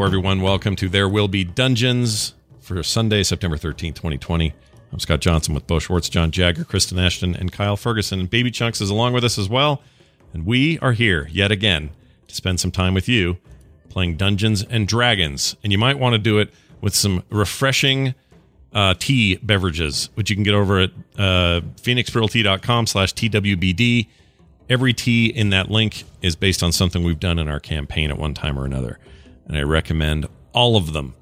Hello, 0.00 0.08
everyone. 0.08 0.40
Welcome 0.40 0.76
to 0.76 0.88
There 0.88 1.10
Will 1.10 1.28
Be 1.28 1.44
Dungeons 1.44 2.32
for 2.62 2.82
Sunday, 2.82 3.22
September 3.22 3.58
13th, 3.58 3.96
2020. 3.96 4.54
I'm 4.90 4.98
Scott 4.98 5.20
Johnson 5.20 5.52
with 5.52 5.66
Bo 5.66 5.78
Schwartz, 5.78 6.08
John 6.08 6.30
Jagger, 6.30 6.64
Kristen 6.64 6.98
Ashton, 6.98 7.36
and 7.36 7.52
Kyle 7.52 7.76
Ferguson. 7.76 8.24
Baby 8.24 8.50
Chunks 8.50 8.80
is 8.80 8.88
along 8.88 9.12
with 9.12 9.24
us 9.24 9.36
as 9.36 9.50
well. 9.50 9.82
And 10.32 10.46
we 10.46 10.78
are 10.78 10.92
here 10.92 11.28
yet 11.30 11.52
again 11.52 11.90
to 12.28 12.34
spend 12.34 12.60
some 12.60 12.70
time 12.70 12.94
with 12.94 13.10
you 13.10 13.36
playing 13.90 14.16
Dungeons 14.16 14.62
and 14.62 14.88
Dragons. 14.88 15.54
And 15.62 15.70
you 15.70 15.76
might 15.76 15.98
want 15.98 16.14
to 16.14 16.18
do 16.18 16.38
it 16.38 16.50
with 16.80 16.94
some 16.94 17.22
refreshing 17.28 18.14
uh, 18.72 18.94
tea 18.98 19.36
beverages, 19.36 20.08
which 20.14 20.30
you 20.30 20.34
can 20.36 20.44
get 20.44 20.54
over 20.54 20.80
at 20.80 20.92
uh, 21.18 21.60
phoenixpearltea.com 21.76 22.86
slash 22.86 23.12
TWBD. 23.12 24.08
Every 24.70 24.94
tea 24.94 25.26
in 25.26 25.50
that 25.50 25.70
link 25.70 26.04
is 26.22 26.36
based 26.36 26.62
on 26.62 26.72
something 26.72 27.04
we've 27.04 27.20
done 27.20 27.38
in 27.38 27.48
our 27.48 27.60
campaign 27.60 28.10
at 28.10 28.16
one 28.16 28.32
time 28.32 28.58
or 28.58 28.64
another. 28.64 28.98
And 29.46 29.56
I 29.56 29.62
recommend 29.62 30.26
all 30.52 30.76
of 30.76 30.92
them. 30.92 31.14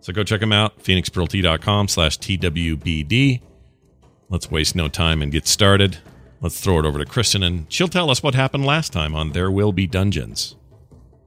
So 0.00 0.12
go 0.12 0.24
check 0.24 0.40
them 0.40 0.52
out, 0.52 0.82
phoenixpearltea.com 0.82 1.88
slash 1.88 2.18
TWBD. 2.18 3.40
Let's 4.30 4.50
waste 4.50 4.74
no 4.74 4.88
time 4.88 5.22
and 5.22 5.32
get 5.32 5.46
started. 5.46 5.98
Let's 6.40 6.60
throw 6.60 6.78
it 6.78 6.86
over 6.86 6.98
to 6.98 7.04
Kristen, 7.04 7.42
and 7.42 7.66
she'll 7.72 7.88
tell 7.88 8.10
us 8.10 8.22
what 8.22 8.34
happened 8.34 8.64
last 8.64 8.92
time 8.92 9.14
on 9.14 9.32
There 9.32 9.50
Will 9.50 9.72
Be 9.72 9.86
Dungeons. 9.86 10.54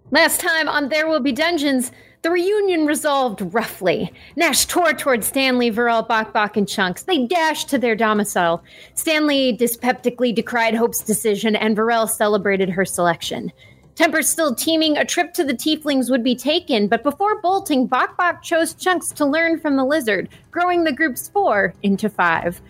Last 0.09 0.39
time 0.39 0.69
on 0.69 0.89
There 0.89 1.07
Will 1.07 1.19
Be 1.19 1.31
Dungeons, 1.31 1.91
the 2.21 2.31
reunion 2.31 2.85
resolved 2.85 3.41
roughly. 3.53 4.13
Nash 4.35 4.65
tore 4.65 4.93
toward 4.93 5.23
Stanley, 5.23 5.71
Varel, 5.71 6.07
Bok 6.07 6.33
Bok, 6.33 6.55
and 6.55 6.67
Chunks. 6.67 7.03
They 7.03 7.25
dashed 7.25 7.69
to 7.69 7.77
their 7.77 7.95
domicile. 7.95 8.63
Stanley 8.93 9.57
dyspeptically 9.57 10.33
decried 10.33 10.75
Hope's 10.75 11.01
decision, 11.03 11.55
and 11.55 11.75
Varel 11.75 12.09
celebrated 12.09 12.69
her 12.69 12.85
selection. 12.85 13.51
Tempers 13.95 14.29
still 14.29 14.55
teeming, 14.55 14.97
a 14.97 15.05
trip 15.05 15.33
to 15.33 15.43
the 15.43 15.53
Tieflings 15.53 16.09
would 16.09 16.23
be 16.23 16.35
taken, 16.35 16.87
but 16.87 17.03
before 17.03 17.41
bolting, 17.41 17.87
Bok 17.87 18.17
Bok 18.17 18.41
chose 18.41 18.73
Chunks 18.73 19.11
to 19.11 19.25
learn 19.25 19.59
from 19.59 19.75
the 19.75 19.83
lizard, 19.83 20.29
growing 20.49 20.83
the 20.83 20.93
group's 20.93 21.27
four 21.27 21.73
into 21.83 22.09
five. 22.09 22.61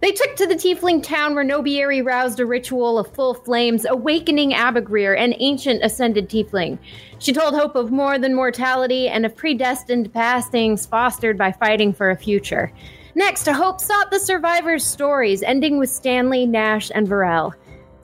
They 0.00 0.12
took 0.12 0.36
to 0.36 0.46
the 0.46 0.54
Tiefling 0.54 1.02
town 1.02 1.34
where 1.34 1.44
Nobieri 1.44 2.06
roused 2.06 2.38
a 2.38 2.46
ritual 2.46 3.00
of 3.00 3.12
full 3.12 3.34
flames, 3.34 3.84
awakening 3.84 4.52
Abagreer, 4.52 5.18
an 5.18 5.34
ancient 5.38 5.82
ascended 5.82 6.28
Tiefling. 6.28 6.78
She 7.18 7.32
told 7.32 7.54
Hope 7.54 7.74
of 7.74 7.90
more 7.90 8.16
than 8.16 8.32
mortality 8.32 9.08
and 9.08 9.26
of 9.26 9.34
predestined 9.34 10.12
pastings 10.12 10.86
fostered 10.86 11.36
by 11.36 11.50
fighting 11.50 11.92
for 11.92 12.10
a 12.10 12.16
future. 12.16 12.72
Next, 13.16 13.48
Hope 13.48 13.80
sought 13.80 14.12
the 14.12 14.20
survivors' 14.20 14.84
stories, 14.84 15.42
ending 15.42 15.78
with 15.78 15.90
Stanley, 15.90 16.46
Nash, 16.46 16.92
and 16.94 17.08
Varel. 17.08 17.54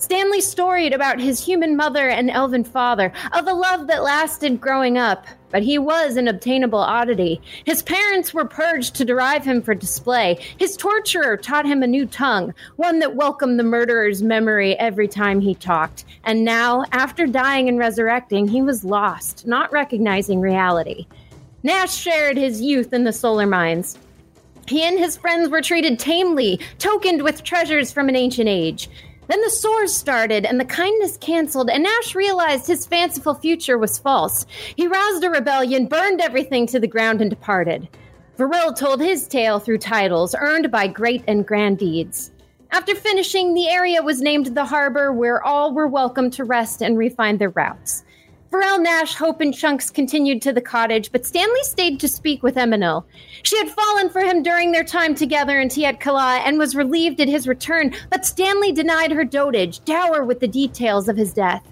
Stanley 0.05 0.43
storied 0.43 0.93
about 0.93 1.19
his 1.19 1.43
human 1.43 1.77
mother 1.77 2.11
and 2.11 2.31
elven 2.31 2.63
father, 2.63 3.11
of 3.33 3.49
a 3.49 3.55
love 3.55 3.87
that 3.87 4.03
lasted 4.03 4.61
growing 4.61 4.99
up, 4.99 5.27
but 5.51 5.63
he 5.63 5.79
was 5.79 6.19
an 6.19 6.29
obtainable 6.29 6.79
oddity. 6.79 7.41
His 7.65 7.83
parents 7.83 8.35
were 8.35 8.45
purged 8.45 8.95
to 8.97 9.07
derive 9.07 9.47
him 9.47 9.63
for 9.63 9.75
display. 9.75 10.39
His 10.59 10.77
torturer 10.77 11.39
taught 11.39 11.65
him 11.65 11.83
a 11.83 11.87
new 11.87 12.05
tongue, 12.05 12.53
one 12.77 12.99
that 12.99 13.17
welcomed 13.17 13.59
the 13.59 13.65
murderer's 13.65 14.23
memory 14.23 14.79
every 14.79 15.09
time 15.09 15.41
he 15.41 15.55
talked. 15.55 16.05
And 16.25 16.45
now, 16.45 16.85
after 16.93 17.27
dying 17.27 17.71
and 17.71 17.79
resurrecting, 17.79 18.47
he 18.47 18.61
was 18.61 18.85
lost, 18.85 19.47
not 19.47 19.73
recognizing 19.73 20.39
reality. 20.39 21.07
Nash 21.63 21.97
shared 21.97 22.37
his 22.37 22.61
youth 22.61 22.93
in 22.93 23.05
the 23.05 23.13
solar 23.15 23.47
mines. 23.47 23.99
He 24.67 24.83
and 24.83 24.99
his 24.99 25.17
friends 25.17 25.49
were 25.49 25.63
treated 25.63 25.99
tamely, 25.99 26.61
tokened 26.79 27.23
with 27.23 27.43
treasures 27.43 27.91
from 27.91 28.11
an 28.11 28.17
ancient 28.17 28.51
age. 28.51 28.91
Then 29.27 29.41
the 29.41 29.51
sores 29.51 29.95
started 29.95 30.45
and 30.45 30.61
the 30.61 30.65
kindness 30.65 31.17
canceled, 31.17 31.71
and 31.71 31.83
Nash 31.83 32.15
realized 32.15 32.67
his 32.67 32.87
fanciful 32.87 33.35
future 33.35 33.79
was 33.79 33.99
false. 33.99 34.45
He 34.77 34.87
roused 34.87 35.25
a 35.25 35.31
rebellion, 35.31 35.87
burned 35.87 36.21
everything 36.21 36.67
to 36.69 36.81
the 36.81 36.87
ground, 36.87 37.21
and 37.21 37.31
departed. 37.31 37.89
Varel 38.39 38.77
told 38.77 39.01
his 39.01 39.29
tale 39.29 39.61
through 39.61 39.79
titles 39.79 40.35
earned 40.39 40.71
by 40.71 40.89
great 40.89 41.23
and 41.27 41.47
grand 41.47 41.79
deeds. 41.79 42.33
After 42.73 42.95
finishing, 42.95 43.55
the 43.55 43.69
area 43.69 44.03
was 44.03 44.21
named 44.21 44.47
the 44.47 44.65
harbor 44.65 45.13
where 45.13 45.43
all 45.43 45.73
were 45.73 45.87
welcome 45.87 46.31
to 46.33 46.45
rest 46.45 46.83
and 46.83 46.99
refine 46.99 47.39
their 47.39 47.51
routes. 47.51 48.03
Varel, 48.55 48.81
Nash, 48.81 49.17
Hope, 49.17 49.41
and 49.41 49.53
Chunks 49.53 49.91
continued 49.91 50.41
to 50.43 50.53
the 50.53 50.61
cottage, 50.61 51.11
but 51.11 51.27
Stanley 51.27 51.65
stayed 51.65 51.99
to 51.99 52.07
speak 52.07 52.45
with 52.45 52.55
Eminil. 52.55 53.05
She 53.43 53.59
had 53.59 53.69
fallen 53.69 54.09
for 54.09 54.21
him 54.21 54.45
during 54.45 54.71
their 54.71 54.85
time 54.85 55.17
together 55.17 55.59
in 55.59 55.69
Tiet 55.69 55.99
Kala 55.99 56.37
and 56.37 56.57
was 56.57 56.77
relieved 56.77 57.21
at 57.21 57.27
his 57.27 57.49
return, 57.49 57.93
but 58.11 58.25
Stanley 58.25 58.71
denied 58.71 59.11
her 59.11 59.25
dotage, 59.25 59.85
dour 59.85 60.25
with 60.25 60.39
the 60.39 60.47
details 60.47 61.09
of 61.09 61.17
his 61.17 61.35
death. 61.35 61.67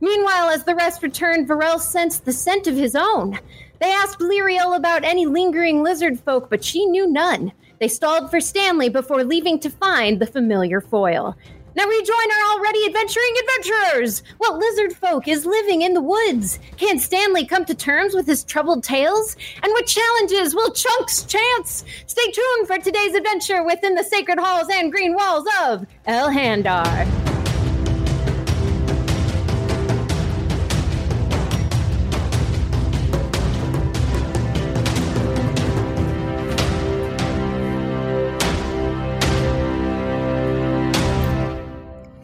Meanwhile, 0.00 0.50
as 0.50 0.62
the 0.62 0.76
rest 0.76 1.02
returned, 1.02 1.48
Varel 1.48 1.80
sensed 1.80 2.24
the 2.24 2.32
scent 2.32 2.68
of 2.68 2.76
his 2.76 2.94
own. 2.94 3.36
They 3.80 3.90
asked 3.90 4.20
Lyriel 4.20 4.76
about 4.76 5.02
any 5.02 5.26
lingering 5.26 5.82
lizard 5.82 6.20
folk, 6.20 6.48
but 6.50 6.62
she 6.62 6.86
knew 6.86 7.08
none. 7.08 7.50
They 7.80 7.88
stalled 7.88 8.30
for 8.30 8.40
Stanley 8.40 8.88
before 8.88 9.24
leaving 9.24 9.58
to 9.58 9.70
find 9.70 10.20
the 10.20 10.26
familiar 10.26 10.80
foil. 10.80 11.36
Now 11.78 11.86
rejoin 11.86 12.16
our 12.32 12.56
already 12.56 12.86
adventuring 12.86 13.34
adventurers! 13.38 14.24
What 14.38 14.58
lizard 14.58 14.96
folk 14.96 15.28
is 15.28 15.46
living 15.46 15.82
in 15.82 15.94
the 15.94 16.00
woods? 16.00 16.58
Can 16.76 16.98
Stanley 16.98 17.46
come 17.46 17.64
to 17.66 17.74
terms 17.74 18.16
with 18.16 18.26
his 18.26 18.42
troubled 18.42 18.82
tales? 18.82 19.36
And 19.62 19.72
what 19.72 19.86
challenges 19.86 20.56
will 20.56 20.72
Chunks 20.72 21.22
chance? 21.22 21.84
Stay 22.08 22.32
tuned 22.32 22.66
for 22.66 22.78
today's 22.78 23.14
adventure 23.14 23.62
within 23.62 23.94
the 23.94 24.02
sacred 24.02 24.40
halls 24.40 24.66
and 24.72 24.90
green 24.90 25.14
walls 25.14 25.46
of 25.62 25.86
Elhandar. 26.08 27.37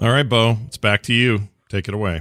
All 0.05 0.11
right, 0.11 0.29
Bo, 0.29 0.59
it's 0.67 0.77
back 0.77 1.03
to 1.05 1.15
you. 1.15 1.49
Take 1.71 1.89
it 1.89 1.95
away. 1.95 2.21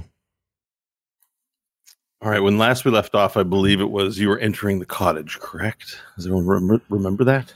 All 2.22 2.30
right. 2.30 2.40
When 2.40 2.56
last 2.56 2.86
we 2.86 2.90
left 2.90 3.14
off, 3.14 3.36
I 3.36 3.42
believe 3.42 3.78
it 3.78 3.90
was 3.90 4.18
you 4.18 4.30
were 4.30 4.38
entering 4.38 4.78
the 4.78 4.86
cottage, 4.86 5.38
correct? 5.38 6.00
Does 6.16 6.24
everyone 6.24 6.46
remember, 6.46 6.82
remember 6.88 7.24
that? 7.24 7.52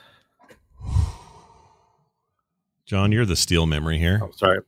John, 2.85 3.11
you're 3.11 3.25
the 3.25 3.37
steel 3.37 3.65
memory 3.65 3.97
here. 3.97 4.21
Oh, 4.23 4.31
sorry. 4.37 4.61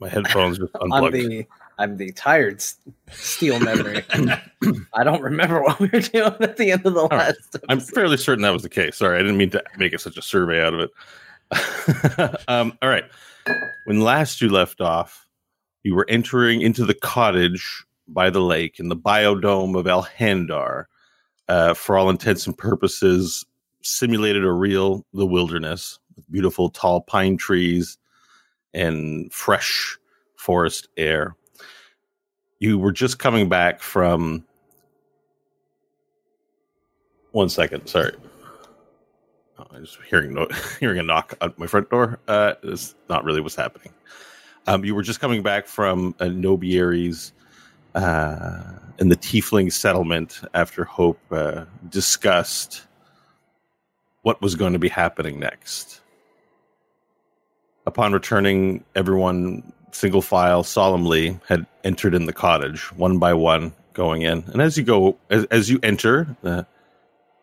My 0.00 0.08
headphones 0.08 0.58
just 0.58 0.74
I'm 0.80 0.90
unplugged. 0.90 1.14
the 1.14 1.46
I'm 1.78 1.96
the 1.96 2.10
tired 2.10 2.60
steel 3.12 3.60
memory. 3.60 4.02
I 4.94 5.04
don't 5.04 5.22
remember 5.22 5.62
what 5.62 5.78
we 5.78 5.90
were 5.92 6.00
doing 6.00 6.34
at 6.40 6.56
the 6.56 6.72
end 6.72 6.84
of 6.86 6.94
the 6.94 7.06
right. 7.06 7.28
last. 7.28 7.56
I'm 7.68 7.78
fairly 7.78 8.16
certain 8.16 8.42
that 8.42 8.50
was 8.50 8.64
the 8.64 8.68
case. 8.68 8.96
Sorry, 8.96 9.16
I 9.16 9.22
didn't 9.22 9.36
mean 9.36 9.50
to 9.50 9.62
make 9.78 9.92
it 9.92 10.00
such 10.00 10.16
a 10.16 10.22
survey 10.22 10.60
out 10.60 10.74
of 10.74 10.80
it. 10.80 10.90
um, 12.48 12.76
all 12.82 12.88
right. 12.88 13.04
When 13.84 14.00
last 14.00 14.40
you 14.40 14.48
left 14.48 14.80
off, 14.80 15.26
you 15.82 15.94
were 15.94 16.06
entering 16.08 16.62
into 16.62 16.84
the 16.84 16.94
cottage 16.94 17.84
by 18.08 18.30
the 18.30 18.40
lake 18.40 18.78
in 18.78 18.88
the 18.88 18.96
biodome 18.96 19.78
of 19.78 19.86
Alhandar. 19.86 20.86
Uh, 21.46 21.74
for 21.74 21.98
all 21.98 22.08
intents 22.08 22.46
and 22.46 22.56
purposes, 22.56 23.44
simulated 23.82 24.44
a 24.44 24.52
real 24.52 25.04
the 25.12 25.26
wilderness 25.26 25.98
with 26.16 26.30
beautiful 26.30 26.70
tall 26.70 27.02
pine 27.02 27.36
trees 27.36 27.98
and 28.72 29.32
fresh 29.32 29.98
forest 30.36 30.88
air. 30.96 31.36
You 32.60 32.78
were 32.78 32.92
just 32.92 33.18
coming 33.18 33.48
back 33.48 33.80
from. 33.82 34.44
One 37.32 37.48
second, 37.48 37.88
sorry. 37.88 38.14
I'm 39.74 39.84
just 39.84 39.98
hearing 40.08 40.34
no, 40.34 40.48
hearing 40.80 40.98
a 40.98 41.02
knock 41.02 41.34
at 41.40 41.58
my 41.58 41.66
front 41.66 41.90
door. 41.90 42.18
Uh, 42.28 42.54
it's 42.62 42.94
not 43.08 43.24
really 43.24 43.40
what's 43.40 43.56
happening. 43.56 43.92
Um, 44.66 44.84
you 44.84 44.94
were 44.94 45.02
just 45.02 45.20
coming 45.20 45.42
back 45.42 45.66
from 45.66 46.14
a 46.20 46.26
Nobieri's 46.26 47.32
uh, 47.94 48.62
in 48.98 49.08
the 49.08 49.16
Tiefling 49.16 49.72
settlement 49.72 50.40
after 50.54 50.84
Hope 50.84 51.20
uh, 51.30 51.64
discussed 51.88 52.86
what 54.22 54.40
was 54.40 54.54
going 54.54 54.72
to 54.72 54.78
be 54.78 54.88
happening 54.88 55.38
next. 55.38 56.00
Upon 57.86 58.12
returning, 58.12 58.84
everyone 58.94 59.72
single 59.92 60.22
file 60.22 60.64
solemnly 60.64 61.38
had 61.46 61.66
entered 61.84 62.14
in 62.14 62.26
the 62.26 62.32
cottage 62.32 62.90
one 62.92 63.18
by 63.18 63.34
one, 63.34 63.72
going 63.92 64.22
in. 64.22 64.44
And 64.52 64.60
as 64.60 64.76
you 64.76 64.82
go, 64.82 65.16
as, 65.30 65.44
as 65.46 65.70
you 65.70 65.78
enter, 65.82 66.26
uh, 66.42 66.64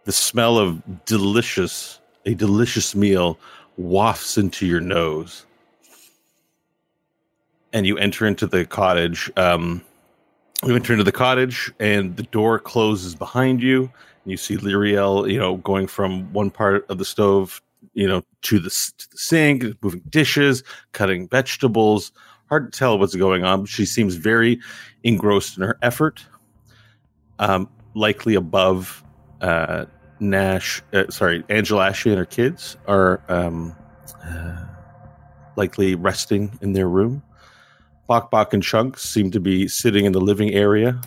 the 0.03 0.11
smell 0.11 0.57
of 0.57 1.05
delicious, 1.05 2.00
a 2.25 2.33
delicious 2.33 2.95
meal 2.95 3.39
wafts 3.77 4.37
into 4.37 4.65
your 4.65 4.81
nose. 4.81 5.45
And 7.73 7.85
you 7.87 7.97
enter 7.97 8.25
into 8.25 8.47
the 8.47 8.65
cottage. 8.65 9.31
Um, 9.37 9.81
you 10.65 10.75
enter 10.75 10.93
into 10.93 11.03
the 11.03 11.11
cottage, 11.11 11.71
and 11.79 12.15
the 12.17 12.23
door 12.23 12.59
closes 12.59 13.15
behind 13.15 13.63
you. 13.63 13.83
And 14.23 14.31
you 14.31 14.37
see 14.37 14.57
Lyriel, 14.57 15.31
you 15.31 15.39
know, 15.39 15.57
going 15.57 15.87
from 15.87 16.31
one 16.33 16.51
part 16.51 16.85
of 16.89 16.97
the 16.97 17.05
stove, 17.05 17.61
you 17.93 18.07
know, 18.07 18.23
to 18.43 18.59
the, 18.59 18.69
to 18.69 19.09
the 19.09 19.17
sink, 19.17 19.63
moving 19.81 20.03
dishes, 20.09 20.63
cutting 20.91 21.27
vegetables. 21.29 22.11
Hard 22.49 22.71
to 22.71 22.77
tell 22.77 22.99
what's 22.99 23.15
going 23.15 23.43
on. 23.43 23.65
She 23.65 23.85
seems 23.85 24.15
very 24.15 24.59
engrossed 25.03 25.57
in 25.57 25.63
her 25.63 25.77
effort. 25.81 26.23
Um, 27.39 27.69
likely 27.95 28.35
above 28.35 29.03
uh, 29.41 29.85
Nash. 30.21 30.81
Uh, 30.93 31.09
sorry, 31.09 31.43
Angela 31.49 31.87
Ashley 31.87 32.11
and 32.11 32.19
her 32.19 32.25
kids 32.25 32.77
are 32.87 33.21
um, 33.27 33.75
uh, 34.23 34.65
likely 35.57 35.95
resting 35.95 36.57
in 36.61 36.73
their 36.73 36.87
room. 36.87 37.23
Bok 38.07 38.29
Bok 38.29 38.53
and 38.53 38.61
Chunks 38.61 39.03
seem 39.03 39.31
to 39.31 39.39
be 39.39 39.67
sitting 39.67 40.05
in 40.05 40.11
the 40.11 40.21
living 40.21 40.53
area, 40.53 41.01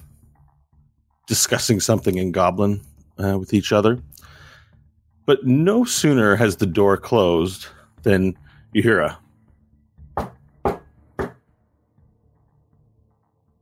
discussing 1.27 1.79
something 1.79 2.19
in 2.19 2.33
Goblin 2.33 2.83
uh, 3.19 3.39
with 3.39 3.55
each 3.55 3.73
other. 3.73 4.03
But 5.27 5.47
no 5.47 5.85
sooner 5.85 6.35
has 6.37 6.57
the 6.57 6.67
door 6.67 6.97
closed 6.97 7.67
than 8.03 8.37
you 8.73 8.83
hear 8.83 9.01
a 9.01 9.19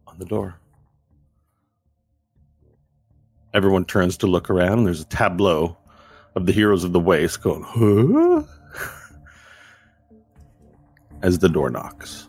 on 0.06 0.18
the 0.18 0.24
door. 0.24 0.61
Everyone 3.54 3.84
turns 3.84 4.16
to 4.18 4.26
look 4.26 4.50
around, 4.50 4.78
and 4.78 4.86
there's 4.86 5.00
a 5.00 5.06
tableau 5.06 5.76
of 6.34 6.46
the 6.46 6.52
heroes 6.52 6.84
of 6.84 6.92
the 6.92 7.00
waste 7.00 7.42
going, 7.42 7.62
huh? 7.62 8.42
As 11.22 11.38
the 11.38 11.48
door 11.48 11.70
knocks. 11.70 12.28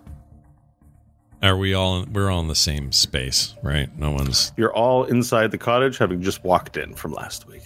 Are 1.41 1.57
we 1.57 1.73
all? 1.73 2.05
We're 2.05 2.29
all 2.29 2.39
in 2.39 2.47
the 2.47 2.55
same 2.55 2.91
space, 2.91 3.53
right? 3.63 3.89
No 3.97 4.11
one's. 4.11 4.53
You're 4.55 4.73
all 4.73 5.03
inside 5.03 5.51
the 5.51 5.57
cottage, 5.57 5.97
having 5.97 6.21
just 6.21 6.43
walked 6.43 6.77
in 6.77 6.93
from 6.93 7.11
last 7.11 7.47
week. 7.47 7.63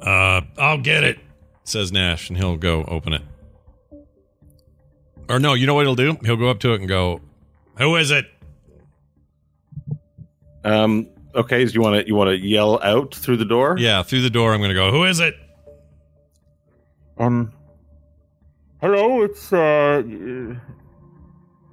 Uh, 0.00 0.40
I'll 0.56 0.78
get 0.78 1.04
it, 1.04 1.18
says 1.64 1.92
Nash, 1.92 2.30
and 2.30 2.38
he'll 2.38 2.56
go 2.56 2.84
open 2.84 3.12
it. 3.12 3.22
Or 5.28 5.38
no, 5.38 5.54
you 5.54 5.66
know 5.66 5.74
what 5.74 5.84
he'll 5.84 5.94
do? 5.94 6.16
He'll 6.24 6.36
go 6.36 6.48
up 6.48 6.60
to 6.60 6.72
it 6.72 6.80
and 6.80 6.88
go, 6.88 7.20
"Who 7.76 7.94
is 7.96 8.10
it?" 8.10 8.26
Um, 10.64 11.08
okay, 11.38 11.66
so 11.66 11.72
you 11.72 11.80
want 11.80 12.00
to 12.00 12.06
you 12.06 12.14
want 12.14 12.28
to 12.28 12.36
yell 12.36 12.80
out 12.82 13.14
through 13.14 13.36
the 13.36 13.44
door? 13.44 13.76
Yeah, 13.78 14.02
through 14.02 14.22
the 14.22 14.30
door. 14.30 14.52
I'm 14.52 14.60
going 14.60 14.70
to 14.70 14.74
go. 14.74 14.90
Who 14.90 15.04
is 15.04 15.20
it? 15.20 15.34
Um. 17.18 17.52
Hello, 18.80 19.22
it's 19.22 19.52
uh. 19.52 20.02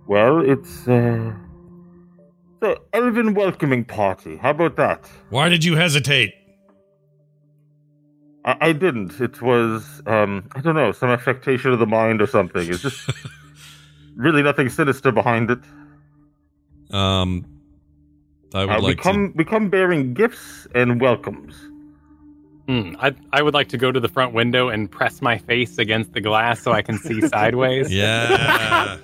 Well, 0.08 0.40
it's 0.40 0.88
uh. 0.88 1.34
The 2.62 2.80
Elven 2.94 3.34
welcoming 3.34 3.84
party. 3.84 4.38
How 4.38 4.52
about 4.52 4.76
that? 4.78 5.10
Why 5.30 5.50
did 5.50 5.64
you 5.64 5.76
hesitate? 5.76 6.34
I, 8.46 8.58
I 8.62 8.72
didn't. 8.72 9.20
It 9.20 9.42
was 9.42 10.02
um. 10.06 10.50
I 10.56 10.62
don't 10.62 10.76
know, 10.76 10.92
some 10.92 11.10
affectation 11.10 11.72
of 11.72 11.80
the 11.80 11.88
mind 11.88 12.22
or 12.22 12.28
something. 12.28 12.68
It's 12.68 12.82
just 12.82 13.10
really 14.16 14.44
nothing 14.44 14.70
sinister 14.70 15.12
behind 15.12 15.52
it. 15.52 15.60
Um, 16.92 17.55
I 18.54 18.66
would 18.66 18.70
Uh, 18.74 18.78
we 18.80 18.88
like 18.90 18.98
come 19.00 19.34
we 19.36 19.44
come 19.44 19.70
bearing 19.70 20.14
gifts 20.14 20.68
and 20.76 21.02
welcomes. 21.02 21.56
Hmm, 22.68 22.96
I 23.00 23.14
I 23.32 23.44
would 23.44 23.54
like 23.54 23.68
to 23.70 23.78
go 23.78 23.92
to 23.92 24.00
the 24.00 24.08
front 24.08 24.34
window 24.34 24.70
and 24.70 24.90
press 24.90 25.22
my 25.22 25.38
face 25.38 25.78
against 25.78 26.14
the 26.14 26.22
glass 26.22 26.62
so 26.64 26.72
I 26.72 26.82
can 26.82 26.98
see 26.98 27.22
sideways. 27.28 27.94
Yeah, 27.94 28.98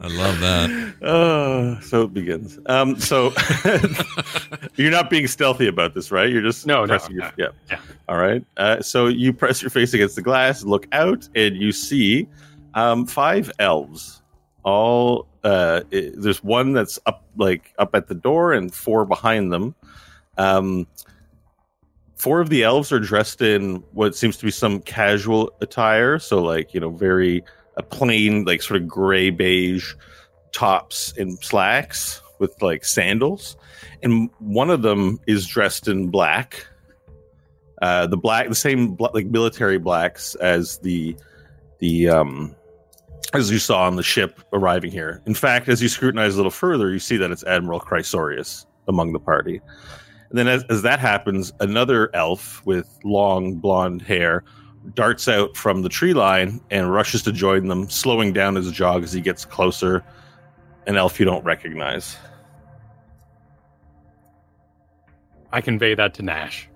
I 0.00 0.06
love 0.06 0.40
that. 0.40 0.94
Uh, 1.02 1.80
so 1.82 2.02
it 2.04 2.14
begins. 2.14 2.58
Um, 2.66 2.98
so 2.98 3.32
you're 4.76 4.90
not 4.90 5.10
being 5.10 5.26
stealthy 5.26 5.66
about 5.68 5.92
this, 5.94 6.10
right? 6.10 6.30
You're 6.30 6.40
just 6.42 6.66
No, 6.66 6.80
no, 6.80 6.86
pressing 6.86 7.14
your, 7.16 7.24
no. 7.24 7.30
yeah. 7.36 7.48
Yeah. 7.70 7.78
All 8.08 8.16
right. 8.16 8.42
Uh, 8.56 8.80
so 8.80 9.06
you 9.08 9.32
press 9.34 9.60
your 9.60 9.70
face 9.70 9.92
against 9.92 10.16
the 10.16 10.22
glass, 10.22 10.64
look 10.64 10.86
out, 10.92 11.28
and 11.34 11.56
you 11.56 11.72
see 11.72 12.26
um, 12.74 13.04
five 13.06 13.50
elves. 13.58 14.22
All 14.64 15.28
uh, 15.44 15.82
i 15.92 16.10
there's 16.14 16.42
one 16.42 16.72
that's 16.72 16.98
up 17.06 17.24
like 17.36 17.74
up 17.78 17.94
at 17.94 18.08
the 18.08 18.14
door, 18.14 18.52
and 18.52 18.74
four 18.74 19.04
behind 19.04 19.52
them. 19.52 19.74
Um, 20.36 20.86
four 22.16 22.40
of 22.40 22.48
the 22.48 22.62
elves 22.62 22.90
are 22.90 23.00
dressed 23.00 23.42
in 23.42 23.76
what 23.92 24.16
seems 24.16 24.36
to 24.38 24.44
be 24.44 24.50
some 24.50 24.80
casual 24.80 25.54
attire, 25.60 26.18
so 26.18 26.42
like 26.42 26.72
you 26.74 26.80
know, 26.80 26.90
very 26.90 27.44
a 27.76 27.82
plain 27.82 28.44
like 28.44 28.62
sort 28.62 28.80
of 28.80 28.88
gray 28.88 29.30
beige 29.30 29.94
tops 30.52 31.12
and 31.18 31.38
slacks 31.44 32.22
with 32.38 32.60
like 32.62 32.84
sandals, 32.84 33.56
and 34.02 34.30
one 34.38 34.70
of 34.70 34.82
them 34.82 35.20
is 35.26 35.46
dressed 35.46 35.88
in 35.88 36.08
black. 36.08 36.66
Uh, 37.82 38.06
the 38.06 38.16
black, 38.16 38.48
the 38.48 38.54
same 38.54 38.94
bla- 38.94 39.10
like 39.12 39.26
military 39.26 39.78
blacks 39.78 40.34
as 40.36 40.78
the 40.78 41.14
the 41.80 42.08
um 42.08 42.56
as 43.32 43.50
you 43.50 43.58
saw 43.58 43.86
on 43.86 43.96
the 43.96 44.02
ship 44.02 44.40
arriving 44.52 44.90
here. 44.90 45.22
In 45.26 45.34
fact, 45.34 45.68
as 45.68 45.82
you 45.82 45.88
scrutinize 45.88 46.34
a 46.34 46.36
little 46.36 46.50
further, 46.50 46.90
you 46.90 46.98
see 46.98 47.16
that 47.16 47.30
it's 47.30 47.44
Admiral 47.44 47.80
Chrysorius 47.80 48.66
among 48.88 49.12
the 49.12 49.18
party. 49.18 49.60
And 50.30 50.38
then, 50.38 50.48
as, 50.48 50.64
as 50.64 50.82
that 50.82 50.98
happens, 50.98 51.52
another 51.60 52.14
elf 52.14 52.64
with 52.66 52.98
long 53.04 53.54
blonde 53.54 54.02
hair 54.02 54.44
darts 54.94 55.28
out 55.28 55.56
from 55.56 55.82
the 55.82 55.88
tree 55.88 56.12
line 56.12 56.60
and 56.70 56.92
rushes 56.92 57.22
to 57.22 57.32
join 57.32 57.68
them, 57.68 57.88
slowing 57.88 58.32
down 58.32 58.56
his 58.56 58.70
jog 58.72 59.02
as 59.02 59.12
he 59.12 59.20
gets 59.20 59.44
closer. 59.44 60.04
An 60.86 60.96
elf 60.96 61.18
you 61.18 61.24
don't 61.24 61.44
recognize. 61.44 62.16
I 65.52 65.60
convey 65.60 65.94
that 65.94 66.14
to 66.14 66.22
Nash. 66.22 66.68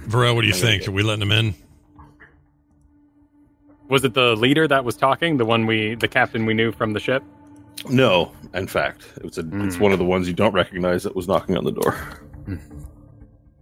Varel, 0.00 0.34
what 0.34 0.42
do 0.42 0.48
you 0.48 0.54
I'm 0.54 0.60
think? 0.60 0.88
Are 0.88 0.90
we 0.90 1.02
letting 1.02 1.22
him 1.22 1.32
in? 1.32 1.54
Was 3.88 4.04
it 4.04 4.14
the 4.14 4.34
leader 4.36 4.66
that 4.68 4.84
was 4.84 4.96
talking? 4.96 5.36
The 5.36 5.44
one 5.44 5.66
we, 5.66 5.94
the 5.96 6.08
captain 6.08 6.46
we 6.46 6.54
knew 6.54 6.72
from 6.72 6.92
the 6.92 7.00
ship? 7.00 7.22
No, 7.90 8.32
in 8.54 8.66
fact, 8.66 9.04
it 9.16 9.24
was 9.24 9.38
a, 9.38 9.40
it's 9.64 9.76
Hmm. 9.76 9.82
one 9.82 9.92
of 9.92 9.98
the 9.98 10.04
ones 10.04 10.26
you 10.28 10.34
don't 10.34 10.52
recognize 10.52 11.02
that 11.02 11.16
was 11.16 11.26
knocking 11.28 11.56
on 11.56 11.64
the 11.64 11.72
door. 11.72 11.96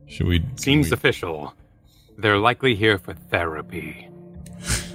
Should 0.07 0.27
we? 0.27 0.45
Seems 0.57 0.89
we- 0.91 0.95
official. 0.95 1.55
They're 2.19 2.39
likely 2.39 2.75
here 2.75 2.99
for 2.99 3.15
therapy. 3.15 4.09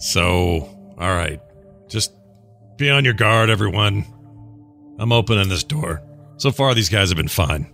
So, 0.00 0.60
all 0.96 1.14
right, 1.14 1.40
just 1.88 2.12
be 2.76 2.88
on 2.88 3.04
your 3.04 3.14
guard, 3.14 3.50
everyone. 3.50 4.04
I'm 4.98 5.10
opening 5.12 5.48
this 5.48 5.64
door. 5.64 6.02
So 6.36 6.52
far, 6.52 6.72
these 6.74 6.88
guys 6.88 7.08
have 7.08 7.16
been 7.16 7.26
fine, 7.26 7.72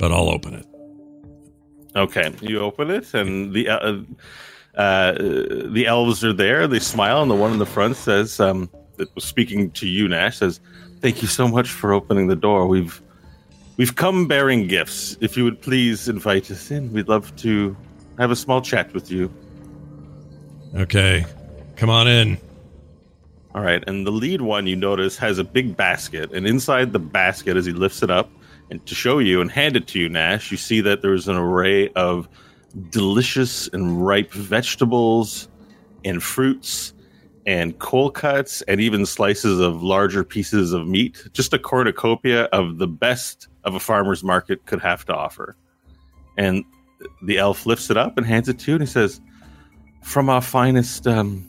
but 0.00 0.10
I'll 0.10 0.28
open 0.28 0.54
it. 0.54 0.66
Okay, 1.96 2.32
you 2.40 2.60
open 2.60 2.90
it, 2.90 3.12
and 3.14 3.52
the 3.52 3.68
uh, 3.68 3.96
uh, 4.76 5.12
the 5.12 5.86
elves 5.86 6.24
are 6.24 6.32
there. 6.32 6.68
They 6.68 6.78
smile, 6.78 7.22
and 7.22 7.30
the 7.30 7.34
one 7.34 7.52
in 7.52 7.58
the 7.58 7.66
front 7.66 7.96
says, 7.96 8.38
um, 8.38 8.70
that 8.96 9.12
was 9.14 9.24
speaking 9.24 9.70
to 9.72 9.88
you, 9.88 10.06
Nash, 10.06 10.38
says, 10.38 10.60
"Thank 11.00 11.20
you 11.20 11.28
so 11.28 11.48
much 11.48 11.68
for 11.68 11.92
opening 11.92 12.28
the 12.28 12.36
door. 12.36 12.68
We've 12.68 13.02
we've 13.76 13.96
come 13.96 14.28
bearing 14.28 14.68
gifts. 14.68 15.16
If 15.20 15.36
you 15.36 15.42
would 15.44 15.60
please 15.60 16.08
invite 16.08 16.50
us 16.50 16.70
in, 16.70 16.92
we'd 16.92 17.08
love 17.08 17.34
to 17.36 17.76
have 18.18 18.30
a 18.30 18.36
small 18.36 18.60
chat 18.60 18.92
with 18.94 19.10
you." 19.10 19.32
Okay, 20.76 21.26
come 21.74 21.90
on 21.90 22.06
in. 22.06 22.38
All 23.52 23.62
right, 23.62 23.82
and 23.88 24.06
the 24.06 24.12
lead 24.12 24.42
one 24.42 24.68
you 24.68 24.76
notice 24.76 25.16
has 25.16 25.38
a 25.38 25.44
big 25.44 25.76
basket, 25.76 26.30
and 26.32 26.46
inside 26.46 26.92
the 26.92 27.00
basket, 27.00 27.56
as 27.56 27.66
he 27.66 27.72
lifts 27.72 28.04
it 28.04 28.10
up 28.10 28.30
and 28.70 28.84
to 28.86 28.94
show 28.94 29.18
you 29.18 29.40
and 29.40 29.50
hand 29.50 29.76
it 29.76 29.86
to 29.88 29.98
you, 29.98 30.08
Nash, 30.08 30.50
you 30.50 30.56
see 30.56 30.80
that 30.80 31.02
there's 31.02 31.28
an 31.28 31.36
array 31.36 31.88
of 31.90 32.28
delicious 32.90 33.68
and 33.68 34.04
ripe 34.06 34.32
vegetables 34.32 35.48
and 36.04 36.22
fruits 36.22 36.94
and 37.46 37.78
cold 37.78 38.14
cuts 38.14 38.62
and 38.62 38.80
even 38.80 39.04
slices 39.06 39.58
of 39.58 39.82
larger 39.82 40.22
pieces 40.22 40.72
of 40.72 40.86
meat. 40.86 41.26
Just 41.32 41.52
a 41.52 41.58
cornucopia 41.58 42.44
of 42.44 42.78
the 42.78 42.86
best 42.86 43.48
of 43.64 43.74
a 43.74 43.80
farmer's 43.80 44.22
market 44.22 44.64
could 44.66 44.80
have 44.80 45.04
to 45.06 45.14
offer. 45.14 45.56
And 46.36 46.64
the 47.22 47.38
elf 47.38 47.66
lifts 47.66 47.90
it 47.90 47.96
up 47.96 48.16
and 48.16 48.26
hands 48.26 48.48
it 48.48 48.58
to 48.60 48.70
you, 48.70 48.74
and 48.76 48.82
he 48.82 48.86
says, 48.86 49.20
"From 50.02 50.28
our 50.28 50.42
finest." 50.42 51.06
Um, 51.06 51.46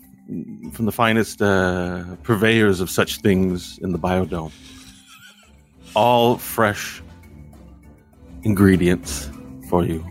from 0.72 0.86
the 0.86 0.94
finest 0.94 1.42
uh, 1.42 2.06
purveyors 2.24 2.80
of 2.80 2.90
such 2.90 3.18
things 3.18 3.78
in 3.80 3.92
the 3.92 4.00
biodome. 4.00 4.54
All 5.94 6.38
fresh 6.38 7.02
ingredients 8.44 9.30
for 9.70 9.84
you. 9.84 10.06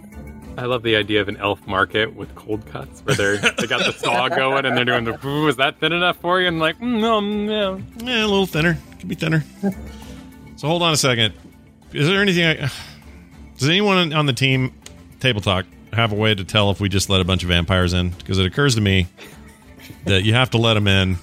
I 0.56 0.66
love 0.66 0.82
the 0.82 0.96
idea 0.96 1.20
of 1.20 1.28
an 1.28 1.36
elf 1.38 1.66
market 1.66 2.14
with 2.14 2.34
cold 2.34 2.66
cuts 2.66 3.00
where 3.02 3.14
they're 3.14 3.36
they 3.38 3.66
got 3.66 3.84
the 3.84 3.92
saw 3.92 4.28
going 4.28 4.66
and 4.66 4.76
they're 4.76 4.84
doing 4.84 5.04
the 5.04 5.26
ooh, 5.26 5.48
is 5.48 5.56
that 5.56 5.78
thin 5.80 5.92
enough 5.92 6.18
for 6.18 6.40
you? 6.40 6.48
And 6.48 6.58
like, 6.58 6.78
mm, 6.78 7.00
no, 7.00 7.20
no. 7.20 7.76
Eh, 8.06 8.22
a 8.22 8.26
little 8.26 8.46
thinner. 8.46 8.76
Could 8.98 9.08
be 9.08 9.14
thinner. 9.14 9.42
so 10.56 10.68
hold 10.68 10.82
on 10.82 10.92
a 10.92 10.96
second. 10.96 11.34
Is 11.92 12.06
there 12.06 12.20
anything? 12.20 12.44
I, 12.44 12.70
does 13.56 13.68
anyone 13.68 14.12
on 14.12 14.26
the 14.26 14.32
team, 14.32 14.74
Table 15.18 15.40
Talk, 15.40 15.66
have 15.92 16.12
a 16.12 16.14
way 16.14 16.34
to 16.34 16.44
tell 16.44 16.70
if 16.70 16.80
we 16.80 16.88
just 16.88 17.08
let 17.08 17.20
a 17.20 17.24
bunch 17.24 17.42
of 17.42 17.48
vampires 17.48 17.92
in? 17.92 18.10
Because 18.10 18.38
it 18.38 18.46
occurs 18.46 18.74
to 18.74 18.80
me 18.80 19.06
that 20.04 20.24
you 20.24 20.34
have 20.34 20.50
to 20.50 20.58
let 20.58 20.74
them 20.74 20.86
in. 20.86 21.16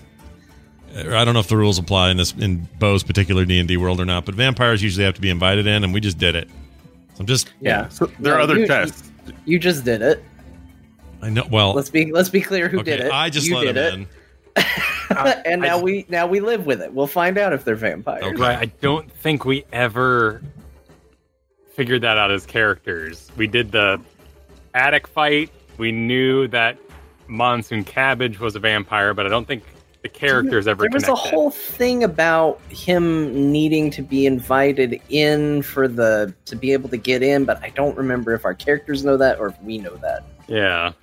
I 0.96 1.26
don't 1.26 1.34
know 1.34 1.40
if 1.40 1.48
the 1.48 1.58
rules 1.58 1.78
apply 1.78 2.12
in 2.12 2.18
this 2.18 2.34
in 2.34 2.68
Bo's 2.80 3.04
particular 3.04 3.46
D 3.46 3.60
and 3.60 3.68
D 3.68 3.78
world 3.78 4.00
or 4.00 4.06
not, 4.06 4.26
but 4.26 4.36
vampires 4.36 4.82
usually 4.82 5.06
have 5.06 5.16
to 5.16 5.22
be 5.22 5.30
invited 5.30 5.68
in, 5.68 5.84
and 5.84 5.94
we 5.94 6.00
just 6.00 6.18
did 6.18 6.36
it. 6.36 6.50
So 7.18 7.22
I'm 7.22 7.26
just, 7.26 7.52
Yeah. 7.60 7.88
So 7.90 8.06
there 8.20 8.36
are 8.36 8.40
other 8.40 8.60
you- 8.60 8.68
tests. 8.68 9.12
You 9.46 9.58
just 9.58 9.84
did 9.84 10.04
it. 10.04 10.24
I 11.22 11.30
know. 11.32 11.46
Well, 11.50 11.74
Let's 11.74 11.90
be 11.90 12.12
let's 12.12 12.30
be 12.30 12.42
clear 12.42 12.70
who 12.70 12.80
okay, 12.82 12.98
did 12.98 13.06
it. 13.08 13.12
I 13.12 13.32
just 13.32 13.48
you 13.48 13.56
let 13.58 13.74
did 13.74 13.78
him 13.78 14.08
it. 14.56 14.64
in. 14.64 14.66
and 15.46 15.64
uh, 15.64 15.68
now 15.68 15.80
I- 15.80 15.82
we 15.82 16.06
now 16.10 16.28
we 16.28 16.40
live 16.42 16.68
with 16.68 16.80
it. 16.80 16.94
We'll 16.94 17.08
find 17.08 17.40
out 17.40 17.54
if 17.54 17.66
they're 17.66 17.76
vampires. 17.76 18.24
Okay. 18.24 18.38
But 18.38 18.58
I 18.60 18.66
don't 18.82 19.12
think 19.12 19.44
we 19.44 19.66
ever 19.74 20.44
figured 21.74 22.02
that 22.04 22.20
out 22.20 22.30
as 22.30 22.46
characters. 22.46 23.32
We 23.36 23.48
did 23.48 23.72
the 23.72 24.00
attic 24.76 25.08
fight. 25.08 25.50
We 25.80 25.92
knew 25.92 26.48
that 26.50 26.78
Monsoon 27.28 27.84
Cabbage 27.84 28.40
was 28.40 28.56
a 28.56 28.60
vampire, 28.60 29.16
but 29.16 29.26
I 29.26 29.30
don't 29.30 29.48
think 29.48 29.64
the 30.14 30.20
characters 30.20 30.68
ever 30.68 30.84
There 30.84 30.90
was 30.92 31.08
a 31.08 31.16
whole 31.16 31.50
thing 31.50 32.04
about 32.04 32.60
him 32.70 33.52
needing 33.52 33.90
to 33.92 34.02
be 34.02 34.26
invited 34.26 35.02
in 35.10 35.62
for 35.62 35.88
the 35.88 36.34
to 36.46 36.56
be 36.56 36.74
able 36.74 36.90
to 36.90 36.98
get 36.98 37.24
in, 37.24 37.46
but 37.46 37.62
I 37.64 37.70
don't 37.70 37.98
remember 37.98 38.34
if 38.34 38.46
our 38.46 38.54
characters 38.54 39.04
know 39.04 39.18
that 39.18 39.40
or 39.40 39.48
if 39.48 39.62
we 39.62 39.78
know 39.78 39.96
that. 39.98 40.24
yeah. 40.48 40.94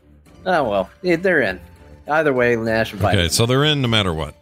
Oh 0.46 0.68
well, 0.68 0.90
yeah, 1.02 1.16
they're 1.16 1.40
in. 1.40 1.58
Either 2.06 2.34
way, 2.34 2.54
Nash 2.54 2.92
invited. 2.92 3.18
Okay, 3.18 3.28
so 3.28 3.46
they're 3.46 3.64
in 3.64 3.80
no 3.80 3.88
matter 3.88 4.12
what. 4.12 4.34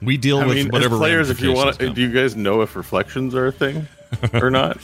We 0.00 0.16
deal 0.16 0.38
I 0.38 0.46
with 0.46 0.56
mean, 0.56 0.68
whatever 0.68 0.96
players, 0.96 1.28
if 1.28 1.40
you 1.40 1.52
want, 1.52 1.80
ramifications 1.80 1.94
do 1.96 2.02
you 2.02 2.12
guys 2.12 2.36
know 2.36 2.62
if 2.62 2.76
reflections 2.76 3.34
are 3.34 3.48
a 3.48 3.52
thing 3.52 3.86
or 4.34 4.50
not? 4.50 4.76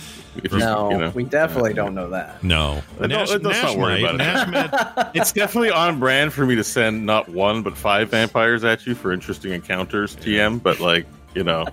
If 0.42 0.52
you- 0.52 0.58
no, 0.58 0.90
you 0.90 0.98
know. 0.98 1.10
we 1.10 1.24
definitely 1.24 1.74
don't 1.74 1.94
know 1.94 2.10
that. 2.10 2.42
No, 2.44 2.82
Let's 2.98 3.10
Nash, 3.10 3.30
not- 3.30 3.42
let's 3.42 3.62
Nash 3.62 3.72
not 3.74 3.78
worry 3.78 4.02
might. 4.02 4.14
about 4.14 4.14
it. 4.14 4.18
Nash 4.18 4.48
met- 4.96 5.10
it's 5.14 5.32
definitely 5.32 5.70
on 5.70 5.98
brand 5.98 6.32
for 6.32 6.44
me 6.46 6.54
to 6.56 6.64
send 6.64 7.04
not 7.06 7.28
one 7.28 7.62
but 7.62 7.76
five 7.76 8.10
vampires 8.10 8.64
at 8.64 8.86
you 8.86 8.94
for 8.94 9.12
interesting 9.12 9.52
encounters, 9.52 10.14
TM. 10.16 10.62
But 10.62 10.78
like, 10.80 11.06
you 11.34 11.42
know, 11.44 11.66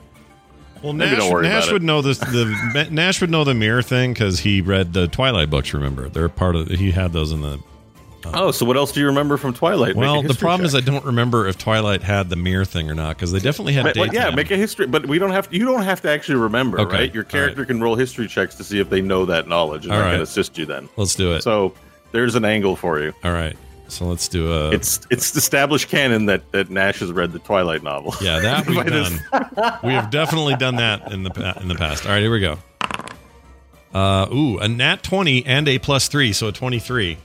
Well, 0.81 0.93
Nash, 0.93 1.17
don't 1.17 1.31
worry 1.31 1.43
Nash 1.47 1.63
about 1.63 1.69
it. 1.69 1.73
would 1.73 1.83
know 1.83 2.01
this. 2.01 2.17
The 2.19 2.87
Nash 2.91 3.21
would 3.21 3.29
know 3.29 3.43
the 3.43 3.53
mirror 3.53 3.81
thing 3.81 4.13
because 4.13 4.39
he 4.39 4.61
read 4.61 4.93
the 4.93 5.07
Twilight 5.07 5.49
books. 5.49 5.73
Remember, 5.73 6.09
they're 6.09 6.29
part 6.29 6.55
of. 6.55 6.67
He 6.69 6.91
had 6.91 7.13
those 7.13 7.31
in 7.31 7.41
the. 7.41 7.59
Oh, 8.25 8.51
so 8.51 8.65
what 8.65 8.77
else 8.77 8.91
do 8.91 8.99
you 8.99 9.07
remember 9.07 9.37
from 9.37 9.53
Twilight? 9.53 9.95
Well, 9.95 10.21
the 10.21 10.33
problem 10.33 10.65
is 10.65 10.75
I 10.75 10.79
don't 10.81 11.03
remember 11.05 11.47
if 11.47 11.57
Twilight 11.57 12.01
had 12.03 12.29
the 12.29 12.35
mirror 12.35 12.65
thing 12.65 12.89
or 12.89 12.95
not 12.95 13.15
because 13.15 13.31
they 13.31 13.39
definitely 13.39 13.73
had. 13.73 13.95
Well, 13.97 14.13
yeah, 14.13 14.29
make 14.31 14.51
a 14.51 14.57
history, 14.57 14.87
but 14.87 15.05
we 15.07 15.19
don't 15.19 15.31
have. 15.31 15.47
You 15.53 15.65
don't 15.65 15.83
have 15.83 16.01
to 16.01 16.09
actually 16.09 16.35
remember, 16.35 16.79
Okay, 16.81 16.95
right? 16.97 17.13
Your 17.13 17.23
character 17.23 17.61
right. 17.61 17.67
can 17.67 17.81
roll 17.81 17.95
history 17.95 18.27
checks 18.27 18.55
to 18.55 18.63
see 18.63 18.79
if 18.79 18.89
they 18.89 19.01
know 19.01 19.25
that 19.25 19.47
knowledge, 19.47 19.85
and 19.85 19.93
All 19.93 19.99
right. 19.99 20.13
can 20.13 20.21
assist 20.21 20.57
you. 20.57 20.65
Then, 20.65 20.87
Let's 20.97 21.15
do 21.15 21.33
it. 21.33 21.41
so 21.43 21.73
there's 22.11 22.35
an 22.35 22.45
angle 22.45 22.75
for 22.75 22.99
you. 23.01 23.13
All 23.23 23.31
right, 23.33 23.55
so 23.87 24.05
let's 24.05 24.27
do 24.27 24.51
a. 24.53 24.71
It's 24.71 24.99
it's 25.09 25.35
established 25.35 25.89
canon 25.89 26.27
that 26.27 26.49
that 26.51 26.69
Nash 26.69 26.99
has 26.99 27.11
read 27.11 27.31
the 27.33 27.39
Twilight 27.39 27.83
novel. 27.83 28.13
yeah, 28.21 28.39
that 28.39 28.67
we've 28.67 28.85
done. 28.85 29.79
we 29.83 29.93
have 29.93 30.09
definitely 30.11 30.55
done 30.55 30.75
that 30.77 31.11
in 31.11 31.23
the 31.23 31.57
in 31.61 31.67
the 31.67 31.75
past. 31.75 32.05
All 32.05 32.11
right, 32.11 32.21
here 32.21 32.31
we 32.31 32.39
go. 32.39 32.57
Uh, 33.93 34.27
ooh, 34.33 34.57
a 34.59 34.67
nat 34.67 35.03
twenty 35.03 35.45
and 35.45 35.67
a 35.67 35.77
plus 35.77 36.07
three, 36.07 36.33
so 36.33 36.47
a 36.47 36.51
twenty-three. 36.51 37.17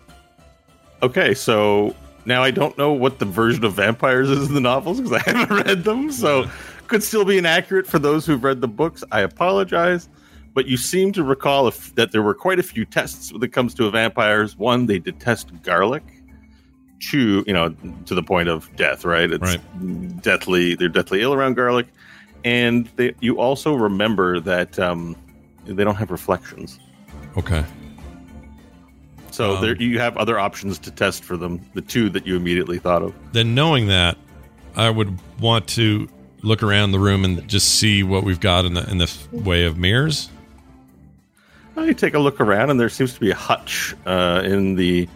Okay, 1.03 1.35
so 1.35 1.95
now 2.25 2.43
I 2.43 2.51
don't 2.51 2.77
know 2.77 2.93
what 2.93 3.19
the 3.19 3.25
version 3.25 3.65
of 3.65 3.75
vampires 3.75 4.29
is 4.29 4.49
in 4.49 4.55
the 4.55 4.61
novels 4.61 5.01
because 5.01 5.13
I 5.13 5.31
haven't 5.31 5.57
read 5.57 5.85
them. 5.85 6.11
So 6.11 6.49
could 6.89 7.03
still 7.03 7.25
be 7.25 7.39
inaccurate 7.39 7.87
for 7.87 7.99
those 7.99 8.27
who've 8.27 8.43
read 8.43 8.61
the 8.61 8.69
books. 8.69 9.05
I 9.13 9.21
apologize. 9.21 10.09
But 10.55 10.67
you 10.67 10.77
seem 10.77 11.13
to 11.13 11.23
recall 11.23 11.69
if, 11.69 11.95
that 11.95 12.11
there 12.11 12.23
were 12.23 12.35
quite 12.35 12.59
a 12.59 12.63
few 12.63 12.85
tests 12.85 13.33
when 13.33 13.43
it 13.45 13.53
comes 13.53 13.75
to 13.75 13.89
vampires. 13.91 14.57
One, 14.57 14.87
they 14.87 14.99
detest 14.99 15.53
garlic. 15.63 16.03
Two, 17.01 17.45
you 17.47 17.53
know, 17.53 17.77
to 18.07 18.15
the 18.15 18.25
point 18.25 18.49
of 18.49 18.75
death, 18.75 19.05
right? 19.05 19.31
It's 19.31 19.41
Right. 19.41 20.21
deathly. 20.23 20.75
They're 20.75 20.89
deathly 20.89 21.21
ill 21.21 21.33
around 21.33 21.55
garlic, 21.55 21.87
and 22.45 22.91
they, 22.97 23.15
you 23.21 23.39
also 23.39 23.75
remember 23.75 24.41
that 24.41 24.77
um, 24.81 25.15
they 25.65 25.85
don't 25.85 25.95
have 25.95 26.11
reflections. 26.11 26.81
Okay. 27.37 27.65
So 29.39 29.55
Um, 29.55 29.63
there, 29.63 29.77
you 29.77 30.01
have 30.01 30.17
other 30.17 30.37
options 30.37 30.81
to 30.81 30.91
test 30.91 31.23
for 31.23 31.37
them. 31.37 31.61
The 31.75 31.81
two 31.81 32.11
that 32.11 32.27
you 32.27 32.35
immediately 32.35 32.81
thought 32.81 33.03
of. 33.03 33.15
Then 33.31 33.55
knowing 33.55 33.87
that, 33.87 34.19
I 34.75 34.91
would 34.91 35.17
want 35.39 35.69
to 35.69 36.09
look 36.43 36.61
around 36.65 36.91
the 36.91 36.99
room 36.99 37.25
and 37.25 37.47
just 37.49 37.77
see 37.79 38.03
what 38.03 38.25
we've 38.25 38.41
got 38.41 38.65
in 38.65 38.75
the 38.75 38.91
in 38.91 38.99
the 38.99 39.09
way 39.31 39.63
of 39.65 39.79
mirrors. 39.79 40.29
You 41.77 41.95
take 41.95 42.15
a 42.15 42.19
look 42.19 42.41
around, 42.41 42.71
and 42.71 42.81
there 42.81 42.89
seems 42.89 43.15
to 43.15 43.21
be 43.21 43.31
a 43.31 43.37
hutch 43.37 43.95
uh, 44.07 44.43
in 44.45 44.75
the 44.75 45.09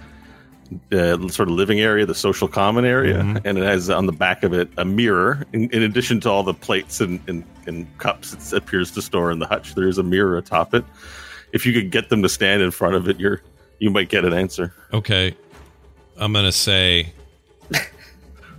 uh, 0.93 1.19
sort 1.27 1.49
of 1.49 1.57
living 1.57 1.81
area, 1.81 2.07
the 2.07 2.15
social 2.15 2.47
common 2.47 2.85
area, 2.85 3.17
Mhm. 3.17 3.41
and 3.45 3.59
it 3.59 3.65
has 3.65 3.91
on 3.91 4.07
the 4.07 4.13
back 4.13 4.45
of 4.45 4.53
it 4.53 4.71
a 4.79 4.85
mirror. 4.85 5.45
In, 5.53 5.69
in 5.71 5.83
addition 5.83 6.21
to 6.21 6.31
all 6.31 6.45
the 6.45 6.55
plates 6.55 7.01
and, 7.01 7.19
and, 7.27 7.43
and 7.67 7.89
cups 7.99 8.53
it 8.53 8.57
appears 8.57 8.93
to 8.93 9.03
store 9.03 9.33
in 9.33 9.41
the 9.41 9.47
hutch, 9.49 9.75
there 9.75 9.89
is 9.89 9.99
a 9.99 10.05
mirror 10.05 10.39
atop 10.39 10.75
it. 10.75 10.85
If 11.53 11.67
you 11.67 11.73
could 11.73 11.91
get 11.91 12.09
them 12.09 12.23
to 12.23 12.29
stand 12.29 12.63
in 12.63 12.71
front 12.71 12.95
of 12.95 13.09
it, 13.09 13.19
you're 13.19 13.43
you 13.83 13.91
might 13.91 14.09
get 14.09 14.25
an 14.25 14.33
answer. 14.33 14.73
Okay. 14.93 15.35
I'm 16.17 16.33
going 16.33 16.45
to 16.45 16.53
say 16.53 17.13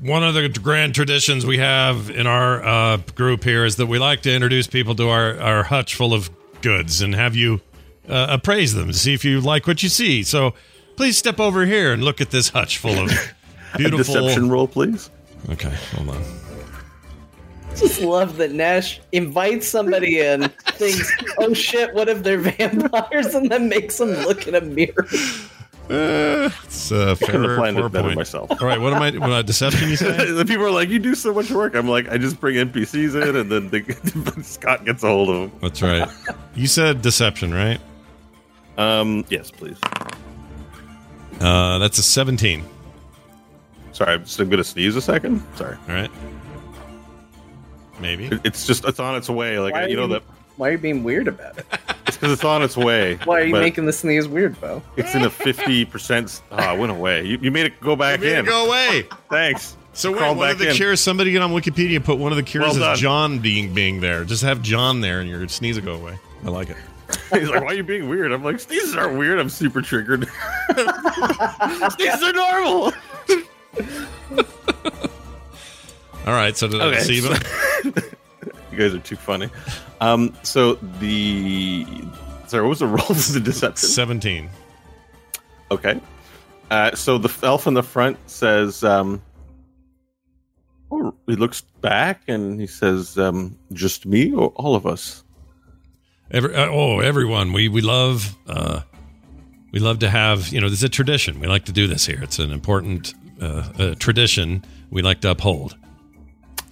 one 0.01 0.21
of 0.21 0.33
the 0.33 0.49
grand 0.49 0.93
traditions 0.93 1.45
we 1.45 1.59
have 1.59 2.09
in 2.09 2.27
our 2.27 2.61
uh, 2.61 2.97
group 3.15 3.45
here 3.45 3.63
is 3.63 3.77
that 3.77 3.85
we 3.85 3.99
like 3.99 4.21
to 4.23 4.33
introduce 4.33 4.67
people 4.67 4.95
to 4.95 5.07
our, 5.07 5.39
our 5.39 5.63
hutch 5.63 5.95
full 5.95 6.13
of 6.13 6.29
goods 6.61 7.01
and 7.01 7.15
have 7.15 7.37
you 7.37 7.61
uh, 8.09 8.27
appraise 8.31 8.73
them 8.73 8.87
to 8.87 8.93
see 8.93 9.13
if 9.13 9.23
you 9.23 9.39
like 9.39 9.65
what 9.65 9.81
you 9.81 9.87
see. 9.87 10.23
So 10.23 10.55
please 10.97 11.17
step 11.17 11.39
over 11.39 11.65
here 11.65 11.93
and 11.93 12.03
look 12.03 12.19
at 12.19 12.29
this 12.31 12.49
hutch 12.49 12.77
full 12.77 12.99
of 12.99 13.09
beautiful. 13.77 13.99
deception 14.15 14.49
roll, 14.49 14.67
please. 14.67 15.09
Okay, 15.49 15.73
hold 15.95 16.09
on. 16.09 16.42
Just 17.75 18.01
love 18.01 18.37
that 18.37 18.51
Nash 18.51 19.01
invites 19.11 19.67
somebody 19.67 20.19
in, 20.19 20.47
thinks, 20.73 21.11
"Oh 21.39 21.53
shit, 21.53 21.93
what 21.93 22.07
if 22.09 22.23
they're 22.23 22.37
vampires?" 22.39 23.33
and 23.33 23.49
then 23.49 23.67
makes 23.69 23.97
them 23.97 24.09
look 24.25 24.47
in 24.47 24.55
a 24.55 24.61
mirror. 24.61 25.07
Uh, 25.89 26.49
it's 26.63 26.91
uh, 26.93 27.13
Couldn't 27.19 27.41
have 27.41 27.45
fair 27.45 27.57
planned 27.57 27.77
four 27.77 27.89
better 27.89 28.03
point. 28.07 28.15
myself. 28.15 28.49
All 28.51 28.67
right, 28.67 28.79
what 28.79 28.93
am 28.93 29.01
I? 29.01 29.11
What, 29.11 29.31
uh, 29.31 29.41
deception? 29.41 29.89
You 29.89 29.97
say? 29.97 30.31
the 30.31 30.45
people 30.45 30.65
are 30.65 30.71
like, 30.71 30.87
"You 30.89 30.99
do 30.99 31.13
so 31.13 31.33
much 31.33 31.51
work." 31.51 31.75
I'm 31.75 31.89
like, 31.89 32.09
"I 32.09 32.17
just 32.17 32.39
bring 32.39 32.55
NPCs 32.55 33.21
in, 33.21 33.35
and 33.35 33.51
then 33.51 33.69
they, 33.69 33.81
Scott 34.43 34.85
gets 34.85 35.03
a 35.03 35.07
hold 35.07 35.29
of 35.29 35.35
them." 35.51 35.59
That's 35.61 35.81
right. 35.81 36.09
You 36.55 36.67
said 36.67 37.01
deception, 37.01 37.53
right? 37.53 37.81
Um, 38.77 39.25
yes, 39.29 39.51
please. 39.51 39.77
Uh, 41.41 41.77
that's 41.79 41.97
a 41.97 42.03
17. 42.03 42.63
Sorry, 43.91 44.13
I'm 44.13 44.23
just 44.23 44.37
going 44.37 44.49
to 44.51 44.63
sneeze 44.63 44.95
a 44.95 45.01
second. 45.01 45.43
Sorry. 45.55 45.75
All 45.89 45.93
right. 45.95 46.11
Maybe. 48.03 48.25
It- 48.25 48.41
It's 48.43 48.67
just 48.67 48.85
it's 48.85 48.99
on 48.99 49.15
its 49.15 49.29
way. 49.29 49.57
Like 49.59 49.73
Why 49.73 49.83
are 49.85 49.89
you 49.89 49.95
know 49.95 50.03
you- 50.03 50.13
that 50.13 50.23
Why 50.57 50.69
are 50.69 50.71
you 50.73 50.77
being 50.77 51.03
weird 51.03 51.27
about 51.27 51.57
it? 51.57 51.65
it's 52.07 52.17
because 52.17 52.31
it's 52.33 52.43
on 52.43 52.61
its 52.61 52.77
way. 52.77 53.15
Why 53.25 53.41
are 53.41 53.43
you 53.45 53.53
but 53.53 53.61
making 53.61 53.85
the 53.87 53.93
sneeze 53.93 54.27
weird, 54.27 54.59
Bo? 54.61 54.83
It's 54.97 55.15
in 55.15 55.23
a 55.23 55.29
fifty 55.29 55.83
percent. 55.85 56.41
Oh, 56.51 56.73
it 56.75 56.79
went 56.79 56.91
away. 56.91 57.25
You, 57.25 57.37
you 57.41 57.49
made 57.51 57.65
it 57.65 57.79
go 57.81 57.95
back 57.95 58.21
in. 58.21 58.45
Go 58.45 58.67
away. 58.67 59.07
Thanks. 59.29 59.75
So 59.95 60.11
wait, 60.11 60.17
Crawl 60.19 60.35
one 60.35 60.49
of 60.49 60.57
back 60.57 60.63
the 60.65 60.69
in. 60.71 60.75
cures. 60.75 60.99
Somebody 60.99 61.31
get 61.31 61.41
on 61.41 61.51
Wikipedia 61.51 61.95
and 61.97 62.05
put 62.05 62.17
one 62.17 62.31
of 62.31 62.35
the 62.35 62.43
cures 62.43 62.65
Well 62.65 62.79
done. 62.79 62.93
is 62.93 62.99
John 62.99 63.39
being 63.39 63.73
being 63.73 63.99
there. 64.01 64.23
Just 64.25 64.43
have 64.43 64.61
John 64.61 65.01
there, 65.01 65.19
and 65.21 65.29
your 65.29 65.47
sneeze 65.47 65.75
will 65.77 65.85
go 65.85 65.93
away. 66.01 66.17
I 66.45 66.49
like 66.49 66.69
it. 66.69 66.77
He's 67.31 67.47
like, 67.49 67.61
"Why 67.61 67.67
are 67.67 67.73
you 67.75 67.83
being 67.83 68.09
weird?" 68.09 68.31
I'm 68.31 68.43
like, 68.43 68.59
"Sneezes 68.59 68.95
aren't 68.95 69.17
weird. 69.19 69.37
I'm 69.39 69.49
super 69.49 69.81
triggered. 69.83 70.27
Sneezes 71.91 72.23
are 72.23 72.33
normal." 72.33 72.93
All 76.25 76.33
right. 76.33 76.55
So 76.55 76.67
did 76.67 76.81
I 76.81 76.85
Okay, 76.85 76.97
deceive 76.97 77.25
him? 77.25 77.93
You 78.71 78.79
guys 78.79 78.95
are 78.95 78.99
too 78.99 79.15
funny. 79.15 79.49
Um, 80.01 80.35
so 80.41 80.73
the 80.99 81.85
sorry, 82.47 82.63
what 82.63 82.69
was 82.69 82.79
the 82.79 82.87
rolls 82.97 83.27
of 83.29 83.35
the 83.35 83.39
deception? 83.39 83.87
17. 83.87 84.49
Okay. 85.69 86.01
Uh, 86.71 86.95
so 86.95 87.19
the 87.19 87.31
elf 87.45 87.67
in 87.67 87.75
the 87.75 87.83
front 87.83 88.17
says, 88.27 88.83
um, 88.83 89.21
oh, 90.91 91.13
he 91.27 91.35
looks 91.35 91.61
back 91.81 92.23
and 92.27 92.59
he 92.59 92.65
says, 92.65 93.15
um, 93.19 93.55
just 93.73 94.07
me 94.07 94.33
or 94.33 94.47
all 94.55 94.75
of 94.75 94.87
us? 94.87 95.23
Every, 96.31 96.55
uh, 96.55 96.67
oh, 96.71 96.99
everyone. 96.99 97.53
We 97.53 97.69
we 97.69 97.81
love 97.81 98.35
uh, 98.47 98.81
we 99.71 99.79
love 99.79 99.99
to 99.99 100.09
have 100.09 100.47
you 100.47 100.59
know. 100.59 100.67
There's 100.67 100.81
a 100.83 100.89
tradition. 100.89 101.39
We 101.39 101.45
like 101.45 101.65
to 101.65 101.71
do 101.71 101.85
this 101.85 102.07
here. 102.07 102.23
It's 102.23 102.39
an 102.39 102.51
important 102.51 103.13
uh, 103.39 103.69
uh, 103.77 103.95
tradition 103.99 104.65
we 104.89 105.03
like 105.03 105.21
to 105.21 105.29
uphold. 105.29 105.77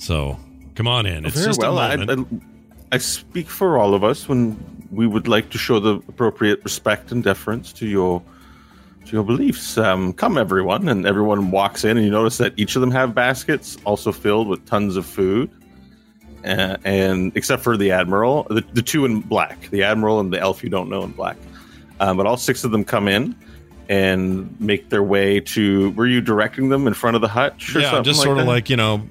So 0.01 0.35
come 0.73 0.87
on 0.87 1.05
in. 1.05 1.25
It's 1.27 1.35
Very 1.35 1.45
just 1.45 1.59
well. 1.59 1.77
a 1.77 1.89
I, 1.89 1.95
moment. 1.95 2.43
I, 2.91 2.95
I 2.95 2.97
speak 2.97 3.47
for 3.47 3.77
all 3.77 3.93
of 3.93 4.03
us 4.03 4.27
when 4.27 4.57
we 4.91 5.05
would 5.05 5.27
like 5.27 5.51
to 5.51 5.59
show 5.59 5.79
the 5.79 5.97
appropriate 6.09 6.63
respect 6.63 7.11
and 7.11 7.23
deference 7.23 7.71
to 7.73 7.87
your 7.87 8.23
to 9.05 9.11
your 9.11 9.23
beliefs. 9.23 9.77
Um, 9.77 10.13
come, 10.13 10.39
everyone, 10.39 10.89
and 10.89 11.05
everyone 11.05 11.51
walks 11.51 11.83
in, 11.83 11.97
and 11.97 12.05
you 12.05 12.11
notice 12.11 12.39
that 12.39 12.53
each 12.57 12.75
of 12.75 12.81
them 12.81 12.89
have 12.89 13.13
baskets, 13.13 13.77
also 13.85 14.11
filled 14.11 14.47
with 14.47 14.65
tons 14.65 14.97
of 14.97 15.05
food. 15.05 15.51
Uh, 16.43 16.77
and 16.83 17.31
except 17.37 17.61
for 17.61 17.77
the 17.77 17.91
admiral, 17.91 18.47
the, 18.49 18.65
the 18.73 18.81
two 18.81 19.05
in 19.05 19.21
black, 19.21 19.69
the 19.69 19.83
admiral 19.83 20.19
and 20.19 20.33
the 20.33 20.39
elf 20.39 20.63
you 20.63 20.69
don't 20.71 20.89
know 20.89 21.03
in 21.03 21.11
black, 21.11 21.37
um, 21.99 22.17
but 22.17 22.25
all 22.25 22.37
six 22.37 22.63
of 22.63 22.71
them 22.71 22.83
come 22.83 23.07
in 23.07 23.35
and 23.87 24.59
make 24.59 24.89
their 24.89 25.03
way 25.03 25.39
to. 25.39 25.91
Were 25.91 26.07
you 26.07 26.21
directing 26.21 26.69
them 26.69 26.87
in 26.87 26.95
front 26.95 27.15
of 27.15 27.21
the 27.21 27.27
hutch? 27.27 27.75
Or 27.75 27.81
yeah, 27.81 28.01
just 28.01 28.17
like 28.17 28.25
sort 28.25 28.39
of 28.39 28.45
that? 28.45 28.51
like 28.51 28.67
you 28.71 28.77
know, 28.77 29.03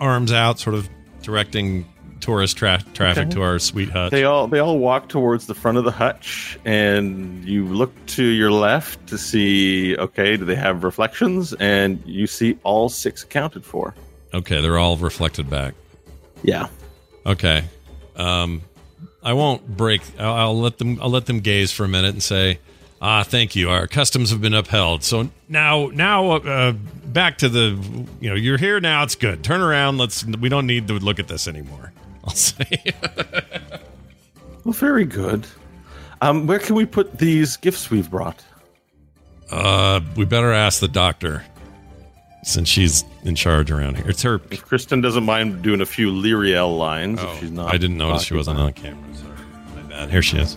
arms 0.00 0.32
out, 0.32 0.58
sort 0.58 0.74
of 0.74 0.88
directing 1.22 1.86
tourist 2.20 2.56
tra- 2.56 2.82
traffic 2.94 3.24
Okay. 3.26 3.34
to 3.34 3.42
our 3.42 3.58
sweet 3.58 3.90
hut. 3.90 4.10
They 4.10 4.24
all 4.24 4.46
they 4.48 4.58
all 4.58 4.78
walk 4.78 5.08
towards 5.08 5.46
the 5.46 5.54
front 5.54 5.78
of 5.78 5.84
the 5.84 5.90
hutch, 5.90 6.58
and 6.64 7.44
you 7.44 7.64
look 7.66 7.92
to 8.06 8.24
your 8.24 8.50
left 8.50 9.06
to 9.08 9.18
see. 9.18 9.96
Okay, 9.96 10.36
do 10.36 10.44
they 10.44 10.54
have 10.56 10.82
reflections? 10.84 11.52
And 11.54 12.02
you 12.06 12.26
see 12.26 12.58
all 12.62 12.88
six 12.88 13.22
accounted 13.22 13.64
for. 13.64 13.94
Okay, 14.34 14.60
they're 14.60 14.78
all 14.78 14.96
reflected 14.96 15.48
back. 15.50 15.74
Yeah. 16.42 16.68
Okay. 17.24 17.64
Um, 18.16 18.62
I 19.22 19.32
won't 19.34 19.76
break. 19.76 20.00
I'll, 20.18 20.32
I'll 20.34 20.58
let 20.60 20.78
them. 20.78 20.98
I'll 21.02 21.10
let 21.10 21.26
them 21.26 21.40
gaze 21.40 21.70
for 21.72 21.84
a 21.84 21.88
minute 21.88 22.10
and 22.10 22.22
say, 22.22 22.58
"Ah, 23.00 23.22
thank 23.22 23.54
you. 23.56 23.70
Our 23.70 23.86
customs 23.86 24.30
have 24.30 24.40
been 24.40 24.54
upheld. 24.54 25.02
So 25.04 25.28
now, 25.48 25.86
now, 25.92 26.32
uh, 26.32 26.72
back 26.72 27.38
to 27.38 27.48
the. 27.48 27.78
You 28.20 28.30
know, 28.30 28.34
you're 28.36 28.58
here 28.58 28.80
now. 28.80 29.02
It's 29.02 29.14
good. 29.14 29.42
Turn 29.44 29.60
around. 29.60 29.98
Let's. 29.98 30.24
We 30.24 30.48
don't 30.48 30.66
need 30.66 30.88
to 30.88 30.94
look 30.94 31.18
at 31.18 31.28
this 31.28 31.46
anymore. 31.48 31.92
I'll 32.24 32.30
say. 32.30 32.80
Well, 34.64 34.72
very 34.72 35.04
good. 35.04 35.46
Um, 36.20 36.46
where 36.46 36.58
can 36.58 36.74
we 36.74 36.86
put 36.86 37.18
these 37.18 37.56
gifts 37.56 37.90
we've 37.90 38.10
brought? 38.10 38.42
uh, 39.52 40.00
we 40.16 40.24
better 40.24 40.52
ask 40.52 40.80
the 40.80 40.88
doctor, 40.88 41.44
since 42.42 42.68
she's 42.68 43.04
in 43.22 43.36
charge 43.36 43.70
around 43.70 43.96
here. 43.96 44.08
It's 44.08 44.22
her. 44.22 44.40
If 44.50 44.64
Kristen 44.64 45.00
doesn't 45.02 45.24
mind 45.24 45.62
doing 45.62 45.80
a 45.80 45.86
few 45.86 46.10
Lyriel 46.10 46.76
lines, 46.76 47.22
if 47.22 47.38
she's 47.38 47.50
not. 47.52 47.66
Oh, 47.66 47.68
I 47.68 47.76
didn't 47.76 47.96
notice 47.98 48.24
she 48.24 48.34
wasn't 48.34 48.58
on 48.58 48.72
camera. 48.72 49.14
Sorry, 49.14 49.36
my 49.76 49.82
bad. 49.82 50.10
Here 50.10 50.22
she 50.22 50.38
is. 50.38 50.56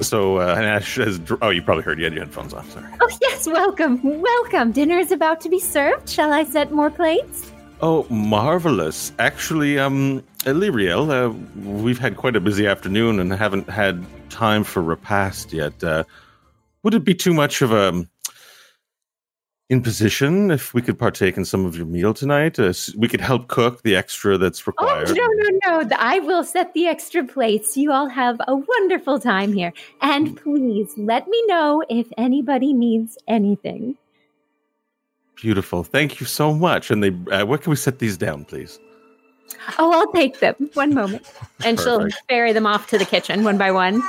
So, 0.00 0.38
uh, 0.38 0.54
Nash 0.56 0.96
has. 0.96 1.20
Oh, 1.42 1.50
you 1.50 1.62
probably 1.62 1.84
heard. 1.84 1.98
You 1.98 2.04
had 2.04 2.14
your 2.14 2.24
headphones 2.24 2.54
off. 2.54 2.70
Sorry. 2.70 2.86
Oh, 3.00 3.10
yes, 3.20 3.46
welcome, 3.46 4.00
welcome. 4.20 4.72
Dinner 4.72 4.98
is 4.98 5.12
about 5.12 5.40
to 5.42 5.48
be 5.48 5.60
served. 5.60 6.08
Shall 6.08 6.32
I 6.32 6.44
set 6.44 6.72
more 6.72 6.90
plates? 6.90 7.52
Oh, 7.80 8.06
marvelous! 8.10 9.12
Actually, 9.18 9.78
um, 9.78 10.22
uh, 10.46 10.50
uh, 10.50 11.28
we've 11.64 11.98
had 11.98 12.16
quite 12.16 12.36
a 12.36 12.40
busy 12.40 12.66
afternoon 12.66 13.18
and 13.18 13.32
haven't 13.32 13.68
had 13.68 14.04
time 14.30 14.62
for 14.62 14.80
repast 14.82 15.52
yet. 15.52 15.82
Uh, 15.82 16.04
would 16.84 16.94
it 16.94 17.04
be 17.04 17.14
too 17.14 17.34
much 17.34 17.60
of 17.60 17.72
a 17.72 18.06
imposition 19.72 20.50
if 20.50 20.74
we 20.74 20.82
could 20.82 20.98
partake 20.98 21.36
in 21.38 21.44
some 21.44 21.64
of 21.64 21.76
your 21.76 21.86
meal 21.86 22.12
tonight? 22.12 22.58
Uh, 22.58 22.72
we 22.96 23.08
could 23.08 23.22
help 23.22 23.48
cook 23.48 23.82
the 23.82 23.96
extra 23.96 24.36
that's 24.36 24.66
required. 24.66 25.08
Oh, 25.10 25.14
no, 25.14 25.26
no, 25.64 25.80
no. 25.80 25.96
I 25.98 26.18
will 26.20 26.44
set 26.44 26.74
the 26.74 26.86
extra 26.86 27.24
plates. 27.24 27.76
You 27.76 27.90
all 27.90 28.08
have 28.08 28.40
a 28.46 28.54
wonderful 28.54 29.18
time 29.18 29.54
here. 29.54 29.72
And 30.02 30.36
please 30.36 30.92
let 30.98 31.26
me 31.26 31.42
know 31.46 31.82
if 31.88 32.06
anybody 32.18 32.74
needs 32.74 33.16
anything. 33.26 33.96
Beautiful. 35.36 35.82
Thank 35.82 36.20
you 36.20 36.26
so 36.26 36.52
much. 36.52 36.90
And 36.90 37.02
they, 37.02 37.32
uh, 37.32 37.46
where 37.46 37.58
can 37.58 37.70
we 37.70 37.76
set 37.76 37.98
these 37.98 38.18
down, 38.18 38.44
please? 38.44 38.78
Oh, 39.78 39.92
I'll 39.92 40.12
take 40.12 40.40
them. 40.40 40.54
One 40.74 40.94
moment. 40.94 41.26
And 41.64 41.78
she'll 41.78 42.08
ferry 42.28 42.52
them 42.52 42.66
off 42.66 42.88
to 42.88 42.98
the 42.98 43.04
kitchen 43.04 43.44
one 43.44 43.56
by 43.56 43.70
one. 43.70 44.02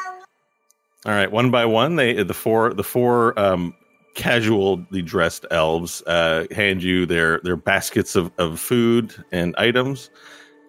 All 1.06 1.12
right, 1.12 1.32
one 1.32 1.52
by 1.52 1.66
one, 1.66 1.98
they 1.98 2.24
the 2.24 2.34
four 2.34 2.74
the 2.74 2.84
four 2.84 3.38
um, 3.40 3.76
casually 4.14 5.02
dressed 5.02 5.46
elves 5.52 6.02
uh, 6.08 6.46
hand 6.52 6.84
you 6.84 7.06
their 7.06 7.40
their 7.44 7.56
baskets 7.56 8.16
of, 8.16 8.32
of 8.38 8.60
food 8.60 9.14
and 9.32 9.56
items, 9.58 10.10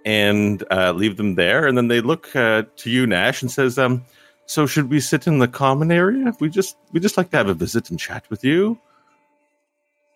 and 0.05 0.65
uh, 0.71 0.93
leave 0.93 1.17
them 1.17 1.35
there. 1.35 1.67
And 1.67 1.77
then 1.77 1.89
they 1.89 2.01
look 2.01 2.35
uh, 2.37 2.65
to 2.77 2.91
you, 2.91 3.07
Nash, 3.07 3.43
and 3.43 3.51
says, 3.51 3.79
um, 3.79 4.05
"So 4.47 4.67
should 4.67 4.91
we 4.91 5.01
sit 5.01 5.27
in 5.27 5.39
the 5.39 5.49
common 5.49 5.93
area? 5.93 6.33
We 6.41 6.49
just 6.49 6.77
we 6.93 7.01
just 7.01 7.17
like 7.17 7.31
to 7.31 7.37
have 7.37 7.49
a 7.49 7.55
visit 7.55 7.91
and 7.91 7.99
chat 7.99 8.25
with 8.31 8.45
you 8.45 8.79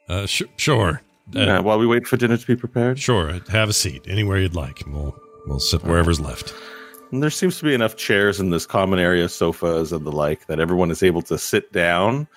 Uh, 0.09 0.27
sh- 0.27 0.43
sure. 0.57 1.03
Uh, 1.37 1.41
uh, 1.41 1.63
while 1.63 1.79
we 1.79 1.87
wait 1.87 2.07
for 2.07 2.17
dinner 2.17 2.37
to 2.39 2.47
be 2.47 2.57
prepared." 2.57 2.99
Sure. 2.99 3.39
Have 3.51 3.69
a 3.69 3.75
seat 3.75 4.03
anywhere 4.09 4.39
you'd 4.39 4.55
like. 4.57 4.81
and 4.83 4.95
We'll 4.95 5.15
we'll 5.47 5.61
sit 5.61 5.83
wherever's 5.85 6.21
left. 6.21 6.55
And 7.13 7.23
there 7.23 7.31
seems 7.31 7.59
to 7.59 7.65
be 7.65 7.73
enough 7.75 7.97
chairs 7.97 8.39
in 8.39 8.51
this 8.51 8.67
common 8.67 8.99
area, 8.99 9.29
sofas 9.31 9.93
and 9.93 10.05
the 10.05 10.13
like, 10.13 10.47
that 10.47 10.61
everyone 10.61 10.91
is 10.91 11.03
able 11.03 11.23
to 11.23 11.39
sit 11.39 11.73
down. 11.73 12.29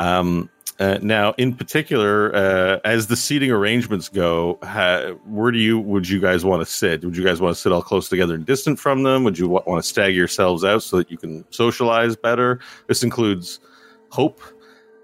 Um, 0.00 0.50
uh, 0.80 0.98
now, 1.02 1.34
in 1.36 1.54
particular, 1.54 2.34
uh, 2.34 2.80
as 2.86 3.08
the 3.08 3.16
seating 3.16 3.50
arrangements 3.50 4.08
go, 4.08 4.58
ha- 4.62 5.10
where 5.26 5.52
do 5.52 5.58
you 5.58 5.78
would 5.78 6.08
you 6.08 6.20
guys 6.20 6.42
want 6.42 6.62
to 6.62 6.66
sit? 6.66 7.04
Would 7.04 7.18
you 7.18 7.22
guys 7.22 7.38
want 7.38 7.54
to 7.54 7.60
sit 7.60 7.70
all 7.70 7.82
close 7.82 8.08
together 8.08 8.34
and 8.34 8.46
distant 8.46 8.78
from 8.78 9.02
them? 9.02 9.22
Would 9.24 9.38
you 9.38 9.46
wa- 9.46 9.62
want 9.66 9.84
to 9.84 9.86
stagger 9.86 10.12
yourselves 10.12 10.64
out 10.64 10.82
so 10.82 10.96
that 10.96 11.10
you 11.10 11.18
can 11.18 11.44
socialize 11.50 12.16
better? 12.16 12.60
This 12.86 13.02
includes 13.02 13.60
Hope. 14.08 14.40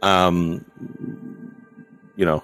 Um, 0.00 0.64
you 2.16 2.24
know, 2.24 2.42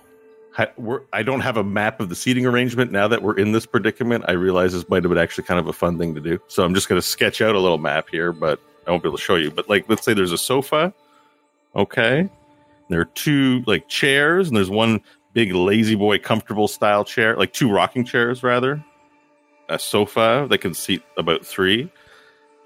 ha- 0.53 0.73
I 1.15 1.23
don't 1.23 1.41
have 1.41 1.57
a 1.57 1.65
map 1.65 2.01
of 2.01 2.11
the 2.11 2.15
seating 2.15 2.45
arrangement 2.45 2.93
now 2.93 3.09
that 3.09 3.23
we're 3.23 3.39
in 3.39 3.53
this 3.53 3.65
predicament. 3.65 4.27
I 4.29 4.33
realize 4.33 4.75
this 4.75 4.87
might 4.91 5.05
have 5.05 5.11
been 5.11 5.17
actually 5.17 5.45
kind 5.45 5.59
of 5.59 5.69
a 5.69 5.73
fun 5.73 5.97
thing 5.97 6.15
to 6.17 6.21
do. 6.21 6.39
So 6.49 6.65
I'm 6.65 6.75
just 6.75 6.87
going 6.87 7.01
to 7.01 7.07
sketch 7.07 7.41
out 7.41 7.55
a 7.55 7.59
little 7.61 7.79
map 7.79 8.11
here, 8.11 8.31
but 8.31 8.61
I 8.87 8.91
won't 8.91 9.03
be 9.03 9.09
able 9.09 9.17
to 9.17 9.25
show 9.25 9.37
you. 9.37 9.51
But 9.51 9.71
like, 9.71 9.89
let's 9.89 10.05
say 10.05 10.13
there's 10.13 10.33
a 10.33 10.39
sofa. 10.39 10.93
Okay. 11.75 12.29
There 12.93 13.01
are 13.01 13.07
two 13.07 13.63
like 13.67 13.89
chairs, 13.89 14.49
and 14.49 14.57
there's 14.57 14.71
one 14.71 15.01
big 15.33 15.55
lazy 15.55 15.95
boy 15.95 16.19
comfortable 16.19 16.69
style 16.69 17.05
chair, 17.05 17.37
like 17.37 17.53
two 17.53 17.71
rocking 17.71 18.05
chairs 18.05 18.43
rather. 18.43 18.85
A 19.69 19.79
sofa 19.79 20.47
that 20.51 20.59
can 20.59 20.75
seat 20.75 21.03
about 21.17 21.47
three. 21.47 21.91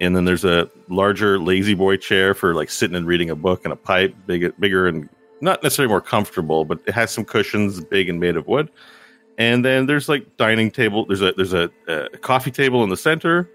And 0.01 0.15
then 0.15 0.25
there's 0.25 0.45
a 0.45 0.69
larger 0.89 1.39
lazy 1.39 1.75
boy 1.75 1.97
chair 1.97 2.35
for 2.35 2.55
like 2.55 2.71
sitting 2.71 2.97
and 2.97 3.07
reading 3.07 3.31
a 3.31 3.37
book 3.37 3.65
and 3.65 3.73
a 3.73 3.77
pipe, 3.77 4.15
big, 4.27 4.53
bigger 4.61 4.87
and 4.87 5.09
not 5.41 5.63
necessarily 5.63 5.91
more 5.91 6.01
comfortable, 6.01 6.65
but 6.65 6.81
it 6.87 6.93
has 6.93 7.11
some 7.11 7.25
cushions, 7.25 7.83
big 7.85 8.09
and 8.09 8.21
made 8.21 8.37
of 8.37 8.47
wood. 8.47 8.71
And 9.39 9.65
then 9.65 9.87
there's 9.87 10.09
like 10.09 10.37
dining 10.37 10.71
table. 10.71 11.05
There's 11.07 11.23
a 11.23 11.33
there's 11.33 11.53
a, 11.53 11.71
a 11.89 12.09
coffee 12.19 12.51
table 12.51 12.83
in 12.83 12.89
the 12.91 12.97
center, 12.97 13.51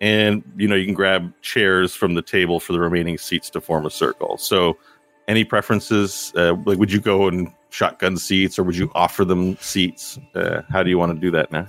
and 0.00 0.42
you 0.56 0.66
know 0.66 0.74
you 0.74 0.86
can 0.86 0.94
grab 0.94 1.32
chairs 1.42 1.94
from 1.94 2.14
the 2.14 2.22
table 2.22 2.58
for 2.58 2.72
the 2.72 2.80
remaining 2.80 3.18
seats 3.18 3.50
to 3.50 3.60
form 3.60 3.84
a 3.84 3.90
circle. 3.90 4.38
So, 4.38 4.78
any 5.28 5.44
preferences? 5.44 6.32
Uh, 6.36 6.54
like, 6.64 6.78
would 6.78 6.92
you 6.92 7.00
go 7.00 7.28
and 7.28 7.52
shotgun 7.70 8.16
seats, 8.16 8.58
or 8.58 8.64
would 8.64 8.76
you 8.76 8.90
offer 8.94 9.24
them 9.24 9.56
seats? 9.58 10.18
Uh, 10.34 10.62
how 10.70 10.82
do 10.82 10.90
you 10.90 10.98
want 10.98 11.14
to 11.14 11.20
do 11.20 11.30
that 11.30 11.52
now? 11.52 11.66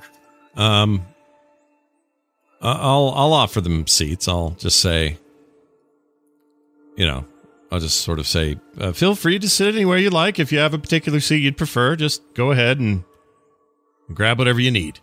Um, 0.55 1.05
I'll 2.61 3.13
I'll 3.15 3.33
offer 3.33 3.61
them 3.61 3.87
seats. 3.87 4.27
I'll 4.27 4.51
just 4.51 4.79
say, 4.79 5.17
you 6.95 7.05
know, 7.07 7.25
I'll 7.71 7.79
just 7.79 8.01
sort 8.01 8.19
of 8.19 8.27
say, 8.27 8.57
uh, 8.79 8.91
feel 8.91 9.15
free 9.15 9.39
to 9.39 9.49
sit 9.49 9.73
anywhere 9.73 9.97
you 9.97 10.09
like. 10.09 10.39
If 10.39 10.51
you 10.51 10.59
have 10.59 10.73
a 10.73 10.79
particular 10.79 11.19
seat 11.19 11.37
you'd 11.37 11.57
prefer, 11.57 11.95
just 11.95 12.21
go 12.33 12.51
ahead 12.51 12.79
and 12.79 13.03
grab 14.13 14.37
whatever 14.37 14.59
you 14.59 14.71
need. 14.71 14.99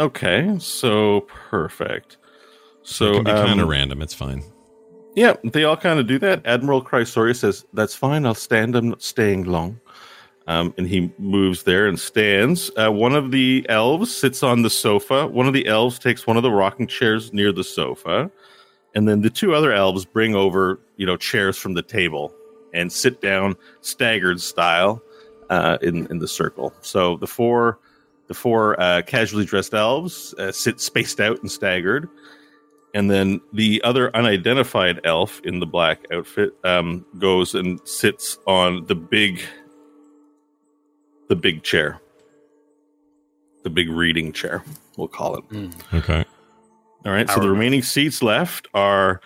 Okay, 0.00 0.56
so 0.58 1.22
perfect. 1.50 2.16
So 2.82 3.10
it 3.10 3.14
can 3.14 3.24
be 3.24 3.30
kind 3.30 3.60
of 3.60 3.64
um, 3.64 3.70
random. 3.70 4.02
It's 4.02 4.14
fine. 4.14 4.42
Yeah, 5.14 5.34
they 5.44 5.64
all 5.64 5.76
kind 5.76 6.00
of 6.00 6.06
do 6.06 6.18
that. 6.20 6.46
Admiral 6.46 6.82
Chrysorius 6.82 7.36
says, 7.36 7.66
That's 7.72 7.94
fine. 7.94 8.24
I'll 8.24 8.34
stand. 8.34 8.74
I'm 8.74 8.88
not 8.88 9.02
staying 9.02 9.44
long. 9.44 9.78
Um, 10.46 10.74
and 10.76 10.88
he 10.88 11.12
moves 11.18 11.62
there 11.62 11.86
and 11.86 11.98
stands. 11.98 12.70
Uh, 12.76 12.90
one 12.90 13.14
of 13.14 13.30
the 13.30 13.64
elves 13.68 14.14
sits 14.14 14.42
on 14.42 14.62
the 14.62 14.70
sofa. 14.70 15.26
One 15.28 15.46
of 15.46 15.52
the 15.52 15.66
elves 15.66 15.98
takes 15.98 16.26
one 16.26 16.36
of 16.36 16.42
the 16.42 16.50
rocking 16.50 16.86
chairs 16.86 17.32
near 17.32 17.52
the 17.52 17.62
sofa. 17.62 18.30
And 18.94 19.06
then 19.06 19.20
the 19.20 19.30
two 19.30 19.54
other 19.54 19.72
elves 19.72 20.04
bring 20.04 20.34
over, 20.34 20.80
you 20.96 21.06
know, 21.06 21.16
chairs 21.16 21.56
from 21.56 21.74
the 21.74 21.82
table 21.82 22.34
and 22.74 22.92
sit 22.92 23.20
down 23.20 23.54
staggered 23.82 24.40
style 24.40 25.00
uh, 25.50 25.78
in, 25.80 26.06
in 26.08 26.18
the 26.18 26.28
circle. 26.28 26.74
So 26.80 27.16
the 27.18 27.26
four, 27.26 27.78
the 28.26 28.34
four 28.34 28.80
uh, 28.80 29.02
casually 29.02 29.44
dressed 29.44 29.74
elves 29.74 30.34
uh, 30.38 30.52
sit 30.52 30.80
spaced 30.80 31.20
out 31.20 31.40
and 31.40 31.50
staggered 31.50 32.08
and 32.94 33.10
then 33.10 33.40
the 33.52 33.80
other 33.84 34.14
unidentified 34.14 35.00
elf 35.04 35.40
in 35.44 35.60
the 35.60 35.66
black 35.66 36.04
outfit 36.12 36.54
um, 36.64 37.04
goes 37.18 37.54
and 37.54 37.80
sits 37.88 38.38
on 38.46 38.86
the 38.86 38.94
big 38.94 39.40
the 41.28 41.36
big 41.36 41.62
chair. 41.62 42.00
The 43.62 43.70
big 43.70 43.88
reading 43.88 44.32
chair 44.32 44.64
we'll 44.96 45.08
call 45.08 45.36
it. 45.36 45.44
Okay. 45.94 46.24
all 47.04 47.12
right 47.12 47.28
so 47.28 47.40
the 47.40 47.48
remaining 47.48 47.82
seats 47.82 48.22
left 48.22 48.68
are 48.74 49.20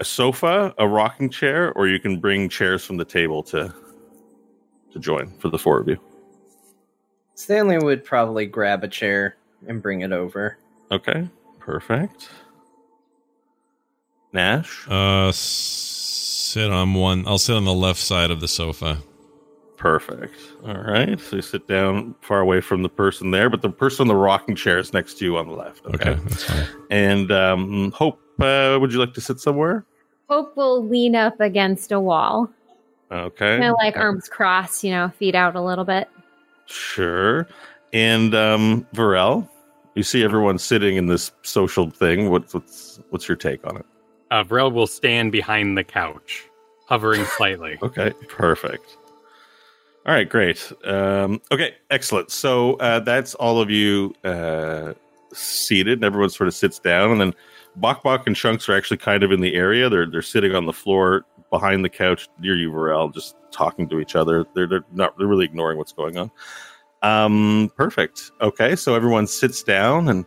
a 0.00 0.04
sofa 0.04 0.74
a 0.78 0.86
rocking 0.86 1.30
chair 1.30 1.72
or 1.72 1.88
you 1.88 1.98
can 1.98 2.20
bring 2.20 2.48
chairs 2.48 2.84
from 2.84 2.96
the 2.96 3.04
table 3.04 3.42
to 3.44 3.72
to 4.92 4.98
join 4.98 5.30
for 5.38 5.48
the 5.48 5.58
four 5.58 5.78
of 5.80 5.88
you. 5.88 5.98
Stanley 7.34 7.78
would 7.78 8.02
probably 8.04 8.46
grab 8.46 8.82
a 8.82 8.88
chair 8.88 9.36
and 9.66 9.82
bring 9.82 10.00
it 10.02 10.12
over. 10.12 10.58
okay 10.90 11.28
perfect 11.58 12.28
nash 14.36 14.86
Uh, 14.88 15.32
sit 15.32 16.70
on 16.70 16.94
one. 16.94 17.26
I'll 17.26 17.38
sit 17.38 17.56
on 17.56 17.64
the 17.64 17.74
left 17.74 17.98
side 18.00 18.30
of 18.30 18.40
the 18.40 18.48
sofa. 18.48 18.98
Perfect. 19.76 20.36
All 20.66 20.74
right. 20.80 21.20
So 21.20 21.36
you 21.36 21.42
sit 21.42 21.66
down 21.68 22.14
far 22.22 22.40
away 22.40 22.60
from 22.60 22.82
the 22.82 22.88
person 22.88 23.30
there, 23.30 23.50
but 23.50 23.60
the 23.62 23.68
person 23.68 24.04
in 24.04 24.08
the 24.08 24.14
rocking 24.16 24.54
chair 24.56 24.78
is 24.78 24.92
next 24.94 25.18
to 25.18 25.24
you 25.26 25.36
on 25.36 25.48
the 25.48 25.54
left. 25.54 25.84
Okay, 25.86 26.10
Okay. 26.12 26.20
that's 26.24 26.44
fine. 26.44 26.66
And 26.90 27.30
um, 27.32 27.92
Hope, 27.92 28.18
uh, 28.40 28.78
would 28.80 28.92
you 28.92 28.98
like 28.98 29.12
to 29.14 29.20
sit 29.20 29.38
somewhere? 29.38 29.84
Hope 30.30 30.56
will 30.56 30.82
lean 30.86 31.14
up 31.14 31.38
against 31.40 31.92
a 31.92 32.00
wall. 32.00 32.48
Okay. 33.12 33.58
Kind 33.58 33.64
of 33.64 33.74
like 33.78 33.96
arms 33.96 34.28
crossed, 34.28 34.82
you 34.82 34.90
know, 34.90 35.10
feet 35.18 35.34
out 35.34 35.56
a 35.56 35.60
little 35.62 35.84
bit. 35.84 36.08
Sure. 36.64 37.46
And 37.92 38.34
um, 38.34 38.86
Varel, 38.94 39.48
you 39.94 40.02
see 40.02 40.24
everyone 40.24 40.58
sitting 40.58 40.96
in 40.96 41.06
this 41.06 41.30
social 41.42 41.90
thing. 41.90 42.30
What, 42.30 42.52
what's 42.52 42.98
what's 43.10 43.28
your 43.28 43.36
take 43.36 43.64
on 43.66 43.76
it? 43.76 43.86
Uh, 44.30 44.44
Vrel 44.44 44.72
will 44.72 44.86
stand 44.86 45.32
behind 45.32 45.76
the 45.78 45.84
couch, 45.84 46.44
hovering 46.86 47.24
slightly. 47.24 47.78
Okay. 47.82 48.12
Perfect. 48.28 48.96
All 50.06 50.14
right, 50.14 50.28
great. 50.28 50.72
Um, 50.84 51.40
okay, 51.50 51.74
excellent. 51.90 52.30
So 52.30 52.74
uh, 52.74 53.00
that's 53.00 53.34
all 53.34 53.60
of 53.60 53.70
you 53.70 54.14
uh, 54.24 54.94
seated, 55.32 55.94
and 55.94 56.04
everyone 56.04 56.30
sort 56.30 56.46
of 56.46 56.54
sits 56.54 56.78
down, 56.78 57.10
and 57.10 57.20
then 57.20 57.34
Bok 57.76 58.04
Bok 58.04 58.26
and 58.26 58.36
Chunks 58.36 58.68
are 58.68 58.76
actually 58.76 58.98
kind 58.98 59.22
of 59.24 59.32
in 59.32 59.40
the 59.40 59.54
area. 59.54 59.88
They're 59.88 60.06
they're 60.08 60.22
sitting 60.22 60.54
on 60.54 60.66
the 60.66 60.72
floor 60.72 61.24
behind 61.50 61.84
the 61.84 61.88
couch 61.88 62.28
near 62.38 62.56
you, 62.56 62.70
Varel, 62.70 63.12
just 63.12 63.36
talking 63.50 63.88
to 63.88 63.98
each 63.98 64.14
other. 64.14 64.46
They're 64.54 64.68
they're 64.68 64.84
not 64.92 65.18
they're 65.18 65.26
really 65.26 65.44
ignoring 65.44 65.76
what's 65.76 65.92
going 65.92 66.16
on. 66.16 66.30
Um, 67.02 67.72
perfect. 67.76 68.30
Okay, 68.40 68.76
so 68.76 68.94
everyone 68.94 69.26
sits 69.26 69.62
down, 69.62 70.08
and 70.08 70.24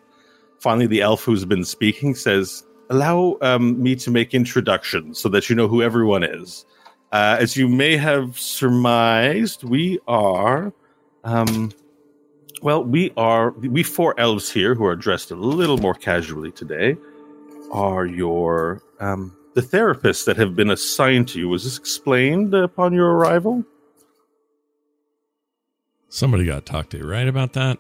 finally, 0.60 0.88
the 0.88 1.02
elf 1.02 1.24
who's 1.24 1.46
been 1.46 1.66
speaking 1.66 2.16
says, 2.16 2.64
"Allow 2.90 3.38
um, 3.42 3.82
me 3.82 3.96
to 3.98 4.12
make 4.12 4.34
introductions 4.34 5.20
so 5.20 5.30
that 5.30 5.50
you 5.50 5.56
know 5.56 5.68
who 5.68 5.82
everyone 5.82 6.24
is." 6.24 6.66
Uh, 7.12 7.38
as 7.40 7.58
you 7.58 7.68
may 7.68 7.98
have 7.98 8.38
surmised, 8.38 9.64
we 9.64 9.98
are, 10.08 10.72
um, 11.24 11.72
well, 12.62 12.84
we 12.84 13.12
are 13.18 13.52
we 13.52 13.82
four 13.82 14.20
elves 14.20 14.52
here 14.52 14.76
who 14.76 14.86
are 14.86 14.96
dressed 14.96 15.32
a 15.32 15.36
little 15.36 15.78
more 15.78 15.96
casually 15.96 16.52
today. 16.52 16.96
Are 17.72 18.06
your 18.06 18.84
um, 19.00 19.36
the 19.56 19.62
therapists 19.62 20.26
that 20.26 20.38
have 20.38 20.56
been 20.56 20.70
assigned 20.70 21.28
to 21.30 21.40
you? 21.40 21.50
Was 21.50 21.64
this 21.64 21.78
explained 21.78 22.54
upon 22.54 22.94
your 22.94 23.12
arrival? 23.12 23.64
Somebody 26.10 26.46
got 26.46 26.66
talked 26.66 26.92
to, 26.92 27.06
right, 27.06 27.28
about 27.28 27.54
that? 27.54 27.78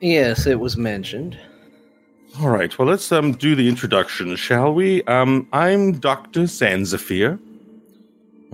Yes, 0.00 0.46
it 0.46 0.58
was 0.58 0.76
mentioned. 0.76 1.38
All 2.40 2.48
right. 2.48 2.76
Well, 2.78 2.88
let's 2.88 3.12
um 3.12 3.32
do 3.32 3.54
the 3.54 3.68
introduction, 3.68 4.34
shall 4.36 4.72
we? 4.72 5.02
Um, 5.04 5.46
I'm 5.52 5.92
Doctor 5.92 6.42
Zanzafir. 6.42 7.38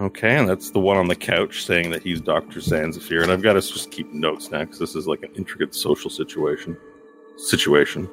Okay, 0.01 0.37
and 0.37 0.49
that's 0.49 0.71
the 0.71 0.81
one 0.81 0.97
on 0.97 1.09
the 1.09 1.17
couch 1.17 1.65
saying 1.65 1.91
that 1.91 2.03
he's 2.03 2.21
Doctor 2.21 2.61
Zanzafir, 2.61 3.23
and 3.23 3.31
I've 3.33 3.43
got 3.43 3.55
to 3.55 3.61
just 3.61 3.91
keep 3.91 4.13
notes 4.13 4.51
now 4.51 4.61
because 4.61 4.79
this 4.81 4.97
is 4.97 5.07
like 5.07 5.23
an 5.23 5.31
intricate 5.37 5.75
social 5.75 6.11
situation. 6.11 6.77
Situation. 7.37 8.09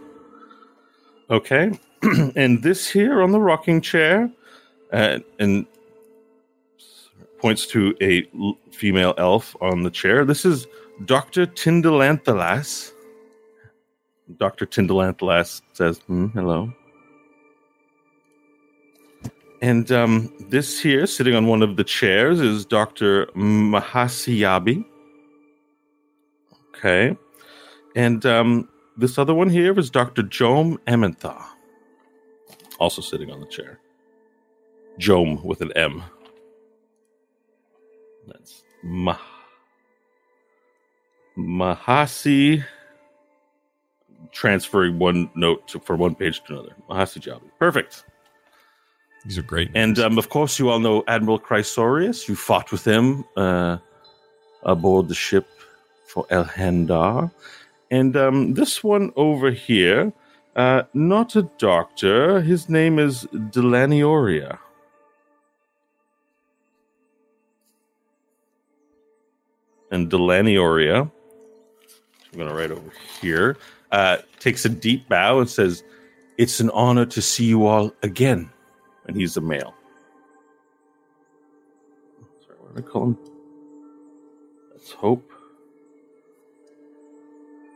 Okay, 1.31 1.79
and 2.35 2.61
this 2.61 2.87
here 2.87 3.21
on 3.23 3.31
the 3.31 3.39
rocking 3.39 3.81
chair, 3.81 4.31
uh, 4.93 5.19
and 5.39 5.65
points 7.39 7.65
to 7.67 7.95
a 8.01 8.27
l- 8.39 8.57
female 8.71 9.15
elf 9.17 9.55
on 9.61 9.81
the 9.81 9.91
chair. 9.91 10.25
This 10.25 10.45
is 10.45 10.67
Doctor 11.05 11.47
Tindalanthalas. 11.47 12.91
Dr. 14.37 14.65
Tindalanthalas 14.65 15.61
says, 15.73 15.99
"Hmm, 16.07 16.27
hello. 16.27 16.73
And 19.61 19.91
um, 19.91 20.31
this 20.49 20.79
here, 20.79 21.07
sitting 21.07 21.35
on 21.35 21.47
one 21.47 21.61
of 21.63 21.75
the 21.75 21.83
chairs, 21.83 22.39
is 22.39 22.65
Dr. 22.65 23.27
Mahasiyabi. 23.35 24.85
Okay. 26.69 27.17
And 27.95 28.25
um, 28.25 28.69
this 28.97 29.17
other 29.17 29.33
one 29.33 29.49
here 29.49 29.77
is 29.79 29.89
Dr. 29.89 30.23
Jome 30.23 30.77
Emmenthaw, 30.85 31.43
also 32.79 33.01
sitting 33.01 33.31
on 33.31 33.39
the 33.39 33.47
chair. 33.47 33.79
Jome 34.99 35.43
with 35.43 35.61
an 35.61 35.71
M. 35.75 36.03
That's 38.27 38.63
Mah- 38.83 39.17
Mahasi 41.37 42.63
transferring 44.35 44.99
one 44.99 45.29
note 45.33 45.67
to, 45.69 45.79
for 45.79 45.95
one 45.95 46.13
page 46.13 46.43
to 46.43 46.53
another. 46.53 46.75
Mahasi 46.89 47.19
Jabi. 47.19 47.49
Perfect. 47.57 48.03
These 49.23 49.39
are 49.39 49.43
great. 49.43 49.71
And 49.73 49.97
um, 49.97 50.19
of 50.19 50.29
course, 50.29 50.59
you 50.59 50.69
all 50.69 50.79
know 50.79 51.03
Admiral 51.07 51.39
Chrysorius. 51.39 52.27
You 52.27 52.35
fought 52.35 52.71
with 52.71 52.85
him 52.85 53.23
uh, 53.35 53.77
aboard 54.63 55.07
the 55.07 55.15
ship 55.15 55.47
for 56.05 56.27
El 56.29 56.43
Handar. 56.43 57.31
And 57.89 58.15
um, 58.17 58.53
this 58.53 58.83
one 58.83 59.11
over 59.15 59.49
here, 59.51 60.13
uh, 60.55 60.83
not 60.93 61.35
a 61.35 61.43
doctor. 61.57 62.41
His 62.41 62.69
name 62.69 62.99
is 62.99 63.23
Delanioria. 63.33 64.59
And 69.91 70.11
Delanioria, 70.11 71.09
I'm 72.35 72.37
going 72.37 72.49
to 72.49 72.53
write 72.53 72.71
over 72.71 72.91
here, 73.21 73.55
uh, 73.95 74.17
takes 74.39 74.65
a 74.65 74.69
deep 74.69 75.07
bow 75.07 75.39
and 75.39 75.49
says, 75.49 75.83
It's 76.37 76.59
an 76.59 76.69
honor 76.71 77.05
to 77.05 77.21
see 77.21 77.45
you 77.45 77.65
all 77.65 77.93
again 78.03 78.49
and 79.07 79.15
he's 79.15 79.37
a 79.37 79.41
male. 79.41 79.73
Sorry, 82.45 82.57
what 82.59 82.75
did 82.75 82.83
I 82.83 82.87
call 82.87 83.03
him? 83.03 83.17
That's 84.71 84.91
Hope. 84.91 85.31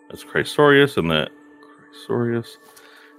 That's 0.10 0.24
Chrysorius, 0.24 0.98
and 0.98 1.10
that 1.12 1.30
Chrysorius. 1.64 2.48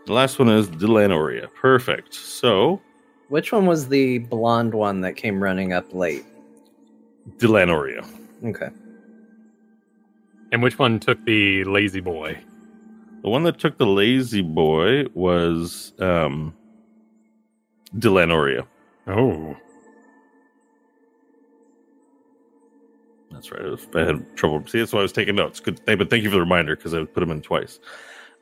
The 0.06 0.12
last 0.12 0.38
one 0.38 0.48
is 0.48 0.68
Delanoria. 0.68 1.48
Perfect. 1.54 2.14
So, 2.14 2.80
Which 3.28 3.52
one 3.52 3.66
was 3.66 3.88
the 3.88 4.18
blonde 4.18 4.74
one 4.74 5.00
that 5.02 5.14
came 5.14 5.42
running 5.42 5.72
up 5.72 5.94
late? 5.94 6.24
Delanoria. 7.38 8.04
Okay. 8.44 8.70
And 10.52 10.62
which 10.62 10.78
one 10.78 10.98
took 10.98 11.24
the 11.24 11.62
lazy 11.64 12.00
boy? 12.00 12.36
The 13.22 13.28
one 13.28 13.42
that 13.44 13.58
took 13.58 13.76
the 13.76 13.86
lazy 13.86 14.40
boy 14.40 15.04
was 15.14 15.92
um, 15.98 16.54
Delanoria. 17.98 18.66
Oh. 19.06 19.56
That's 23.30 23.52
right. 23.52 23.62
I, 23.62 23.68
was, 23.68 23.86
I 23.94 24.00
had 24.00 24.36
trouble. 24.36 24.66
See, 24.66 24.78
that's 24.78 24.92
why 24.92 25.00
I 25.00 25.02
was 25.02 25.12
taking 25.12 25.36
notes. 25.36 25.60
Good, 25.60 25.84
thing, 25.86 25.98
but 25.98 26.10
thank 26.10 26.22
you 26.22 26.30
for 26.30 26.34
the 26.34 26.40
reminder 26.40 26.76
because 26.76 26.94
I 26.94 27.04
put 27.04 27.20
them 27.20 27.30
in 27.30 27.42
twice. 27.42 27.78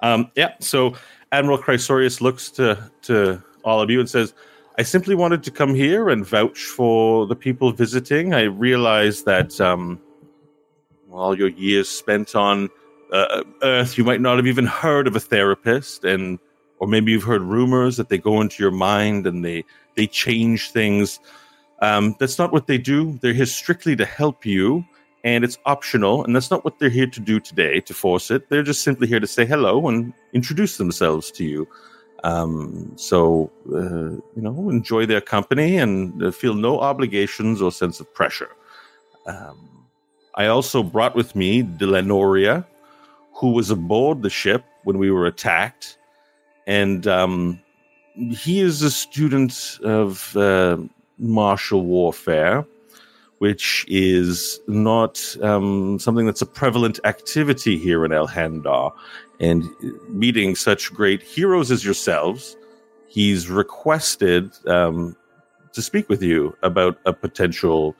Um, 0.00 0.30
yeah. 0.34 0.54
So 0.60 0.94
Admiral 1.32 1.58
Chrysorius 1.58 2.20
looks 2.20 2.50
to 2.52 2.90
to 3.02 3.42
all 3.64 3.80
of 3.80 3.90
you 3.90 4.00
and 4.00 4.08
says, 4.08 4.32
"I 4.78 4.82
simply 4.82 5.14
wanted 5.14 5.42
to 5.42 5.50
come 5.50 5.74
here 5.74 6.08
and 6.08 6.24
vouch 6.24 6.64
for 6.64 7.26
the 7.26 7.36
people 7.36 7.72
visiting. 7.72 8.32
I 8.32 8.44
realize 8.44 9.24
that 9.24 9.60
um, 9.60 10.00
all 11.12 11.36
your 11.36 11.48
years 11.48 11.88
spent 11.88 12.34
on 12.34 12.70
uh, 13.12 13.42
Earth, 13.62 13.98
you 13.98 14.04
might 14.04 14.20
not 14.20 14.36
have 14.36 14.46
even 14.46 14.66
heard 14.66 15.06
of 15.06 15.16
a 15.16 15.20
therapist, 15.20 16.04
and 16.04 16.38
or 16.78 16.86
maybe 16.86 17.12
you've 17.12 17.24
heard 17.24 17.42
rumors 17.42 17.96
that 17.96 18.08
they 18.08 18.18
go 18.18 18.40
into 18.40 18.62
your 18.62 18.72
mind 18.72 19.26
and 19.26 19.44
they 19.44 19.64
they 19.96 20.06
change 20.06 20.70
things." 20.70 21.20
Um, 21.80 22.16
that's 22.18 22.38
not 22.38 22.52
what 22.52 22.66
they 22.66 22.78
do. 22.78 23.18
They're 23.22 23.32
here 23.32 23.46
strictly 23.46 23.94
to 23.96 24.04
help 24.04 24.44
you, 24.44 24.84
and 25.24 25.44
it's 25.44 25.58
optional. 25.64 26.24
And 26.24 26.34
that's 26.34 26.50
not 26.50 26.64
what 26.64 26.78
they're 26.78 26.88
here 26.88 27.06
to 27.06 27.20
do 27.20 27.38
today 27.40 27.80
to 27.80 27.94
force 27.94 28.30
it. 28.30 28.48
They're 28.48 28.62
just 28.62 28.82
simply 28.82 29.06
here 29.06 29.20
to 29.20 29.26
say 29.26 29.46
hello 29.46 29.88
and 29.88 30.12
introduce 30.32 30.76
themselves 30.76 31.30
to 31.32 31.44
you. 31.44 31.68
Um, 32.24 32.92
so, 32.96 33.50
uh, 33.72 34.18
you 34.34 34.42
know, 34.42 34.70
enjoy 34.70 35.06
their 35.06 35.20
company 35.20 35.76
and 35.76 36.20
uh, 36.22 36.30
feel 36.32 36.54
no 36.54 36.80
obligations 36.80 37.62
or 37.62 37.70
sense 37.70 38.00
of 38.00 38.12
pressure. 38.12 38.50
Um, 39.26 39.86
I 40.34 40.46
also 40.46 40.82
brought 40.82 41.14
with 41.14 41.36
me 41.36 41.62
Delanoria, 41.62 42.66
who 43.38 43.52
was 43.52 43.70
aboard 43.70 44.22
the 44.22 44.30
ship 44.30 44.64
when 44.84 44.98
we 44.98 45.10
were 45.10 45.26
attacked. 45.26 45.96
And 46.66 47.06
um, 47.06 47.60
he 48.14 48.60
is 48.60 48.82
a 48.82 48.90
student 48.90 49.78
of. 49.82 50.36
Uh, 50.36 50.78
martial 51.18 51.84
warfare, 51.84 52.64
which 53.38 53.84
is 53.88 54.60
not 54.66 55.36
um, 55.42 55.98
something 55.98 56.26
that's 56.26 56.42
a 56.42 56.46
prevalent 56.46 56.98
activity 57.04 57.78
here 57.78 58.04
in 58.04 58.12
El 58.12 58.26
Handar. 58.26 58.90
And 59.40 59.64
meeting 60.08 60.56
such 60.56 60.92
great 60.92 61.22
heroes 61.22 61.70
as 61.70 61.84
yourselves, 61.84 62.56
he's 63.06 63.48
requested 63.48 64.50
um, 64.66 65.16
to 65.72 65.82
speak 65.82 66.08
with 66.08 66.22
you 66.22 66.56
about 66.62 66.98
a 67.04 67.12
potential 67.12 67.94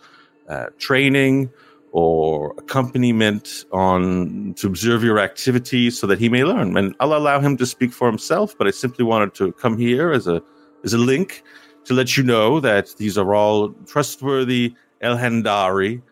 uh, 0.49 0.67
training 0.79 1.51
or 1.93 2.55
accompaniment 2.59 3.65
on 3.73 4.55
to 4.55 4.67
observe 4.67 5.03
your 5.03 5.19
activities 5.19 5.99
so 5.99 6.07
that 6.07 6.19
he 6.19 6.29
may 6.29 6.45
learn. 6.45 6.77
And 6.77 6.95
I'll 7.01 7.15
allow 7.15 7.41
him 7.41 7.57
to 7.57 7.67
speak 7.67 7.93
for 7.93 8.07
himself, 8.09 8.57
but 8.57 8.67
I 8.67 8.71
simply 8.71 9.05
wanted 9.05 9.35
to 9.35 9.53
come 9.53 9.79
here 9.79 10.13
as 10.13 10.27
a 10.27 10.43
as 10.85 10.93
a 10.93 10.99
link 10.99 11.43
to 11.85 11.95
let 11.95 12.17
you 12.17 12.23
know 12.23 12.61
that 12.61 12.95
these 12.99 13.17
are 13.17 13.35
all 13.35 13.71
trustworthy 13.87 14.75
El 15.01 15.17
Handari 15.17 16.03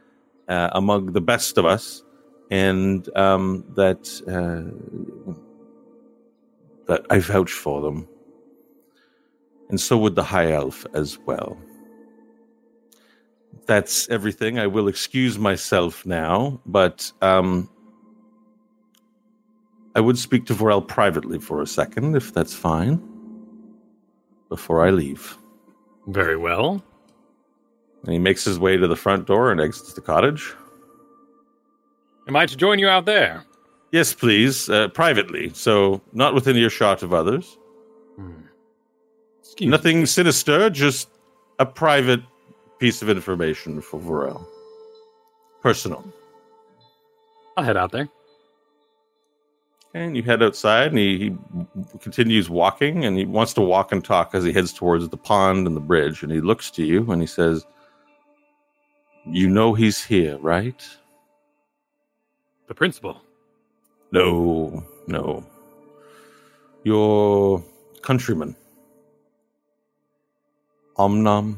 uh, 0.49 0.71
among 0.73 1.12
the 1.12 1.21
best 1.21 1.59
of 1.59 1.67
us, 1.67 2.03
and 2.51 3.09
um, 3.17 3.65
that 3.75 4.09
uh, 4.27 4.73
that 6.87 7.05
I 7.11 7.19
vouch 7.19 7.53
for 7.53 7.81
them, 7.83 8.09
and 9.69 9.81
so 9.81 9.99
would 9.99 10.15
the 10.15 10.25
High 10.25 10.53
Elf 10.53 10.87
as 10.95 11.19
well. 11.27 11.59
That's 13.66 14.09
everything. 14.09 14.59
I 14.59 14.66
will 14.68 14.88
excuse 14.88 15.38
myself 15.38 16.07
now, 16.07 16.61
but 16.66 17.11
um, 17.20 17.68
I 19.94 20.00
would 20.00 20.18
speak 20.18 20.46
to 20.46 20.55
Vorel 20.55 20.87
privately 20.87 21.38
for 21.38 21.61
a 21.61 21.66
second, 21.66 22.16
if 22.16 22.33
that's 22.33 22.55
fine, 22.55 23.02
before 24.48 24.87
I 24.87 24.90
leave. 24.90 25.37
Very 26.07 26.37
well. 26.37 26.85
And 28.05 28.12
he 28.12 28.18
makes 28.20 28.44
his 28.44 28.59
way 28.59 28.76
to 28.76 28.87
the 28.87 28.94
front 28.94 29.26
door 29.26 29.50
and 29.50 29.61
exits 29.61 29.94
the 29.94 30.00
cottage. 30.00 30.55
Am 32.29 32.37
I 32.37 32.46
to 32.46 32.57
join 32.57 32.79
you 32.79 32.88
out 32.88 33.05
there? 33.05 33.44
Yes, 33.90 34.12
please, 34.12 34.68
uh, 34.68 34.88
privately, 34.88 35.50
so 35.55 36.00
not 36.12 36.35
within 36.35 36.57
earshot 36.57 37.02
of 37.02 37.12
others. 37.12 37.59
Excuse 39.40 39.70
Nothing 39.70 40.07
sinister, 40.07 40.70
just 40.70 41.09
a 41.59 41.66
private 41.66 42.20
piece 42.79 43.03
of 43.03 43.09
information 43.09 43.81
for 43.81 44.01
Varel. 44.01 44.47
Personal. 45.62 46.05
I'll 47.57 47.65
head 47.65 47.77
out 47.77 47.93
there. 47.93 48.09
And 49.95 50.15
you 50.15 50.23
head 50.23 50.43
outside, 50.43 50.89
and 50.89 50.99
he, 50.99 51.19
he 51.19 51.37
continues 52.01 52.51
walking, 52.51 53.07
and 53.07 53.17
he 53.17 53.25
wants 53.25 53.55
to 53.55 53.62
walk 53.62 53.93
and 53.93 54.05
talk 54.05 54.35
as 54.35 54.45
he 54.45 54.53
heads 54.53 54.73
towards 54.73 55.09
the 55.09 55.17
pond 55.17 55.67
and 55.67 55.75
the 55.75 55.81
bridge. 55.81 56.23
And 56.23 56.31
he 56.31 56.41
looks 56.41 56.71
to 56.73 56.85
you, 56.85 57.11
and 57.11 57.23
he 57.23 57.27
says, 57.27 57.65
"You 59.25 59.49
know 59.49 59.73
he's 59.73 60.05
here, 60.05 60.37
right?" 60.39 60.87
The 62.67 62.75
principal. 62.75 63.23
No, 64.12 64.85
no. 65.07 65.47
Your 66.85 67.65
countryman, 68.03 68.55
Omnam, 70.99 71.57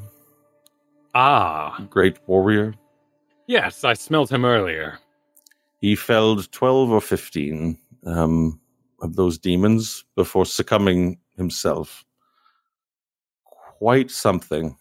Ah, 1.20 1.84
great 1.90 2.16
warrior. 2.28 2.74
yes, 3.48 3.82
I 3.82 3.94
smelled 3.94 4.30
him 4.30 4.44
earlier. 4.44 5.00
He 5.80 5.96
felled 5.96 6.52
12 6.52 6.92
or 6.92 7.00
15 7.00 7.76
um, 8.06 8.60
of 9.02 9.16
those 9.16 9.36
demons 9.36 10.04
before 10.14 10.46
succumbing 10.46 11.18
himself. 11.36 12.04
Quite 13.44 14.12
something. 14.12 14.76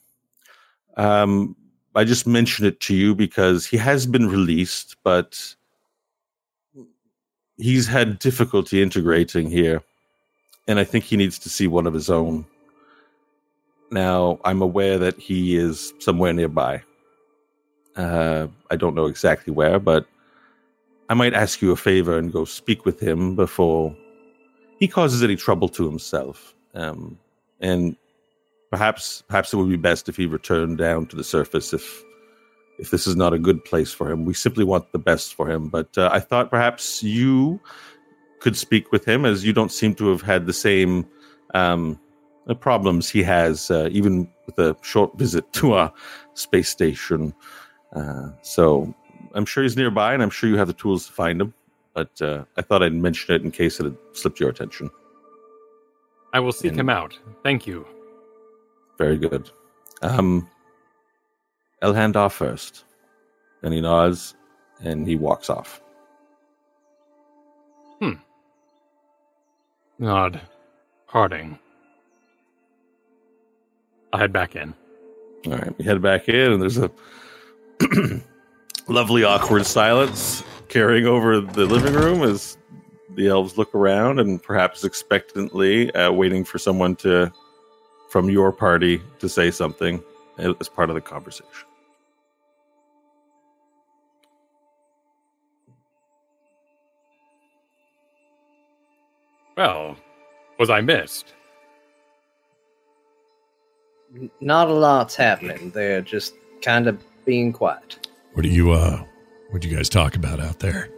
Um, 0.95 1.55
I 1.95 2.03
just 2.03 2.27
mention 2.27 2.67
it 2.67 2.81
to 2.81 2.95
you 2.95 3.15
because 3.15 3.65
he 3.65 3.77
has 3.77 4.05
been 4.05 4.29
released, 4.29 4.95
but 5.03 5.55
he's 7.57 7.87
had 7.87 8.19
difficulty 8.19 8.83
integrating 8.83 9.49
here. 9.49 9.81
And 10.67 10.77
I 10.77 10.83
think 10.83 11.03
he 11.03 11.17
needs 11.17 11.39
to 11.39 11.49
see 11.49 11.65
one 11.65 11.87
of 11.87 11.95
his 11.95 12.11
own. 12.11 12.45
Now, 13.91 14.39
I'm 14.43 14.61
aware 14.61 14.97
that 14.97 15.19
he 15.19 15.55
is 15.55 15.93
somewhere 15.99 16.33
nearby. 16.33 16.83
Uh, 17.95 18.47
I 18.69 18.75
don't 18.75 18.95
know 18.95 19.05
exactly 19.05 19.53
where, 19.53 19.79
but 19.79 20.05
I 21.09 21.13
might 21.13 21.33
ask 21.33 21.61
you 21.61 21.71
a 21.71 21.77
favor 21.77 22.17
and 22.17 22.31
go 22.31 22.45
speak 22.45 22.85
with 22.85 22.99
him 22.99 23.35
before 23.35 23.95
he 24.79 24.87
causes 24.87 25.23
any 25.23 25.35
trouble 25.35 25.69
to 25.69 25.87
himself. 25.87 26.53
Um, 26.73 27.17
and 27.59 27.95
perhaps, 28.69 29.23
perhaps 29.27 29.53
it 29.53 29.57
would 29.57 29.69
be 29.69 29.77
best 29.77 30.09
if 30.09 30.17
he 30.17 30.25
returned 30.25 30.77
down 30.77 31.07
to 31.07 31.15
the 31.15 31.23
surface 31.23 31.73
if 31.73 32.03
if 32.77 32.91
this 32.91 33.07
is 33.07 33.15
not 33.15 33.33
a 33.33 33.39
good 33.39 33.63
place 33.65 33.91
for 33.91 34.11
him. 34.11 34.25
We 34.25 34.35
simply 34.35 34.63
want 34.63 34.91
the 34.91 34.99
best 34.99 35.33
for 35.33 35.49
him. 35.49 35.67
But 35.67 35.97
uh, 35.97 36.09
I 36.13 36.19
thought 36.19 36.51
perhaps 36.51 37.01
you 37.01 37.59
could 38.39 38.55
speak 38.55 38.91
with 38.91 39.03
him, 39.03 39.25
as 39.25 39.43
you 39.43 39.51
don't 39.51 39.71
seem 39.71 39.95
to 39.95 40.09
have 40.09 40.21
had 40.21 40.45
the 40.45 40.53
same 40.53 41.07
um, 41.55 41.99
uh, 42.47 42.53
problems 42.53 43.09
he 43.09 43.23
has, 43.23 43.69
uh, 43.71 43.89
even 43.91 44.29
with 44.45 44.57
a 44.59 44.75
short 44.81 45.17
visit 45.17 45.51
to 45.53 45.73
our 45.73 45.93
space 46.33 46.69
station. 46.69 47.33
Uh, 47.93 48.29
so 48.41 48.93
I'm 49.33 49.45
sure 49.45 49.63
he's 49.63 49.77
nearby, 49.77 50.13
and 50.13 50.21
I'm 50.23 50.29
sure 50.29 50.49
you 50.49 50.57
have 50.57 50.67
the 50.67 50.73
tools 50.73 51.07
to 51.07 51.13
find 51.13 51.39
him. 51.41 51.53
But 51.93 52.21
uh, 52.21 52.43
I 52.57 52.61
thought 52.61 52.83
I'd 52.83 52.93
mention 52.93 53.33
it 53.35 53.41
in 53.41 53.51
case 53.51 53.79
it 53.79 53.85
had 53.85 53.97
slipped 54.13 54.39
your 54.39 54.49
attention. 54.49 54.89
I 56.33 56.39
will 56.39 56.51
seek 56.51 56.71
And- 56.71 56.79
him 56.79 56.89
out. 56.89 57.17
Thank 57.43 57.65
you. 57.65 57.87
Very 58.97 59.17
good. 59.17 59.49
Um, 60.01 60.49
off 61.81 62.33
first. 62.33 62.83
And 63.63 63.73
he 63.73 63.81
nods, 63.81 64.35
and 64.81 65.07
he 65.07 65.15
walks 65.15 65.49
off. 65.49 65.81
Hmm. 67.99 68.13
Nod. 69.97 70.41
Parting. 71.07 71.57
I 74.13 74.19
head 74.19 74.33
back 74.33 74.55
in. 74.55 74.73
All 75.45 75.53
right, 75.53 75.77
we 75.77 75.85
head 75.85 76.01
back 76.01 76.29
in, 76.29 76.51
and 76.53 76.61
there's 76.61 76.77
a 76.77 76.91
lovely, 78.87 79.23
awkward 79.23 79.65
silence 79.65 80.43
carrying 80.69 81.05
over 81.05 81.39
the 81.39 81.65
living 81.65 81.93
room 81.93 82.23
as 82.23 82.57
the 83.15 83.27
elves 83.27 83.57
look 83.57 83.73
around 83.73 84.19
and 84.19 84.41
perhaps 84.41 84.83
expectantly 84.83 85.91
uh, 85.93 86.11
waiting 86.11 86.43
for 86.43 86.57
someone 86.57 86.95
to, 86.97 87.31
from 88.09 88.29
your 88.29 88.51
party, 88.51 89.01
to 89.19 89.29
say 89.29 89.51
something 89.51 90.03
as 90.37 90.69
part 90.69 90.89
of 90.89 90.95
the 90.95 91.01
conversation. 91.01 91.67
Well, 99.55 99.97
was 100.59 100.69
I 100.69 100.81
missed? 100.81 101.33
N- 104.17 104.31
Not 104.41 104.67
a 104.69 104.73
lot's 104.73 105.15
happening. 105.15 105.71
They're 105.71 106.01
just 106.01 106.33
kind 106.61 106.87
of 106.87 107.01
being 107.25 107.53
quiet. 107.53 108.07
What 108.33 108.43
do 108.43 108.49
you 108.49 108.71
uh 108.71 109.03
what 109.51 109.61
do 109.61 109.69
you 109.69 109.75
guys 109.75 109.89
talk 109.89 110.15
about 110.15 110.39
out 110.39 110.59
there? 110.59 110.89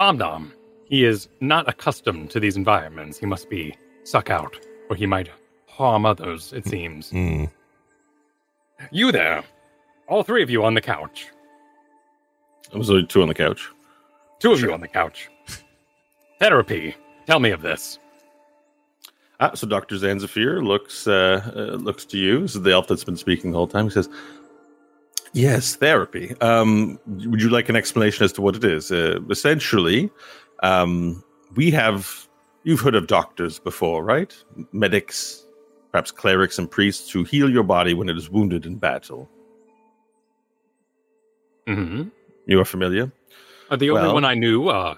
Omdom. 0.00 0.52
He 0.84 1.04
is 1.04 1.28
not 1.40 1.68
accustomed 1.68 2.30
to 2.30 2.38
these 2.40 2.56
environments. 2.56 3.18
He 3.18 3.26
must 3.26 3.48
be 3.50 3.74
suck 4.04 4.30
out, 4.30 4.58
or 4.88 4.94
he 4.96 5.06
might 5.06 5.30
harm 5.68 6.06
others, 6.06 6.52
it 6.52 6.64
seems. 6.66 7.10
Hmm. 7.10 7.46
You 8.92 9.10
there. 9.10 9.42
All 10.08 10.22
three 10.22 10.42
of 10.42 10.50
you 10.50 10.64
on 10.64 10.74
the 10.74 10.80
couch. 10.80 11.26
There 12.70 12.78
was 12.78 12.90
only 12.90 13.06
two 13.06 13.22
on 13.22 13.28
the 13.28 13.34
couch. 13.34 13.68
Two 14.38 14.52
of 14.52 14.60
you 14.60 14.72
on 14.72 14.80
the 14.80 14.86
couch. 14.88 15.28
Therapy. 16.38 16.94
Tell 17.26 17.40
me 17.40 17.50
of 17.50 17.62
this. 17.62 17.98
Ah, 19.38 19.52
so 19.54 19.66
Dr. 19.66 19.96
Zanzafir 19.96 20.62
looks 20.62 21.06
uh, 21.06 21.42
uh, 21.54 21.76
looks 21.76 22.04
to 22.06 22.18
you. 22.18 22.40
This 22.40 22.54
is 22.54 22.62
the 22.62 22.72
elf 22.72 22.86
that's 22.88 23.04
been 23.04 23.16
speaking 23.18 23.50
the 23.52 23.58
whole 23.58 23.66
time. 23.68 23.84
He 23.84 23.90
says, 23.90 24.08
"Yes, 25.34 25.76
therapy. 25.76 26.34
Um, 26.40 26.98
would 27.06 27.42
you 27.42 27.50
like 27.50 27.68
an 27.68 27.76
explanation 27.76 28.24
as 28.24 28.32
to 28.34 28.42
what 28.42 28.56
it 28.56 28.64
is? 28.64 28.90
Uh, 28.90 29.18
essentially, 29.30 30.10
um, 30.62 31.22
we 31.54 31.70
have 31.70 32.28
you've 32.64 32.80
heard 32.80 32.94
of 32.94 33.06
doctors 33.08 33.58
before, 33.58 34.02
right? 34.02 34.34
Medics, 34.72 35.46
perhaps 35.92 36.10
clerics 36.10 36.58
and 36.58 36.70
priests 36.70 37.10
who 37.10 37.22
heal 37.22 37.50
your 37.50 37.62
body 37.62 37.92
when 37.92 38.08
it 38.08 38.16
is 38.16 38.30
wounded 38.30 38.64
in 38.64 38.76
battle. 38.76 39.28
hmm 41.66 42.04
You 42.46 42.60
are 42.60 42.64
familiar. 42.64 43.12
Uh, 43.70 43.76
the 43.76 43.90
only 43.90 44.02
Well- 44.02 44.14
one 44.14 44.24
I 44.24 44.34
knew, 44.34 44.68
uh, 44.68 44.94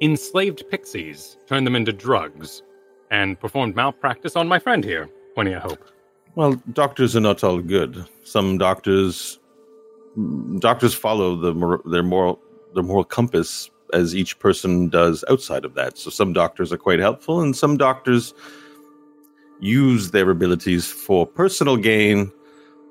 enslaved 0.00 0.64
pixies, 0.70 1.36
turned 1.46 1.66
them 1.66 1.76
into 1.76 1.92
drugs, 1.92 2.62
and 3.10 3.38
performed 3.38 3.74
malpractice 3.74 4.36
on 4.36 4.48
my 4.48 4.58
friend 4.58 4.84
here, 4.84 5.08
pointing 5.34 5.54
at 5.54 5.62
Hope. 5.62 5.78
Well, 6.34 6.60
doctors 6.72 7.16
are 7.16 7.20
not 7.20 7.42
all 7.42 7.60
good. 7.60 8.04
Some 8.24 8.58
doctors 8.58 9.38
doctors 10.58 10.94
follow 10.94 11.36
the 11.36 11.80
their 11.90 12.02
moral 12.02 12.40
their 12.74 12.82
moral 12.82 13.04
compass 13.04 13.70
as 13.92 14.14
each 14.14 14.38
person 14.38 14.88
does 14.88 15.24
outside 15.30 15.64
of 15.64 15.74
that. 15.74 15.96
So 15.98 16.10
some 16.10 16.32
doctors 16.32 16.72
are 16.72 16.78
quite 16.78 16.98
helpful, 16.98 17.40
and 17.40 17.54
some 17.56 17.76
doctors 17.76 18.34
use 19.60 20.10
their 20.10 20.28
abilities 20.30 20.86
for 20.86 21.26
personal 21.26 21.76
gain 21.76 22.32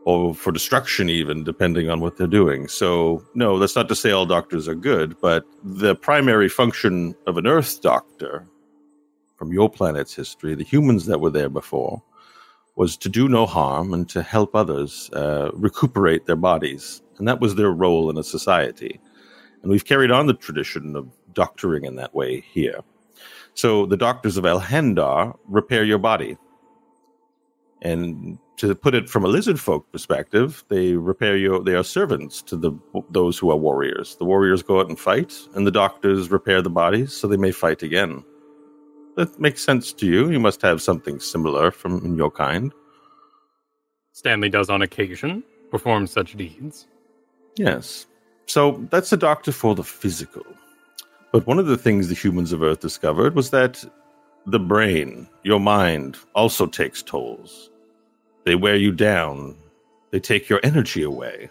or 0.05 0.35
for 0.35 0.51
destruction, 0.51 1.09
even 1.09 1.43
depending 1.43 1.89
on 1.89 1.99
what 1.99 2.15
they're 2.17 2.27
doing. 2.27 2.67
So, 2.67 3.23
no, 3.33 3.57
that's 3.57 3.75
not 3.75 3.89
to 3.89 3.95
say 3.95 4.11
all 4.11 4.25
doctors 4.25 4.67
are 4.67 4.75
good, 4.75 5.19
but 5.19 5.45
the 5.63 5.95
primary 5.95 6.47
function 6.47 7.15
of 7.25 7.37
an 7.37 7.47
Earth 7.47 7.81
doctor, 7.81 8.47
from 9.35 9.51
your 9.51 9.69
planet's 9.69 10.13
history, 10.13 10.55
the 10.55 10.63
humans 10.63 11.05
that 11.05 11.19
were 11.19 11.29
there 11.29 11.49
before, 11.49 12.01
was 12.75 12.97
to 12.97 13.09
do 13.09 13.29
no 13.29 13.45
harm 13.45 13.93
and 13.93 14.09
to 14.09 14.21
help 14.21 14.55
others 14.55 15.09
uh, 15.13 15.49
recuperate 15.53 16.25
their 16.25 16.35
bodies. 16.35 17.01
And 17.17 17.27
that 17.27 17.39
was 17.39 17.55
their 17.55 17.71
role 17.71 18.09
in 18.09 18.17
a 18.17 18.23
society. 18.23 18.99
And 19.61 19.71
we've 19.71 19.85
carried 19.85 20.11
on 20.11 20.27
the 20.27 20.33
tradition 20.33 20.95
of 20.95 21.09
doctoring 21.33 21.85
in 21.85 21.95
that 21.95 22.13
way 22.13 22.41
here. 22.41 22.81
So 23.53 23.85
the 23.85 23.97
doctors 23.97 24.37
of 24.37 24.43
Elhendar 24.43 25.37
repair 25.47 25.83
your 25.83 25.97
body. 25.97 26.37
And 27.81 28.37
to 28.57 28.75
put 28.75 28.95
it 28.95 29.09
from 29.09 29.25
a 29.25 29.27
lizard 29.27 29.59
folk 29.59 29.91
perspective, 29.91 30.63
they 30.69 30.93
repair 30.93 31.37
your 31.37 31.63
they 31.63 31.75
are 31.75 31.83
servants 31.83 32.41
to 32.43 32.57
the 32.57 32.71
those 33.09 33.37
who 33.37 33.51
are 33.51 33.57
warriors. 33.57 34.15
The 34.15 34.25
warriors 34.25 34.63
go 34.63 34.79
out 34.79 34.89
and 34.89 34.99
fight, 34.99 35.33
and 35.53 35.67
the 35.67 35.71
doctors 35.71 36.31
repair 36.31 36.61
the 36.61 36.69
bodies 36.69 37.13
so 37.13 37.27
they 37.27 37.37
may 37.37 37.51
fight 37.51 37.83
again. 37.83 38.23
That 39.15 39.39
makes 39.39 39.63
sense 39.63 39.93
to 39.93 40.05
you. 40.05 40.29
You 40.29 40.39
must 40.39 40.61
have 40.61 40.81
something 40.81 41.19
similar 41.19 41.71
from 41.71 42.17
your 42.17 42.31
kind. 42.31 42.73
Stanley 44.11 44.49
does 44.49 44.69
on 44.69 44.81
occasion 44.81 45.43
perform 45.71 46.07
such 46.07 46.35
deeds. 46.35 46.87
Yes. 47.55 48.07
So 48.45 48.85
that's 48.91 49.11
a 49.11 49.17
doctor 49.17 49.51
for 49.51 49.75
the 49.75 49.83
physical. 49.83 50.45
But 51.31 51.47
one 51.47 51.59
of 51.59 51.65
the 51.65 51.77
things 51.77 52.07
the 52.07 52.15
humans 52.15 52.53
of 52.53 52.61
Earth 52.61 52.79
discovered 52.79 53.35
was 53.35 53.49
that 53.49 53.83
the 54.45 54.59
brain, 54.59 55.27
your 55.43 55.59
mind, 55.59 56.17
also 56.33 56.65
takes 56.65 57.01
tolls. 57.01 57.69
They 58.45 58.55
wear 58.55 58.75
you 58.75 58.91
down, 58.91 59.55
they 60.11 60.19
take 60.19 60.47
your 60.49 60.59
energy 60.63 61.01
away. 61.01 61.49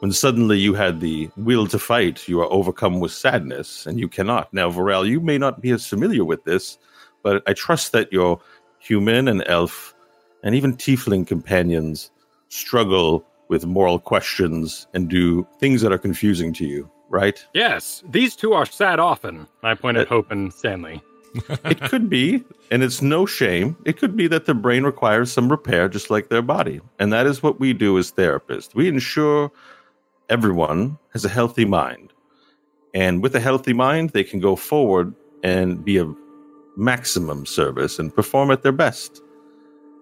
When 0.00 0.12
suddenly 0.12 0.58
you 0.58 0.74
had 0.74 1.00
the 1.00 1.30
will 1.36 1.66
to 1.68 1.78
fight, 1.78 2.28
you 2.28 2.40
are 2.40 2.52
overcome 2.52 3.00
with 3.00 3.12
sadness 3.12 3.86
and 3.86 3.98
you 3.98 4.08
cannot. 4.08 4.52
Now, 4.52 4.70
Varel, 4.70 5.08
you 5.08 5.20
may 5.20 5.38
not 5.38 5.60
be 5.60 5.70
as 5.70 5.86
familiar 5.86 6.24
with 6.24 6.44
this, 6.44 6.78
but 7.22 7.42
I 7.46 7.54
trust 7.54 7.92
that 7.92 8.12
your 8.12 8.40
human 8.78 9.28
and 9.28 9.42
elf 9.46 9.94
and 10.42 10.54
even 10.54 10.76
tiefling 10.76 11.26
companions 11.26 12.10
struggle 12.48 13.24
with 13.48 13.64
moral 13.66 13.98
questions 13.98 14.86
and 14.94 15.08
do 15.08 15.46
things 15.58 15.80
that 15.80 15.92
are 15.92 15.98
confusing 15.98 16.52
to 16.54 16.66
you, 16.66 16.90
right? 17.08 17.44
Yes, 17.54 18.02
these 18.10 18.36
two 18.36 18.52
are 18.52 18.66
sad 18.66 18.98
often. 19.00 19.46
I 19.62 19.74
point 19.74 19.96
at 19.96 20.06
Uh, 20.06 20.10
Hope 20.10 20.30
and 20.30 20.52
Stanley. 20.52 21.02
it 21.64 21.80
could 21.80 22.08
be, 22.08 22.44
and 22.70 22.82
it's 22.82 23.02
no 23.02 23.26
shame. 23.26 23.76
It 23.84 23.98
could 23.98 24.16
be 24.16 24.28
that 24.28 24.46
their 24.46 24.54
brain 24.54 24.84
requires 24.84 25.32
some 25.32 25.48
repair, 25.48 25.88
just 25.88 26.08
like 26.08 26.28
their 26.28 26.42
body. 26.42 26.80
And 27.00 27.12
that 27.12 27.26
is 27.26 27.42
what 27.42 27.58
we 27.58 27.72
do 27.72 27.98
as 27.98 28.12
therapists. 28.12 28.74
We 28.74 28.86
ensure 28.86 29.50
everyone 30.28 30.98
has 31.12 31.24
a 31.24 31.28
healthy 31.28 31.64
mind. 31.64 32.12
And 32.94 33.22
with 33.22 33.34
a 33.34 33.40
healthy 33.40 33.72
mind, 33.72 34.10
they 34.10 34.24
can 34.24 34.40
go 34.40 34.56
forward 34.56 35.14
and 35.42 35.84
be 35.84 35.96
of 35.96 36.14
maximum 36.76 37.46
service 37.46 37.98
and 37.98 38.14
perform 38.14 38.50
at 38.50 38.62
their 38.62 38.72
best. 38.72 39.20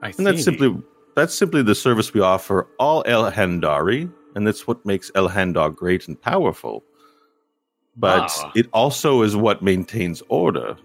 I 0.03 0.11
see. 0.11 0.19
And 0.19 0.27
that's 0.27 0.45
simply 0.45 0.83
that's 1.15 1.35
simply 1.35 1.63
the 1.63 1.75
service 1.75 2.15
we 2.15 2.21
offer 2.21 2.67
all 2.79 3.03
El 3.07 3.31
Handari, 3.31 4.11
and 4.35 4.47
that's 4.47 4.67
what 4.67 4.85
makes 4.87 5.11
El 5.15 5.29
Handar 5.29 5.71
great 5.71 6.09
and 6.09 6.21
powerful. 6.21 6.83
But 7.97 8.31
Ah. 8.31 8.53
it 8.55 8.67
also 8.73 9.23
is 9.23 9.37
what 9.37 9.63
maintains 9.63 10.23
order. 10.29 10.77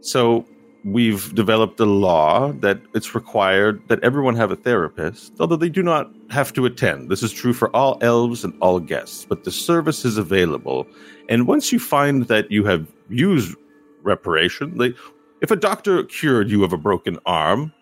So 0.00 0.44
we've 0.84 1.34
developed 1.34 1.80
a 1.80 1.86
law 1.86 2.52
that 2.52 2.78
it's 2.94 3.14
required 3.14 3.82
that 3.88 4.02
everyone 4.04 4.36
have 4.36 4.50
a 4.50 4.56
therapist, 4.56 5.32
although 5.40 5.56
they 5.56 5.68
do 5.68 5.82
not 5.82 6.10
have 6.30 6.52
to 6.52 6.66
attend. 6.66 7.08
This 7.08 7.22
is 7.22 7.32
true 7.32 7.54
for 7.54 7.74
all 7.74 7.98
elves 8.02 8.44
and 8.44 8.52
all 8.60 8.78
guests, 8.80 9.24
but 9.26 9.44
the 9.44 9.50
service 9.50 10.04
is 10.04 10.18
available. 10.18 10.86
And 11.28 11.46
once 11.46 11.72
you 11.72 11.78
find 11.78 12.24
that 12.26 12.50
you 12.50 12.64
have 12.64 12.86
used 13.08 13.56
reparation, 14.02 14.76
like 14.76 14.94
if 15.40 15.50
a 15.50 15.56
doctor 15.56 16.04
cured 16.04 16.50
you 16.50 16.64
of 16.64 16.72
a 16.72 16.78
broken 16.78 17.18
arm, 17.24 17.72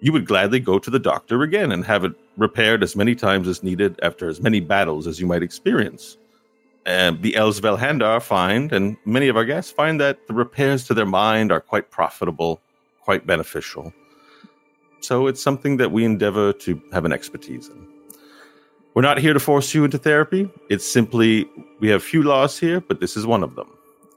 you 0.00 0.12
would 0.12 0.26
gladly 0.26 0.60
go 0.60 0.78
to 0.78 0.90
the 0.90 0.98
doctor 0.98 1.42
again 1.42 1.72
and 1.72 1.84
have 1.84 2.04
it 2.04 2.12
repaired 2.36 2.82
as 2.82 2.96
many 2.96 3.14
times 3.14 3.48
as 3.48 3.62
needed 3.62 3.98
after 4.02 4.28
as 4.28 4.40
many 4.40 4.60
battles 4.60 5.06
as 5.06 5.20
you 5.20 5.26
might 5.26 5.42
experience. 5.42 6.16
The 6.90 7.36
elves 7.36 7.58
of 7.58 7.64
Elhandar 7.64 8.20
find, 8.22 8.72
and 8.72 8.96
many 9.04 9.28
of 9.28 9.36
our 9.36 9.44
guests 9.44 9.70
find 9.70 10.00
that 10.00 10.26
the 10.26 10.34
repairs 10.34 10.84
to 10.84 10.94
their 10.94 11.06
mind 11.06 11.52
are 11.52 11.60
quite 11.60 11.90
profitable, 11.90 12.60
quite 13.00 13.26
beneficial. 13.26 13.92
So 15.00 15.26
it's 15.26 15.42
something 15.42 15.78
that 15.78 15.92
we 15.92 16.04
endeavor 16.04 16.52
to 16.52 16.82
have 16.92 17.04
an 17.04 17.12
expertise 17.12 17.68
in. 17.68 17.86
We're 18.94 19.02
not 19.02 19.18
here 19.18 19.32
to 19.32 19.40
force 19.40 19.72
you 19.72 19.84
into 19.84 19.98
therapy. 19.98 20.50
It's 20.68 20.86
simply 20.86 21.48
we 21.78 21.88
have 21.88 22.02
few 22.02 22.22
laws 22.22 22.58
here, 22.58 22.80
but 22.80 23.00
this 23.00 23.16
is 23.16 23.24
one 23.24 23.42
of 23.42 23.54
them. 23.54 23.70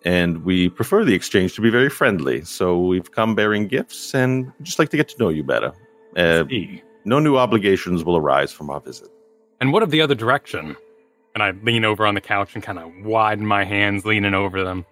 And 0.04 0.44
we 0.44 0.68
prefer 0.70 1.06
the 1.06 1.14
exchange 1.14 1.54
to 1.56 1.62
be 1.62 1.70
very 1.70 1.90
friendly. 1.90 2.44
So 2.44 2.78
we've 2.80 3.12
come 3.12 3.36
bearing 3.36 3.68
gifts 3.68 4.14
and 4.14 4.52
just 4.62 4.80
like 4.80 4.90
to 4.90 4.98
get 4.98 5.08
to 5.10 5.18
know 5.20 5.30
you 5.30 5.44
better. 5.44 5.72
Uh, 6.18 6.44
no 7.06 7.20
new 7.20 7.38
obligations 7.38 8.04
will 8.04 8.18
arise 8.18 8.52
from 8.52 8.70
our 8.70 8.82
visit. 8.82 9.10
And 9.62 9.72
what 9.72 9.84
of 9.84 9.92
the 9.92 10.02
other 10.02 10.16
direction? 10.16 10.76
And 11.36 11.42
I 11.44 11.52
lean 11.52 11.84
over 11.84 12.06
on 12.06 12.14
the 12.14 12.22
couch 12.22 12.54
and 12.54 12.64
kind 12.64 12.78
of 12.78 12.92
widen 13.04 13.46
my 13.46 13.64
hands, 13.64 14.06
leaning 14.06 14.34
over 14.36 14.64
them. 14.64 14.86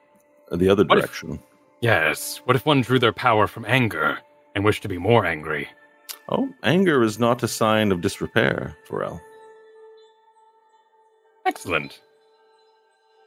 Uh, 0.52 0.56
the 0.58 0.70
other 0.70 0.84
What 0.86 0.98
if- 0.98 1.06
direction. 1.06 1.40
Yes, 1.82 2.38
what 2.46 2.56
if 2.56 2.66
one 2.66 2.82
drew 2.82 3.00
their 3.00 3.12
power 3.14 3.48
from 3.48 3.66
anger 3.66 4.20
and 4.54 4.64
wished 4.64 4.84
to 4.84 4.88
be 4.90 5.00
more 5.00 5.26
angry? 5.26 5.68
Oh, 6.30 6.50
anger 6.64 7.02
is 7.04 7.18
not 7.20 7.42
a 7.42 7.48
sign 7.48 7.92
of 7.92 8.02
disrepair, 8.02 8.78
Varel. 8.88 9.20
Excellent. 11.46 12.00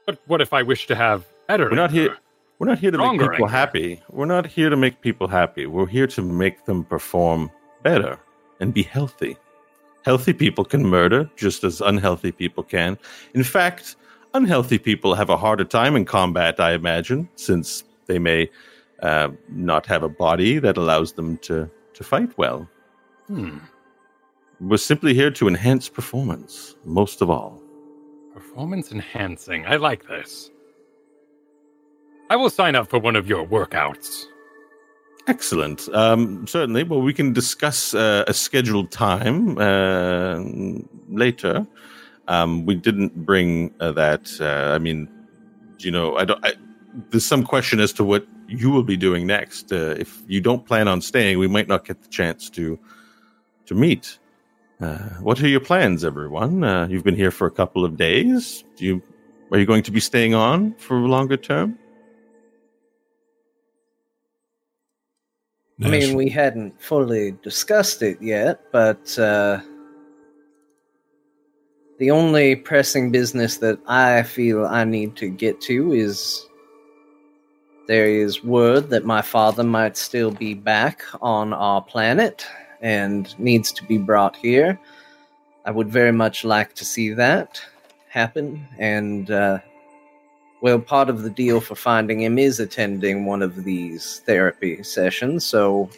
But 0.05 0.19
what 0.27 0.41
if 0.41 0.53
I 0.53 0.63
wish 0.63 0.87
to 0.87 0.95
have 0.95 1.25
better? 1.47 1.69
We're 1.69 1.75
not 1.75 1.89
anger? 1.89 2.01
here. 2.01 2.17
We're 2.59 2.67
not 2.67 2.79
here 2.79 2.91
to 2.91 2.97
make 2.97 3.11
people 3.11 3.27
anger. 3.33 3.47
happy. 3.47 4.01
We're 4.09 4.25
not 4.25 4.45
here 4.45 4.69
to 4.69 4.77
make 4.77 5.01
people 5.01 5.27
happy. 5.27 5.65
We're 5.65 5.87
here 5.87 6.07
to 6.07 6.21
make 6.21 6.63
them 6.65 6.85
perform 6.85 7.51
better 7.83 8.17
and 8.61 8.73
be 8.73 8.83
healthy. 8.83 9.35
Healthy 10.05 10.33
people 10.33 10.63
can 10.63 10.85
murder 10.85 11.29
just 11.35 11.63
as 11.63 11.81
unhealthy 11.81 12.31
people 12.31 12.63
can. 12.63 12.95
In 13.33 13.43
fact, 13.43 13.95
unhealthy 14.35 14.77
people 14.77 15.15
have 15.15 15.31
a 15.31 15.37
harder 15.37 15.63
time 15.63 15.95
in 15.95 16.05
combat, 16.05 16.59
I 16.59 16.73
imagine, 16.73 17.27
since 17.35 17.83
they 18.05 18.19
may 18.19 18.51
uh, 19.01 19.29
not 19.49 19.87
have 19.87 20.03
a 20.03 20.09
body 20.09 20.59
that 20.59 20.77
allows 20.77 21.13
them 21.13 21.39
to, 21.39 21.67
to 21.95 22.03
fight 22.03 22.37
well. 22.37 22.69
Hmm. 23.27 23.57
We're 24.61 24.77
simply 24.77 25.15
here 25.15 25.31
to 25.31 25.47
enhance 25.47 25.89
performance, 25.89 26.75
most 26.85 27.23
of 27.23 27.31
all. 27.31 27.59
Performance 28.31 28.91
enhancing. 28.91 29.65
I 29.65 29.77
like 29.77 30.07
this. 30.07 30.51
I 32.29 32.35
will 32.35 32.51
sign 32.51 32.75
up 32.75 32.89
for 32.91 32.99
one 32.99 33.15
of 33.15 33.27
your 33.27 33.45
workouts. 33.45 34.25
Excellent. 35.27 35.89
Um, 35.93 36.45
certainly. 36.45 36.83
Well, 36.83 37.01
we 37.01 37.13
can 37.13 37.33
discuss 37.33 37.93
uh, 37.93 38.25
a 38.27 38.33
scheduled 38.33 38.91
time 38.91 39.57
uh, 39.57 40.39
later. 41.09 41.65
Um, 42.27 42.65
we 42.65 42.75
didn't 42.75 43.25
bring 43.25 43.73
uh, 43.79 43.91
that. 43.93 44.31
Uh, 44.39 44.73
I 44.73 44.79
mean, 44.79 45.09
you 45.79 45.91
know, 45.91 46.15
I 46.15 46.25
don't. 46.25 46.43
I, 46.45 46.53
there's 47.09 47.25
some 47.25 47.43
question 47.43 47.79
as 47.79 47.91
to 47.93 48.03
what 48.03 48.27
you 48.47 48.69
will 48.69 48.83
be 48.83 48.97
doing 48.97 49.25
next. 49.25 49.71
Uh, 49.71 49.95
if 49.97 50.21
you 50.27 50.41
don't 50.41 50.65
plan 50.65 50.87
on 50.87 51.01
staying, 51.01 51.39
we 51.39 51.47
might 51.47 51.67
not 51.67 51.85
get 51.85 52.03
the 52.03 52.09
chance 52.09 52.49
to 52.51 52.79
to 53.65 53.73
meet. 53.73 54.19
Uh, 54.79 54.97
what 55.21 55.41
are 55.41 55.47
your 55.47 55.59
plans, 55.59 56.03
everyone? 56.03 56.61
You've 56.89 57.03
been 57.03 57.15
here 57.15 57.31
for 57.31 57.47
a 57.47 57.51
couple 57.51 57.83
of 57.83 57.97
days. 57.97 58.63
Do 58.75 58.85
you 58.85 59.01
are 59.51 59.57
you 59.57 59.65
going 59.65 59.83
to 59.83 59.91
be 59.91 59.99
staying 59.99 60.35
on 60.35 60.75
for 60.75 60.97
a 60.97 61.07
longer 61.07 61.37
term? 61.37 61.79
I 65.83 65.89
mean, 65.89 66.15
we 66.15 66.29
hadn't 66.29 66.81
fully 66.81 67.35
discussed 67.43 68.01
it 68.01 68.21
yet, 68.21 68.61
but 68.71 69.19
uh, 69.19 69.59
the 71.99 72.11
only 72.11 72.55
pressing 72.55 73.11
business 73.11 73.57
that 73.57 73.79
I 73.85 74.23
feel 74.23 74.65
I 74.65 74.85
need 74.85 75.17
to 75.17 75.27
get 75.27 75.59
to 75.61 75.91
is 75.91 76.47
there 77.87 78.07
is 78.07 78.43
word 78.43 78.89
that 78.89 79.05
my 79.05 79.21
father 79.21 79.63
might 79.63 79.97
still 79.97 80.31
be 80.31 80.53
back 80.53 81.03
on 81.21 81.51
our 81.51 81.81
planet 81.81 82.45
and 82.81 83.37
needs 83.37 83.73
to 83.73 83.83
be 83.83 83.97
brought 83.97 84.37
here. 84.37 84.79
I 85.65 85.71
would 85.71 85.89
very 85.89 86.13
much 86.13 86.45
like 86.45 86.73
to 86.75 86.85
see 86.85 87.09
that 87.13 87.61
happen, 88.07 88.65
and 88.77 89.29
uh, 89.29 89.59
well, 90.61 90.79
part 90.79 91.09
of 91.09 91.23
the 91.23 91.29
deal 91.29 91.59
for 91.61 91.75
finding 91.75 92.21
him 92.21 92.37
is 92.37 92.59
attending 92.59 93.25
one 93.25 93.41
of 93.41 93.63
these 93.63 94.21
therapy 94.25 94.81
sessions, 94.83 95.45
so 95.45 95.89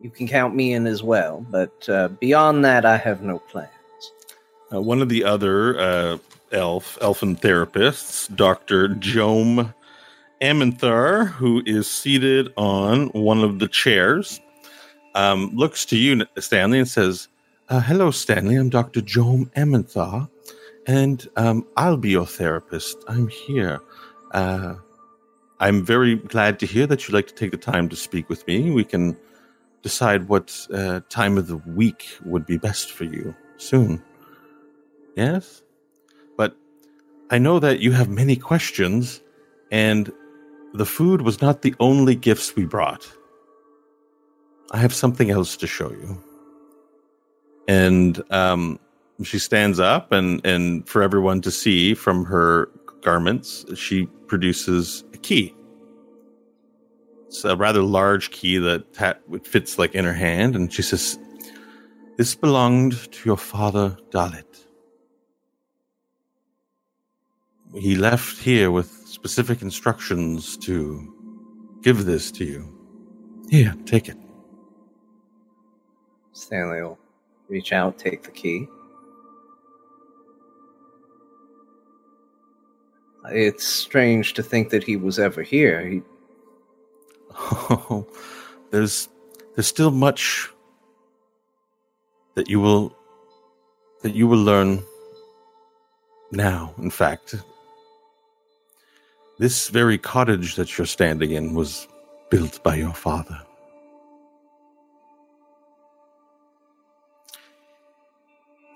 you 0.00 0.10
can 0.10 0.28
count 0.28 0.54
me 0.54 0.72
in 0.72 0.86
as 0.86 1.02
well. 1.02 1.44
But 1.50 1.88
uh, 1.88 2.08
beyond 2.08 2.64
that, 2.64 2.84
I 2.84 2.96
have 2.96 3.22
no 3.22 3.38
plans. 3.38 3.70
Uh, 4.72 4.80
one 4.80 5.00
of 5.00 5.08
the 5.08 5.24
other 5.24 5.78
uh, 5.78 6.18
elf 6.52 6.98
elfin 7.00 7.36
therapists, 7.36 8.34
Doctor 8.34 8.88
Jome 8.88 9.72
Amenthar, 10.42 11.28
who 11.28 11.62
is 11.66 11.90
seated 11.90 12.52
on 12.56 13.08
one 13.08 13.42
of 13.42 13.58
the 13.58 13.68
chairs, 13.68 14.40
um, 15.14 15.50
looks 15.54 15.84
to 15.86 15.96
you, 15.96 16.26
Stanley, 16.38 16.78
and 16.78 16.88
says, 16.88 17.28
uh, 17.68 17.80
"Hello, 17.80 18.10
Stanley. 18.10 18.56
I'm 18.56 18.68
Doctor 18.68 19.00
Jome 19.00 19.50
Amenthar, 19.56 20.28
and 20.86 21.28
um, 21.36 21.66
I'll 21.76 21.96
be 21.96 22.10
your 22.10 22.26
therapist. 22.26 23.04
I'm 23.08 23.28
here. 23.28 23.80
Uh, 24.32 24.74
I'm 25.60 25.84
very 25.84 26.16
glad 26.16 26.58
to 26.60 26.66
hear 26.66 26.86
that 26.86 27.06
you'd 27.06 27.14
like 27.14 27.28
to 27.28 27.34
take 27.34 27.50
the 27.50 27.56
time 27.56 27.88
to 27.88 27.96
speak 27.96 28.28
with 28.28 28.46
me. 28.46 28.70
We 28.70 28.84
can." 28.84 29.16
decide 29.86 30.26
what 30.28 30.66
uh, 30.74 30.98
time 31.08 31.38
of 31.38 31.46
the 31.46 31.58
week 31.58 32.18
would 32.24 32.44
be 32.44 32.58
best 32.58 32.90
for 32.90 33.04
you 33.04 33.32
soon. 33.56 34.02
Yes? 35.14 35.62
But 36.36 36.56
I 37.30 37.38
know 37.38 37.60
that 37.60 37.78
you 37.78 37.92
have 37.92 38.08
many 38.08 38.34
questions, 38.34 39.20
and 39.70 40.10
the 40.74 40.84
food 40.84 41.22
was 41.22 41.40
not 41.40 41.62
the 41.62 41.72
only 41.78 42.16
gifts 42.16 42.56
we 42.56 42.64
brought. 42.64 43.06
I 44.72 44.78
have 44.78 44.92
something 44.92 45.30
else 45.30 45.56
to 45.58 45.68
show 45.68 45.90
you. 45.90 46.20
And 47.68 48.20
um, 48.32 48.80
she 49.24 49.38
stands 49.38 49.80
up, 49.80 50.12
and, 50.12 50.44
and 50.44 50.86
for 50.88 51.02
everyone 51.02 51.40
to 51.42 51.50
see 51.50 51.94
from 51.94 52.24
her 52.24 52.68
garments, 53.02 53.64
she 53.74 54.06
produces 54.26 55.04
a 55.14 55.16
key. 55.16 55.54
It's 57.26 57.44
a 57.44 57.56
rather 57.56 57.82
large 57.82 58.30
key 58.30 58.58
that 58.58 58.84
fits 59.44 59.78
like 59.78 59.94
in 59.94 60.04
her 60.04 60.12
hand, 60.12 60.54
and 60.54 60.72
she 60.72 60.82
says, 60.82 61.18
"This 62.16 62.34
belonged 62.34 63.12
to 63.12 63.28
your 63.28 63.36
father, 63.36 63.96
Dalit. 64.10 64.66
He 67.74 67.96
left 67.96 68.38
here 68.38 68.70
with 68.70 68.90
specific 69.06 69.60
instructions 69.60 70.56
to 70.58 71.12
give 71.82 72.04
this 72.04 72.30
to 72.32 72.44
you. 72.44 72.72
Here, 73.50 73.74
take 73.86 74.08
it." 74.08 74.18
Stanley 76.32 76.82
will 76.82 76.98
reach 77.48 77.72
out, 77.72 77.98
take 77.98 78.22
the 78.22 78.30
key. 78.30 78.68
It's 83.30 83.66
strange 83.66 84.34
to 84.34 84.42
think 84.42 84.70
that 84.70 84.84
he 84.84 84.96
was 84.96 85.18
ever 85.18 85.42
here. 85.42 85.86
He, 85.86 86.02
Oh, 87.38 88.06
there's 88.70 89.08
there's 89.54 89.66
still 89.66 89.90
much 89.90 90.50
that 92.34 92.48
you 92.48 92.60
will 92.60 92.96
that 94.02 94.14
you 94.14 94.26
will 94.26 94.42
learn 94.42 94.82
now. 96.30 96.72
In 96.78 96.90
fact, 96.90 97.34
this 99.38 99.68
very 99.68 99.98
cottage 99.98 100.56
that 100.56 100.76
you're 100.78 100.86
standing 100.86 101.32
in 101.32 101.54
was 101.54 101.86
built 102.30 102.62
by 102.62 102.76
your 102.76 102.94
father. 102.94 103.40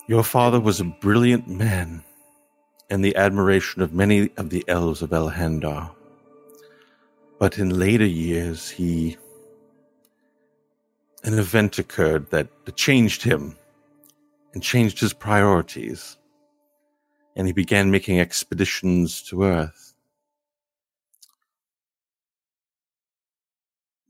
Your 0.07 0.25
father 0.25 0.61
was 0.61 0.81
a 0.81 0.85
brilliant 0.85 1.49
man 1.49 2.03
and 2.91 3.05
the 3.05 3.15
admiration 3.17 3.81
of 3.81 3.95
many 3.95 4.31
of 4.37 4.51
the 4.51 4.65
elves 4.69 5.01
of 5.01 5.11
Elhandar. 5.11 5.91
But 7.39 7.59
in 7.59 7.79
later 7.79 8.05
years, 8.05 8.69
he. 8.69 9.17
An 11.23 11.39
event 11.39 11.79
occurred 11.79 12.31
that 12.31 12.49
changed 12.77 13.23
him 13.23 13.57
and 14.53 14.63
changed 14.63 14.99
his 15.01 15.13
priorities. 15.13 16.17
And 17.37 17.47
he 17.47 17.53
began 17.53 17.91
making 17.91 18.19
expeditions 18.19 19.23
to 19.25 19.45
Earth. 19.45 19.95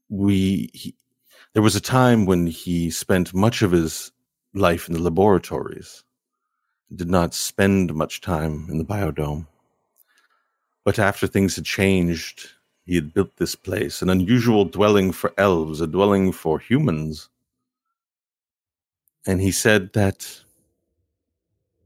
We. 0.09 0.71
He, 0.73 0.95
there 1.53 1.63
was 1.63 1.75
a 1.75 1.81
time 1.81 2.27
when 2.27 2.47
he 2.47 2.91
spent 2.91 3.35
much 3.35 3.63
of 3.63 3.73
his 3.73 4.13
life 4.55 4.89
in 4.89 4.95
the 4.95 5.03
laboratories, 5.03 6.05
did 6.95 7.09
not 7.09 7.35
spend 7.35 7.95
much 7.95 8.21
time 8.21 8.67
in 8.71 8.79
the 8.79 8.85
biodome. 8.85 9.47
But 10.85 10.99
after 10.99 11.27
things 11.27 11.57
had 11.57 11.65
changed, 11.65 12.49
he 12.85 12.95
had 12.97 13.15
built 13.15 13.37
this 13.37 13.55
place, 13.55 14.03
an 14.03 14.11
unusual 14.11 14.65
dwelling 14.65 15.13
for 15.13 15.33
elves, 15.39 15.81
a 15.81 15.87
dwelling 15.87 16.33
for 16.33 16.59
humans. 16.59 17.29
And 19.27 19.41
he 19.41 19.53
said 19.53 19.93
that, 19.93 20.41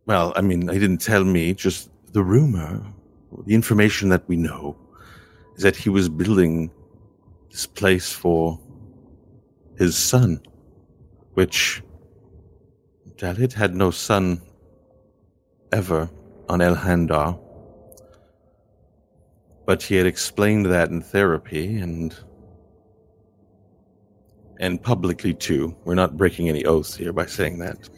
well, 0.06 0.32
I 0.36 0.40
mean, 0.40 0.68
he 0.68 0.78
didn't 0.78 1.02
tell 1.02 1.24
me, 1.24 1.52
just 1.52 1.90
the 2.12 2.22
rumor, 2.22 2.80
the 3.46 3.54
information 3.54 4.08
that 4.10 4.26
we 4.28 4.36
know, 4.36 4.76
is 5.56 5.62
that 5.62 5.76
he 5.76 5.90
was 5.90 6.08
building 6.08 6.70
this 7.50 7.66
place 7.66 8.12
for 8.12 8.58
his 9.76 9.96
son, 9.96 10.40
which 11.34 11.82
Dalit 13.16 13.52
had 13.52 13.74
no 13.74 13.90
son 13.90 14.40
ever 15.74 16.08
on 16.48 16.60
Elhandar 16.60 17.38
but 19.66 19.82
he 19.82 19.94
had 19.96 20.06
explained 20.06 20.66
that 20.66 20.90
in 20.90 21.00
therapy 21.00 21.78
and 21.78 22.16
and 24.60 24.80
publicly 24.82 25.34
too. 25.34 25.74
We're 25.84 25.96
not 25.96 26.16
breaking 26.16 26.48
any 26.48 26.64
oaths 26.64 26.94
here 26.94 27.12
by 27.12 27.26
saying 27.26 27.58
that. 27.58 27.88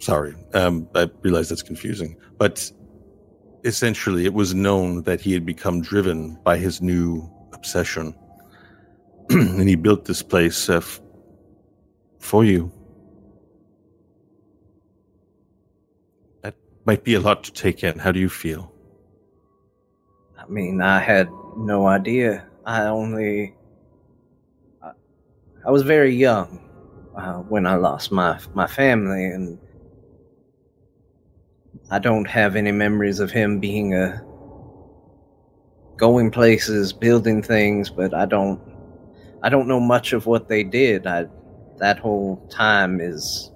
Sorry, 0.00 0.34
um, 0.54 0.88
I 0.96 1.08
realize 1.22 1.48
that's 1.48 1.62
confusing, 1.62 2.16
but 2.36 2.70
essentially, 3.64 4.24
it 4.24 4.34
was 4.34 4.54
known 4.54 5.02
that 5.02 5.20
he 5.20 5.32
had 5.32 5.46
become 5.46 5.80
driven 5.80 6.36
by 6.42 6.56
his 6.56 6.82
new 6.82 7.30
obsession, 7.52 8.12
and 9.30 9.68
he 9.68 9.76
built 9.76 10.06
this 10.06 10.22
place 10.22 10.68
uh, 10.68 10.78
f- 10.78 11.00
for 12.18 12.44
you. 12.44 12.72
Might 16.84 17.04
be 17.04 17.14
a 17.14 17.20
lot 17.20 17.44
to 17.44 17.52
take 17.52 17.84
in. 17.84 17.98
How 17.98 18.12
do 18.12 18.20
you 18.20 18.28
feel? 18.28 18.72
I 20.38 20.46
mean, 20.48 20.80
I 20.80 20.98
had 20.98 21.28
no 21.56 21.86
idea. 21.86 22.46
I 22.64 22.84
only. 22.86 23.54
I, 24.82 24.92
I 25.66 25.70
was 25.70 25.82
very 25.82 26.14
young 26.14 26.68
uh, 27.16 27.38
when 27.38 27.66
I 27.66 27.76
lost 27.76 28.10
my 28.10 28.38
my 28.54 28.66
family, 28.66 29.26
and 29.26 29.58
I 31.90 31.98
don't 31.98 32.26
have 32.26 32.56
any 32.56 32.72
memories 32.72 33.20
of 33.20 33.30
him 33.30 33.60
being 33.60 33.94
a 33.94 34.22
going 35.96 36.30
places, 36.30 36.92
building 36.92 37.42
things, 37.42 37.90
but 37.90 38.14
I 38.14 38.26
don't. 38.26 38.60
I 39.44 39.48
don't 39.48 39.66
know 39.66 39.80
much 39.80 40.12
of 40.12 40.26
what 40.26 40.48
they 40.48 40.64
did. 40.64 41.06
I 41.06 41.26
that 41.78 41.98
whole 41.98 42.36
time 42.48 43.00
is 43.00 43.50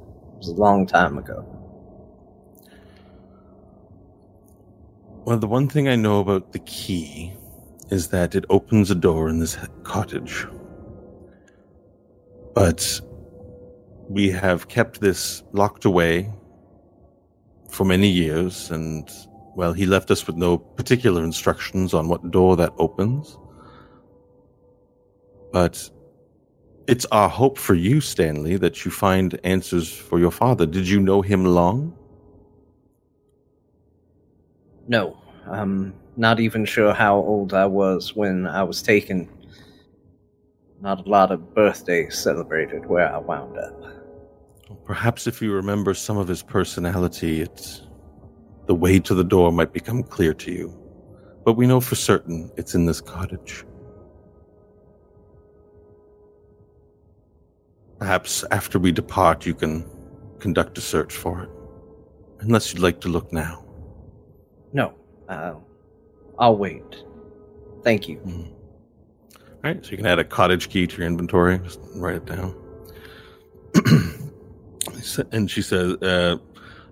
a 0.47 0.51
long 0.51 0.87
time 0.87 1.19
ago. 1.19 1.56
Well, 5.27 5.39
the 5.39 5.49
one 5.49 5.67
thing 5.67 5.89
I 5.89 5.97
know 5.97 6.21
about 6.21 6.53
the 6.53 6.61
key 6.61 7.33
is 7.91 8.11
that 8.11 8.37
it 8.37 8.45
opens 8.49 8.93
a 8.93 8.95
door 8.95 9.29
in 9.29 9.41
this 9.41 9.59
cottage. 9.83 10.47
But 12.55 13.01
we 14.09 14.31
have 14.31 14.69
kept 14.69 15.01
this 15.01 15.43
locked 15.51 15.85
away 15.85 16.33
for 17.69 17.85
many 17.85 18.07
years, 18.07 18.71
and, 18.71 19.11
well, 19.57 19.73
he 19.73 19.85
left 19.85 20.13
us 20.13 20.29
with 20.29 20.37
no 20.37 20.59
particular 20.59 21.25
instructions 21.25 21.93
on 21.93 22.07
what 22.07 22.31
door 22.31 22.55
that 22.59 22.73
opens. 22.79 23.37
But 25.53 25.91
it's 26.87 27.07
our 27.07 27.29
hope 27.29 27.59
for 27.59 27.75
you, 27.75 28.01
Stanley, 28.01 28.59
that 28.59 28.85
you 28.85 28.93
find 28.93 29.41
answers 29.43 29.93
for 29.93 30.21
your 30.21 30.31
father. 30.31 30.67
Did 30.67 30.87
you 30.87 31.01
know 31.01 31.21
him 31.21 31.45
long? 31.45 31.96
No, 34.89 35.17
I'm 35.47 35.95
not 36.17 36.41
even 36.41 36.65
sure 36.65 36.93
how 36.93 37.17
old 37.17 37.53
I 37.55 37.67
was 37.67 38.15
when 38.15 38.47
I 38.47 38.63
was 38.63 38.83
taken. 38.83 39.29
Not 40.81 41.07
a 41.07 41.09
lot 41.09 41.33
of 41.33 41.55
birthdays 41.55 42.17
celebrated 42.17 42.87
where 42.87 43.13
I 43.13 43.19
wound 43.19 43.59
up. 43.59 43.83
Perhaps 44.85 45.27
if 45.27 45.43
you 45.43 45.53
remember 45.53 45.95
some 45.95 46.19
of 46.19 46.29
his 46.29 46.43
personality, 46.43 47.41
it's 47.41 47.83
the 48.67 48.75
way 48.75 48.99
to 49.01 49.15
the 49.15 49.25
door 49.25 49.53
might 49.53 49.73
become 49.73 50.03
clear 50.03 50.35
to 50.35 50.53
you. 50.53 50.77
But 51.45 51.55
we 51.55 51.67
know 51.67 51.81
for 51.81 51.95
certain 51.95 52.51
it's 52.57 52.75
in 52.75 52.87
this 52.87 53.01
cottage. 53.01 53.65
Perhaps 57.99 58.45
after 58.51 58.79
we 58.79 58.93
depart, 58.93 59.47
you 59.47 59.55
can 59.55 59.85
conduct 60.39 60.79
a 60.79 60.81
search 60.81 61.15
for 61.15 61.43
it. 61.43 61.51
Unless 62.41 62.73
you'd 62.73 62.83
like 62.83 63.01
to 63.01 63.09
look 63.09 63.33
now. 63.33 63.66
No, 64.73 64.95
uh, 65.29 65.55
I'll 66.39 66.57
wait. 66.57 66.83
Thank 67.83 68.09
you. 68.09 68.19
Mm. 68.19 68.53
All 69.67 69.73
right, 69.73 69.85
so 69.85 69.91
you 69.91 69.97
can 69.97 70.07
add 70.07 70.19
a 70.19 70.25
cottage 70.25 70.69
key 70.69 70.87
to 70.87 70.97
your 70.99 71.07
inventory. 71.07 71.59
Just 71.59 71.81
write 71.95 72.17
it 72.17 72.27
down. 72.27 72.55
and 75.33 75.51
she 75.51 75.63
says, 75.63 75.95
uh, 76.03 76.37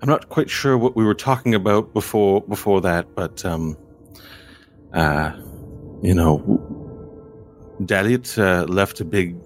"I'm 0.03 0.09
not 0.09 0.29
quite 0.29 0.51
sure 0.51 0.77
what 0.79 0.97
we 0.97 1.05
were 1.05 1.14
talking 1.14 1.55
about 1.55 1.93
before 1.95 2.43
before 2.43 2.81
that, 2.81 3.14
but 3.14 3.45
um, 3.45 3.77
uh, 4.93 5.33
you 6.03 6.14
know, 6.14 6.39
Dalit 7.83 8.39
uh, 8.39 8.64
left 8.66 9.01
a 9.01 9.05
big 9.05 9.37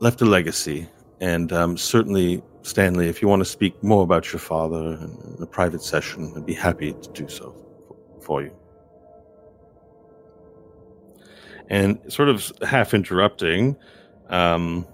left 0.00 0.20
a 0.20 0.24
legacy, 0.24 0.88
and 1.20 1.52
um, 1.52 1.76
certainly 1.76 2.42
Stanley, 2.66 3.08
if 3.08 3.22
you 3.22 3.28
want 3.28 3.40
to 3.40 3.44
speak 3.44 3.80
more 3.80 4.02
about 4.02 4.32
your 4.32 4.40
father 4.40 4.98
in 5.00 5.36
a 5.40 5.46
private 5.46 5.82
session, 5.82 6.32
I'd 6.36 6.44
be 6.44 6.52
happy 6.52 6.94
to 6.94 7.10
do 7.12 7.28
so 7.28 7.54
for 8.20 8.42
you. 8.42 8.52
And 11.68 12.00
sort 12.12 12.28
of 12.28 12.50
half 12.62 12.92
interrupting, 12.92 13.76
um, 14.30 14.84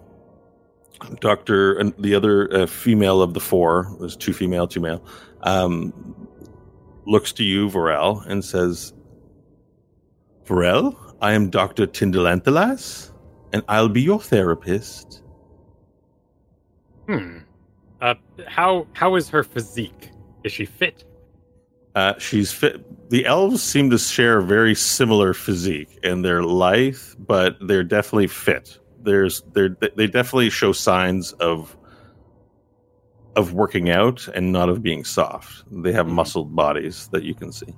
Doctor 1.20 1.72
and 1.78 1.94
the 1.98 2.14
other 2.14 2.54
uh, 2.54 2.66
female 2.66 3.22
of 3.22 3.32
the 3.32 3.40
four 3.40 3.96
was 3.98 4.16
two 4.16 4.34
female, 4.34 4.68
two 4.68 4.80
male. 4.80 5.02
Um, 5.40 6.28
looks 7.06 7.32
to 7.32 7.42
you, 7.42 7.70
Varel, 7.70 8.24
and 8.26 8.44
says, 8.44 8.92
"Varel, 10.46 10.94
I 11.22 11.32
am 11.32 11.48
Doctor 11.48 11.86
Tindelanthelas, 11.86 13.12
and 13.52 13.62
I'll 13.68 13.88
be 13.88 14.02
your 14.02 14.20
therapist." 14.20 15.22
Hmm. 17.08 17.41
Uh, 18.02 18.14
how 18.48 18.86
how 18.94 19.14
is 19.14 19.28
her 19.28 19.44
physique? 19.44 20.10
Is 20.42 20.52
she 20.52 20.64
fit? 20.64 21.04
Uh, 21.94 22.14
she's 22.18 22.50
fit. 22.50 23.10
The 23.10 23.24
elves 23.26 23.62
seem 23.62 23.90
to 23.90 23.98
share 23.98 24.38
a 24.38 24.42
very 24.42 24.74
similar 24.74 25.32
physique, 25.32 26.00
and 26.02 26.24
they're 26.24 26.42
lithe, 26.42 26.98
but 27.18 27.56
they're 27.60 27.84
definitely 27.84 28.26
fit. 28.26 28.76
There's 29.00 29.42
they 29.52 29.68
they 29.96 30.08
definitely 30.08 30.50
show 30.50 30.72
signs 30.72 31.32
of 31.34 31.76
of 33.36 33.52
working 33.52 33.88
out 33.88 34.26
and 34.34 34.50
not 34.50 34.68
of 34.68 34.82
being 34.82 35.04
soft. 35.04 35.62
They 35.70 35.92
have 35.92 36.08
muscled 36.08 36.56
bodies 36.56 37.08
that 37.12 37.22
you 37.22 37.34
can 37.34 37.52
see. 37.52 37.72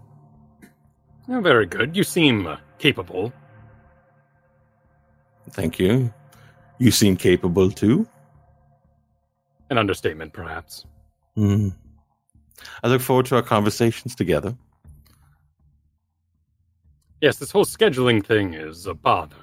Oh, 1.29 1.41
very 1.41 1.67
good. 1.67 1.95
You 1.95 2.03
seem 2.03 2.47
uh, 2.47 2.57
capable. 2.79 3.31
Thank 5.51 5.79
you. 5.79 6.13
You 6.79 6.91
seem 6.91 7.17
capable 7.17 7.71
too. 7.71 8.09
An 9.75 9.79
understatement, 9.79 10.33
perhaps. 10.33 10.85
Hmm. 11.35 11.71
I 12.85 12.87
look 12.87 13.01
forward 13.01 13.27
to 13.27 13.35
our 13.35 13.43
conversations 13.43 14.15
together. 14.15 14.57
Yes, 17.21 17.39
this 17.39 17.51
whole 17.51 17.65
scheduling 17.65 18.25
thing 18.25 18.55
is 18.55 18.87
a 18.87 18.95
bother. 18.95 19.35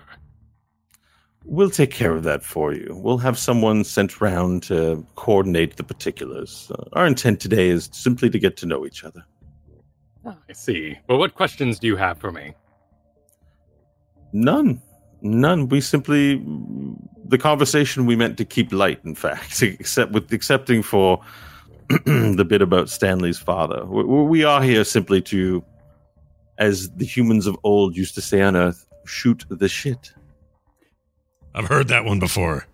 We'll 1.43 1.69
take 1.69 1.91
care 1.91 2.15
of 2.15 2.23
that 2.23 2.45
for 2.45 2.71
you. 2.71 2.97
We'll 3.03 3.17
have 3.17 3.37
someone 3.37 3.83
sent 3.83 4.21
round 4.21 4.63
to 4.63 5.05
coordinate 5.15 5.75
the 5.75 5.83
particulars. 5.83 6.71
Uh, 6.73 6.85
our 6.93 7.05
intent 7.05 7.41
today 7.41 7.67
is 7.67 7.89
simply 7.91 8.29
to 8.29 8.39
get 8.39 8.55
to 8.55 8.65
know 8.65 8.85
each 8.85 9.03
other. 9.03 9.25
Ah, 10.25 10.37
I 10.49 10.53
see. 10.53 10.97
Well, 11.09 11.17
what 11.17 11.35
questions 11.35 11.77
do 11.77 11.87
you 11.87 11.97
have 11.97 12.19
for 12.19 12.31
me? 12.31 12.53
None. 14.31 14.81
None. 15.21 15.69
We 15.69 15.81
simply 15.81 16.43
the 17.25 17.37
conversation 17.37 18.05
we 18.05 18.15
meant 18.15 18.37
to 18.37 18.45
keep 18.45 18.71
light, 18.71 18.99
in 19.05 19.15
fact, 19.15 19.61
except 19.63 20.11
with 20.11 20.31
accepting 20.31 20.83
for 20.83 21.21
the 22.05 22.45
bit 22.47 22.61
about 22.61 22.89
Stanley's 22.89 23.39
father. 23.39 23.85
We, 23.85 24.03
we 24.03 24.43
are 24.43 24.61
here 24.61 24.83
simply 24.83 25.21
to, 25.23 25.63
as 26.57 26.89
the 26.91 27.05
humans 27.05 27.47
of 27.47 27.57
old 27.63 27.95
used 27.95 28.15
to 28.15 28.21
say 28.21 28.41
on 28.41 28.55
Earth, 28.55 28.85
shoot 29.05 29.45
the 29.49 29.67
shit. 29.67 30.13
I've 31.53 31.67
heard 31.67 31.87
that 31.89 32.05
one 32.05 32.19
before. 32.19 32.65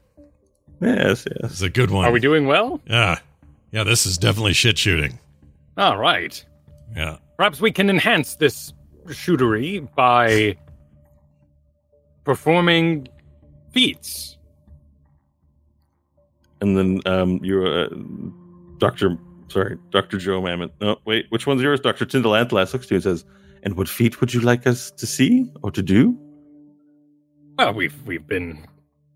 Yes, 0.80 1.26
yes. 1.26 1.52
It's 1.52 1.62
a 1.62 1.70
good 1.70 1.90
one. 1.90 2.06
Are 2.06 2.12
we 2.12 2.20
doing 2.20 2.46
well? 2.46 2.80
Yeah. 2.86 3.20
Yeah, 3.72 3.84
this 3.84 4.06
is 4.06 4.18
definitely 4.18 4.54
shit 4.54 4.78
shooting. 4.78 5.20
All 5.78 5.98
right. 5.98 6.44
Yeah. 6.96 7.18
Perhaps 7.38 7.60
we 7.60 7.72
can 7.72 7.90
enhance 7.90 8.36
this 8.36 8.74
shootery 9.08 9.88
by 9.96 10.58
performing 12.28 13.08
feats. 13.72 14.38
And 16.60 16.76
then 16.78 17.00
um, 17.06 17.40
you're 17.42 17.86
uh, 17.86 17.88
Doctor. 18.80 19.18
Sorry, 19.48 19.78
Doctor 19.92 20.18
Joe 20.18 20.42
Mammon. 20.42 20.70
No, 20.82 20.98
wait. 21.06 21.26
Which 21.30 21.48
one's 21.48 21.62
yours? 21.62 21.80
Doctor 21.80 22.06
Tindelanthelas 22.06 22.74
looks 22.74 22.88
to 22.88 22.96
you 22.96 22.98
and 22.98 23.04
says, 23.04 23.24
"And 23.64 23.78
what 23.78 23.88
feat 23.88 24.20
would 24.20 24.34
you 24.34 24.42
like 24.42 24.68
us 24.68 24.92
to 24.92 25.08
see 25.08 25.50
or 25.64 25.72
to 25.72 25.82
do?" 25.82 26.18
Well, 27.58 27.74
we've 27.74 27.96
we've 28.06 28.28
been, 28.28 28.68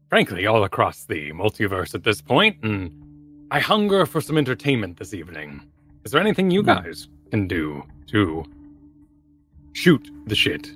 frankly, 0.09 0.45
all 0.45 0.63
across 0.63 1.03
the 1.05 1.33
multiverse 1.33 1.93
at 1.93 2.03
this 2.05 2.21
point, 2.21 2.63
and 2.63 2.91
I 3.51 3.59
hunger 3.59 4.05
for 4.05 4.21
some 4.21 4.37
entertainment 4.37 4.99
this 4.99 5.13
evening. 5.13 5.59
Is 6.05 6.13
there 6.13 6.21
anything 6.21 6.49
you 6.49 6.63
guys 6.63 7.09
can 7.29 7.47
do 7.47 7.83
to 8.07 8.45
shoot 9.73 10.09
the 10.27 10.35
shit? 10.35 10.71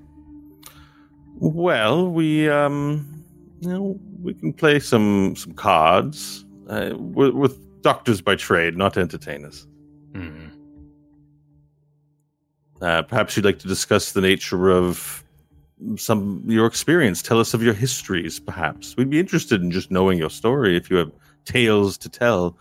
Well, 1.40 2.10
we 2.10 2.50
um, 2.50 3.24
you 3.60 3.70
know, 3.70 4.00
we 4.22 4.34
can 4.34 4.54
play 4.54 4.80
some 4.80 5.36
some 5.36 5.54
cards 5.54 6.46
uh, 6.70 6.92
with, 6.96 7.34
with 7.34 7.82
doctors 7.82 8.22
by 8.22 8.36
trade, 8.36 8.78
not 8.78 8.98
entertainers. 8.98 9.68
Hmm. 10.14 10.48
Uh, 12.82 13.02
perhaps 13.04 13.36
you'd 13.36 13.46
like 13.46 13.60
to 13.60 13.68
discuss 13.68 14.12
the 14.12 14.22
nature 14.22 14.70
of 14.70 15.24
some 15.98 16.44
your 16.46 16.66
experience. 16.66 17.22
Tell 17.22 17.40
us 17.40 17.54
of 17.54 17.62
your 17.62 17.74
histories, 17.74 18.40
perhaps. 18.40 18.96
We'd 18.98 19.10
be 19.10 19.20
interested 19.20 19.62
in 19.62 19.72
just 19.72 19.92
knowing 19.92 20.18
your 20.18 20.30
story 20.30 20.78
if 20.78 20.90
you 20.90 20.98
have 20.98 21.12
tales 21.46 21.98
to 22.00 22.10
tell. 22.10 22.58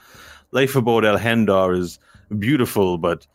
Life 0.50 0.76
aboard 0.76 1.04
El 1.04 1.16
Handar 1.16 1.72
is 1.72 1.98
beautiful, 2.38 2.98
but 2.98 3.26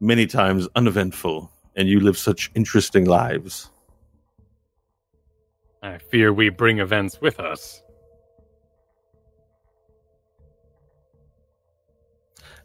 many 0.00 0.26
times 0.26 0.68
uneventful, 0.76 1.50
and 1.76 1.88
you 1.88 2.00
live 2.00 2.16
such 2.16 2.50
interesting 2.54 3.04
lives. 3.04 3.70
I 5.82 5.98
fear 5.98 6.32
we 6.32 6.48
bring 6.48 6.78
events 6.78 7.20
with 7.20 7.38
us. 7.38 7.82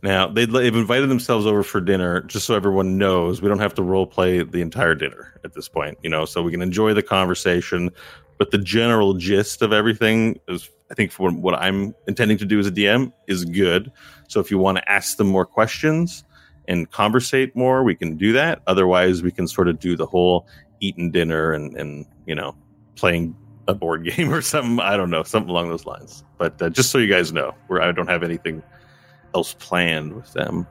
Now 0.02 0.28
they'd, 0.28 0.52
they've 0.52 0.76
invited 0.76 1.10
themselves 1.10 1.46
over 1.46 1.64
for 1.64 1.80
dinner, 1.80 2.22
just 2.22 2.46
so 2.46 2.56
everyone 2.56 2.98
knows 2.98 3.42
we 3.42 3.48
don't 3.48 3.60
have 3.60 3.74
to 3.76 3.84
role 3.84 4.06
play 4.06 4.44
the 4.44 4.62
entire 4.62 4.96
dinner 4.96 5.40
at 5.46 5.54
this 5.54 5.70
point. 5.70 5.98
You 6.04 6.10
know, 6.10 6.26
so 6.26 6.42
we 6.42 6.52
can 6.52 6.62
enjoy 6.62 6.94
the 6.94 7.02
conversation, 7.02 7.90
but 8.38 8.52
the 8.52 8.58
general 8.58 9.14
gist 9.14 9.62
of 9.62 9.72
everything 9.72 10.40
is, 10.50 10.70
I 10.92 10.94
think, 10.96 11.14
what 11.14 11.56
I'm 11.56 11.96
intending 12.06 12.38
to 12.40 12.46
do 12.46 12.60
as 12.60 12.68
a 12.68 12.72
DM 12.72 13.14
is 13.28 13.46
good. 13.46 13.92
So 14.28 14.42
if 14.42 14.52
you 14.52 14.58
want 14.58 14.78
to 14.80 14.92
ask 14.92 15.16
them 15.16 15.28
more 15.28 15.46
questions 15.46 16.26
and 16.68 16.92
conversate 16.92 17.56
more, 17.56 17.84
we 17.84 17.96
can 17.96 18.18
do 18.18 18.34
that. 18.34 18.62
Otherwise, 18.68 19.24
we 19.24 19.32
can 19.32 19.48
sort 19.48 19.70
of 19.70 19.80
do 19.80 19.96
the 19.96 20.06
whole 20.06 20.48
eating 20.82 21.12
dinner 21.12 21.54
and 21.54 21.78
and 21.78 22.06
you 22.26 22.36
know 22.36 22.54
playing 22.96 23.36
a 23.68 23.74
board 23.74 24.04
game 24.16 24.34
or 24.34 24.42
something. 24.42 24.80
I 24.80 24.98
don't 24.98 25.10
know, 25.10 25.24
something 25.24 25.50
along 25.50 25.70
those 25.70 25.86
lines. 25.86 26.24
But 26.38 26.62
uh, 26.62 26.70
just 26.70 26.92
so 26.92 26.98
you 26.98 27.08
guys 27.08 27.32
know, 27.32 27.54
where 27.68 27.82
I 27.82 27.92
don't 27.92 28.10
have 28.10 28.24
anything 28.24 28.62
else 29.36 29.56
planned 29.60 30.14
with 30.14 30.32
them. 30.34 30.68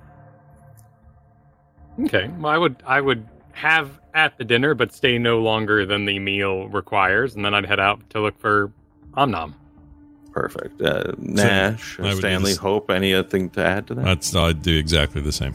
Okay. 2.04 2.28
Well, 2.38 2.52
I 2.52 2.58
would 2.58 2.82
I 2.86 3.00
would 3.00 3.26
have 3.52 4.00
at 4.14 4.36
the 4.38 4.44
dinner, 4.44 4.74
but 4.74 4.92
stay 4.92 5.18
no 5.18 5.40
longer 5.40 5.84
than 5.84 6.04
the 6.06 6.18
meal 6.18 6.68
requires, 6.68 7.34
and 7.34 7.44
then 7.44 7.54
I'd 7.54 7.66
head 7.66 7.80
out 7.80 8.08
to 8.10 8.20
look 8.20 8.38
for 8.40 8.72
Omnom. 9.16 9.54
Perfect. 10.32 10.80
Uh, 10.80 11.12
Nash, 11.18 11.98
I 12.00 12.04
would 12.04 12.10
do 12.12 12.18
Stanley, 12.20 12.50
this- 12.52 12.56
Hope. 12.58 12.90
Anything 12.90 13.50
to 13.50 13.64
add 13.64 13.86
to 13.88 13.94
that? 13.96 14.04
That's 14.04 14.34
I'd 14.34 14.62
do 14.62 14.74
exactly 14.78 15.20
the 15.20 15.32
same. 15.32 15.54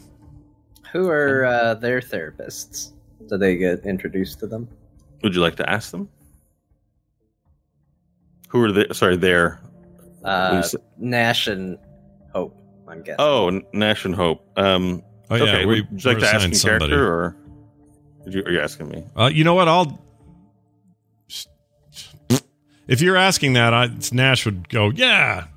Who 0.92 1.10
are 1.10 1.46
uh, 1.46 1.74
their 1.74 2.00
therapists? 2.00 2.92
Do 3.28 3.38
they 3.38 3.58
get 3.58 3.84
introduced 3.86 4.40
to 4.40 4.48
them? 4.48 4.68
Would 5.24 5.34
you 5.34 5.42
like 5.42 5.56
to 5.56 5.68
ask 5.70 5.90
them? 5.92 6.08
Who 8.48 8.64
are 8.64 8.72
they? 8.72 8.88
Sorry, 8.94 9.18
there. 9.18 9.60
Uh, 10.24 10.64
Nash 10.98 11.48
and 11.48 11.78
Hope, 12.34 12.58
I'm 12.88 13.02
guessing. 13.02 13.16
Oh, 13.20 13.62
Nash 13.74 14.06
and 14.06 14.16
Hope. 14.16 14.46
Um, 14.58 15.04
Oh 15.30 15.36
yeah, 15.36 15.44
okay. 15.44 15.66
we 15.66 15.82
would 15.82 16.04
you 16.04 16.10
like 16.10 16.18
we're 16.18 16.22
to 16.22 16.28
ask 16.28 16.46
in 16.46 16.52
assigned 16.54 16.56
somebody. 16.58 16.92
character, 16.94 17.14
or 17.14 17.36
did 18.24 18.34
you, 18.34 18.44
are 18.44 18.52
you 18.52 18.62
asking 18.62 18.88
me? 18.90 19.04
Uh, 19.16 19.30
you 19.34 19.44
know 19.44 19.54
what? 19.56 19.68
I'll. 19.68 20.02
If 22.88 23.02
you're 23.02 23.18
asking 23.18 23.54
that, 23.54 23.74
I, 23.74 23.90
Nash 24.14 24.46
would 24.46 24.70
go, 24.70 24.90
"Yeah, 24.90 25.48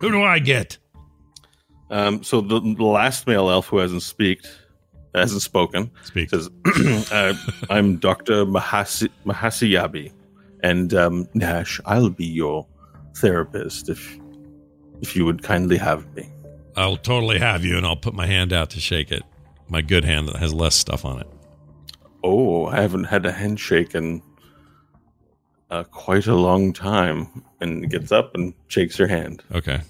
who 0.00 0.10
do 0.10 0.22
I 0.22 0.38
get?" 0.38 0.76
Um, 1.88 2.22
so 2.22 2.42
the, 2.42 2.60
the 2.60 2.84
last 2.84 3.26
male 3.26 3.48
elf 3.48 3.68
who 3.68 3.78
hasn't 3.78 4.02
speaked, 4.02 4.46
hasn't 5.14 5.40
spoken, 5.40 5.90
Speak. 6.04 6.28
says, 6.28 6.50
uh, 7.12 7.32
"I'm 7.70 7.96
Doctor 7.96 8.44
Mahasi 8.44 9.08
Mahasiyabi, 9.24 10.12
and 10.62 10.94
um, 10.94 11.28
Nash, 11.34 11.80
I'll 11.84 12.10
be 12.10 12.26
your 12.26 12.66
therapist 13.16 13.88
if 13.88 14.18
if 15.00 15.16
you 15.16 15.24
would 15.24 15.42
kindly 15.42 15.76
have 15.76 16.14
me." 16.14 16.30
I'll 16.76 16.96
totally 16.98 17.38
have 17.38 17.64
you, 17.64 17.76
and 17.76 17.86
I'll 17.86 17.96
put 17.96 18.14
my 18.14 18.26
hand 18.26 18.52
out 18.52 18.70
to 18.70 18.80
shake 18.80 19.10
it. 19.10 19.22
My 19.68 19.80
good 19.82 20.04
hand 20.04 20.28
that 20.28 20.36
has 20.36 20.52
less 20.52 20.74
stuff 20.74 21.04
on 21.04 21.20
it. 21.20 21.26
Oh, 22.22 22.66
I 22.66 22.82
haven't 22.82 23.04
had 23.04 23.24
a 23.24 23.32
handshake 23.32 23.94
in 23.94 24.22
uh, 25.70 25.84
quite 25.84 26.26
a 26.26 26.34
long 26.34 26.72
time. 26.72 27.42
And 27.60 27.82
he 27.82 27.88
gets 27.88 28.12
up 28.12 28.34
and 28.34 28.52
shakes 28.68 28.98
your 28.98 29.08
hand. 29.08 29.42
Okay, 29.52 29.80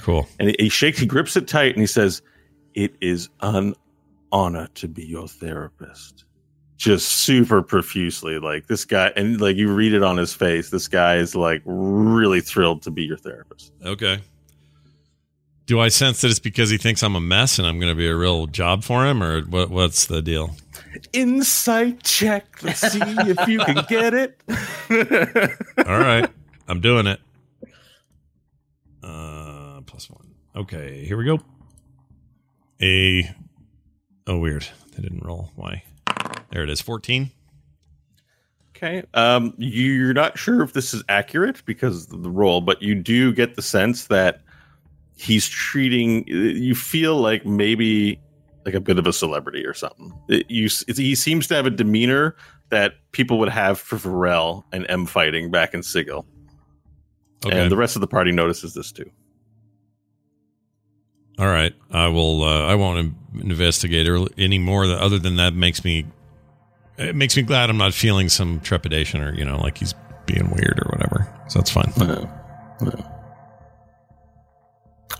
cool. 0.00 0.26
And 0.38 0.48
he, 0.48 0.56
he 0.58 0.68
shakes, 0.68 0.98
he 0.98 1.06
grips 1.06 1.36
it 1.36 1.46
tight, 1.46 1.72
and 1.74 1.80
he 1.80 1.86
says, 1.86 2.22
"It 2.74 2.94
is 3.00 3.28
an 3.40 3.74
honor 4.30 4.68
to 4.76 4.88
be 4.88 5.04
your 5.04 5.28
therapist." 5.28 6.24
Just 6.82 7.10
super 7.10 7.62
profusely, 7.62 8.40
like 8.40 8.66
this 8.66 8.84
guy, 8.84 9.12
and 9.14 9.40
like 9.40 9.54
you 9.54 9.72
read 9.72 9.94
it 9.94 10.02
on 10.02 10.16
his 10.16 10.34
face. 10.34 10.70
This 10.70 10.88
guy 10.88 11.14
is 11.14 11.36
like 11.36 11.62
really 11.64 12.40
thrilled 12.40 12.82
to 12.82 12.90
be 12.90 13.04
your 13.04 13.16
therapist. 13.16 13.72
Okay. 13.84 14.18
Do 15.66 15.78
I 15.78 15.86
sense 15.86 16.22
that 16.22 16.30
it's 16.32 16.40
because 16.40 16.70
he 16.70 16.78
thinks 16.78 17.04
I'm 17.04 17.14
a 17.14 17.20
mess 17.20 17.60
and 17.60 17.68
I'm 17.68 17.78
going 17.78 17.92
to 17.92 17.96
be 17.96 18.08
a 18.08 18.16
real 18.16 18.48
job 18.48 18.82
for 18.82 19.06
him, 19.06 19.22
or 19.22 19.42
what? 19.42 19.70
What's 19.70 20.06
the 20.06 20.22
deal? 20.22 20.56
Insight 21.12 22.02
check. 22.02 22.60
Let's 22.64 22.80
see 22.80 22.98
if 23.00 23.46
you 23.46 23.60
can 23.60 23.84
get 23.88 24.12
it. 24.12 24.40
All 25.86 25.98
right, 26.00 26.28
I'm 26.66 26.80
doing 26.80 27.06
it. 27.06 27.20
Uh, 29.04 29.82
plus 29.82 30.10
one. 30.10 30.34
Okay, 30.56 31.04
here 31.04 31.16
we 31.16 31.26
go. 31.26 31.38
A. 32.82 33.30
Oh, 34.26 34.38
weird. 34.38 34.66
They 34.96 35.02
didn't 35.02 35.24
roll. 35.24 35.52
Why? 35.54 35.84
There 36.52 36.62
it 36.62 36.70
is. 36.70 36.80
Fourteen. 36.80 37.30
Okay. 38.76 39.04
Um, 39.14 39.54
you're 39.58 40.12
not 40.14 40.36
sure 40.38 40.62
if 40.62 40.72
this 40.72 40.92
is 40.92 41.02
accurate 41.08 41.64
because 41.64 42.12
of 42.12 42.22
the 42.22 42.30
role, 42.30 42.60
but 42.60 42.82
you 42.82 42.94
do 42.94 43.32
get 43.32 43.54
the 43.54 43.62
sense 43.62 44.06
that 44.08 44.42
he's 45.16 45.48
treating. 45.48 46.26
You 46.26 46.74
feel 46.74 47.16
like 47.16 47.46
maybe 47.46 48.20
like 48.64 48.74
a 48.74 48.80
bit 48.80 48.98
of 48.98 49.06
a 49.06 49.12
celebrity 49.12 49.64
or 49.64 49.72
something. 49.74 50.12
It- 50.28 50.50
you, 50.50 50.68
it, 50.88 50.96
he 50.96 51.14
seems 51.14 51.46
to 51.48 51.54
have 51.54 51.64
a 51.66 51.70
demeanor 51.70 52.36
that 52.70 52.94
people 53.12 53.38
would 53.38 53.48
have 53.50 53.78
for 53.78 53.96
Varel 53.96 54.64
and 54.72 54.84
M 54.88 55.06
fighting 55.06 55.50
back 55.50 55.74
in 55.74 55.82
Sigil, 55.82 56.26
Okay. 57.46 57.60
and 57.60 57.70
the 57.70 57.76
rest 57.76 57.96
of 57.96 58.00
the 58.00 58.06
party 58.08 58.32
notices 58.32 58.74
this 58.74 58.90
too. 58.92 59.10
All 61.38 61.46
right. 61.46 61.74
I 61.90 62.08
will. 62.08 62.42
Uh, 62.44 62.66
I 62.66 62.74
won't 62.74 63.14
investigate 63.40 64.06
early, 64.08 64.32
any 64.38 64.58
more. 64.58 64.86
That, 64.86 64.98
other 64.98 65.18
than 65.18 65.36
that, 65.36 65.54
makes 65.54 65.84
me. 65.84 66.06
It 67.08 67.16
makes 67.16 67.36
me 67.36 67.42
glad 67.42 67.70
I'm 67.70 67.76
not 67.76 67.94
feeling 67.94 68.28
some 68.28 68.60
trepidation 68.60 69.20
or 69.22 69.34
you 69.34 69.44
know 69.44 69.58
like 69.58 69.78
he's 69.78 69.94
being 70.26 70.50
weird 70.50 70.78
or 70.78 70.88
whatever. 70.90 71.28
So 71.48 71.58
that's 71.58 71.70
fine. 71.70 71.92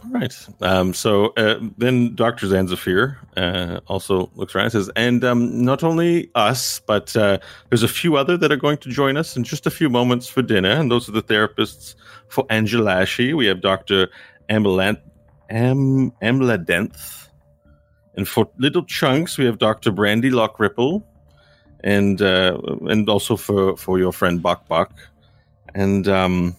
All 0.04 0.10
right. 0.10 0.46
Um, 0.60 0.94
so 0.94 1.32
uh, 1.36 1.60
then 1.78 2.14
Dr. 2.16 2.48
Zanzafir 2.48 3.16
uh, 3.36 3.80
also 3.86 4.30
looks 4.34 4.54
around 4.54 4.64
and 4.64 4.72
says, 4.72 4.90
and 4.96 5.24
um, 5.24 5.64
not 5.64 5.84
only 5.84 6.28
us, 6.34 6.80
but 6.80 7.14
uh, 7.16 7.38
there's 7.68 7.84
a 7.84 7.88
few 7.88 8.16
other 8.16 8.36
that 8.36 8.50
are 8.50 8.56
going 8.56 8.78
to 8.78 8.88
join 8.88 9.16
us 9.16 9.36
in 9.36 9.44
just 9.44 9.64
a 9.64 9.70
few 9.70 9.88
moments 9.88 10.26
for 10.28 10.42
dinner. 10.42 10.70
And 10.70 10.90
those 10.90 11.08
are 11.08 11.12
the 11.12 11.22
therapists 11.22 11.94
for 12.28 12.44
Angelashi. 12.48 13.36
We 13.36 13.46
have 13.46 13.60
Dr. 13.60 14.08
Ambulant, 14.48 14.98
Am, 15.50 16.10
Amladenth. 16.22 17.28
And 18.16 18.26
for 18.26 18.50
little 18.58 18.84
chunks, 18.84 19.38
we 19.38 19.44
have 19.44 19.58
Dr. 19.58 19.92
Brandy 19.92 20.30
Lockripple. 20.30 21.04
And 21.84 22.22
uh, 22.22 22.58
and 22.88 23.08
also 23.08 23.36
for, 23.36 23.76
for 23.76 23.98
your 23.98 24.12
friend 24.12 24.40
Buck 24.42 24.68
Buck, 24.68 24.92
And 25.74 26.06
um, 26.06 26.56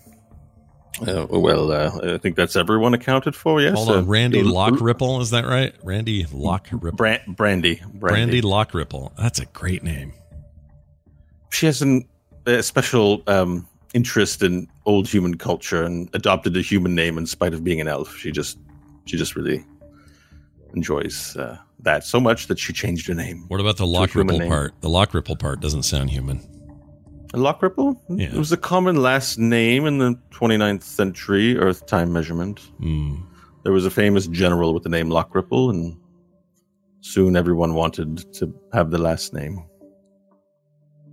uh, 1.08 1.26
well, 1.30 1.72
uh, 1.72 2.16
I 2.16 2.18
think 2.18 2.36
that's 2.36 2.56
everyone 2.56 2.94
accounted 2.94 3.36
for. 3.36 3.62
Yes. 3.62 3.76
Hold 3.76 3.90
on, 3.90 3.98
Uh, 4.00 4.02
Randy 4.04 4.40
L- 4.40 4.46
Lockripple, 4.48 5.22
is 5.22 5.30
that 5.32 5.46
right? 5.46 5.74
Randy 5.84 6.26
Lockripple. 6.26 6.96
Bran- 6.96 7.22
Brandy. 7.28 7.76
Brandy 7.94 8.00
Brandy. 8.00 8.42
Lockripple. 8.42 9.16
That's 9.18 9.40
a 9.40 9.46
great 9.48 9.82
name. 9.84 10.14
She 11.50 11.66
has 11.68 11.82
an, 11.82 12.06
a 12.46 12.62
special 12.62 13.24
um, 13.28 13.68
interest 13.94 14.44
in 14.44 14.68
old 14.86 15.08
human 15.08 15.38
culture 15.38 15.84
and 15.84 16.10
adopted 16.14 16.58
a 16.58 16.62
human 16.62 16.96
name 16.96 17.18
in 17.18 17.26
spite 17.28 17.54
of 17.54 17.64
being 17.64 17.80
an 17.80 17.88
elf. 17.88 18.16
She 18.18 18.32
just, 18.32 18.58
she 19.06 19.18
just 19.18 19.36
really 19.36 19.64
enjoys 20.74 21.36
uh, 21.38 21.58
that 21.84 22.04
so 22.04 22.20
much 22.20 22.48
that 22.48 22.60
she 22.60 22.74
changed 22.74 23.08
her 23.08 23.14
name. 23.14 23.46
What 23.48 23.60
about 23.60 23.78
the 23.78 23.88
lock 23.88 24.16
ripple 24.16 24.40
name. 24.40 24.50
part? 24.50 24.74
The 24.82 24.90
lock 24.90 25.14
ripple 25.14 25.36
part 25.36 25.60
doesn't 25.60 25.84
sound 25.84 26.10
human. 26.10 26.42
Lockripple? 27.34 28.00
Yeah. 28.10 28.28
It 28.28 28.38
was 28.38 28.52
a 28.52 28.58
common 28.58 28.98
last 28.98 29.40
name 29.40 29.86
in 29.86 29.98
the 29.98 30.20
29th 30.32 30.84
century 30.84 31.58
Earth 31.58 31.86
time 31.88 32.14
measurement. 32.14 32.60
Hmm. 32.80 33.16
There 33.64 33.74
was 33.74 33.86
a 33.86 33.92
famous 33.92 34.28
general 34.28 34.74
with 34.74 34.84
the 34.84 34.90
name 34.90 35.10
Lock 35.10 35.34
Ripple, 35.34 35.70
and 35.70 35.98
soon 37.02 37.36
everyone 37.36 37.74
wanted 37.74 38.32
to 38.34 38.54
have 38.72 38.92
the 38.92 38.98
last 38.98 39.34
name. 39.34 39.64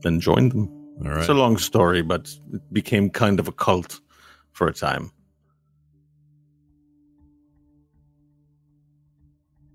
Then 0.03 0.21
joined 0.21 0.53
them. 0.53 0.69
All 1.05 1.11
right. 1.11 1.21
It's 1.21 1.29
a 1.29 1.35
long 1.35 1.57
story, 1.57 2.03
but 2.03 2.35
it 2.53 2.61
became 2.73 3.09
kind 3.09 3.41
of 3.41 3.49
a 3.49 3.53
cult 3.53 4.01
for 4.53 4.67
a 4.67 4.75
time. 4.75 5.13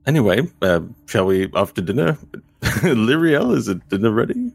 Anyway, 0.08 0.48
uh, 0.62 0.82
shall 1.08 1.26
we 1.26 1.50
after 1.56 1.82
dinner? 1.82 2.18
Lyriel, 2.62 3.56
is 3.56 3.68
it 3.68 3.88
dinner 3.90 4.12
ready? 4.12 4.52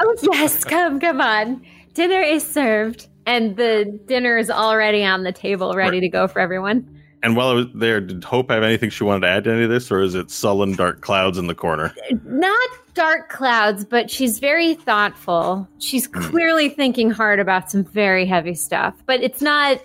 Oh 0.00 0.16
yes, 0.22 0.64
come, 0.64 0.98
come 0.98 1.20
on. 1.20 1.64
Dinner 1.94 2.20
is 2.20 2.44
served, 2.44 3.06
and 3.26 3.56
the 3.56 4.00
dinner 4.06 4.36
is 4.36 4.50
already 4.50 5.04
on 5.04 5.22
the 5.22 5.32
table, 5.32 5.74
ready 5.74 6.00
to 6.00 6.08
go 6.08 6.26
for 6.26 6.40
everyone. 6.40 6.88
And 7.22 7.36
while 7.36 7.48
I 7.48 7.54
was 7.54 7.66
there, 7.74 8.00
did 8.00 8.22
Hope 8.22 8.50
have 8.50 8.62
anything 8.62 8.90
she 8.90 9.02
wanted 9.02 9.20
to 9.20 9.28
add 9.28 9.44
to 9.44 9.52
any 9.52 9.62
of 9.64 9.70
this, 9.70 9.90
or 9.90 10.02
is 10.02 10.14
it 10.14 10.30
sullen 10.30 10.74
dark 10.74 11.00
clouds 11.00 11.38
in 11.38 11.46
the 11.46 11.54
corner? 11.54 11.94
Not 12.24 12.68
dark 12.92 13.30
clouds, 13.30 13.84
but 13.84 14.10
she's 14.10 14.38
very 14.40 14.74
thoughtful. 14.74 15.66
She's 15.78 16.06
clearly 16.06 16.68
thinking 16.68 17.10
hard 17.10 17.40
about 17.40 17.70
some 17.70 17.84
very 17.84 18.26
heavy 18.26 18.54
stuff, 18.54 18.94
but 19.06 19.22
it's 19.22 19.40
not 19.40 19.80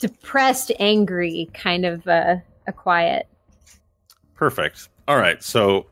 depressed, 0.00 0.72
angry 0.80 1.48
kind 1.54 1.84
of 1.84 2.06
uh, 2.08 2.36
a 2.66 2.72
quiet. 2.72 3.28
Perfect. 4.34 4.88
All 5.06 5.18
right. 5.18 5.42
So 5.42 5.86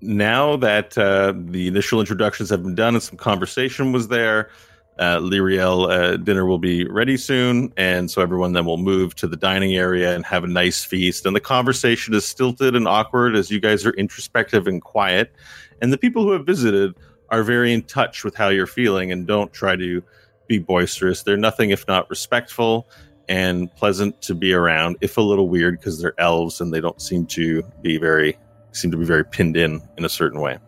now 0.00 0.56
that 0.56 0.96
uh, 0.96 1.32
the 1.36 1.66
initial 1.66 2.00
introductions 2.00 2.50
have 2.50 2.62
been 2.62 2.74
done 2.74 2.94
and 2.94 3.02
some 3.02 3.16
conversation 3.16 3.92
was 3.92 4.08
there, 4.08 4.50
uh, 4.98 5.18
Lyriel 5.18 5.90
uh, 5.90 6.16
dinner 6.16 6.44
will 6.44 6.58
be 6.58 6.84
ready 6.86 7.16
soon. 7.16 7.72
And 7.76 8.10
so 8.10 8.20
everyone 8.20 8.52
then 8.52 8.66
will 8.66 8.78
move 8.78 9.14
to 9.16 9.26
the 9.26 9.36
dining 9.36 9.76
area 9.76 10.14
and 10.14 10.24
have 10.26 10.44
a 10.44 10.48
nice 10.48 10.84
feast. 10.84 11.24
And 11.24 11.34
the 11.34 11.40
conversation 11.40 12.14
is 12.14 12.26
stilted 12.26 12.76
and 12.76 12.86
awkward 12.86 13.36
as 13.36 13.50
you 13.50 13.60
guys 13.60 13.86
are 13.86 13.92
introspective 13.92 14.66
and 14.66 14.82
quiet. 14.82 15.32
And 15.80 15.92
the 15.92 15.98
people 15.98 16.24
who 16.24 16.32
have 16.32 16.44
visited 16.44 16.94
are 17.30 17.42
very 17.42 17.72
in 17.72 17.82
touch 17.82 18.24
with 18.24 18.34
how 18.34 18.48
you're 18.48 18.66
feeling 18.66 19.12
and 19.12 19.26
don't 19.26 19.52
try 19.52 19.76
to 19.76 20.02
be 20.48 20.58
boisterous. 20.58 21.22
They're 21.22 21.36
nothing 21.36 21.70
if 21.70 21.86
not 21.86 22.08
respectful 22.10 22.88
and 23.28 23.74
pleasant 23.76 24.20
to 24.22 24.34
be 24.34 24.52
around, 24.52 24.96
if 25.00 25.16
a 25.16 25.20
little 25.20 25.48
weird 25.48 25.78
because 25.78 26.00
they're 26.00 26.18
elves 26.18 26.60
and 26.60 26.72
they 26.72 26.80
don't 26.80 27.00
seem 27.00 27.26
to 27.26 27.62
be 27.82 27.98
very 27.98 28.36
seem 28.72 28.90
to 28.90 28.96
be 28.96 29.04
very 29.04 29.24
pinned 29.24 29.56
in 29.56 29.82
in 29.96 30.04
a 30.04 30.08
certain 30.08 30.40
way, 30.40 30.58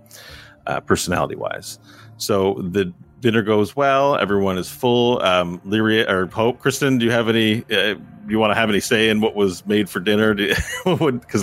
uh, 0.67 0.81
personality 0.81 1.37
wise. 1.37 1.79
So 2.17 2.55
the 2.55 2.93
dinner 3.21 3.43
goes 3.43 3.77
well. 3.77 4.17
Everyone 4.17 4.59
is 4.59 4.69
full. 4.69 5.23
Um, 5.23 5.61
Lyriel 5.61 6.09
or 6.09 6.27
Hope, 6.27 6.59
Kristen, 6.59 6.99
do 6.99 7.05
you 7.05 7.11
have 7.11 7.29
any? 7.29 7.65
Uh, 7.71 7.95
you 8.29 8.39
want 8.39 8.51
to 8.51 8.55
have 8.55 8.69
any 8.69 8.81
say 8.81 9.09
in 9.09 9.21
what 9.21 9.35
was 9.35 9.65
made 9.67 9.89
for 9.89 10.01
dinner? 10.01 10.35
Because 10.35 10.63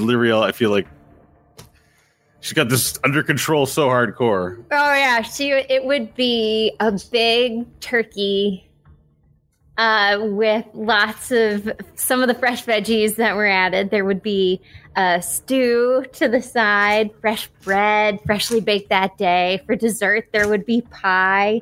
Lyriel, 0.01 0.43
I 0.43 0.51
feel 0.51 0.69
like 0.69 0.87
she's 2.39 2.53
got 2.53 2.69
this 2.69 2.99
under 3.03 3.23
control 3.23 3.65
so 3.65 3.87
hardcore. 3.87 4.63
Oh 4.71 4.93
yeah, 4.93 5.21
she 5.21 5.51
it 5.51 5.83
would 5.83 6.13
be 6.15 6.73
a 6.79 6.97
big 7.11 7.65
turkey 7.79 8.66
uh, 9.77 10.17
with 10.21 10.65
lots 10.73 11.31
of 11.31 11.71
some 11.95 12.21
of 12.21 12.27
the 12.27 12.33
fresh 12.33 12.65
veggies 12.65 13.15
that 13.15 13.35
were 13.35 13.45
added. 13.45 13.91
There 13.91 14.05
would 14.05 14.23
be 14.23 14.61
a 14.95 15.21
stew 15.21 16.05
to 16.13 16.27
the 16.27 16.41
side, 16.41 17.11
fresh 17.21 17.47
bread, 17.63 18.19
freshly 18.25 18.59
baked 18.59 18.89
that 18.89 19.17
day. 19.17 19.61
For 19.65 19.75
dessert, 19.75 20.29
there 20.33 20.47
would 20.47 20.65
be 20.65 20.81
pie. 20.81 21.61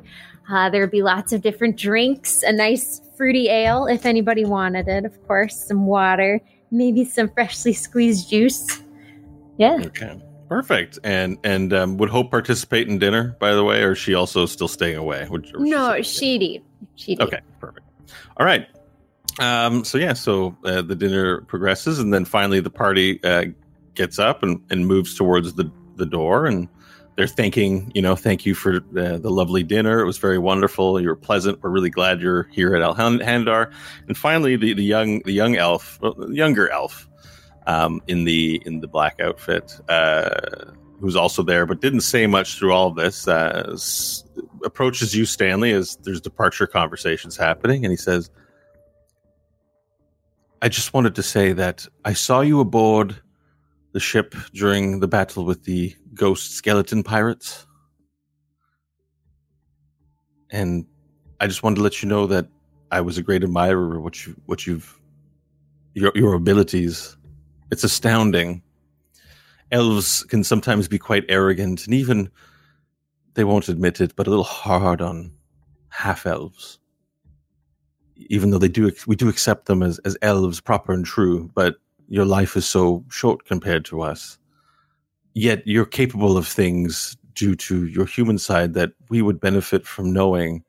Uh, 0.50 0.70
there 0.70 0.80
would 0.80 0.90
be 0.90 1.02
lots 1.02 1.32
of 1.32 1.42
different 1.42 1.76
drinks, 1.76 2.42
a 2.42 2.52
nice 2.52 3.00
fruity 3.16 3.48
ale 3.48 3.86
if 3.86 4.06
anybody 4.06 4.44
wanted 4.44 4.86
it, 4.88 5.04
of 5.04 5.26
course, 5.26 5.66
some 5.66 5.86
water, 5.86 6.40
maybe 6.70 7.04
some 7.04 7.28
freshly 7.30 7.72
squeezed 7.72 8.30
juice. 8.30 8.82
Yeah. 9.58 9.78
Okay. 9.86 10.22
Perfect. 10.48 11.00
And 11.02 11.38
and 11.42 11.72
um, 11.72 11.96
would 11.96 12.08
Hope 12.08 12.30
participate 12.30 12.86
in 12.88 12.98
dinner, 12.98 13.36
by 13.40 13.54
the 13.54 13.64
way, 13.64 13.82
or 13.82 13.92
is 13.92 13.98
she 13.98 14.14
also 14.14 14.46
still 14.46 14.68
staying 14.68 14.96
away? 14.96 15.26
Would, 15.28 15.48
No, 15.58 16.00
she'd 16.02 16.42
eat. 16.42 16.64
She'd 16.94 17.12
eat. 17.12 17.20
Okay, 17.20 17.40
perfect. 17.58 17.85
All 18.36 18.46
right. 18.46 18.66
Um, 19.38 19.84
so 19.84 19.98
yeah, 19.98 20.14
so 20.14 20.56
uh, 20.64 20.82
the 20.82 20.94
dinner 20.94 21.42
progresses, 21.42 21.98
and 21.98 22.12
then 22.12 22.24
finally 22.24 22.60
the 22.60 22.70
party 22.70 23.22
uh, 23.22 23.46
gets 23.94 24.18
up 24.18 24.42
and, 24.42 24.62
and 24.70 24.86
moves 24.86 25.14
towards 25.14 25.54
the 25.54 25.70
the 25.96 26.06
door, 26.06 26.46
and 26.46 26.68
they're 27.16 27.26
thanking 27.26 27.90
you 27.94 28.02
know, 28.02 28.14
thank 28.14 28.46
you 28.46 28.54
for 28.54 28.76
uh, 28.76 29.18
the 29.18 29.30
lovely 29.30 29.62
dinner. 29.62 30.00
It 30.00 30.06
was 30.06 30.18
very 30.18 30.38
wonderful. 30.38 31.00
You 31.00 31.08
were 31.08 31.16
pleasant. 31.16 31.62
We're 31.62 31.70
really 31.70 31.90
glad 31.90 32.20
you're 32.20 32.44
here 32.44 32.74
at 32.74 32.82
Elhandar. 32.82 33.72
And 34.06 34.16
finally, 34.16 34.56
the, 34.56 34.74
the 34.74 34.84
young 34.84 35.20
the 35.20 35.32
young 35.32 35.56
elf, 35.56 35.98
well, 36.00 36.14
the 36.14 36.34
younger 36.34 36.70
elf, 36.70 37.08
um, 37.66 38.00
in 38.06 38.24
the 38.24 38.62
in 38.64 38.80
the 38.80 38.88
black 38.88 39.20
outfit, 39.20 39.78
uh, 39.88 40.72
who's 41.00 41.16
also 41.16 41.42
there, 41.42 41.66
but 41.66 41.80
didn't 41.80 42.00
say 42.00 42.26
much 42.26 42.58
through 42.58 42.72
all 42.72 42.90
this. 42.90 43.26
Uh, 43.26 43.76
approaches 44.64 45.14
you, 45.14 45.24
Stanley, 45.26 45.72
as 45.72 45.96
there's 46.02 46.20
departure 46.20 46.66
conversations 46.66 47.36
happening, 47.36 47.84
and 47.84 47.90
he 47.90 47.96
says, 47.96 48.30
"I 50.62 50.68
just 50.68 50.92
wanted 50.94 51.14
to 51.14 51.22
say 51.22 51.52
that 51.52 51.86
I 52.04 52.12
saw 52.12 52.40
you 52.40 52.60
aboard 52.60 53.16
the 53.92 54.00
ship 54.00 54.34
during 54.52 55.00
the 55.00 55.08
battle 55.08 55.44
with 55.44 55.64
the 55.64 55.94
ghost 56.14 56.52
skeleton 56.52 57.02
pirates, 57.02 57.66
and 60.50 60.86
I 61.40 61.46
just 61.46 61.62
wanted 61.62 61.76
to 61.76 61.82
let 61.82 62.02
you 62.02 62.08
know 62.08 62.26
that 62.26 62.48
I 62.90 63.00
was 63.00 63.18
a 63.18 63.22
great 63.22 63.42
admirer 63.42 63.96
of 63.96 64.02
what 64.02 64.26
you 64.26 64.34
what 64.46 64.66
you've 64.66 65.00
your 65.94 66.12
your 66.14 66.34
abilities. 66.34 67.16
It's 67.70 67.84
astounding." 67.84 68.62
elves 69.72 70.22
can 70.24 70.44
sometimes 70.44 70.86
be 70.86 70.98
quite 70.98 71.24
arrogant 71.28 71.86
and 71.86 71.94
even 71.94 72.30
they 73.36 73.44
won't 73.44 73.68
admit 73.68 74.00
it 74.00 74.16
but 74.16 74.26
a 74.26 74.30
little 74.30 74.44
hard 74.44 75.00
on 75.00 75.30
half 75.90 76.26
elves. 76.26 76.78
Even 78.16 78.50
though 78.50 78.58
they 78.58 78.68
do 78.68 78.90
we 79.06 79.14
do 79.14 79.28
accept 79.28 79.66
them 79.66 79.82
as, 79.82 79.98
as 80.00 80.16
elves 80.22 80.60
proper 80.60 80.92
and 80.92 81.04
true 81.04 81.50
but 81.54 81.76
your 82.08 82.24
life 82.24 82.56
is 82.56 82.66
so 82.66 83.04
short 83.08 83.44
compared 83.44 83.84
to 83.84 84.00
us. 84.00 84.38
Yet 85.34 85.62
you're 85.66 85.84
capable 85.84 86.36
of 86.36 86.48
things 86.48 87.16
due 87.34 87.54
to 87.54 87.86
your 87.86 88.06
human 88.06 88.38
side 88.38 88.72
that 88.74 88.92
we 89.10 89.20
would 89.20 89.38
benefit 89.38 89.86
from 89.86 90.12
knowing. 90.12 90.64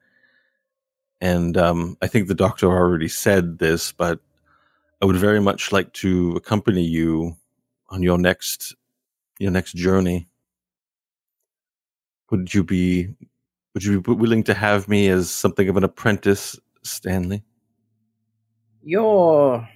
And 1.22 1.58
um, 1.58 1.98
i 2.02 2.08
think 2.08 2.28
the 2.28 2.36
doctor 2.36 2.68
already 2.68 3.08
said 3.08 3.58
this 3.58 3.92
but 3.92 4.20
i 5.02 5.06
would 5.06 5.16
very 5.16 5.40
much 5.40 5.72
like 5.72 5.92
to 5.94 6.36
accompany 6.36 6.84
you 6.84 7.36
on 7.90 8.04
your 8.04 8.18
next 8.20 8.76
your 9.40 9.52
next 9.52 9.74
journey 9.74 10.28
would 12.32 12.54
you 12.54 12.64
be 12.64 13.10
would 13.74 13.84
you 13.84 14.02
be 14.02 14.12
willing 14.14 14.44
to 14.44 14.54
have 14.54 14.88
me 14.88 15.08
as 15.08 15.30
something 15.30 15.70
of 15.70 15.78
an 15.78 15.84
apprentice 15.84 16.60
stanley 16.84 17.44
Your, 18.84 19.68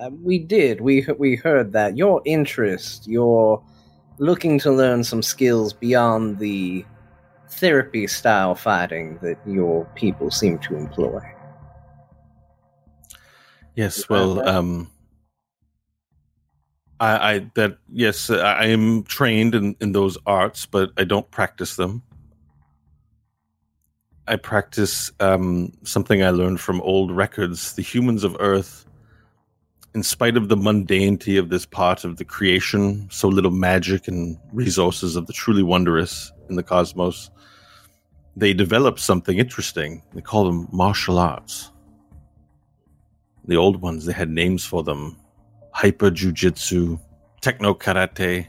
uh, 0.00 0.10
we 0.22 0.38
did. 0.38 0.80
We 0.80 1.06
we 1.18 1.36
heard 1.36 1.72
that 1.72 1.98
your 1.98 2.22
interest, 2.24 3.06
your 3.06 3.62
looking 4.18 4.58
to 4.60 4.72
learn 4.72 5.04
some 5.04 5.22
skills 5.22 5.72
beyond 5.74 6.38
the 6.38 6.84
therapy 7.50 8.06
style 8.06 8.54
fighting 8.54 9.18
that 9.22 9.38
your 9.46 9.84
people 9.94 10.30
seem 10.30 10.58
to 10.60 10.76
employ. 10.76 11.20
Yes, 13.74 14.08
well, 14.08 14.46
um, 14.48 14.90
I, 17.00 17.32
I 17.32 17.50
that 17.54 17.78
yes, 17.90 18.28
I 18.30 18.66
am 18.66 19.02
trained 19.04 19.54
in 19.54 19.74
in 19.80 19.92
those 19.92 20.18
arts, 20.26 20.66
but 20.66 20.90
I 20.98 21.04
don't 21.04 21.30
practice 21.30 21.76
them. 21.76 22.02
I 24.28 24.36
practice 24.36 25.10
um, 25.18 25.72
something 25.82 26.22
I 26.22 26.30
learned 26.30 26.60
from 26.60 26.80
old 26.82 27.10
records. 27.10 27.72
The 27.72 27.82
humans 27.82 28.22
of 28.22 28.36
Earth, 28.38 28.86
in 29.94 30.04
spite 30.04 30.36
of 30.36 30.48
the 30.48 30.56
mundanity 30.56 31.36
of 31.38 31.48
this 31.48 31.66
part 31.66 32.04
of 32.04 32.18
the 32.18 32.24
creation, 32.24 33.08
so 33.10 33.26
little 33.26 33.50
magic 33.50 34.06
and 34.06 34.38
resources 34.52 35.16
of 35.16 35.26
the 35.26 35.32
truly 35.32 35.64
wondrous 35.64 36.30
in 36.48 36.54
the 36.54 36.62
cosmos, 36.62 37.30
they 38.36 38.52
developed 38.54 39.00
something 39.00 39.38
interesting. 39.38 40.02
They 40.14 40.20
call 40.20 40.44
them 40.44 40.68
martial 40.70 41.18
arts. 41.18 41.72
The 43.46 43.56
old 43.56 43.82
ones, 43.82 44.04
they 44.04 44.12
had 44.12 44.30
names 44.30 44.64
for 44.64 44.84
them 44.84 45.19
hyper 45.72 46.10
jujitsu, 46.10 47.00
techno 47.40 47.74
karate, 47.74 48.46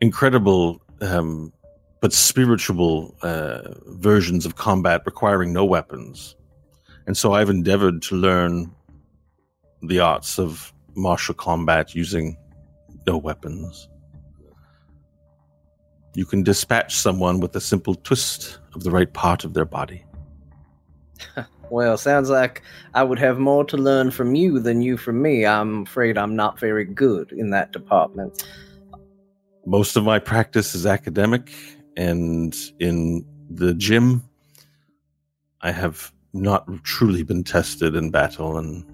incredible 0.00 0.80
um, 1.00 1.52
but 2.00 2.12
spiritual 2.12 3.14
uh, 3.22 3.60
versions 3.86 4.44
of 4.44 4.56
combat 4.56 5.02
requiring 5.06 5.52
no 5.52 5.64
weapons. 5.64 6.34
And 7.06 7.16
so 7.16 7.32
I've 7.32 7.50
endeavored 7.50 8.02
to 8.02 8.16
learn 8.16 8.74
the 9.82 10.00
arts 10.00 10.38
of 10.38 10.72
martial 10.94 11.34
combat 11.34 11.94
using 11.94 12.36
no 13.06 13.16
weapons. 13.16 13.88
You 16.14 16.26
can 16.26 16.42
dispatch 16.42 16.96
someone 16.96 17.40
with 17.40 17.56
a 17.56 17.60
simple 17.60 17.94
twist 17.94 18.58
of 18.74 18.82
the 18.82 18.90
right 18.90 19.12
part 19.12 19.44
of 19.44 19.54
their 19.54 19.64
body. 19.64 20.04
Well, 21.72 21.96
sounds 21.96 22.28
like 22.28 22.60
I 22.92 23.02
would 23.02 23.18
have 23.18 23.38
more 23.38 23.64
to 23.64 23.78
learn 23.78 24.10
from 24.10 24.34
you 24.34 24.60
than 24.60 24.82
you 24.82 24.98
from 24.98 25.22
me. 25.22 25.46
I'm 25.46 25.84
afraid 25.84 26.18
I'm 26.18 26.36
not 26.36 26.60
very 26.60 26.84
good 26.84 27.32
in 27.32 27.48
that 27.48 27.72
department. 27.72 28.46
Most 29.64 29.96
of 29.96 30.04
my 30.04 30.18
practice 30.18 30.74
is 30.74 30.84
academic, 30.84 31.50
and 31.96 32.54
in 32.78 33.24
the 33.48 33.72
gym, 33.72 34.22
I 35.62 35.72
have 35.72 36.12
not 36.34 36.68
truly 36.84 37.22
been 37.22 37.42
tested 37.42 37.96
in 37.96 38.10
battle, 38.10 38.58
and 38.58 38.84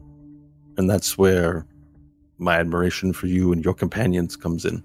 and 0.76 0.88
that's 0.88 1.18
where 1.18 1.66
my 2.38 2.60
admiration 2.60 3.12
for 3.12 3.26
you 3.26 3.52
and 3.52 3.64
your 3.64 3.74
companions 3.74 4.36
comes 4.36 4.64
in. 4.64 4.84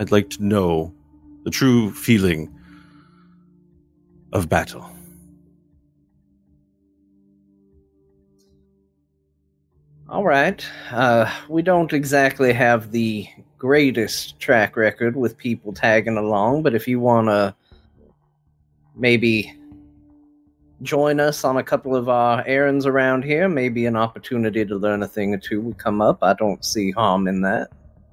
I'd 0.00 0.10
like 0.10 0.30
to 0.30 0.44
know 0.44 0.92
the 1.44 1.50
true 1.52 1.92
feeling 1.92 2.52
of 4.32 4.48
battle. 4.48 4.90
All 10.10 10.24
right. 10.24 10.66
Uh, 10.90 11.32
we 11.48 11.62
don't 11.62 11.92
exactly 11.92 12.52
have 12.52 12.90
the 12.90 13.28
greatest 13.58 14.40
track 14.40 14.76
record 14.76 15.14
with 15.14 15.36
people 15.36 15.72
tagging 15.72 16.16
along, 16.16 16.64
but 16.64 16.74
if 16.74 16.88
you 16.88 16.98
want 16.98 17.28
to 17.28 17.54
maybe 18.96 19.56
join 20.82 21.20
us 21.20 21.44
on 21.44 21.58
a 21.58 21.62
couple 21.62 21.94
of 21.94 22.08
our 22.08 22.44
errands 22.44 22.86
around 22.86 23.22
here, 23.22 23.48
maybe 23.48 23.86
an 23.86 23.94
opportunity 23.94 24.64
to 24.64 24.74
learn 24.74 25.04
a 25.04 25.06
thing 25.06 25.32
or 25.32 25.38
two 25.38 25.60
would 25.60 25.78
come 25.78 26.00
up. 26.00 26.18
I 26.22 26.34
don't 26.34 26.64
see 26.64 26.90
harm 26.90 27.28
in 27.28 27.42
that. 27.42 27.68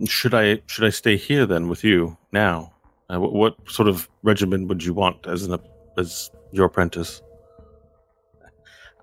Should 0.06 0.36
I 0.36 0.62
should 0.68 0.84
I 0.84 0.92
stay 0.92 1.18
here 1.18 1.48
then 1.48 1.68
with 1.68 1.84
you 1.84 2.16
now? 2.32 2.74
Uh, 3.10 3.20
what, 3.20 3.34
what 3.34 3.72
sort 3.72 3.88
of 3.88 4.08
regimen 4.22 4.68
would 4.68 4.84
you 4.84 4.94
want 4.94 5.26
as 5.26 5.44
an 5.46 5.58
as 5.98 6.30
your 6.52 6.66
apprentice? 6.66 7.24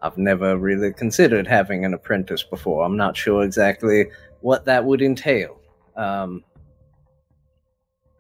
I've 0.05 0.19
never 0.19 0.59
really 0.59 0.93
considered 0.93 1.47
having 1.47 1.87
an 1.87 1.95
apprentice 1.95 2.43
before. 2.43 2.85
I'm 2.85 2.97
not 2.97 3.17
sure 3.17 3.43
exactly 3.43 4.11
what 4.43 4.67
that 4.67 4.85
would 4.85 5.01
entail. 5.01 5.59
Um, 5.97 6.45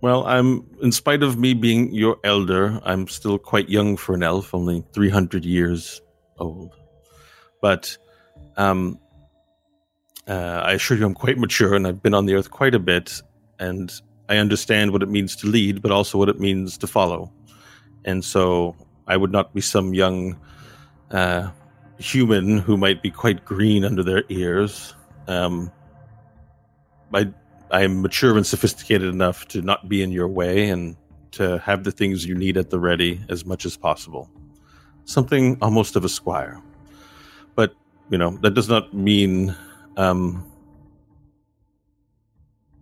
Well, 0.00 0.26
I'm 0.26 0.64
in 0.82 0.92
spite 0.92 1.22
of 1.22 1.38
me 1.38 1.52
being 1.52 1.92
your 1.94 2.16
elder, 2.24 2.80
I'm 2.84 3.06
still 3.08 3.38
quite 3.38 3.68
young 3.68 3.98
for 3.98 4.14
an 4.14 4.22
elf, 4.22 4.54
only 4.54 4.82
300 4.92 5.44
years 5.44 6.00
old. 6.38 6.74
But 7.60 7.96
um 8.56 8.98
uh, 10.26 10.60
I 10.64 10.72
assure 10.72 10.96
you 10.96 11.04
I'm 11.04 11.14
quite 11.14 11.36
mature 11.36 11.74
and 11.74 11.86
I've 11.86 12.02
been 12.02 12.14
on 12.14 12.24
the 12.24 12.34
earth 12.34 12.50
quite 12.50 12.74
a 12.74 12.78
bit 12.78 13.20
and 13.58 13.92
I 14.30 14.38
understand 14.38 14.92
what 14.92 15.02
it 15.02 15.10
means 15.10 15.36
to 15.36 15.46
lead, 15.46 15.82
but 15.82 15.90
also 15.90 16.16
what 16.16 16.30
it 16.30 16.40
means 16.40 16.78
to 16.78 16.86
follow. 16.86 17.30
And 18.06 18.24
so 18.24 18.74
I 19.06 19.18
would 19.18 19.32
not 19.32 19.52
be 19.52 19.60
some 19.60 19.92
young 19.92 20.38
uh, 21.10 21.50
human 21.98 22.58
who 22.58 22.76
might 22.76 23.02
be 23.02 23.10
quite 23.10 23.44
green 23.44 23.84
under 23.84 24.02
their 24.02 24.24
ears. 24.28 24.94
Um, 25.28 25.70
I 27.12 27.32
I 27.70 27.82
am 27.82 28.02
mature 28.02 28.36
and 28.36 28.46
sophisticated 28.46 29.12
enough 29.12 29.48
to 29.48 29.62
not 29.62 29.88
be 29.88 30.02
in 30.02 30.12
your 30.12 30.28
way 30.28 30.68
and 30.68 30.96
to 31.32 31.58
have 31.58 31.84
the 31.84 31.90
things 31.90 32.24
you 32.24 32.34
need 32.34 32.56
at 32.56 32.70
the 32.70 32.78
ready 32.78 33.20
as 33.28 33.44
much 33.44 33.66
as 33.66 33.76
possible. 33.76 34.30
Something 35.04 35.58
almost 35.60 35.96
of 35.96 36.04
a 36.04 36.08
squire. 36.08 36.60
But, 37.56 37.74
you 38.10 38.18
know, 38.18 38.38
that 38.42 38.54
does 38.54 38.68
not 38.68 38.94
mean 38.94 39.54
um 39.96 40.50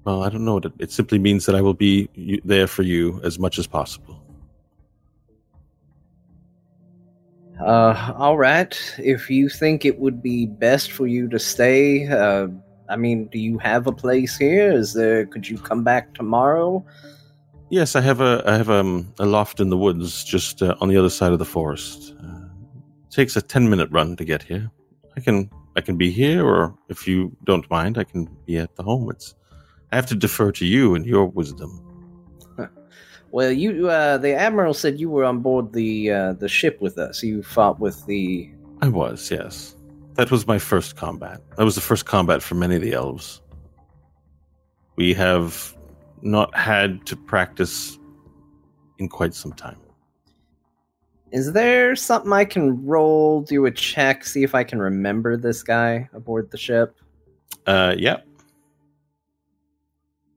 well, 0.04 0.24
I 0.24 0.30
don't 0.30 0.44
know. 0.44 0.60
It 0.80 0.90
simply 0.90 1.18
means 1.18 1.46
that 1.46 1.54
I 1.54 1.60
will 1.60 1.74
be 1.74 2.08
there 2.44 2.66
for 2.66 2.82
you 2.82 3.20
as 3.22 3.38
much 3.38 3.58
as 3.58 3.66
possible. 3.68 4.21
Uh, 7.64 8.12
all 8.16 8.36
right. 8.36 8.76
If 8.98 9.30
you 9.30 9.48
think 9.48 9.84
it 9.84 10.00
would 10.00 10.22
be 10.22 10.46
best 10.46 10.90
for 10.90 11.06
you 11.06 11.28
to 11.28 11.38
stay, 11.38 12.08
uh, 12.08 12.48
I 12.88 12.96
mean, 12.96 13.26
do 13.26 13.38
you 13.38 13.58
have 13.58 13.86
a 13.86 13.92
place 13.92 14.36
here? 14.36 14.72
Is 14.72 14.94
there? 14.94 15.26
Could 15.26 15.48
you 15.48 15.58
come 15.58 15.84
back 15.84 16.12
tomorrow? 16.14 16.84
Yes, 17.70 17.94
I 17.94 18.00
have 18.00 18.20
a 18.20 18.42
I 18.46 18.56
have 18.56 18.68
um, 18.68 19.14
a 19.18 19.26
loft 19.26 19.60
in 19.60 19.70
the 19.70 19.78
woods 19.78 20.24
just 20.24 20.60
uh, 20.60 20.74
on 20.80 20.88
the 20.88 20.96
other 20.96 21.08
side 21.08 21.32
of 21.32 21.38
the 21.38 21.44
forest. 21.44 22.14
Uh, 22.22 22.48
takes 23.10 23.36
a 23.36 23.42
ten 23.42 23.70
minute 23.70 23.90
run 23.90 24.16
to 24.16 24.24
get 24.24 24.42
here. 24.42 24.70
I 25.16 25.20
can 25.20 25.48
I 25.76 25.80
can 25.80 25.96
be 25.96 26.10
here, 26.10 26.44
or 26.44 26.76
if 26.88 27.06
you 27.06 27.34
don't 27.44 27.70
mind, 27.70 27.96
I 27.96 28.04
can 28.04 28.28
be 28.44 28.58
at 28.58 28.74
the 28.76 28.82
home. 28.82 29.08
It's 29.10 29.34
I 29.92 29.96
have 29.96 30.06
to 30.06 30.16
defer 30.16 30.52
to 30.52 30.66
you 30.66 30.94
and 30.94 31.06
your 31.06 31.26
wisdom. 31.26 31.91
Well, 33.32 33.50
you, 33.50 33.88
uh, 33.88 34.18
the 34.18 34.34
admiral 34.34 34.74
said 34.74 35.00
you 35.00 35.08
were 35.08 35.24
on 35.24 35.40
board 35.40 35.72
the 35.72 36.10
uh, 36.10 36.32
the 36.34 36.48
ship 36.48 36.82
with 36.82 36.98
us. 36.98 37.22
You 37.22 37.42
fought 37.42 37.80
with 37.80 38.04
the. 38.04 38.50
I 38.82 38.88
was 38.88 39.30
yes. 39.30 39.74
That 40.14 40.30
was 40.30 40.46
my 40.46 40.58
first 40.58 40.96
combat. 40.96 41.40
That 41.56 41.64
was 41.64 41.74
the 41.74 41.80
first 41.80 42.04
combat 42.04 42.42
for 42.42 42.56
many 42.56 42.76
of 42.76 42.82
the 42.82 42.92
elves. 42.92 43.40
We 44.96 45.14
have 45.14 45.74
not 46.20 46.54
had 46.54 47.06
to 47.06 47.16
practice 47.16 47.98
in 48.98 49.08
quite 49.08 49.32
some 49.32 49.54
time. 49.54 49.78
Is 51.30 51.54
there 51.54 51.96
something 51.96 52.34
I 52.34 52.44
can 52.44 52.84
roll, 52.84 53.40
do 53.40 53.64
a 53.64 53.70
check, 53.70 54.26
see 54.26 54.42
if 54.42 54.54
I 54.54 54.62
can 54.62 54.78
remember 54.78 55.38
this 55.38 55.62
guy 55.62 56.10
aboard 56.12 56.50
the 56.50 56.58
ship? 56.58 56.94
Uh, 57.66 57.94
yeah. 57.96 58.18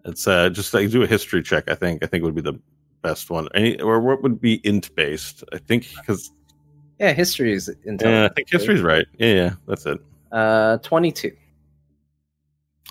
It's 0.05 0.25
uh 0.27 0.49
just 0.49 0.73
like 0.73 0.89
do 0.91 1.03
a 1.03 1.07
history 1.07 1.43
check. 1.43 1.69
I 1.69 1.75
think 1.75 2.01
I 2.01 2.07
think 2.07 2.23
would 2.23 2.35
be 2.35 2.41
the 2.41 2.57
best 3.05 3.29
one. 3.29 3.47
Any 3.53 3.79
or 3.79 3.99
what 3.99 4.23
would 4.23 4.41
be 4.41 4.59
int 4.63 4.93
based? 4.95 5.43
I 5.53 5.59
think 5.59 5.87
because 5.97 6.31
Yeah, 6.99 7.13
history 7.13 7.53
is 7.53 7.69
yeah, 7.85 8.25
I 8.25 8.33
think 8.33 8.49
history's 8.49 8.81
right. 8.81 9.05
Yeah, 9.19 9.33
yeah, 9.33 9.51
that's 9.67 9.85
it. 9.85 9.99
Uh, 10.31 10.77
twenty-two. 10.79 11.35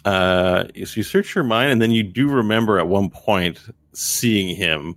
Uh, 0.04 0.64
so 0.84 0.96
you 0.96 1.02
search 1.02 1.34
your 1.34 1.44
mind, 1.44 1.72
and 1.72 1.82
then 1.82 1.90
you 1.90 2.02
do 2.02 2.28
remember 2.28 2.78
at 2.78 2.86
one 2.86 3.08
point 3.10 3.58
seeing 3.92 4.54
him, 4.54 4.94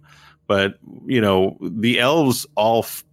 but 0.47 0.75
you 1.05 1.21
know 1.21 1.57
the 1.61 1.99
elves 1.99 2.45
all 2.55 2.79
f- 2.79 3.03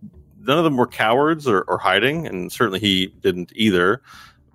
none 0.40 0.58
of 0.58 0.64
them 0.64 0.76
were 0.76 0.86
cowards 0.86 1.46
or, 1.48 1.62
or 1.62 1.78
hiding, 1.78 2.26
and 2.26 2.52
certainly 2.52 2.80
he 2.80 3.06
didn't 3.20 3.52
either. 3.54 4.02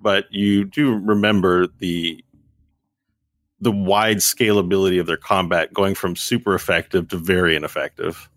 But 0.01 0.25
you 0.31 0.65
do 0.65 0.95
remember 0.97 1.67
the 1.79 2.23
the 3.61 3.71
wide 3.71 4.17
scalability 4.17 4.99
of 4.99 5.07
their 5.07 5.17
combat, 5.17 5.73
going 5.73 5.95
from 5.95 6.15
super 6.15 6.55
effective 6.55 7.07
to 7.09 7.17
very 7.17 7.55
ineffective. 7.55 8.29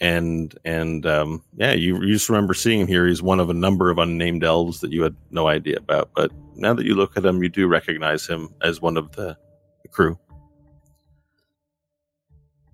And 0.00 0.56
and 0.64 1.04
um, 1.04 1.44
yeah, 1.56 1.72
you, 1.72 2.00
you 2.02 2.14
just 2.14 2.30
remember 2.30 2.54
seeing 2.54 2.80
him 2.80 2.86
here. 2.86 3.06
He's 3.06 3.22
one 3.22 3.38
of 3.38 3.50
a 3.50 3.54
number 3.54 3.90
of 3.90 3.98
unnamed 3.98 4.44
elves 4.44 4.80
that 4.80 4.92
you 4.92 5.02
had 5.02 5.14
no 5.30 5.46
idea 5.46 5.76
about. 5.76 6.10
But 6.14 6.32
now 6.54 6.72
that 6.74 6.86
you 6.86 6.94
look 6.94 7.16
at 7.16 7.24
him, 7.24 7.42
you 7.42 7.50
do 7.50 7.66
recognize 7.66 8.26
him 8.26 8.48
as 8.62 8.80
one 8.80 8.96
of 8.96 9.12
the, 9.12 9.36
the 9.82 9.88
crew. 9.88 10.18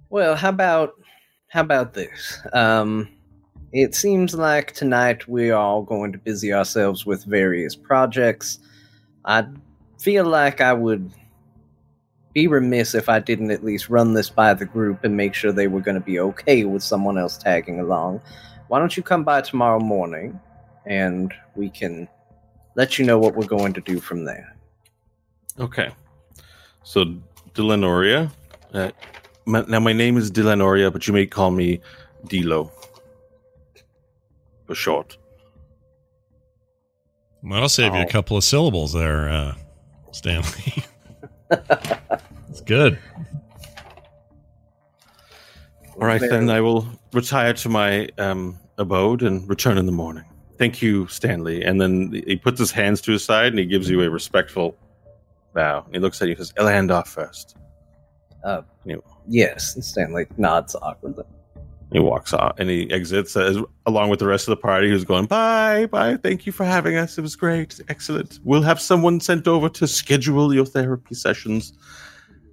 Well, 0.09 0.37
how 0.37 0.51
about 0.51 0.93
how 1.49 1.63
about 1.63 1.95
this? 1.95 2.41
Um, 2.53 3.09
it 3.73 3.95
seems 3.95 4.35
like 4.35 4.73
tonight 4.73 5.27
we 5.27 5.51
are 5.51 5.61
all 5.61 5.83
going 5.83 6.13
to 6.13 6.19
busy 6.19 6.53
ourselves 6.53 7.05
with 7.05 7.25
various 7.25 7.75
projects. 7.75 8.59
I 9.25 9.47
feel 9.99 10.25
like 10.25 10.61
I 10.61 10.73
would 10.73 11.11
be 12.37 12.47
remiss 12.47 12.95
if 12.95 13.09
I 13.09 13.19
didn't 13.19 13.51
at 13.51 13.65
least 13.65 13.89
run 13.89 14.13
this 14.13 14.29
by 14.29 14.53
the 14.53 14.67
group 14.67 15.05
and 15.05 15.17
make 15.17 15.33
sure 15.33 15.53
they 15.53 15.69
were 15.69 15.81
going 15.81 15.95
to 15.95 16.03
be 16.05 16.21
okay 16.21 16.65
with 16.65 16.83
someone 16.83 17.17
else 17.17 17.39
tagging 17.39 17.81
along. 17.81 18.21
Why 18.69 18.79
don't 18.79 18.95
you 18.95 19.03
come 19.03 19.25
by 19.25 19.41
tomorrow 19.41 19.81
morning 19.81 20.39
and 20.85 21.33
we 21.55 21.71
can 21.71 22.07
let 22.75 22.99
you 22.99 23.07
know 23.07 23.19
what 23.19 23.37
we're 23.37 23.47
going 23.47 23.73
to 23.73 23.81
do 23.81 24.01
from 24.01 24.27
there. 24.27 24.55
Okay. 25.59 25.89
So, 26.83 27.07
Delanoria. 27.55 28.31
Uh, 28.71 28.91
my, 29.47 29.65
now, 29.67 29.81
my 29.81 29.95
name 29.95 30.19
is 30.19 30.31
Delanoria, 30.31 30.91
but 30.93 31.07
you 31.09 31.15
may 31.15 31.25
call 31.25 31.51
me 31.51 31.81
Dilo. 32.27 32.71
For 34.67 34.75
short. 34.75 35.17
Well, 37.43 37.63
I'll 37.63 37.71
save 37.71 37.95
you 37.95 38.01
a 38.03 38.05
Oh. 38.05 38.09
couple 38.09 38.37
of 38.37 38.45
syllables 38.45 38.93
there, 38.93 39.27
uh, 39.31 39.55
Stanley. 40.13 40.85
it's 41.51 42.61
good. 42.65 42.99
All 45.97 46.07
right, 46.07 46.21
then 46.21 46.51
I 46.51 46.61
will 46.61 46.87
retire 47.13 47.55
to 47.55 47.69
my 47.69 48.09
um, 48.19 48.59
abode 48.77 49.23
and 49.23 49.49
return 49.49 49.79
in 49.79 49.87
the 49.87 49.93
morning. 49.93 50.25
Thank 50.59 50.83
you, 50.83 51.07
Stanley. 51.07 51.63
And 51.63 51.81
then 51.81 52.13
he 52.27 52.37
puts 52.37 52.59
his 52.59 52.71
hands 52.71 53.01
to 53.03 53.13
his 53.13 53.25
side 53.25 53.49
and 53.49 53.59
he 53.59 53.65
gives 53.67 53.89
you 53.89 54.03
a 54.03 54.11
respectful 54.11 54.77
bow. 55.55 55.87
He 55.93 55.99
looks 55.99 56.21
at 56.21 56.29
you 56.29 56.35
and 56.35 56.39
says, 56.47 56.53
Elhandar 56.55 57.07
first. 57.07 57.57
Uh, 58.45 58.63
You- 58.85 59.03
yes, 59.29 59.75
and 59.75 59.85
Stanley 59.85 60.27
nods 60.37 60.75
awkwardly. 60.81 61.25
He 61.93 62.01
walks 62.01 62.33
off 62.33 62.59
and 62.59 62.69
he 62.69 62.91
exits 62.91 63.37
along 63.87 64.11
with 64.11 64.19
the 64.19 64.27
rest 64.27 64.49
of 64.49 64.51
the 64.51 64.61
party 64.61 64.89
who's 64.89 65.05
going, 65.05 65.27
Bye, 65.27 65.87
bye. 65.87 66.17
Thank 66.17 66.45
you 66.45 66.53
for 66.53 66.65
having 66.65 66.97
us. 66.97 67.17
It 67.17 67.23
was 67.23 67.37
great. 67.37 67.81
Excellent. 67.89 68.41
We'll 68.43 68.63
have 68.63 68.81
someone 68.81 69.21
sent 69.21 69.47
over 69.47 69.69
to 69.69 69.87
schedule 69.87 70.53
your 70.53 70.67
therapy 70.67 71.15
sessions. 71.15 71.73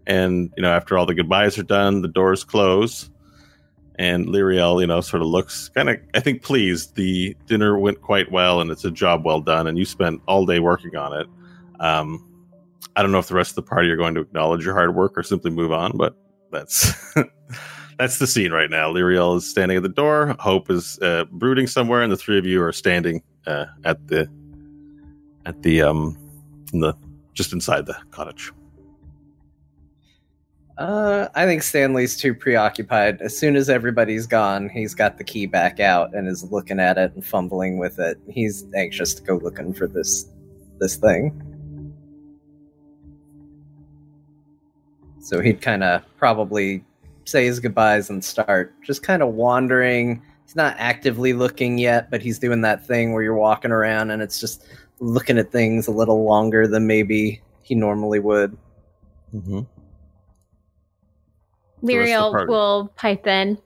And, 0.06 0.52
you 0.56 0.62
know, 0.62 0.72
after 0.72 0.98
all 0.98 1.06
the 1.06 1.16
goodbyes 1.16 1.58
are 1.58 1.64
done, 1.64 2.02
the 2.02 2.08
doors 2.08 2.44
close. 2.44 3.10
And 3.96 4.28
Lyriel, 4.28 4.82
you 4.82 4.88
know, 4.88 5.02
sort 5.02 5.22
of 5.22 5.30
looks 5.30 5.70
kind 5.70 5.90
of, 5.90 5.98
I 6.14 6.20
think, 6.20 6.44
pleased. 6.44 6.96
The 6.96 7.36
dinner 7.48 7.78
went 7.80 8.02
quite 8.02 8.32
well 8.32 8.62
and 8.62 8.70
it's 8.70 8.86
a 8.86 8.92
job 8.92 9.26
well 9.26 9.42
done. 9.42 9.66
And 9.66 9.78
you 9.80 9.86
spent 9.86 10.22
all 10.28 10.46
day 10.46 10.60
working 10.60 10.96
on 10.96 11.14
it. 11.14 11.28
Um, 11.80 12.28
I 12.96 13.02
don't 13.02 13.12
know 13.12 13.20
if 13.20 13.28
the 13.28 13.36
rest 13.36 13.52
of 13.52 13.56
the 13.56 13.64
party 13.64 13.90
are 13.90 13.98
going 13.98 14.14
to 14.14 14.22
acknowledge 14.22 14.64
your 14.64 14.76
hard 14.76 14.96
work 14.96 15.18
or 15.18 15.24
simply 15.24 15.50
move 15.50 15.72
on, 15.72 15.98
but 15.98 16.16
that's 16.52 16.94
that's 17.98 18.20
the 18.20 18.28
scene 18.28 18.52
right 18.52 18.70
now. 18.70 18.92
Lyriel 18.92 19.38
is 19.38 19.50
standing 19.50 19.78
at 19.78 19.84
the 19.84 19.90
door. 19.90 20.36
Hope 20.40 20.70
is 20.70 21.00
uh, 21.02 21.26
brooding 21.32 21.68
somewhere, 21.68 22.02
and 22.02 22.12
the 22.12 22.18
three 22.18 22.38
of 22.38 22.46
you 22.46 22.62
are 22.64 22.72
standing 22.72 23.22
uh, 23.48 23.66
at 23.84 24.08
the 24.08 24.30
at 25.46 25.62
the 25.64 25.82
um 25.82 26.18
in 26.74 26.80
the 26.80 26.94
just 27.34 27.54
inside 27.54 27.86
the 27.86 27.96
cottage. 28.12 28.52
Uh, 30.78 31.28
I 31.36 31.46
think 31.46 31.62
Stanley's 31.62 32.18
too 32.18 32.34
preoccupied. 32.34 33.22
As 33.22 33.38
soon 33.38 33.56
as 33.56 33.70
everybody's 33.70 34.26
gone, 34.26 34.70
he's 34.70 34.96
got 34.96 35.20
the 35.20 35.24
key 35.24 35.46
back 35.46 35.80
out 35.80 36.16
and 36.16 36.28
is 36.28 36.52
looking 36.52 36.80
at 36.80 36.98
it 36.98 37.14
and 37.14 37.24
fumbling 37.24 37.78
with 37.78 38.00
it. 38.00 38.18
He's 38.28 38.66
anxious 38.76 39.14
to 39.16 39.22
go 39.22 39.36
looking 39.36 39.74
for 39.74 39.88
this 39.88 40.28
this 40.80 40.96
thing. 40.96 41.50
So 45.20 45.40
he'd 45.40 45.62
kind 45.62 45.84
of 45.84 46.04
probably 46.18 46.84
say 47.26 47.46
his 47.46 47.60
goodbyes 47.60 48.10
and 48.10 48.24
start 48.24 48.74
just 48.84 49.04
kind 49.04 49.22
of 49.22 49.34
wandering. 49.34 50.22
He's 50.46 50.56
not 50.56 50.76
actively 50.78 51.34
looking 51.34 51.78
yet, 51.78 52.12
but 52.12 52.22
he's 52.22 52.40
doing 52.40 52.62
that 52.62 52.86
thing 52.86 53.14
where 53.14 53.24
you're 53.24 53.36
walking 53.36 53.72
around 53.72 54.12
and 54.12 54.22
it's 54.22 54.40
just 54.40 54.66
looking 55.00 55.38
at 55.38 55.52
things 55.52 55.88
a 55.88 55.92
little 55.92 56.24
longer 56.24 56.68
than 56.68 56.88
maybe 56.88 57.42
he 57.62 57.76
normally 57.76 58.20
would. 58.20 58.58
Mm-hmm. 59.34 59.62
Lyriel 61.84 62.00
rest 62.00 62.14
of 62.14 62.32
the 62.32 62.38
party. 62.38 62.50
will 62.50 62.94
pipe 62.96 63.28
in. 63.28 63.58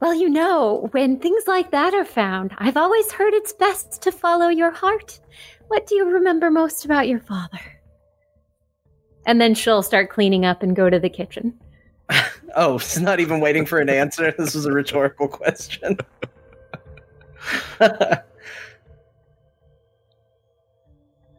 Well, 0.00 0.14
you 0.14 0.28
know, 0.28 0.88
when 0.92 1.18
things 1.18 1.44
like 1.46 1.70
that 1.70 1.94
are 1.94 2.04
found, 2.04 2.54
I've 2.58 2.76
always 2.76 3.10
heard 3.12 3.32
it's 3.34 3.52
best 3.54 4.02
to 4.02 4.12
follow 4.12 4.48
your 4.48 4.70
heart. 4.70 5.18
What 5.68 5.86
do 5.86 5.96
you 5.96 6.04
remember 6.04 6.50
most 6.50 6.84
about 6.84 7.08
your 7.08 7.20
father? 7.20 7.60
And 9.26 9.40
then 9.40 9.54
she'll 9.54 9.82
start 9.82 10.10
cleaning 10.10 10.44
up 10.44 10.62
and 10.62 10.76
go 10.76 10.88
to 10.88 11.00
the 11.00 11.08
kitchen. 11.08 11.58
Oh, 12.58 12.76
it's 12.76 12.98
not 12.98 13.20
even 13.20 13.40
waiting 13.40 13.66
for 13.66 13.80
an 13.80 13.90
answer. 13.90 14.32
This 14.38 14.54
was 14.54 14.64
a 14.64 14.72
rhetorical 14.72 15.28
question. 15.28 15.98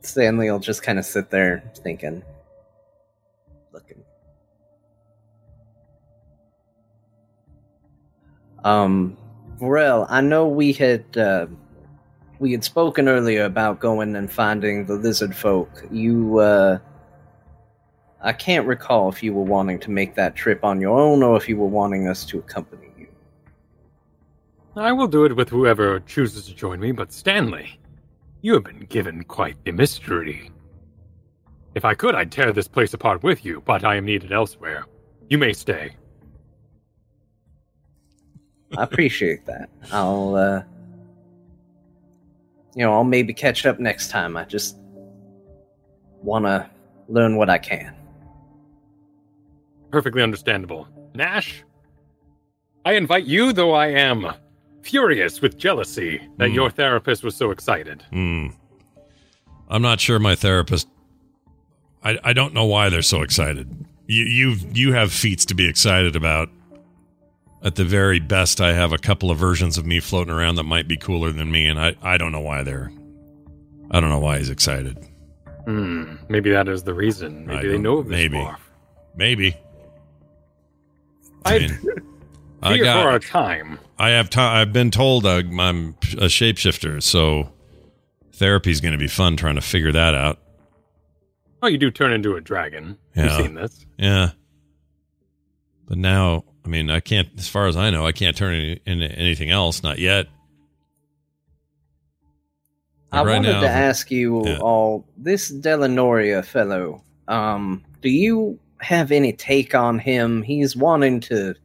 Stanley 0.01 0.51
will 0.51 0.59
just 0.59 0.83
kind 0.83 0.99
of 0.99 1.05
sit 1.05 1.31
there 1.31 1.63
thinking, 1.77 2.21
looking. 3.73 4.03
Um, 8.63 9.17
Varel, 9.59 10.05
I 10.09 10.21
know 10.21 10.47
we 10.47 10.71
had 10.71 11.17
uh, 11.17 11.47
we 12.39 12.51
had 12.51 12.63
spoken 12.63 13.07
earlier 13.07 13.43
about 13.43 13.79
going 13.79 14.15
and 14.15 14.31
finding 14.31 14.85
the 14.85 14.95
lizard 14.95 15.35
folk. 15.35 15.69
You, 15.91 16.39
uh, 16.39 16.79
I 18.21 18.33
can't 18.33 18.65
recall 18.65 19.09
if 19.09 19.21
you 19.21 19.33
were 19.33 19.43
wanting 19.43 19.79
to 19.79 19.91
make 19.91 20.15
that 20.15 20.35
trip 20.35 20.63
on 20.63 20.81
your 20.81 20.99
own 20.99 21.21
or 21.21 21.37
if 21.37 21.47
you 21.47 21.57
were 21.57 21.67
wanting 21.67 22.07
us 22.07 22.25
to 22.25 22.39
accompany 22.39 22.87
you. 22.97 23.07
I 24.75 24.91
will 24.91 25.07
do 25.07 25.25
it 25.25 25.35
with 25.35 25.49
whoever 25.49 25.99
chooses 26.01 26.47
to 26.47 26.55
join 26.55 26.79
me, 26.79 26.91
but 26.91 27.11
Stanley, 27.11 27.79
you 28.41 28.53
have 28.53 28.63
been 28.63 28.85
given 28.89 29.23
quite 29.23 29.63
the 29.65 29.71
mystery. 29.71 30.51
If 31.75 31.85
I 31.85 31.93
could, 31.93 32.15
I'd 32.15 32.31
tear 32.31 32.51
this 32.51 32.67
place 32.67 32.93
apart 32.93 33.21
with 33.21 33.45
you, 33.45 33.61
but 33.65 33.83
I 33.83 33.95
am 33.95 34.05
needed 34.05 34.31
elsewhere. 34.31 34.85
You 35.29 35.37
may 35.37 35.53
stay. 35.53 35.95
I 38.77 38.83
appreciate 38.83 39.45
that. 39.45 39.69
I'll, 39.91 40.35
uh, 40.35 40.63
you 42.75 42.83
know, 42.83 42.93
I'll 42.93 43.03
maybe 43.03 43.33
catch 43.33 43.65
up 43.65 43.79
next 43.79 44.09
time. 44.09 44.35
I 44.35 44.43
just 44.43 44.77
want 46.21 46.45
to 46.45 46.69
learn 47.07 47.37
what 47.37 47.49
I 47.49 47.57
can. 47.57 47.95
Perfectly 49.97 50.21
understandable. 50.21 50.87
Nash, 51.15 51.63
I 52.85 52.93
invite 52.93 53.23
you, 53.25 53.51
though 53.51 53.71
I 53.73 53.87
am 53.87 54.27
furious 54.83 55.41
with 55.41 55.57
jealousy 55.57 56.21
that 56.37 56.49
Hmm. 56.49 56.53
your 56.53 56.69
therapist 56.69 57.23
was 57.23 57.35
so 57.35 57.49
excited. 57.49 58.03
Hmm. 58.13 58.49
I'm 59.67 59.81
not 59.81 59.99
sure 59.99 60.19
my 60.19 60.35
therapist. 60.35 60.87
I, 62.03 62.19
I 62.23 62.33
don't 62.33 62.53
know 62.53 62.65
why 62.65 62.89
they're 62.89 63.01
so 63.01 63.23
excited. 63.23 63.67
You 64.05 64.25
you 64.25 64.55
you 64.71 64.93
have 64.93 65.11
feats 65.11 65.45
to 65.45 65.55
be 65.55 65.67
excited 65.67 66.15
about. 66.15 66.49
At 67.63 67.73
the 67.73 67.83
very 67.83 68.19
best, 68.19 68.61
I 68.61 68.73
have 68.73 68.93
a 68.93 68.99
couple 68.99 69.31
of 69.31 69.39
versions 69.39 69.79
of 69.79 69.85
me 69.87 69.99
floating 69.99 70.31
around 70.31 70.57
that 70.57 70.63
might 70.65 70.87
be 70.87 70.95
cooler 70.95 71.31
than 71.31 71.49
me, 71.49 71.65
and 71.67 71.79
I, 71.79 71.95
I 72.03 72.19
don't 72.19 72.31
know 72.31 72.39
why 72.39 72.61
they're. 72.61 72.91
I 73.89 73.99
don't 73.99 74.11
know 74.11 74.19
why 74.19 74.37
he's 74.37 74.51
excited. 74.51 74.95
Hmm, 75.65 76.17
maybe 76.29 76.51
that 76.51 76.67
is 76.67 76.83
the 76.83 76.93
reason. 76.93 77.47
Maybe 77.47 77.67
they 77.67 77.79
know 77.79 77.97
of 77.97 78.05
this 78.09 78.11
maybe. 78.11 78.37
dwarf. 78.37 78.57
Maybe. 79.15 79.57
I 81.47 81.55
I 81.55 81.59
mean, 81.59 81.79
I 82.61 82.77
got. 82.77 83.03
for 83.03 83.09
our 83.09 83.19
time. 83.19 83.79
I 83.99 84.09
have 84.11 84.29
time. 84.29 84.57
I've 84.57 84.73
been 84.73 84.91
told 84.91 85.25
uh, 85.25 85.41
I'm 85.59 85.95
a 86.13 86.25
shapeshifter, 86.27 87.01
so 87.01 87.51
therapy's 88.33 88.81
going 88.81 88.91
to 88.91 88.97
be 88.97 89.07
fun 89.07 89.37
trying 89.37 89.55
to 89.55 89.61
figure 89.61 89.91
that 89.91 90.13
out. 90.15 90.39
Oh, 91.63 91.67
you 91.67 91.77
do 91.77 91.89
turn 91.89 92.13
into 92.13 92.35
a 92.35 92.41
dragon. 92.41 92.97
Yeah. 93.15 93.23
You've 93.23 93.45
seen 93.45 93.55
this. 93.55 93.85
Yeah. 93.97 94.31
But 95.87 95.97
now, 95.97 96.43
I 96.65 96.67
mean, 96.67 96.89
I 96.89 96.99
can't. 96.99 97.29
As 97.37 97.47
far 97.47 97.67
as 97.67 97.75
I 97.75 97.89
know, 97.89 98.05
I 98.05 98.11
can't 98.11 98.35
turn 98.37 98.53
any, 98.53 98.79
into 98.85 99.11
anything 99.11 99.49
else. 99.49 99.81
Not 99.83 99.97
yet. 99.99 100.27
I 103.11 103.23
right 103.23 103.35
wanted 103.35 103.53
now, 103.53 103.61
to 103.61 103.69
ask 103.69 104.11
you 104.11 104.45
Yeah. 104.45 104.57
all 104.59 105.07
this 105.17 105.49
Delanoria 105.49 106.43
fellow. 106.43 107.03
Um, 107.27 107.83
do 108.01 108.09
you 108.09 108.59
have 108.81 109.11
any 109.11 109.33
take 109.33 109.73
on 109.75 109.99
him? 109.99 110.41
He's 110.41 110.75
wanting 110.75 111.19
to. 111.21 111.55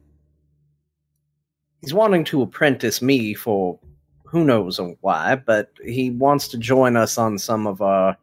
He's 1.81 1.93
wanting 1.93 2.23
to 2.25 2.41
apprentice 2.41 3.01
me 3.01 3.33
for 3.33 3.77
who 4.25 4.45
knows 4.45 4.79
why, 5.01 5.35
but 5.35 5.69
he 5.83 6.09
wants 6.11 6.47
to 6.49 6.57
join 6.57 6.95
us 6.95 7.17
on 7.17 7.37
some 7.37 7.67
of 7.67 7.81
our 7.81 8.17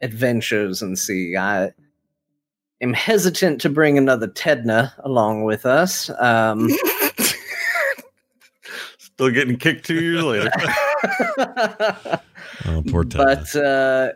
adventures 0.00 0.80
and 0.82 0.98
see. 0.98 1.36
I 1.36 1.70
am 2.80 2.92
hesitant 2.94 3.60
to 3.60 3.68
bring 3.68 3.98
another 3.98 4.26
Tedna 4.28 4.92
along 5.04 5.44
with 5.44 5.66
us. 5.66 6.10
Um, 6.18 6.70
Still 8.98 9.30
getting 9.30 9.56
kicked 9.58 9.86
two 9.86 10.00
years 10.00 10.22
later. 10.22 10.50
Oh, 12.66 12.82
poor 12.88 13.04
Ted. 13.04 13.20
but 13.26 13.56
uh 13.56 14.12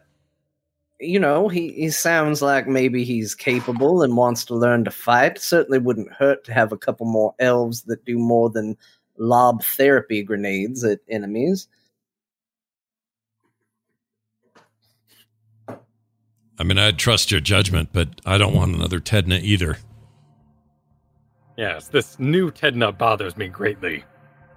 you 1.01 1.19
know 1.19 1.49
he, 1.49 1.73
he 1.73 1.91
sounds 1.91 2.43
like 2.43 2.67
maybe 2.67 3.05
he's 3.05 3.35
capable 3.35 4.03
and 4.03 4.17
wants 4.17 4.45
to 4.45 4.55
learn 4.55 4.85
to 4.85 4.91
fight 4.91 5.39
certainly 5.39 5.79
wouldn't 5.79 6.13
hurt 6.13 6.45
to 6.45 6.53
have 6.53 6.73
a 6.73 6.79
couple 6.79 7.07
more 7.07 7.35
elves 7.39 7.83
that 7.83 8.05
do 8.05 8.19
more 8.19 8.51
than 8.51 8.77
lob 9.17 9.63
therapy 9.63 10.23
grenades 10.23 10.85
at 10.85 11.01
enemies 11.09 11.69
I 16.61 16.65
mean, 16.65 16.77
I'd 16.77 16.99
trust 16.99 17.31
your 17.31 17.41
judgment, 17.41 17.91
but 17.93 18.21
I 18.27 18.37
don't 18.37 18.53
want 18.53 18.75
another 18.75 18.99
Tedna 18.99 19.41
either. 19.41 19.79
Yes, 21.57 21.89
this 21.89 22.19
new 22.19 22.51
Tedna 22.51 22.97
bothers 22.97 23.37
me 23.37 23.49
greatly. 23.49 24.05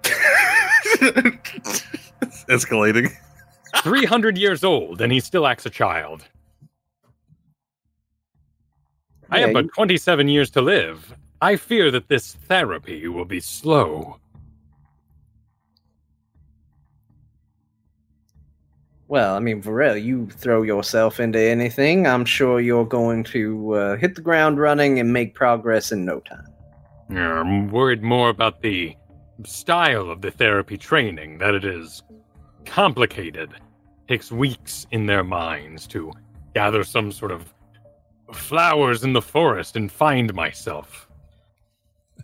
It's 2.22 2.44
escalating. 2.44 3.12
300 3.82 4.38
years 4.38 4.62
old 4.62 5.00
and 5.00 5.12
he 5.12 5.18
still 5.18 5.46
acts 5.46 5.66
a 5.66 5.70
child. 5.70 6.28
I 9.32 9.40
have 9.40 9.54
but 9.54 9.72
27 9.72 10.28
years 10.28 10.50
to 10.50 10.60
live. 10.60 11.14
I 11.40 11.56
fear 11.56 11.90
that 11.90 12.08
this 12.08 12.34
therapy 12.34 13.08
will 13.08 13.24
be 13.24 13.40
slow. 13.40 14.18
Well, 19.08 19.34
I 19.34 19.40
mean, 19.40 19.62
Varel, 19.62 20.02
you 20.02 20.26
throw 20.28 20.62
yourself 20.62 21.18
into 21.18 21.38
anything, 21.38 22.06
I'm 22.06 22.24
sure 22.24 22.60
you're 22.60 22.86
going 22.86 23.24
to 23.24 23.74
uh, 23.74 23.96
hit 23.96 24.14
the 24.14 24.22
ground 24.22 24.58
running 24.58 25.00
and 25.00 25.12
make 25.12 25.34
progress 25.34 25.92
in 25.92 26.04
no 26.04 26.20
time. 26.20 26.46
Yeah, 27.10 27.40
I'm 27.40 27.68
worried 27.68 28.02
more 28.02 28.30
about 28.30 28.62
the 28.62 28.96
style 29.44 30.10
of 30.10 30.20
the 30.22 30.30
therapy 30.30 30.78
training, 30.78 31.38
that 31.38 31.54
it 31.54 31.64
is 31.64 32.02
complicated. 32.64 33.50
Takes 34.08 34.30
weeks 34.30 34.86
in 34.92 35.06
their 35.06 35.24
minds 35.24 35.86
to 35.88 36.12
gather 36.54 36.84
some 36.84 37.12
sort 37.12 37.32
of 37.32 37.52
flowers 38.34 39.04
in 39.04 39.12
the 39.12 39.22
forest 39.22 39.76
and 39.76 39.90
find 39.90 40.32
myself. 40.34 41.08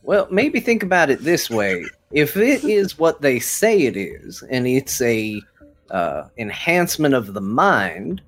Well, 0.02 0.26
maybe 0.30 0.60
think 0.60 0.82
about 0.82 1.10
it 1.10 1.20
this 1.20 1.50
way: 1.50 1.84
if 2.12 2.36
it 2.36 2.64
is 2.64 2.98
what 2.98 3.20
they 3.20 3.38
say 3.38 3.82
it 3.82 3.96
is, 3.96 4.42
and 4.50 4.66
it's 4.66 5.00
a 5.00 5.42
uh, 5.90 6.24
enhancement 6.38 7.14
of 7.14 7.34
the 7.34 7.40
mind, 7.40 8.22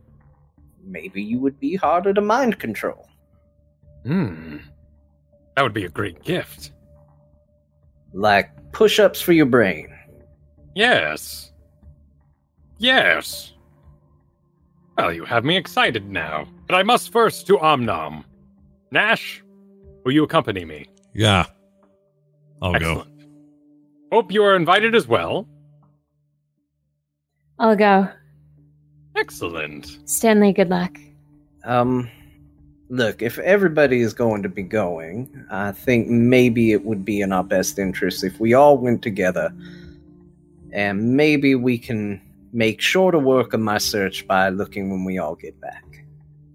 maybe 0.85 1.23
you 1.23 1.39
would 1.39 1.59
be 1.61 1.77
harder 1.77 2.13
to 2.13 2.21
mind 2.21 2.59
control. 2.59 3.09
Hmm. 4.05 4.59
That 5.57 5.63
would 5.63 5.75
be 5.75 5.85
a 5.85 5.91
great 5.91 6.23
gift. 6.23 6.73
Like 8.13 8.51
push-ups 8.73 9.21
for 9.21 9.33
your 9.33 9.47
brain. 9.47 9.89
Yes. 10.75 11.53
Yes. 12.79 13.53
Well, 14.97 15.13
you 15.13 15.25
have 15.25 15.45
me 15.45 15.57
excited 15.57 16.09
now. 16.09 16.49
But 16.71 16.77
I 16.77 16.85
must 16.85 17.11
first 17.11 17.49
to 17.49 17.57
Omnom. 17.57 18.23
Nash, 18.93 19.43
will 20.05 20.13
you 20.13 20.23
accompany 20.23 20.65
me? 20.65 20.87
Yeah. 21.13 21.47
I'll 22.63 22.79
go. 22.79 23.05
Hope 24.13 24.31
you 24.31 24.45
are 24.45 24.55
invited 24.55 24.95
as 24.95 25.09
well. 25.09 25.49
I'll 27.59 27.75
go. 27.75 28.07
Excellent. 29.17 29.99
Stanley, 30.05 30.53
good 30.53 30.69
luck. 30.69 30.97
Um, 31.65 32.09
look, 32.89 33.21
if 33.21 33.41
everybody 33.41 34.01
is 34.01 34.15
going 34.15 34.45
to 34.45 34.49
be 34.49 34.63
going, 34.63 35.45
I 35.51 35.73
think 35.73 36.07
maybe 36.07 36.71
it 36.71 36.85
would 36.85 37.05
be 37.05 37.21
in 37.21 37.33
our 37.33 37.43
best 37.43 37.81
interest 37.81 38.23
if 38.23 38.39
we 38.39 38.55
all 38.55 38.79
went 38.79 39.03
together, 39.03 39.53
and 40.73 41.17
maybe 41.17 41.57
we 41.57 41.79
can 41.79 42.23
make 42.53 42.81
shorter 42.81 43.19
work 43.19 43.55
of 43.55 43.59
my 43.59 43.79
search 43.79 44.25
by 44.29 44.51
looking 44.51 44.89
when 44.89 45.05
we 45.05 45.19
all 45.19 45.35
get 45.35 45.61
back. 45.61 46.00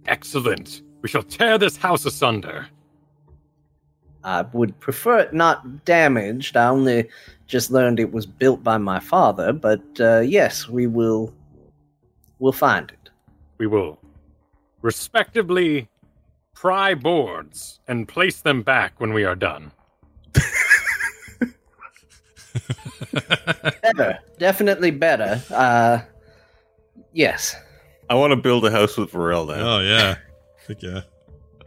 Excellent. 0.08 0.82
We 1.02 1.10
shall 1.10 1.24
tear 1.24 1.58
this 1.58 1.78
house 1.78 2.06
asunder. 2.06 2.68
I 4.24 4.42
would 4.54 4.80
prefer 4.80 5.20
it 5.20 5.34
not 5.34 5.86
damaged. 5.86 6.58
I 6.58 6.68
only 6.68 7.10
just 7.46 7.70
learned 7.70 8.00
it 8.00 8.12
was 8.12 8.26
built 8.26 8.64
by 8.64 8.78
my 8.78 9.00
father, 9.00 9.54
but 9.54 9.84
uh, 10.00 10.20
yes, 10.20 10.68
we 10.68 10.88
will. 10.88 11.34
We'll 12.40 12.52
find 12.52 12.90
it. 12.92 13.10
We 13.60 13.68
will 13.68 14.00
respectively 14.82 15.88
pry 16.54 16.96
boards 16.96 17.80
and 17.88 18.08
place 18.08 18.42
them 18.42 18.62
back 18.62 19.00
when 19.00 19.14
we 19.14 19.24
are 19.24 19.36
done. 19.36 19.72
Better, 23.82 24.20
definitely 24.40 24.92
better. 24.92 25.42
Uh, 25.52 26.00
yes. 27.14 27.56
I 28.10 28.16
want 28.16 28.32
to 28.32 28.38
build 28.38 28.66
a 28.66 28.72
house 28.72 28.98
with 28.98 29.12
Varel 29.12 29.48
now. 29.48 29.78
Oh 29.78 29.80
yeah. 29.80 30.18
Heck 30.68 30.82
yeah. 30.82 31.02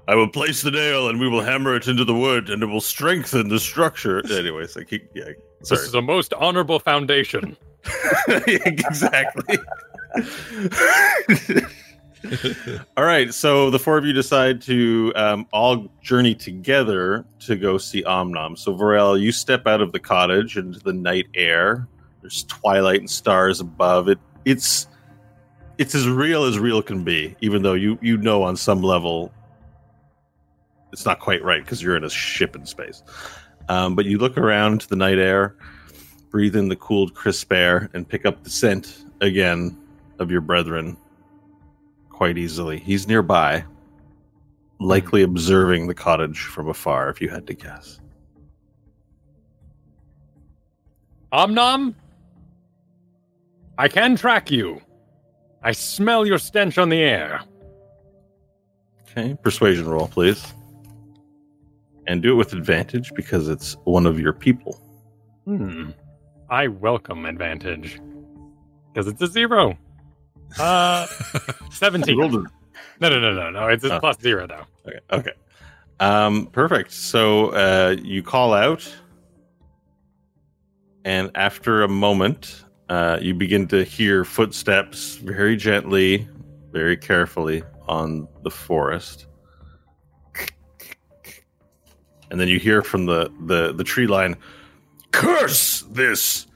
I 0.07 0.15
will 0.15 0.29
place 0.29 0.63
the 0.63 0.71
nail 0.71 1.09
and 1.09 1.21
we 1.21 1.29
will 1.29 1.43
hammer 1.43 1.77
it 1.77 1.87
into 1.87 2.05
the 2.05 2.15
wood 2.15 2.49
and 2.49 2.63
it 2.63 2.67
will 2.67 2.81
strengthen 2.81 3.49
the 3.49 3.61
structure. 3.61 4.25
Anyways, 4.33 4.77
I 4.77 4.85
keep 4.85 5.11
yeah. 5.15 5.25
Sorry. 5.63 5.81
This 5.81 5.89
is 5.89 5.95
a 5.95 6.03
most 6.03 6.33
honorable 6.35 6.79
foundation. 6.79 7.57
exactly. 8.47 9.59
all 12.97 13.05
right, 13.05 13.33
so 13.35 13.71
the 13.71 13.79
four 13.79 13.99
of 13.99 14.05
you 14.05 14.13
decide 14.13 14.63
to 14.63 15.13
um, 15.17 15.47
all 15.53 15.89
journey 16.03 16.35
together 16.35 17.25
to 17.41 17.57
go 17.57 17.79
see 17.79 18.03
Omnom. 18.03 18.57
So, 18.59 18.75
Varel, 18.75 19.21
you 19.21 19.33
step 19.33 19.67
out 19.67 19.81
of 19.81 19.93
the 19.93 20.01
cottage 20.01 20.57
into 20.57 20.81
the 20.81 20.93
night 20.93 21.27
air. 21.35 21.87
There's 22.21 22.45
twilight 22.45 23.01
and 23.01 23.11
stars 23.11 23.61
above 23.61 24.09
it. 24.09 24.19
It's 24.45 24.87
it's 25.79 25.95
as 25.95 26.09
real 26.09 26.45
as 26.45 26.59
real 26.59 26.83
can 26.83 27.05
be, 27.05 27.37
even 27.41 27.63
though 27.63 27.75
you 27.75 27.99
you 28.03 28.17
know 28.17 28.43
on 28.43 28.57
some 28.57 28.83
level 28.83 29.33
it's 30.93 31.05
not 31.05 31.21
quite 31.21 31.43
right 31.43 31.63
because 31.63 31.83
you're 31.83 31.97
in 31.97 32.05
a 32.05 32.11
ship 32.11 32.57
in 32.57 32.67
space. 32.67 33.03
Um, 33.69 33.95
but 33.95 34.07
you 34.07 34.19
look 34.19 34.39
around 34.39 34.81
to 34.83 34.89
the 34.89 34.97
night 34.97 35.19
air, 35.19 35.55
breathe 36.31 36.57
in 36.57 36.69
the 36.69 36.77
cooled, 36.77 37.15
crisp 37.15 37.53
air, 37.53 37.91
and 37.93 38.09
pick 38.09 38.25
up 38.25 38.43
the 38.43 38.51
scent 38.51 39.05
again 39.21 39.77
of 40.19 40.31
your 40.31 40.41
brethren 40.41 40.97
quite 42.09 42.39
easily. 42.39 42.79
He's 42.79 43.07
nearby, 43.07 43.65
likely 44.81 45.23
observing 45.23 45.87
the 45.87 45.95
cottage 45.95 46.41
from 46.41 46.69
afar, 46.69 47.11
if 47.11 47.21
you 47.21 47.29
had 47.29 47.47
to 47.47 47.55
guess. 47.55 48.01
Omnom? 51.33 51.95
I 53.77 53.87
can 53.87 54.17
track 54.17 54.51
you. 54.51 54.81
I 55.63 55.73
smell 55.73 56.27
your 56.27 56.39
stench 56.39 56.79
on 56.79 56.89
the 56.89 57.01
air. 57.01 57.41
Okay, 59.11 59.37
persuasion 59.43 59.89
roll, 59.89 60.09
please. 60.09 60.55
And 62.07 62.23
do 62.23 62.33
it 62.33 62.37
with 62.37 62.53
advantage 62.53 63.13
because 63.15 63.49
it's 63.49 63.77
one 63.85 64.07
of 64.07 64.19
your 64.21 64.33
people. 64.33 64.81
Hmm. 65.45 65.91
I 66.49 66.69
welcome 66.69 67.27
advantage. 67.27 68.01
Because 68.93 69.07
it's 69.09 69.21
a 69.21 69.27
zero. 69.27 69.77
Uh, 70.59 71.07
17. 71.71 72.17
No, 72.17 72.29
no, 73.01 73.21
no, 73.21 73.33
no, 73.33 73.51
no. 73.51 73.67
It's 73.69 73.85
a 73.85 73.97
Oh. 73.97 74.01
plus 74.01 74.19
zero, 74.21 74.47
though. 74.47 74.65
Okay. 74.87 75.01
Okay. 75.13 75.33
Um, 76.01 76.47
perfect. 76.47 76.93
So 76.93 77.49
uh, 77.49 77.97
you 78.03 78.23
call 78.23 78.55
out, 78.55 78.91
and 81.05 81.31
after 81.35 81.83
a 81.83 81.89
moment, 81.89 82.65
uh, 82.89 83.19
you 83.21 83.35
begin 83.35 83.69
to 83.69 83.85
hear 83.85 84.25
footsteps 84.25 85.17
very 85.17 85.57
gently, 85.57 86.29
very 86.73 86.97
carefully 86.97 87.63
on 87.87 88.29
the 88.43 88.51
forest. 88.51 89.27
And 92.31 92.41
then 92.41 92.49
you 92.49 92.59
hear 92.59 92.83
from 92.83 93.07
the, 93.07 93.33
the, 93.47 93.73
the 93.73 93.85
tree 93.85 94.07
line, 94.07 94.37
Curse 95.11 95.83
this 95.91 96.47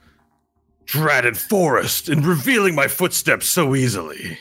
dratted 0.85 1.35
forest 1.37 2.09
in 2.09 2.21
revealing 2.21 2.75
my 2.75 2.87
footsteps 2.87 3.47
so 3.47 3.75
easily. 3.75 4.37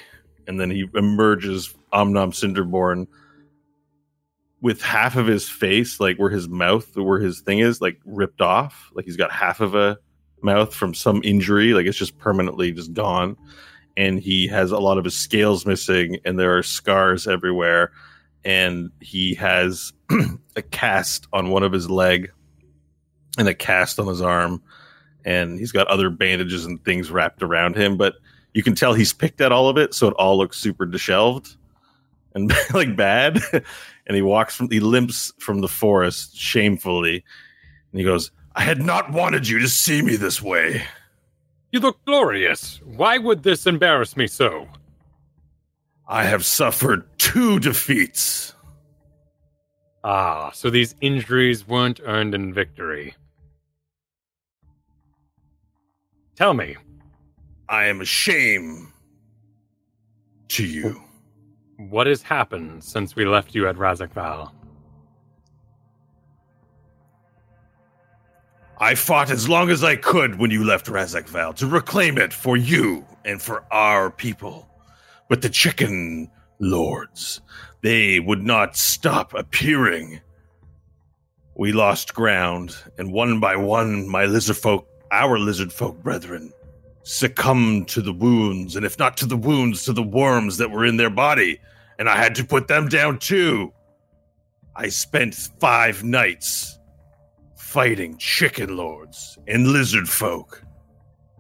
And 0.47 0.61
then 0.61 0.71
he 0.71 0.87
emerges, 0.95 1.75
Omnom 1.93 2.33
Cinderborn, 2.33 3.07
with 4.61 4.83
half 4.83 5.17
of 5.17 5.27
his 5.27 5.49
face, 5.49 5.99
like 5.99 6.19
where 6.19 6.31
his 6.31 6.49
mouth, 6.49 6.97
where 6.97 7.21
his 7.21 7.41
thing 7.41 7.59
is, 7.59 7.81
like 7.81 7.99
ripped 8.05 8.41
off. 8.41 8.91
Like 8.95 9.07
he's 9.07 9.17
got 9.17 9.33
half 9.33 9.61
of 9.61 9.75
a 9.75 9.99
mouth 10.43 10.75
from 10.75 10.95
some 10.95 11.21
injury. 11.25 11.75
Like 11.75 11.87
it's 11.87 11.99
just 11.99 12.19
permanently 12.19 12.73
just 12.73 12.93
gone. 12.93 13.37
And 13.97 14.19
he 14.19 14.47
has 14.49 14.71
a 14.71 14.79
lot 14.79 14.97
of 14.97 15.05
his 15.05 15.15
scales 15.15 15.67
missing, 15.67 16.19
and 16.25 16.39
there 16.39 16.57
are 16.57 16.63
scars 16.63 17.27
everywhere. 17.27 17.93
And 18.45 18.91
he 19.01 19.35
has 19.35 19.93
a 20.57 20.63
cast 20.63 21.29
on 21.33 21.51
one 21.51 21.63
of 21.63 21.73
his 21.73 21.91
leg 21.91 22.33
and 23.39 23.49
a 23.49 23.55
cast 23.55 23.99
on 23.99 24.07
his 24.07 24.23
arm. 24.23 24.63
And 25.25 25.59
he's 25.59 25.73
got 25.73 25.87
other 25.89 26.11
bandages 26.11 26.65
and 26.65 26.83
things 26.85 27.11
wrapped 27.11 27.43
around 27.43 27.77
him. 27.77 27.97
But 27.97 28.15
you 28.55 28.63
can 28.63 28.75
tell 28.75 28.95
he's 28.95 29.13
picked 29.13 29.41
at 29.41 29.53
all 29.53 29.69
of 29.69 29.77
it, 29.77 29.95
so 29.95 30.09
it 30.09 30.15
all 30.15 30.39
looks 30.39 30.59
super 30.59 30.87
disheveled 30.87 31.55
and 32.35 32.53
like 32.75 32.97
bad. 32.97 33.41
and 34.07 34.17
he 34.17 34.23
walks 34.23 34.57
from 34.57 34.71
he 34.71 34.81
limps 34.81 35.33
from 35.39 35.61
the 35.61 35.69
forest 35.69 36.37
shamefully 36.37 37.25
and 37.93 38.01
he 38.01 38.05
goes 38.05 38.31
i 38.55 38.63
had 38.63 38.81
not 38.81 39.11
wanted 39.13 39.49
you 39.49 39.59
to 39.59 39.69
see 39.69 40.03
me 40.03 40.17
this 40.17 40.41
way 40.43 40.83
You 41.71 41.81
look 41.81 42.05
glorious. 42.05 42.81
Why 42.85 43.17
would 43.19 43.43
this 43.43 43.67
embarrass 43.67 44.17
me 44.17 44.27
so? 44.27 44.69
i 46.09 46.25
have 46.25 46.45
suffered 46.45 47.05
two 47.19 47.59
defeats 47.59 48.55
Ah, 50.05 50.51
so 50.53 50.69
these 50.69 50.97
injuries 51.01 51.69
weren't 51.69 52.01
earned 52.05 52.35
in 52.35 52.53
victory. 52.53 53.15
Tell 56.35 56.55
me, 56.55 56.77
i 57.69 57.85
am 57.85 58.01
a 58.01 58.05
shame 58.05 58.93
to 60.49 60.67
you 60.67 61.01
what 61.77 62.09
has 62.09 62.21
happened 62.21 62.83
since 62.83 63.15
we 63.17 63.25
left 63.25 63.55
you 63.55 63.69
at 63.69 63.77
Razakval? 63.77 64.51
I 68.83 68.97
fought 68.97 69.31
as 69.31 69.49
long 69.49 69.71
as 69.71 69.85
I 69.85 69.95
could 69.95 70.41
when 70.41 70.51
you 70.51 70.65
left 70.65 70.87
Razakval 70.87 71.55
to 71.55 71.69
reclaim 71.69 72.19
it 72.19 72.33
for 72.33 72.57
you 72.57 73.07
and 73.25 73.41
for 73.41 73.63
our 73.71 74.11
people. 74.11 74.69
But 75.29 75.41
the 75.41 75.49
chicken 75.49 76.29
lords, 76.59 77.41
they 77.83 78.19
would 78.19 78.43
not 78.43 78.77
stop 78.77 79.35
appearing. 79.35 80.21
We 81.55 81.71
lost 81.71 82.13
ground, 82.13 82.75
and 82.99 83.13
one 83.13 83.39
by 83.39 83.55
one, 83.55 84.09
my 84.09 84.25
lizard 84.25 84.57
folk, 84.57 84.89
our 85.13 85.39
lizard 85.39 85.73
folk 85.73 86.03
brethren, 86.03 86.53
succumbed 87.05 87.87
to 87.91 88.03
the 88.03 88.13
wounds, 88.13 88.75
and 88.75 88.85
if 88.85 88.99
not 88.99 89.17
to 89.19 89.27
the 89.27 89.37
wounds, 89.37 89.85
to 89.85 89.93
the 89.93 90.03
worms 90.03 90.57
that 90.57 90.73
were 90.73 90.85
in 90.85 90.97
their 90.97 91.09
body, 91.09 91.61
and 92.01 92.09
I 92.09 92.17
had 92.17 92.35
to 92.35 92.45
put 92.45 92.67
them 92.67 92.89
down 92.89 93.21
too. 93.21 93.73
I 94.75 94.89
spent 94.89 95.37
five 95.61 96.03
nights 96.03 96.81
fighting 97.73 98.15
chicken 98.19 98.77
lords 98.77 99.39
and 99.49 99.67
lizard 99.67 100.07
folk 100.07 100.63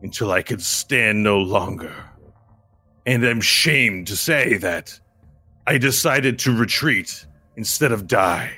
until 0.00 0.32
I 0.32 0.40
could 0.40 0.62
stand 0.62 1.22
no 1.22 1.36
longer. 1.36 1.94
And 3.04 3.22
I'm 3.22 3.42
shamed 3.42 4.06
to 4.06 4.16
say 4.16 4.56
that 4.56 4.98
I 5.66 5.76
decided 5.76 6.38
to 6.38 6.56
retreat 6.56 7.26
instead 7.56 7.92
of 7.92 8.06
die. 8.06 8.50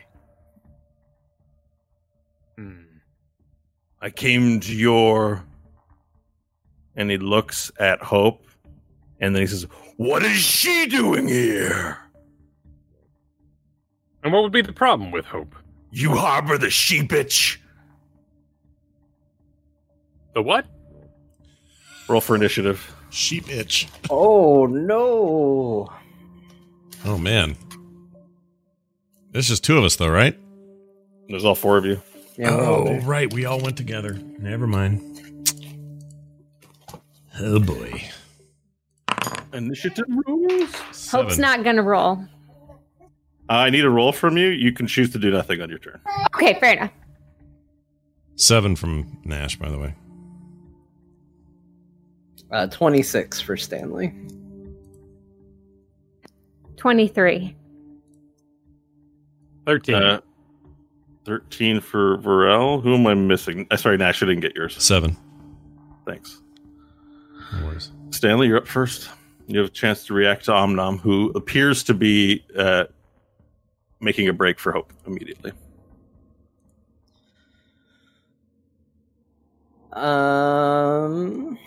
Hmm. 2.57 2.83
I 4.01 4.11
came 4.11 4.61
to 4.61 4.73
your. 4.73 5.45
And 6.95 7.11
he 7.11 7.19
looks 7.19 7.73
at 7.81 8.01
Hope, 8.01 8.47
and 9.19 9.35
then 9.35 9.43
he 9.43 9.49
says, 9.49 9.67
What 9.97 10.23
is 10.23 10.39
she 10.39 10.87
doing 10.87 11.27
here? 11.27 11.99
And 14.23 14.33
what 14.33 14.45
would 14.45 14.53
be 14.53 14.63
the 14.63 14.73
problem 14.73 15.11
with 15.11 15.25
Hope? 15.25 15.57
You 15.91 16.15
harbor 16.15 16.57
the 16.57 16.71
she 16.71 17.01
bitch. 17.01 17.59
The 20.35 20.43
what? 20.43 20.67
Roll 22.09 22.21
for 22.21 22.35
initiative. 22.35 22.95
Sheep 23.11 23.49
itch. 23.49 23.89
Oh 24.11 24.67
no! 24.67 25.91
Oh 27.05 27.19
man. 27.19 27.57
There's 29.31 29.49
just 29.49 29.65
two 29.65 29.79
of 29.79 29.85
us 29.85 29.97
though, 29.97 30.09
right? 30.09 30.37
There's 31.29 31.45
all 31.45 31.55
four 31.55 31.77
of 31.77 31.85
you. 31.85 32.03
Yeah, 32.37 32.51
oh, 32.51 32.85
well, 32.85 33.01
right. 33.01 33.33
We 33.33 33.45
all 33.45 33.61
went 33.61 33.77
together. 33.77 34.19
Never 34.39 34.67
mind. 34.67 35.01
Oh 37.41 37.61
boy. 37.61 38.03
Initiative 39.53 40.07
rules? 40.27 40.75
Hope's 41.09 41.39
not 41.39 41.63
gonna 41.63 41.83
roll. 41.83 42.25
I 43.49 43.71
need 43.71 43.85
a 43.85 43.91
roll 43.91 44.11
from 44.11 44.37
you. 44.37 44.49
You 44.49 44.73
can 44.73 44.87
choose 44.87 45.13
to 45.13 45.19
do 45.19 45.31
nothing 45.31 45.61
on 45.61 45.69
your 45.69 45.79
turn. 45.79 46.01
Okay, 46.35 46.59
fair 46.59 46.73
enough. 46.73 46.91
Seven 48.37 48.75
from 48.75 49.19
Nash, 49.25 49.57
by 49.57 49.69
the 49.69 49.79
way. 49.79 49.95
Uh, 52.55 52.67
twenty-six 52.69 53.41
for 53.41 53.57
Stanley. 53.57 54.15
23. 56.77 57.57
13. 59.67 59.95
Uh, 59.95 60.21
13 61.25 61.81
for 61.81 62.19
Varel. 62.19 62.83
Who 62.83 62.95
am 62.95 63.07
I 63.07 63.15
missing? 63.15 63.67
Uh, 63.71 63.79
sorry, 63.79 63.97
Nash, 63.97 64.23
I 64.23 64.27
didn't 64.27 64.43
get 64.43 64.55
yours. 64.55 64.83
Seven. 64.83 65.17
Thanks. 66.07 66.43
No 67.55 67.65
worries. 67.65 67.91
Stanley, 68.11 68.49
you're 68.49 68.59
up 68.59 68.67
first. 68.67 69.09
You 69.47 69.59
have 69.61 69.69
a 69.69 69.73
chance 69.73 70.05
to 70.07 70.15
react 70.15 70.45
to 70.47 70.51
Omnom, 70.51 71.01
who 71.01 71.31
appears 71.35 71.83
to 71.85 71.95
be 71.95 72.45
uh, 72.59 72.85
making 74.01 74.29
a 74.29 74.33
break 74.33 74.59
for 74.59 74.73
Hope 74.73 74.93
immediately. 75.07 75.53
Um, 79.93 81.59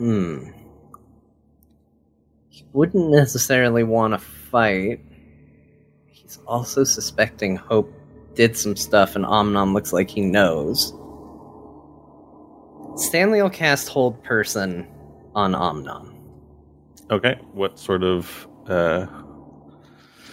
hmm. 0.00 0.50
He 2.48 2.64
wouldn't 2.72 3.10
necessarily 3.10 3.84
want 3.84 4.14
to 4.14 4.18
fight. 4.18 5.00
He's 6.06 6.38
also 6.46 6.84
suspecting 6.84 7.56
Hope 7.56 7.92
did 8.34 8.56
some 8.56 8.76
stuff, 8.76 9.14
and 9.14 9.24
Omnom 9.24 9.74
looks 9.74 9.92
like 9.92 10.08
he 10.08 10.22
knows. 10.22 10.94
Stanley 12.96 13.42
will 13.42 13.50
cast 13.50 13.88
Hold 13.88 14.22
Person 14.22 14.86
on 15.34 15.52
Omnom. 15.52 16.14
Okay, 17.10 17.38
what 17.52 17.78
sort 17.78 18.02
of. 18.02 18.48
Uh, 18.66 19.06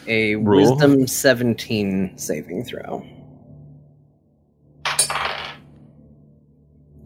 A 0.08 0.36
Rule? 0.36 0.78
Wisdom 0.78 1.08
17 1.08 2.18
saving 2.18 2.64
throw. 2.64 3.06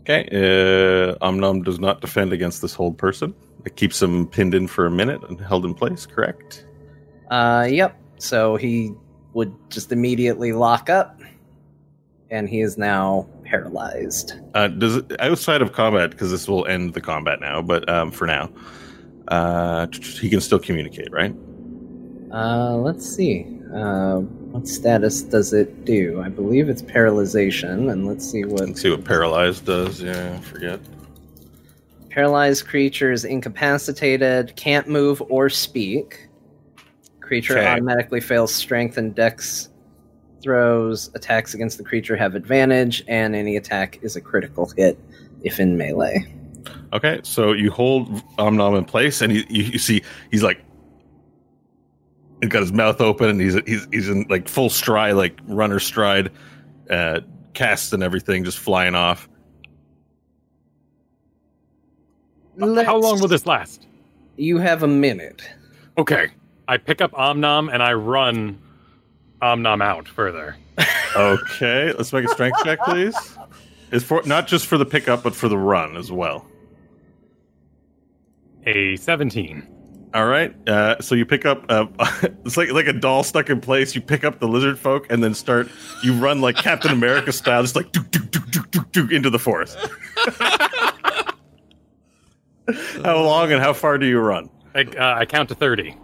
Okay, 0.01 0.27
uh, 0.31 1.15
Omnom 1.25 1.63
does 1.63 1.79
not 1.79 2.01
defend 2.01 2.33
against 2.33 2.61
this 2.61 2.73
hold 2.73 2.97
person. 2.97 3.33
It 3.65 3.75
keeps 3.75 4.01
him 4.01 4.27
pinned 4.27 4.53
in 4.53 4.67
for 4.67 4.85
a 4.85 4.91
minute 4.91 5.21
and 5.29 5.39
held 5.39 5.65
in 5.65 5.73
place, 5.73 6.05
correct? 6.05 6.65
Uh, 7.29 7.67
yep. 7.69 7.95
So 8.17 8.55
he 8.55 8.93
would 9.33 9.53
just 9.69 9.91
immediately 9.91 10.51
lock 10.51 10.89
up, 10.89 11.19
and 12.29 12.49
he 12.49 12.61
is 12.61 12.77
now 12.77 13.27
paralyzed. 13.43 14.33
Uh, 14.53 14.67
does 14.67 14.97
it, 14.97 15.21
outside 15.21 15.61
of 15.61 15.73
combat, 15.73 16.11
because 16.11 16.31
this 16.31 16.47
will 16.47 16.65
end 16.65 16.93
the 16.93 17.01
combat 17.01 17.39
now, 17.39 17.61
but 17.61 17.87
um, 17.89 18.11
for 18.11 18.25
now, 18.27 18.49
uh, 19.27 19.87
he 20.19 20.29
can 20.29 20.41
still 20.41 20.59
communicate, 20.59 21.11
right? 21.11 21.35
Uh, 22.31 22.75
let's 22.77 23.07
see. 23.07 23.45
Uh, 23.75 24.21
what 24.51 24.67
status 24.67 25.21
does 25.21 25.53
it 25.53 25.85
do? 25.85 26.21
I 26.21 26.29
believe 26.29 26.69
it's 26.69 26.81
paralyzation, 26.81 27.91
and 27.91 28.05
let's 28.05 28.29
see 28.29 28.43
what 28.43 28.67
Let's 28.67 28.81
see 28.81 28.89
what 28.91 29.03
paralyzed 29.05 29.65
does. 29.65 30.01
Yeah, 30.01 30.37
I 30.37 30.41
forget. 30.41 30.79
paralyzed 32.09 32.67
creature 32.67 33.11
is 33.11 33.23
incapacitated, 33.23 34.53
can't 34.57 34.87
move 34.89 35.21
or 35.29 35.49
speak. 35.49 36.27
Creature 37.21 37.59
Okay. 37.59 37.67
automatically 37.67 38.19
fails 38.19 38.53
strength 38.53 38.97
and 38.97 39.15
dex 39.15 39.69
throws. 40.43 41.09
Attacks 41.15 41.53
against 41.53 41.77
the 41.77 41.83
creature 41.83 42.17
have 42.17 42.35
advantage, 42.35 43.03
and 43.07 43.35
any 43.35 43.55
attack 43.55 43.99
is 44.01 44.15
a 44.17 44.21
critical 44.21 44.69
hit 44.75 44.99
if 45.43 45.59
in 45.59 45.77
melee. 45.77 46.25
Okay, 46.93 47.21
so 47.23 47.53
you 47.53 47.71
hold 47.71 48.09
Omnom 48.37 48.77
in 48.77 48.83
place, 48.83 49.21
and 49.21 49.33
you, 49.33 49.45
you, 49.49 49.63
you 49.63 49.79
see 49.79 50.03
he's 50.29 50.43
like, 50.43 50.59
he's 52.41 52.49
got 52.49 52.61
his 52.61 52.73
mouth 52.73 52.99
open, 53.01 53.29
and 53.29 53.39
he's 53.41 53.55
he's 53.65 53.87
he's 53.91 54.09
in 54.09 54.25
like 54.29 54.47
full 54.47 54.69
stride, 54.69 55.15
like 55.15 55.39
runner 55.47 55.79
stride, 55.79 56.31
uh, 56.89 57.21
casts 57.53 57.93
and 57.93 58.03
everything, 58.03 58.43
just 58.43 58.59
flying 58.59 58.95
off. 58.95 59.29
How 62.59 62.65
Let's- 62.67 62.89
long 62.89 63.19
will 63.19 63.27
this 63.27 63.45
last? 63.45 63.87
You 64.37 64.57
have 64.57 64.83
a 64.83 64.87
minute. 64.87 65.41
Okay. 65.97 66.29
I 66.67 66.77
pick 66.77 67.01
up 67.01 67.11
Omnom 67.11 67.71
and 67.73 67.83
I 67.83 67.93
run 67.93 68.59
Omnom 69.41 69.83
out 69.83 70.07
further. 70.07 70.55
Okay, 71.13 71.91
let's 71.97 72.13
make 72.13 72.23
a 72.23 72.29
strength 72.29 72.63
check, 72.63 72.79
please. 72.85 73.13
It's 73.91 74.05
for 74.05 74.21
not 74.25 74.47
just 74.47 74.65
for 74.65 74.77
the 74.77 74.85
pickup, 74.85 75.23
but 75.23 75.35
for 75.35 75.49
the 75.49 75.57
run 75.57 75.97
as 75.97 76.09
well. 76.09 76.45
A 78.65 78.95
17. 78.95 79.67
All 80.13 80.25
right. 80.25 80.53
Uh, 80.67 80.99
so 80.99 81.15
you 81.15 81.25
pick 81.25 81.45
up. 81.45 81.63
Uh, 81.69 81.85
it's 82.45 82.57
like 82.57 82.71
like 82.71 82.87
a 82.87 82.93
doll 82.93 83.23
stuck 83.23 83.49
in 83.49 83.61
place. 83.61 83.95
You 83.95 84.01
pick 84.01 84.23
up 84.23 84.39
the 84.39 84.47
lizard 84.47 84.77
folk 84.77 85.07
and 85.09 85.23
then 85.23 85.33
start. 85.33 85.69
You 86.03 86.13
run 86.13 86.41
like 86.41 86.57
Captain 86.57 86.91
America 86.91 87.31
style, 87.31 87.61
just 87.61 87.75
like 87.75 87.91
dook, 87.91 88.11
dook, 88.11 88.29
dook, 88.31 88.51
dook, 88.51 88.71
dook, 88.71 88.91
dook, 88.91 89.11
into 89.11 89.29
the 89.29 89.39
forest. 89.39 89.77
how 93.03 93.21
long 93.21 93.51
and 93.51 93.61
how 93.61 93.73
far 93.73 93.97
do 93.97 94.05
you 94.05 94.19
run? 94.19 94.49
I, 94.75 94.81
uh, 94.83 95.19
I 95.19 95.25
count 95.25 95.49
to 95.49 95.55
30. 95.55 95.97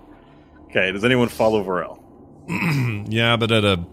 Okay. 0.65 0.91
Does 0.91 1.03
anyone 1.03 1.27
follow 1.27 1.63
Varel? 1.63 2.01
yeah, 3.11 3.35
but 3.35 3.51
at 3.51 3.65
a. 3.65 3.83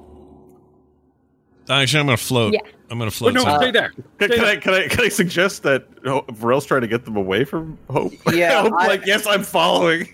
Actually, 1.69 2.01
I'm 2.01 2.07
going 2.07 2.19
to 2.19 2.23
float. 2.23 2.55
Yeah. 2.55 2.61
I'm 2.95 2.99
going 3.01 3.11
to 3.11 3.17
Oh, 3.17 3.31
float. 3.33 3.35
no, 3.35 3.57
stay 3.59 3.73
there. 3.73 3.91
Can, 3.91 4.29
Stay 4.29 4.37
can 4.37 4.45
I 4.45 4.57
can 4.57 4.75
I 4.75 4.87
can 4.87 5.01
I 5.01 5.09
suggest 5.09 5.65
that 5.65 5.85
Varel's 6.33 6.65
trying 6.65 6.83
to 6.83 6.87
get 6.87 7.05
them 7.05 7.17
away 7.17 7.45
from 7.45 7.77
Hope? 7.91 8.13
Yeah, 8.33 8.63
Hope, 8.63 8.73
I- 8.79 8.87
like 8.87 9.05
yes, 9.05 9.27
I'm 9.27 9.43
following. 9.43 10.09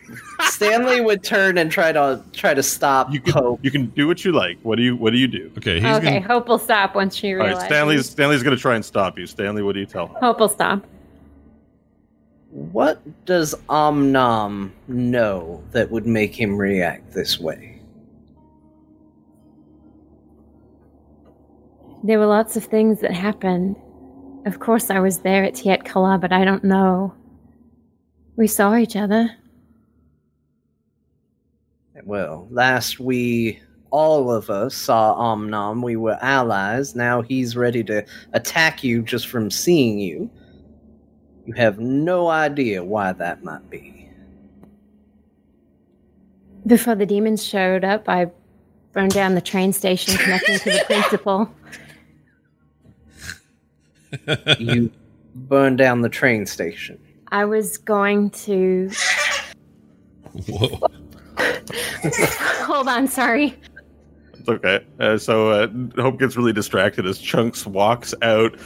Stanley 0.49 1.01
would 1.05 1.23
turn 1.23 1.59
and 1.59 1.71
try 1.71 1.93
to 1.93 2.23
try 2.33 2.55
to 2.55 2.63
stop 2.63 3.13
You 3.13 3.21
can 3.21 3.33
Hope. 3.35 3.61
you 3.63 3.71
can 3.71 3.87
do 3.91 4.07
what 4.07 4.25
you 4.25 4.33
like. 4.33 4.59
What 4.63 4.77
do 4.77 4.83
you 4.83 4.97
what 4.97 5.13
do 5.13 5.19
you 5.19 5.29
do? 5.29 5.53
okay, 5.59 5.75
he's 5.79 5.85
okay, 5.97 6.11
going 6.11 6.23
to. 6.23 6.29
Hope 6.29 6.49
will 6.49 6.59
stop 6.59 6.95
once 6.95 7.15
she 7.15 7.29
All 7.33 7.41
realizes. 7.41 7.59
right, 7.59 7.67
Stanley's 7.69 8.09
Stanley's 8.09 8.43
going 8.43 8.57
to 8.57 8.61
try 8.63 8.77
and 8.77 8.85
stop 8.85 9.19
you. 9.19 9.27
Stanley, 9.27 9.63
what 9.63 9.75
do 9.75 9.81
you 9.81 9.87
tell 9.87 10.07
him? 10.07 10.17
Hope 10.21 10.41
will 10.41 10.49
stop. 10.49 10.83
What 12.51 13.01
does 13.27 13.55
Omnom 13.69 14.71
know 14.89 15.63
that 15.73 15.91
would 15.91 16.07
make 16.07 16.35
him 16.35 16.57
react 16.57 17.13
this 17.13 17.39
way? 17.39 17.70
There 22.03 22.19
were 22.19 22.27
lots 22.27 22.57
of 22.57 22.65
things 22.65 23.01
that 23.01 23.13
happened. 23.13 23.77
Of 24.47 24.59
course, 24.59 24.91
I 24.91 25.01
was 25.01 25.19
there 25.19 25.45
at 25.45 25.55
Tiet 25.55 25.85
Kala, 25.85 26.19
but 26.19 26.33
I 26.33 26.45
don't 26.45 26.65
know. 26.65 27.15
We 28.37 28.47
saw 28.47 28.77
each 28.77 28.97
other. 28.97 29.31
Well, 32.05 32.49
last 32.51 32.99
we 32.99 33.61
all 33.91 34.33
of 34.33 34.49
us 34.49 34.75
saw 34.75 35.15
Omnom. 35.15 35.83
We 35.83 35.97
were 35.97 36.19
allies. 36.23 36.95
Now 36.95 37.21
he's 37.21 37.57
ready 37.57 37.85
to 37.85 38.05
attack 38.33 38.83
you 38.83 39.03
just 39.03 39.29
from 39.29 39.51
seeing 39.51 39.99
you. 39.99 40.31
You 41.45 41.53
have 41.55 41.79
no 41.79 42.29
idea 42.29 42.83
why 42.85 43.13
that 43.13 43.45
might 43.45 43.69
be. 43.69 44.09
Before 46.67 46.95
the 46.95 47.07
demons 47.07 47.45
showed 47.45 47.85
up, 47.85 48.09
I 48.09 48.31
burned 48.93 49.13
down 49.13 49.35
the 49.35 49.41
train 49.41 49.73
station 49.73 50.17
connecting 50.17 50.59
to 50.59 50.71
the 50.71 50.85
principal. 50.87 51.51
You 54.59 54.91
burn 55.35 55.77
down 55.77 56.03
the 56.03 56.09
train 56.09 56.47
station. 56.47 56.99
I 57.29 57.45
was 57.45 57.77
going 57.79 58.31
to. 58.31 58.91
Whoa. 60.49 60.81
Hold 62.65 62.89
on, 62.89 63.09
sorry. 63.09 63.57
It's 64.35 64.49
okay. 64.49 64.85
Uh, 64.99 65.19
so 65.19 65.51
uh, 65.51 65.69
Hope 65.97 66.19
gets 66.19 66.35
really 66.37 66.53
distracted 66.53 67.05
as 67.07 67.19
Chunks 67.19 67.67
walks 67.67 68.15
out, 68.23 68.59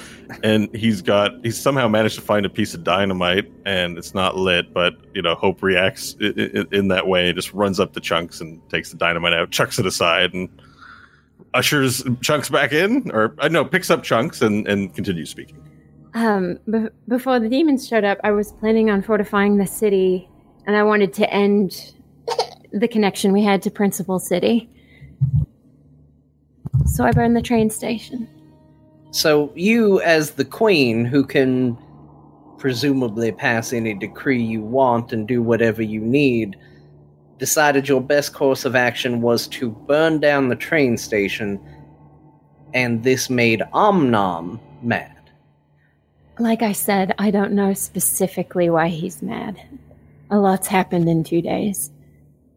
and 0.45 0.75
he's 0.75 1.03
got 1.03 1.33
he's 1.45 1.61
somehow 1.61 1.89
managed 1.89 2.15
to 2.15 2.21
find 2.21 2.47
a 2.47 2.49
piece 2.49 2.75
of 2.75 2.85
dynamite, 2.85 3.51
and 3.67 3.99
it's 3.99 4.15
not 4.15 4.37
lit. 4.37 4.73
But 4.73 4.95
you 5.15 5.23
know, 5.23 5.35
Hope 5.35 5.63
reacts 5.63 6.15
i- 6.21 6.27
i- 6.37 6.65
in 6.71 6.89
that 6.89 7.09
way, 7.09 7.33
just 7.33 7.53
runs 7.53 7.81
up 7.81 7.93
to 7.95 8.01
Chunks 8.01 8.41
and 8.41 8.61
takes 8.71 8.91
the 8.93 8.97
dynamite 8.97 9.33
out, 9.33 9.51
chucks 9.51 9.79
it 9.81 9.87
aside, 9.87 10.33
and 10.33 10.49
ushers 11.55 12.03
Chunks 12.21 12.49
back 12.51 12.73
in, 12.73 13.11
or 13.13 13.35
uh, 13.39 13.49
no, 13.49 13.65
picks 13.65 13.91
up 13.91 14.03
Chunks 14.03 14.43
and 14.43 14.67
and 14.69 14.95
continues 14.95 15.31
speaking. 15.31 15.63
Um, 16.15 16.59
b- 16.71 16.89
before 17.09 17.41
the 17.41 17.49
demons 17.49 17.89
showed 17.89 18.05
up, 18.05 18.19
I 18.23 18.31
was 18.31 18.53
planning 18.53 18.91
on 18.91 19.03
fortifying 19.03 19.57
the 19.57 19.67
city, 19.67 20.29
and 20.67 20.77
I 20.77 20.83
wanted 20.83 21.13
to 21.15 21.33
end 21.33 21.95
the 22.73 22.89
connection 22.89 23.33
we 23.33 23.43
had 23.43 23.63
to 23.63 23.71
Principal 23.71 24.19
City. 24.19 24.69
So 26.87 27.05
I 27.05 27.13
burned 27.13 27.37
the 27.37 27.43
train 27.43 27.71
station. 27.71 28.29
So 29.11 29.53
you, 29.55 30.01
as 30.01 30.33
the 30.33 30.45
queen, 30.45 31.05
who 31.05 31.25
can 31.25 31.79
presumably 32.59 33.31
pass 33.31 33.73
any 33.73 33.95
decree 33.95 34.43
you 34.43 34.61
want 34.63 35.13
and 35.13 35.27
do 35.29 35.43
whatever 35.43 35.83
you 35.83 36.01
need, 36.01 36.57
decided 37.39 37.89
your 37.89 38.01
best 38.01 38.33
course 38.33 38.65
of 38.65 38.77
action 38.77 39.21
was 39.21 39.47
to 39.49 39.71
burn 39.71 40.21
down 40.21 40.49
the 40.49 40.57
train 40.57 40.97
station, 40.97 41.61
and 42.73 43.03
this 43.03 43.29
made 43.29 43.61
Omnom 43.73 44.61
mad. 44.83 45.11
Like 46.39 46.63
I 46.63 46.73
said, 46.73 47.15
I 47.19 47.31
don't 47.31 47.53
know 47.53 47.75
specifically 47.75 48.69
why 48.71 48.89
he's 48.89 49.23
mad. 49.23 49.61
A 50.31 50.39
lot's 50.39 50.67
happened 50.67 51.09
in 51.09 51.23
two 51.23 51.41
days. 51.41 51.91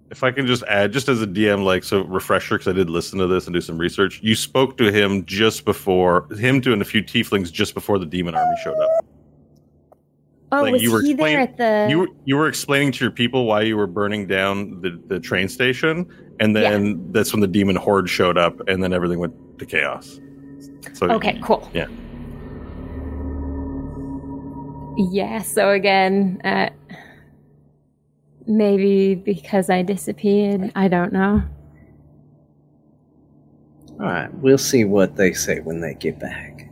If 0.10 0.24
I 0.24 0.32
can 0.32 0.48
just 0.48 0.64
add, 0.64 0.94
just 0.94 1.10
as 1.10 1.22
a 1.22 1.28
DM, 1.28 1.64
like 1.64 1.84
so 1.84 2.04
refresher, 2.04 2.56
because 2.56 2.68
I 2.68 2.74
did 2.74 2.90
listen 2.90 3.20
to 3.20 3.28
this 3.28 3.46
and 3.46 3.54
do 3.54 3.62
some 3.62 3.78
research. 3.78 4.20
You 4.24 4.36
spoke 4.36 4.78
to 4.78 4.92
him 4.92 5.26
just 5.26 5.66
before 5.66 6.28
him 6.34 6.62
to 6.62 6.72
and 6.72 6.82
a 6.82 6.86
few 6.86 7.04
tieflings 7.04 7.52
just 7.52 7.74
before 7.74 8.00
the 8.00 8.06
demon 8.06 8.34
army 8.34 8.56
showed 8.64 8.80
up. 8.80 9.06
Oh, 10.52 10.62
Like, 10.62 10.74
was 10.74 10.82
you 10.82 10.92
were 10.94 11.02
he 11.02 11.12
explain- 11.12 11.34
there 11.34 11.42
at 11.42 11.58
the? 11.58 11.88
you 11.90 12.00
were, 12.00 12.08
you 12.26 12.36
were 12.38 12.48
explaining 12.48 12.92
to 12.94 13.04
your 13.04 13.12
people 13.12 13.46
why 13.46 13.62
you 13.62 13.76
were 13.76 13.88
burning 13.88 14.28
down 14.28 14.80
the, 14.82 15.02
the 15.08 15.20
train 15.20 15.50
station, 15.50 16.08
and 16.40 16.56
then 16.56 17.12
that's 17.12 17.34
when 17.34 17.42
the 17.42 17.48
demon 17.48 17.76
horde 17.76 18.10
showed 18.10 18.38
up, 18.38 18.56
and 18.70 18.82
then 18.82 18.94
everything 18.94 19.20
went 19.20 19.34
to 19.60 19.66
chaos. 19.66 20.20
So 20.94 21.10
Okay, 21.12 21.38
cool. 21.44 21.70
Yeah. 21.74 21.88
Yeah, 25.12 25.42
so 25.42 25.70
again, 25.72 26.42
uh, 26.44 26.70
maybe 28.48 29.16
because 29.16 29.70
I 29.70 29.82
disappeared, 29.84 30.72
I 30.76 30.88
don't 30.88 31.14
know. 31.14 31.44
Alright, 34.00 34.34
we'll 34.36 34.58
see 34.58 34.86
what 34.86 35.16
they 35.16 35.34
say 35.34 35.60
when 35.60 35.82
they 35.82 35.94
get 35.96 36.20
back. 36.20 36.67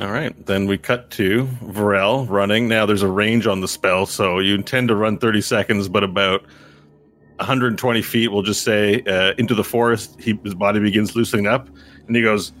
All 0.00 0.10
right, 0.10 0.34
then 0.46 0.66
we 0.66 0.76
cut 0.76 1.10
to 1.12 1.44
Varel 1.62 2.28
running. 2.28 2.66
Now 2.66 2.84
there's 2.84 3.02
a 3.02 3.08
range 3.08 3.46
on 3.46 3.60
the 3.60 3.68
spell, 3.68 4.06
so 4.06 4.40
you 4.40 4.54
intend 4.54 4.88
to 4.88 4.96
run 4.96 5.18
30 5.18 5.40
seconds, 5.40 5.88
but 5.88 6.02
about 6.02 6.42
120 7.36 8.02
feet, 8.02 8.32
we'll 8.32 8.42
just 8.42 8.62
say, 8.64 9.02
uh, 9.02 9.34
into 9.38 9.54
the 9.54 9.62
forest. 9.62 10.20
He, 10.20 10.38
his 10.42 10.54
body 10.54 10.80
begins 10.80 11.14
loosening 11.14 11.46
up, 11.46 11.68
and 12.08 12.16
he 12.16 12.22
goes, 12.22 12.52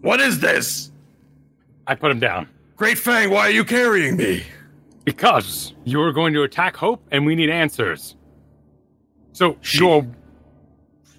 "What 0.00 0.20
is 0.20 0.40
this, 0.40 0.90
I 1.86 1.94
put 1.94 2.10
him 2.10 2.18
down 2.20 2.48
Great 2.76 2.98
Fang? 2.98 3.30
Why 3.30 3.40
are 3.42 3.50
you 3.50 3.64
carrying 3.64 4.16
me?" 4.16 4.44
because 5.04 5.72
you're 5.84 6.12
going 6.12 6.32
to 6.34 6.42
attack 6.42 6.76
Hope, 6.76 7.02
and 7.10 7.24
we 7.26 7.34
need 7.34 7.48
answers. 7.50 8.16
So 9.32 9.56
She- 9.60 9.78
you're 9.78 10.06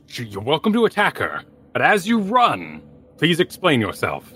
you're 0.07 0.41
welcome 0.41 0.73
to 0.73 0.83
attack 0.85 1.17
her, 1.19 1.43
but 1.73 1.81
as 1.81 2.05
you 2.05 2.19
run, 2.19 2.81
please 3.17 3.39
explain 3.39 3.79
yourself. 3.79 4.33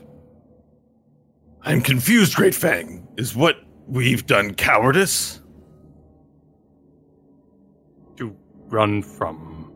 I'm 1.66 1.82
confused, 1.82 2.36
Great 2.36 2.54
Fang. 2.54 3.08
Is 3.18 3.36
what 3.36 3.58
we've 3.88 4.28
done 4.28 4.54
cowardice? 4.54 5.42
To 8.18 8.36
run 8.68 9.02
from 9.02 9.72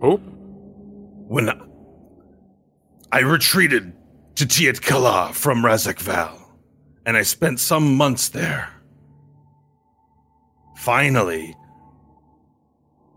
Hope? 0.00 0.22
When 1.28 1.50
I 3.12 3.20
retreated 3.20 3.92
to 4.36 4.46
Tiet 4.46 4.80
Kala 4.80 5.32
from 5.34 5.62
Razak 5.62 5.98
Val, 5.98 6.58
and 7.04 7.14
I 7.14 7.22
spent 7.22 7.60
some 7.60 7.94
months 7.94 8.30
there. 8.30 8.70
Finally, 10.76 11.54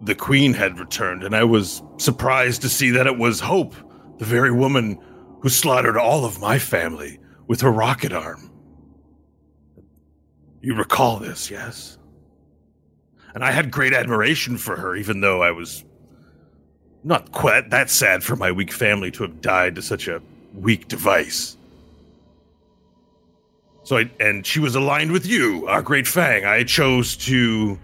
the 0.02 0.16
Queen 0.16 0.54
had 0.54 0.80
returned, 0.80 1.24
and 1.24 1.34
I 1.34 1.46
was 1.46 1.82
surprised 1.98 2.62
to 2.64 2.70
see 2.70 2.92
that 2.92 3.08
it 3.08 3.18
was 3.18 3.40
Hope, 3.40 3.74
the 4.20 4.26
very 4.26 4.52
woman 4.52 5.00
who 5.42 5.48
slaughtered 5.48 5.98
all 5.98 6.26
of 6.26 6.42
my 6.42 6.60
family 6.60 7.20
with 7.48 7.62
her 7.62 7.72
rocket 7.72 8.14
arm. 8.14 8.52
You 10.62 10.76
recall 10.76 11.18
this, 11.18 11.50
yes? 11.50 11.98
And 13.34 13.44
I 13.44 13.52
had 13.52 13.72
great 13.72 13.94
admiration 13.94 14.58
for 14.58 14.76
her, 14.76 14.96
even 14.96 15.22
though 15.22 15.42
I 15.42 15.52
was 15.52 15.86
not 17.04 17.32
quite 17.32 17.70
that 17.70 17.90
sad 17.90 18.24
for 18.24 18.36
my 18.36 18.52
weak 18.52 18.72
family 18.72 19.12
to 19.12 19.24
have 19.24 19.42
died 19.42 19.76
to 19.76 19.82
such 19.82 20.08
a 20.08 20.22
weak 20.54 20.88
device. 20.88 21.56
So 23.84 23.98
I, 23.98 24.12
and 24.20 24.46
she 24.46 24.60
was 24.60 24.76
aligned 24.76 25.12
with 25.12 25.26
you, 25.26 25.66
our 25.68 25.82
great 25.82 26.08
Fang. 26.08 26.44
I 26.44 26.64
chose 26.64 27.16
to 27.18 27.80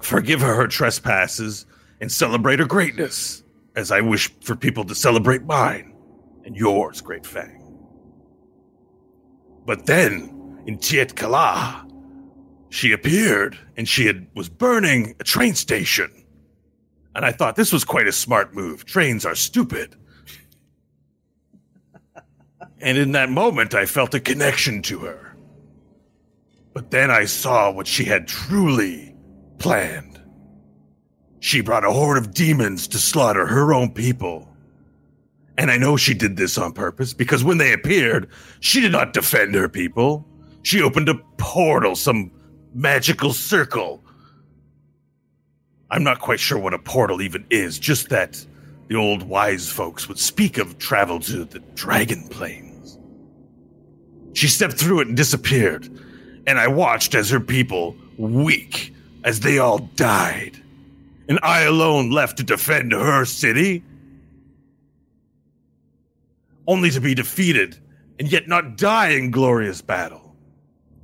forgive 0.00 0.40
her 0.40 0.54
her 0.54 0.66
trespasses 0.66 1.66
and 2.00 2.10
celebrate 2.10 2.58
her 2.58 2.64
greatness, 2.64 3.44
as 3.76 3.92
I 3.92 4.00
wish 4.00 4.32
for 4.40 4.56
people 4.56 4.84
to 4.84 4.94
celebrate 4.94 5.44
mine 5.44 5.94
and 6.44 6.56
yours, 6.56 7.00
great 7.00 7.26
Fang. 7.26 7.57
But 9.68 9.84
then, 9.84 10.62
in 10.66 10.78
Tiet 10.78 11.14
Kala, 11.14 11.86
she 12.70 12.90
appeared, 12.90 13.58
and 13.76 13.86
she 13.86 14.06
had 14.06 14.26
was 14.34 14.48
burning 14.48 15.14
a 15.20 15.24
train 15.24 15.54
station. 15.54 16.10
And 17.14 17.22
I 17.22 17.32
thought 17.32 17.54
this 17.54 17.70
was 17.70 17.84
quite 17.84 18.08
a 18.08 18.12
smart 18.12 18.54
move. 18.54 18.86
Trains 18.86 19.26
are 19.26 19.34
stupid. 19.34 19.94
and 22.80 22.96
in 22.96 23.12
that 23.12 23.28
moment, 23.28 23.74
I 23.74 23.84
felt 23.84 24.14
a 24.14 24.20
connection 24.20 24.80
to 24.84 25.00
her. 25.00 25.36
But 26.72 26.90
then 26.90 27.10
I 27.10 27.26
saw 27.26 27.70
what 27.70 27.86
she 27.86 28.04
had 28.04 28.26
truly 28.26 29.14
planned. 29.58 30.18
She 31.40 31.60
brought 31.60 31.84
a 31.84 31.92
horde 31.92 32.16
of 32.16 32.32
demons 32.32 32.88
to 32.88 32.98
slaughter 32.98 33.44
her 33.44 33.74
own 33.74 33.90
people. 33.90 34.47
And 35.58 35.70
I 35.70 35.76
know 35.76 35.98
she 35.98 36.14
did 36.14 36.36
this 36.36 36.56
on 36.56 36.72
purpose 36.72 37.12
because 37.12 37.44
when 37.44 37.58
they 37.58 37.74
appeared, 37.74 38.30
she 38.60 38.80
did 38.80 38.92
not 38.92 39.12
defend 39.12 39.54
her 39.54 39.68
people. 39.68 40.26
She 40.62 40.80
opened 40.80 41.10
a 41.10 41.16
portal, 41.36 41.94
some 41.94 42.30
magical 42.72 43.34
circle 43.34 44.02
I'm 45.90 46.02
not 46.02 46.20
quite 46.20 46.40
sure 46.40 46.58
what 46.58 46.74
a 46.74 46.78
portal 46.78 47.22
even 47.22 47.46
is, 47.48 47.78
just 47.78 48.10
that 48.10 48.44
the 48.88 48.96
old 48.96 49.22
wise 49.22 49.70
folks 49.70 50.08
would 50.08 50.18
speak 50.18 50.58
of 50.58 50.78
travel 50.78 51.18
to 51.20 51.44
the 51.44 51.60
dragon 51.74 52.28
plains. 52.28 52.98
She 54.34 54.48
stepped 54.48 54.74
through 54.74 55.00
it 55.00 55.08
and 55.08 55.16
disappeared, 55.16 55.88
and 56.46 56.58
I 56.58 56.68
watched 56.68 57.14
as 57.14 57.30
her 57.30 57.40
people, 57.40 57.96
weak 58.18 58.94
as 59.24 59.40
they 59.40 59.58
all 59.58 59.78
died, 59.78 60.62
and 61.28 61.38
I 61.42 61.62
alone 61.62 62.10
left 62.10 62.36
to 62.38 62.44
defend 62.44 62.92
her 62.92 63.24
city, 63.24 63.82
only 66.68 66.90
to 66.90 67.00
be 67.00 67.14
defeated 67.14 67.78
and 68.20 68.30
yet 68.30 68.46
not 68.46 68.76
die 68.76 69.08
in 69.08 69.30
glorious 69.30 69.80
battle, 69.80 70.36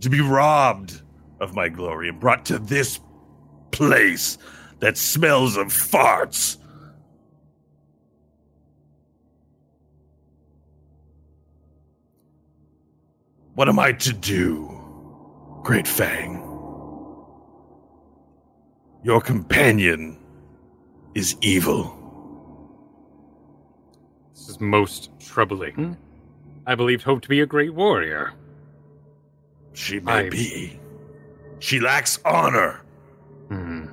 to 0.00 0.10
be 0.10 0.20
robbed 0.20 1.00
of 1.40 1.54
my 1.54 1.68
glory 1.68 2.08
and 2.08 2.20
brought 2.20 2.44
to 2.44 2.58
this 2.58 3.00
place 3.72 4.38
that 4.80 4.98
smells 4.98 5.56
of 5.56 5.68
farts. 5.68 6.58
What 13.54 13.68
am 13.68 13.78
I 13.78 13.92
to 13.92 14.12
do, 14.12 14.68
Great 15.62 15.88
Fang? 15.88 16.42
Your 19.02 19.20
companion 19.20 20.18
is 21.14 21.36
evil. 21.40 22.03
This 24.54 24.60
is 24.60 24.68
most 24.68 25.10
troubling. 25.18 25.96
I 26.64 26.76
believed 26.76 27.02
Hope 27.02 27.22
to 27.22 27.28
be 27.28 27.40
a 27.40 27.46
great 27.46 27.74
warrior. 27.74 28.34
She 29.72 29.98
may 29.98 30.12
I- 30.26 30.30
be. 30.30 30.78
She 31.58 31.80
lacks 31.80 32.20
honor. 32.24 32.80
Hmm. 33.48 33.86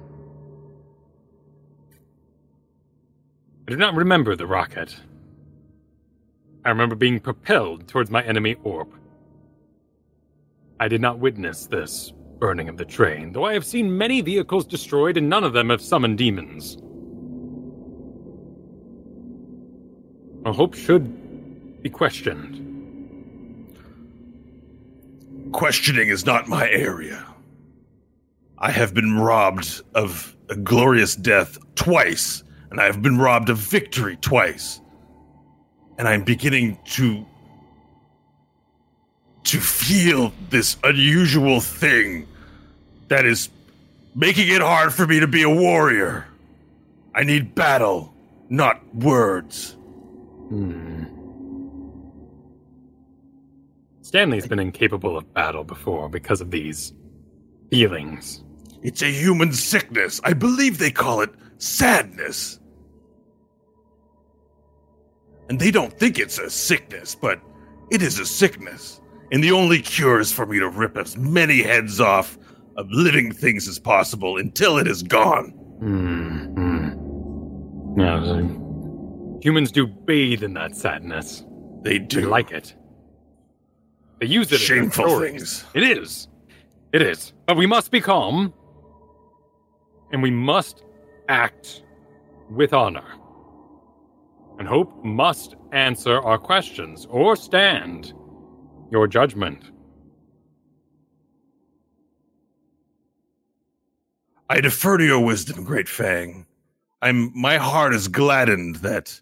I 3.68 3.72
do 3.72 3.76
not 3.78 3.96
remember 3.96 4.36
the 4.36 4.46
rocket. 4.46 4.96
I 6.64 6.70
remember 6.70 6.94
being 6.96 7.20
propelled 7.20 7.88
towards 7.88 8.12
my 8.12 8.22
enemy 8.24 8.54
Orp. 8.64 8.90
I 10.80 10.88
did 10.88 11.02
not 11.02 11.18
witness 11.18 11.66
this 11.66 12.14
burning 12.38 12.70
of 12.70 12.78
the 12.78 12.86
train, 12.86 13.32
though 13.32 13.46
I 13.46 13.54
have 13.54 13.66
seen 13.66 13.98
many 13.98 14.22
vehicles 14.22 14.68
destroyed 14.68 15.18
and 15.18 15.28
none 15.28 15.44
of 15.44 15.54
them 15.54 15.70
have 15.72 15.82
summoned 15.82 16.20
demons. 16.20 16.78
A 20.44 20.52
hope 20.52 20.74
should 20.74 21.84
be 21.84 21.90
questioned. 21.90 22.58
Questioning 25.52 26.10
is 26.10 26.26
not 26.26 26.48
my 26.48 26.68
area. 26.70 27.24
I 28.58 28.72
have 28.72 28.94
been 28.94 29.18
robbed 29.20 29.82
of 29.94 30.36
a 30.50 30.56
glorious 30.56 31.16
death 31.16 31.60
twice, 31.76 32.44
and 32.72 32.80
I 32.80 32.86
have 32.86 33.02
been 33.02 33.20
robbed 33.20 33.50
of 33.50 33.58
victory 33.58 34.18
twice. 34.18 34.82
And 35.98 36.08
I'm 36.08 36.24
beginning 36.24 36.80
to 36.94 37.26
to 39.44 39.60
feel 39.60 40.32
this 40.50 40.78
unusual 40.84 41.60
thing 41.60 42.28
that 43.10 43.26
is 43.26 43.50
making 44.16 44.48
it 44.48 44.62
hard 44.62 44.94
for 44.94 45.06
me 45.06 45.20
to 45.20 45.28
be 45.28 45.44
a 45.44 45.50
warrior. 45.50 46.26
I 47.14 47.24
need 47.24 47.54
battle, 47.54 48.14
not 48.50 48.80
words. 48.96 49.76
Hmm. 50.52 51.06
Stanley's 54.02 54.48
been 54.48 54.60
incapable 54.60 55.18
of 55.18 55.34
battle 55.34 55.64
before 55.64 56.10
because 56.10 56.42
of 56.42 56.52
these 56.52 56.92
feelings. 57.70 58.44
It's 58.84 59.02
a 59.02 59.10
human 59.10 59.54
sickness. 59.54 60.20
I 60.26 60.34
believe 60.34 60.78
they 60.78 60.92
call 60.92 61.22
it 61.22 61.30
sadness. 61.58 62.60
And 65.48 65.58
they 65.58 65.72
don't 65.72 65.98
think 65.98 66.20
it's 66.20 66.38
a 66.38 66.50
sickness, 66.50 67.16
but 67.16 67.40
it 67.90 68.02
is 68.02 68.20
a 68.20 68.26
sickness. 68.26 69.00
And 69.32 69.42
the 69.42 69.54
only 69.54 69.82
cure 69.82 70.20
is 70.20 70.34
for 70.34 70.46
me 70.46 70.60
to 70.60 70.68
rip 70.68 70.98
as 70.98 71.16
many 71.16 71.62
heads 71.62 72.02
off 72.02 72.38
of 72.76 72.92
living 72.92 73.32
things 73.32 73.70
as 73.70 73.80
possible 73.80 74.36
until 74.36 74.78
it 74.78 74.88
is 74.88 75.02
gone. 75.02 75.52
Hmm. 75.80 76.46
hmm. 76.56 76.90
Humans 79.42 79.72
do 79.72 79.88
bathe 79.88 80.44
in 80.44 80.54
that 80.54 80.76
sadness. 80.76 81.44
They 81.84 81.98
They 81.98 82.00
do. 82.00 82.22
like 82.30 82.52
it. 82.52 82.76
They 84.20 84.28
use 84.28 84.52
it. 84.52 84.56
in 84.56 84.60
Shameful 84.62 85.08
stories. 85.08 85.32
things. 85.62 85.66
It 85.74 85.84
is. 85.98 86.28
It 86.94 87.02
is. 87.02 87.34
But 87.48 87.58
we 87.58 87.66
must 87.66 87.90
be 87.92 88.00
calm. 88.02 88.54
And 90.12 90.22
we 90.22 90.30
must 90.32 90.84
act 91.30 91.84
with 92.50 92.74
honor. 92.74 93.06
And 94.60 94.68
hope 94.68 95.04
must 95.04 95.56
answer 95.72 96.20
our 96.22 96.38
questions 96.38 97.08
or 97.10 97.36
stand 97.36 98.14
your 98.92 99.08
judgment. 99.08 99.72
I 104.50 104.60
defer 104.60 104.98
to 104.98 105.06
your 105.06 105.24
wisdom, 105.24 105.64
Great 105.64 105.88
Fang. 105.88 106.46
I'm 107.02 107.32
my 107.34 107.58
heart 107.58 107.94
is 107.96 108.08
gladdened 108.08 108.76
that 108.78 109.20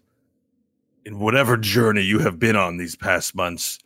in 1.04 1.18
whatever 1.18 1.56
journey 1.56 2.02
you 2.02 2.18
have 2.18 2.38
been 2.38 2.56
on 2.56 2.76
these 2.76 2.96
past 2.96 3.34
months, 3.34 3.78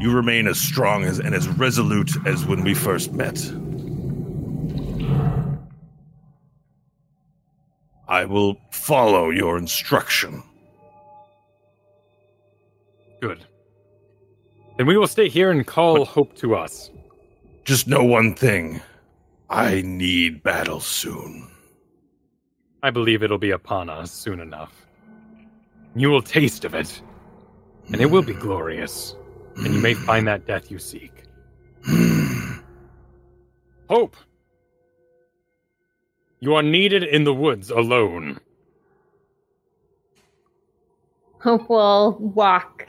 you 0.00 0.12
remain 0.12 0.46
as 0.46 0.60
strong 0.60 1.04
as 1.04 1.18
and 1.18 1.34
as 1.34 1.48
resolute 1.48 2.10
as 2.26 2.44
when 2.46 2.62
we 2.62 2.74
first 2.74 3.12
met. 3.12 3.38
I 8.08 8.24
will 8.24 8.58
follow 8.70 9.30
your 9.30 9.58
instruction. 9.58 10.42
Good. 13.20 13.44
Then 14.76 14.86
we 14.86 14.96
will 14.96 15.08
stay 15.08 15.28
here 15.28 15.50
and 15.50 15.66
call 15.66 16.04
hope 16.04 16.34
to 16.36 16.54
us. 16.54 16.90
Just 17.64 17.86
know 17.86 18.02
one 18.02 18.34
thing. 18.34 18.80
I 19.50 19.82
need 19.82 20.42
battle 20.42 20.80
soon. 20.80 21.50
I 22.82 22.90
believe 22.90 23.22
it'll 23.22 23.38
be 23.38 23.50
upon 23.50 23.90
us 23.90 24.10
soon 24.12 24.40
enough. 24.40 24.87
You 25.98 26.10
will 26.10 26.22
taste 26.22 26.64
of 26.64 26.74
it, 26.74 27.02
and 27.88 28.00
it 28.00 28.06
will 28.06 28.22
be 28.22 28.32
hmm. 28.32 28.38
glorious, 28.38 29.16
and 29.56 29.74
you 29.74 29.80
may 29.80 29.94
hmm. 29.94 30.04
find 30.04 30.28
that 30.28 30.46
death 30.46 30.70
you 30.70 30.78
seek. 30.78 31.24
Hmm. 31.84 32.58
Hope! 33.88 34.16
You 36.38 36.54
are 36.54 36.62
needed 36.62 37.02
in 37.02 37.24
the 37.24 37.34
woods 37.34 37.70
alone. 37.70 38.38
Hope 41.40 41.68
will 41.68 42.16
walk 42.20 42.86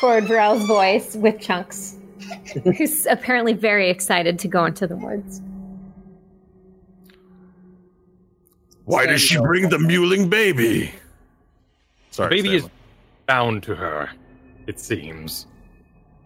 toward 0.00 0.24
Varel's 0.24 0.66
voice 0.66 1.14
with 1.14 1.40
Chunks, 1.40 1.96
who's 2.64 3.06
apparently 3.06 3.52
very 3.52 3.88
excited 3.88 4.36
to 4.40 4.48
go 4.48 4.64
into 4.64 4.88
the 4.88 4.96
woods. 4.96 5.40
Why 8.84 9.06
does 9.06 9.20
she 9.20 9.38
bring 9.38 9.68
the 9.68 9.78
mewling 9.78 10.28
baby? 10.28 10.92
Sorry, 12.18 12.42
the 12.42 12.42
baby 12.42 12.56
is 12.56 12.68
bound 13.26 13.62
to 13.62 13.76
her, 13.76 14.10
it 14.66 14.80
seems. 14.80 15.46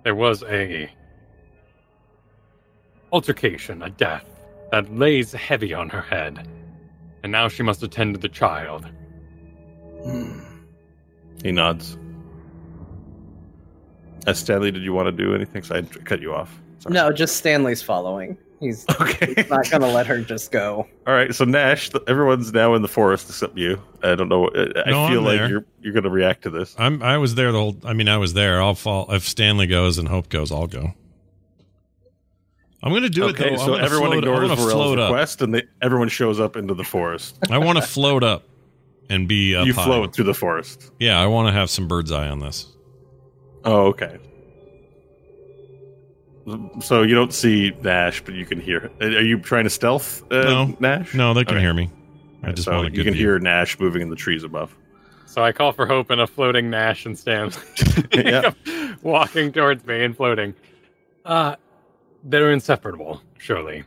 There 0.04 0.14
was 0.14 0.42
a 0.44 0.90
altercation, 3.12 3.82
a 3.82 3.90
death, 3.90 4.24
that 4.70 4.90
lays 4.96 5.32
heavy 5.32 5.74
on 5.74 5.90
her 5.90 6.00
head, 6.00 6.48
and 7.22 7.30
now 7.30 7.46
she 7.48 7.62
must 7.62 7.82
attend 7.82 8.14
to 8.14 8.20
the 8.20 8.30
child. 8.30 8.88
He 11.42 11.52
nods. 11.52 11.98
Uh, 14.26 14.32
Stanley, 14.32 14.70
did 14.70 14.82
you 14.84 14.94
want 14.94 15.08
to 15.08 15.12
do 15.12 15.34
anything? 15.34 15.62
So 15.62 15.74
I 15.74 15.82
cut 15.82 16.22
you 16.22 16.32
off. 16.32 16.58
Sorry. 16.78 16.94
No, 16.94 17.12
just 17.12 17.36
Stanley's 17.36 17.82
following. 17.82 18.38
He's 18.62 18.86
Okay. 19.00 19.44
not 19.50 19.68
gonna 19.70 19.88
let 19.88 20.06
her 20.06 20.20
just 20.22 20.52
go. 20.52 20.86
All 21.06 21.12
right. 21.12 21.34
So 21.34 21.44
Nash, 21.44 21.90
th- 21.90 22.04
everyone's 22.06 22.52
now 22.52 22.74
in 22.74 22.80
the 22.82 22.88
forest 22.88 23.28
except 23.28 23.58
you. 23.58 23.82
I 24.02 24.14
don't 24.14 24.28
know. 24.28 24.48
I, 24.54 24.60
I 24.86 24.90
No, 24.90 25.08
feel 25.08 25.18
I'm 25.18 25.24
like 25.24 25.38
there. 25.38 25.48
you're 25.48 25.64
you're 25.80 25.92
going 25.92 26.04
to 26.04 26.10
react 26.10 26.42
to 26.44 26.50
this. 26.50 26.74
I'm 26.78 27.02
I 27.02 27.18
was 27.18 27.34
there 27.34 27.50
the 27.52 27.58
whole. 27.58 27.76
I 27.84 27.92
mean, 27.92 28.08
I 28.08 28.16
was 28.18 28.32
there. 28.34 28.62
I'll 28.62 28.74
fall 28.76 29.12
if 29.12 29.24
Stanley 29.28 29.66
goes 29.66 29.98
and 29.98 30.06
Hope 30.08 30.28
goes. 30.28 30.50
I'll 30.52 30.68
go. 30.68 30.94
I'm 32.84 32.92
gonna 32.92 33.08
do 33.08 33.28
it 33.28 33.30
okay. 33.38 33.50
though. 33.56 33.62
I'm 33.62 33.66
So 33.66 33.74
everyone 33.74 34.10
float, 34.10 34.14
I 34.14 34.18
ignores 34.18 34.42
wanna 34.50 34.56
Varel's 34.56 34.72
float 34.72 34.98
up. 34.98 35.10
request, 35.10 35.42
and 35.42 35.54
they, 35.54 35.62
everyone 35.82 36.08
shows 36.08 36.40
up 36.40 36.56
into 36.56 36.74
the 36.74 36.84
forest. 36.84 37.38
I 37.50 37.58
want 37.58 37.78
to 37.78 37.82
float 37.82 38.24
up 38.24 38.44
and 39.08 39.28
be 39.28 39.54
up 39.54 39.66
you 39.66 39.74
high. 39.74 39.84
float 39.84 40.14
through 40.14 40.24
the 40.24 40.34
forest. 40.34 40.90
Yeah, 40.98 41.20
I 41.20 41.26
want 41.26 41.48
to 41.48 41.52
have 41.52 41.70
some 41.70 41.86
bird's 41.86 42.10
eye 42.10 42.28
on 42.28 42.38
this. 42.40 42.66
Oh, 43.64 43.86
okay. 43.88 44.18
So 46.80 47.02
you 47.02 47.14
don't 47.14 47.32
see 47.32 47.72
Nash, 47.82 48.22
but 48.24 48.34
you 48.34 48.44
can 48.44 48.60
hear. 48.60 48.90
Are 49.00 49.20
you 49.22 49.38
trying 49.38 49.64
to 49.64 49.70
stealth 49.70 50.22
uh, 50.32 50.42
No. 50.42 50.76
Nash? 50.80 51.14
No, 51.14 51.34
they 51.34 51.44
can 51.44 51.54
Okay. 51.54 51.62
hear 51.62 51.74
me. 51.74 51.90
I 52.42 52.50
just 52.52 52.64
so 52.64 52.72
want 52.78 52.88
a 52.88 52.96
you 52.96 53.04
can 53.04 53.14
view. 53.14 53.22
hear 53.22 53.38
Nash 53.38 53.78
moving 53.78 54.02
in 54.02 54.10
the 54.10 54.16
trees 54.16 54.42
above. 54.42 54.76
So 55.26 55.42
I 55.42 55.52
call 55.52 55.72
for 55.72 55.86
hope 55.86 56.10
and 56.10 56.20
a 56.20 56.26
floating 56.26 56.68
Nash 56.68 57.06
and 57.06 57.16
Stanley 57.18 57.54
Yeah. 58.14 58.52
walking 59.02 59.52
towards 59.52 59.86
me 59.86 60.02
and 60.04 60.16
floating. 60.16 60.54
Uh, 61.24 61.54
they're 62.24 62.50
inseparable, 62.52 63.22
surely. 63.38 63.84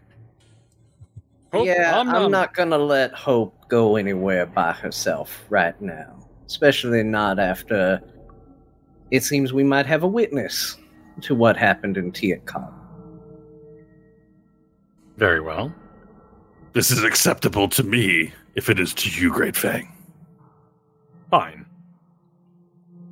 Hope, 1.54 1.66
yeah, 1.68 1.98
om 2.00 2.10
I'm 2.10 2.32
not 2.32 2.54
gonna 2.54 2.78
let 2.78 3.14
Hope 3.14 3.68
go 3.70 3.96
anywhere 3.98 4.46
by 4.46 4.72
herself 4.72 5.44
right 5.50 5.80
now. 5.82 6.18
Especially 6.46 7.04
not 7.04 7.38
after 7.40 8.02
it 9.12 9.24
seems 9.24 9.52
we 9.54 9.64
might 9.64 9.86
have 9.86 10.04
a 10.04 10.08
witness 10.08 10.78
to 11.22 11.36
what 11.36 11.58
happened 11.58 11.98
in 11.98 12.12
Tiet 12.12 12.46
Kala. 12.46 12.74
Very 15.18 15.42
well. 15.42 15.74
This 16.74 16.92
is 16.92 17.04
acceptable 17.04 17.70
to 17.70 17.84
me 17.84 18.34
if 18.56 18.70
it 18.70 18.80
is 18.80 18.94
to 18.96 19.10
you, 19.10 19.32
Great 19.32 19.56
Fang. 19.56 19.92
Fine. 21.30 21.66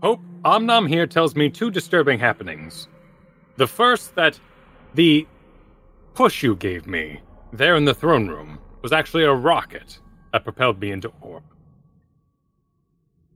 Hope, 0.02 0.20
Omnom 0.44 0.90
here 0.90 1.08
tells 1.08 1.36
me 1.36 1.50
two 1.50 1.72
disturbing 1.72 2.20
happenings. 2.20 2.88
The 3.56 3.68
first, 3.68 4.16
that 4.16 4.40
the 4.94 5.26
push 6.14 6.44
you 6.44 6.56
gave 6.56 6.88
me 6.88 7.22
there 7.54 7.76
in 7.76 7.86
the 7.86 7.94
throne 7.94 8.28
room 8.28 8.60
was 8.82 8.92
actually 8.92 9.24
a 9.24 9.34
rocket 9.34 10.00
that 10.34 10.44
propelled 10.44 10.80
me 10.80 10.92
into 10.92 11.12
orb. 11.22 11.44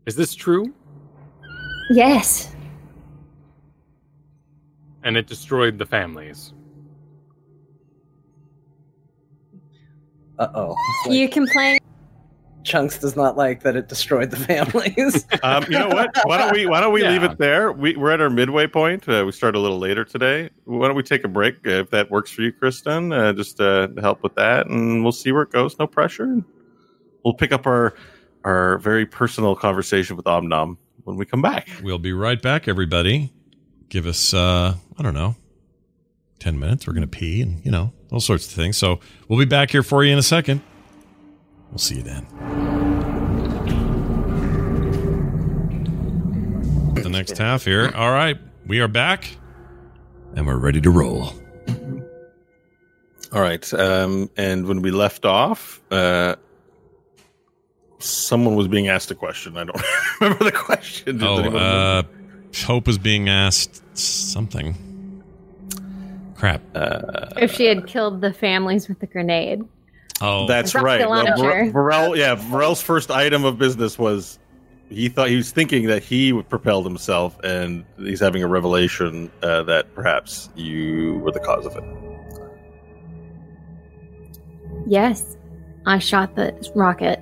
Is 0.06 0.16
this 0.16 0.36
true? 0.36 0.74
Yes. 1.90 2.54
And 5.08 5.16
it 5.16 5.26
destroyed 5.26 5.78
the 5.78 5.86
families. 5.86 6.54
Uh 10.38 10.50
oh. 10.54 10.76
You 11.10 11.30
complain. 11.30 11.80
Chunks 12.66 13.00
does 13.00 13.16
not 13.16 13.38
like 13.38 13.64
that 13.64 13.78
it 13.78 13.88
destroyed 13.88 14.32
the 14.32 14.38
families. 14.38 15.26
Um, 15.44 15.64
you 15.70 15.80
know 15.80 15.88
what? 15.88 16.10
Why 16.26 16.38
don't 16.38 16.52
we 16.52 16.66
Why 16.66 16.82
don't 16.82 16.92
we 16.92 17.08
leave 17.08 17.24
it 17.24 17.38
there? 17.38 17.72
We, 17.72 17.96
we're 17.96 18.12
at 18.12 18.20
our 18.20 18.30
midway 18.30 18.68
point. 18.68 19.08
Uh, 19.08 19.24
we 19.26 19.32
start 19.32 19.56
a 19.56 19.60
little 19.60 19.80
later 19.80 20.04
today. 20.04 20.50
Why 20.66 20.88
don't 20.88 20.98
we 20.98 21.04
take 21.04 21.24
a 21.24 21.30
break 21.30 21.56
uh, 21.66 21.70
if 21.70 21.90
that 21.92 22.12
works 22.12 22.30
for 22.30 22.42
you, 22.42 22.52
Kristen? 22.52 23.14
Uh, 23.14 23.32
just 23.32 23.62
uh, 23.62 23.88
to 23.88 24.02
help 24.02 24.24
with 24.24 24.36
that, 24.36 24.68
and 24.68 25.04
we'll 25.04 25.14
see 25.14 25.32
where 25.32 25.44
it 25.44 25.52
goes. 25.52 25.80
No 25.80 25.88
pressure. 25.88 26.44
We'll 27.24 27.36
pick 27.36 27.54
up 27.54 27.66
our 27.66 27.94
our 28.44 28.78
very 28.80 29.06
personal 29.06 29.56
conversation 29.56 30.18
with 30.18 30.26
Omnom 30.26 30.76
when 31.06 31.16
we 31.16 31.26
come 31.26 31.42
back. 31.42 31.70
We'll 31.82 31.98
be 31.98 32.12
right 32.12 32.42
back, 32.42 32.68
everybody. 32.68 33.32
Give 33.90 34.06
us, 34.06 34.34
uh, 34.34 34.76
I 34.98 35.04
don't 35.04 35.14
know, 35.14 35.36
10 36.40 36.60
minutes. 36.60 36.88
We're 36.88 36.94
going 36.94 37.08
to 37.08 37.18
pee 37.18 37.42
and, 37.42 37.64
you 37.66 37.72
know, 37.72 37.94
all 38.12 38.20
sorts 38.20 38.46
of 38.46 38.52
things. 38.52 38.78
So 38.78 39.00
we'll 39.28 39.40
be 39.40 39.46
back 39.46 39.72
here 39.72 39.84
for 39.84 40.04
you 40.04 40.12
in 40.12 40.18
a 40.20 40.24
second. 40.24 40.62
We'll 41.72 41.78
see 41.80 41.96
you 41.98 42.04
then. 42.04 42.26
The 46.96 47.10
next 47.10 47.38
half 47.38 47.64
here. 47.66 47.92
All 47.96 48.12
right. 48.12 48.38
We 48.66 48.80
are 48.82 48.88
back 48.88 49.38
and 50.36 50.46
we're 50.46 50.58
ready 50.58 50.82
to 50.82 50.92
roll. 50.92 51.32
All 53.34 53.42
right. 53.42 53.74
Um, 53.74 54.30
and 54.36 54.68
when 54.68 54.82
we 54.82 54.92
left 54.92 55.26
off, 55.26 55.82
uh, 55.92 56.36
someone 58.00 58.56
was 58.56 58.68
being 58.68 58.88
asked 58.90 59.12
a 59.12 59.16
question. 59.16 59.56
I 59.58 59.64
don't 59.66 59.82
remember 60.22 60.44
the 60.46 60.52
question. 60.52 61.18
Does 61.20 61.28
Oh, 61.28 61.58
uh, 61.58 62.04
Hope 62.66 62.88
was 62.88 62.98
being 62.98 63.30
asked 63.30 63.82
something. 63.98 64.76
Crap. 66.36 66.62
If 66.76 67.54
she 67.54 67.66
had 67.66 67.88
killed 67.88 68.22
the 68.22 68.34
families 68.34 68.88
with 68.88 69.00
the 69.00 69.08
grenade. 69.08 69.64
Oh, 70.22 70.48
That's 70.48 70.74
right. 70.74 71.00
Well, 71.00 71.10
launcher. 71.10 71.72
Var- 71.72 72.16
yeah, 72.16 72.36
Varel's 72.36 72.82
first 72.82 73.12
item 73.12 73.44
of 73.44 73.58
business 73.58 74.00
was 74.00 74.40
he 74.90 75.10
thought 75.10 75.30
he 75.30 75.36
was 75.36 75.52
thinking 75.52 75.88
that 75.88 76.04
he 76.04 76.32
would 76.34 76.50
propelled 76.50 76.86
himself, 76.86 77.38
and 77.44 77.86
he's 77.98 78.20
having 78.20 78.42
a 78.42 78.48
revelation 78.48 79.32
uh, 79.44 79.64
that 79.64 79.94
perhaps 79.94 80.50
you 80.56 81.20
were 81.20 81.32
the 81.32 81.40
cause 81.40 81.66
of 81.66 81.76
it. 81.76 81.84
Yes, 84.88 85.38
I 85.86 86.00
shot 86.00 86.36
the 86.36 86.72
rocket. 86.74 87.20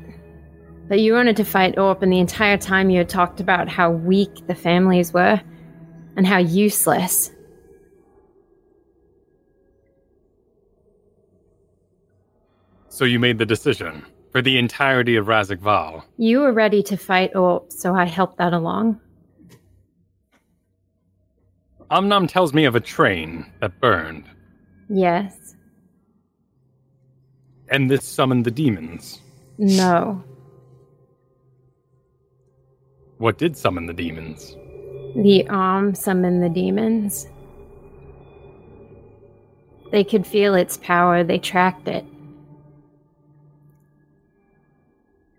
But 0.88 1.00
you 1.00 1.14
wanted 1.14 1.36
to 1.38 1.44
fight 1.46 1.76
Orp, 1.78 2.02
and 2.04 2.12
the 2.14 2.20
entire 2.20 2.58
time 2.58 2.90
you 2.90 3.00
had 3.00 3.10
talked 3.10 3.40
about 3.40 3.68
how 3.68 3.90
weak 3.90 4.46
the 4.48 4.56
families 4.56 5.12
were 5.14 5.42
and 6.16 6.28
how 6.28 6.38
useless. 6.38 7.32
So 12.90 13.04
you 13.06 13.20
made 13.20 13.38
the 13.38 13.46
decision 13.46 14.06
for 14.32 14.42
the 14.42 14.58
entirety 14.58 15.16
of 15.16 15.26
Razak 15.26 15.60
Val. 15.60 16.06
You 16.18 16.40
were 16.40 16.54
ready 16.54 16.82
to 16.84 16.98
fight 16.98 17.34
Orp, 17.34 17.72
so 17.72 17.94
I 17.94 18.06
helped 18.06 18.38
that 18.38 18.54
along. 18.54 19.00
Omnom 21.92 22.28
tells 22.28 22.54
me 22.54 22.66
of 22.66 22.76
a 22.76 22.80
train 22.80 23.46
that 23.62 23.80
burned, 23.80 24.26
Yes. 24.90 25.56
and 27.70 27.90
this 27.90 28.04
summoned 28.06 28.46
the 28.46 28.52
demons. 28.52 29.22
No. 29.58 30.24
What 33.18 33.38
did 33.38 33.56
summon 33.56 33.86
the 33.86 33.94
demons? 33.94 34.56
The 35.16 35.48
arm 35.48 35.96
summoned 35.96 36.44
the 36.44 36.50
demons. 36.50 37.28
They 39.92 40.04
could 40.04 40.28
feel 40.28 40.56
its 40.56 40.78
power, 40.78 41.24
they 41.24 41.40
tracked 41.40 41.88
it. 41.88 42.06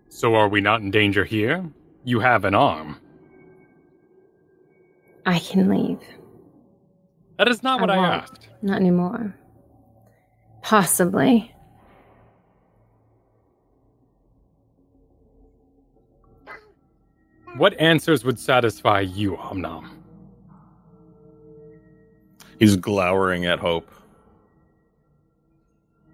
So 0.09 0.33
are 0.33 0.47
we 0.47 0.61
not 0.61 0.81
in 0.81 0.89
danger 0.89 1.25
here? 1.25 1.63
You 2.03 2.19
have 2.21 2.43
an 2.45 2.55
arm. 2.55 2.99
I 5.27 5.37
can 5.37 5.69
leave. 5.69 5.99
That 7.37 7.49
is 7.49 7.61
not 7.61 7.79
what 7.81 7.91
I, 7.91 7.97
asked. 7.97 8.47
Not 8.63 8.77
anymore. 8.77 9.35
Possibly. 10.63 11.53
What 17.57 17.79
answers 17.79 18.23
would 18.23 18.39
satisfy 18.39 19.01
you, 19.01 19.35
Omnom? 19.35 19.89
He's 22.59 22.75
glowering 22.75 23.45
at 23.45 23.57
Hope. 23.57 23.89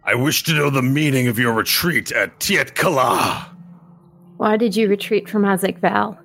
I 0.06 0.16
wish 0.16 0.44
to 0.44 0.54
know 0.54 0.70
the 0.70 0.82
meaning 0.82 1.28
of 1.28 1.38
your 1.38 1.54
retreat 1.54 2.12
at 2.14 2.40
Tiet 2.40 2.76
Kala. 2.76 3.54
Why 4.38 4.56
did 4.58 4.76
you 4.76 4.88
retreat 4.88 5.30
from 5.30 5.44
Azek 5.44 5.80
Val? 5.80 6.18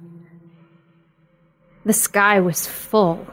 The 1.85 1.93
sky 1.93 2.39
was 2.41 2.67
full. 2.67 3.27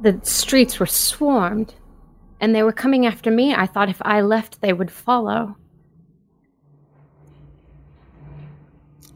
The 0.00 0.20
streets 0.22 0.78
were 0.80 0.86
swarmed, 0.86 1.74
and 2.40 2.54
they 2.54 2.62
were 2.62 2.72
coming 2.72 3.06
after 3.06 3.30
me. 3.30 3.54
I 3.54 3.66
thought 3.66 3.88
if 3.88 4.02
I 4.02 4.20
left, 4.20 4.60
they 4.60 4.72
would 4.72 4.90
follow. 4.90 5.56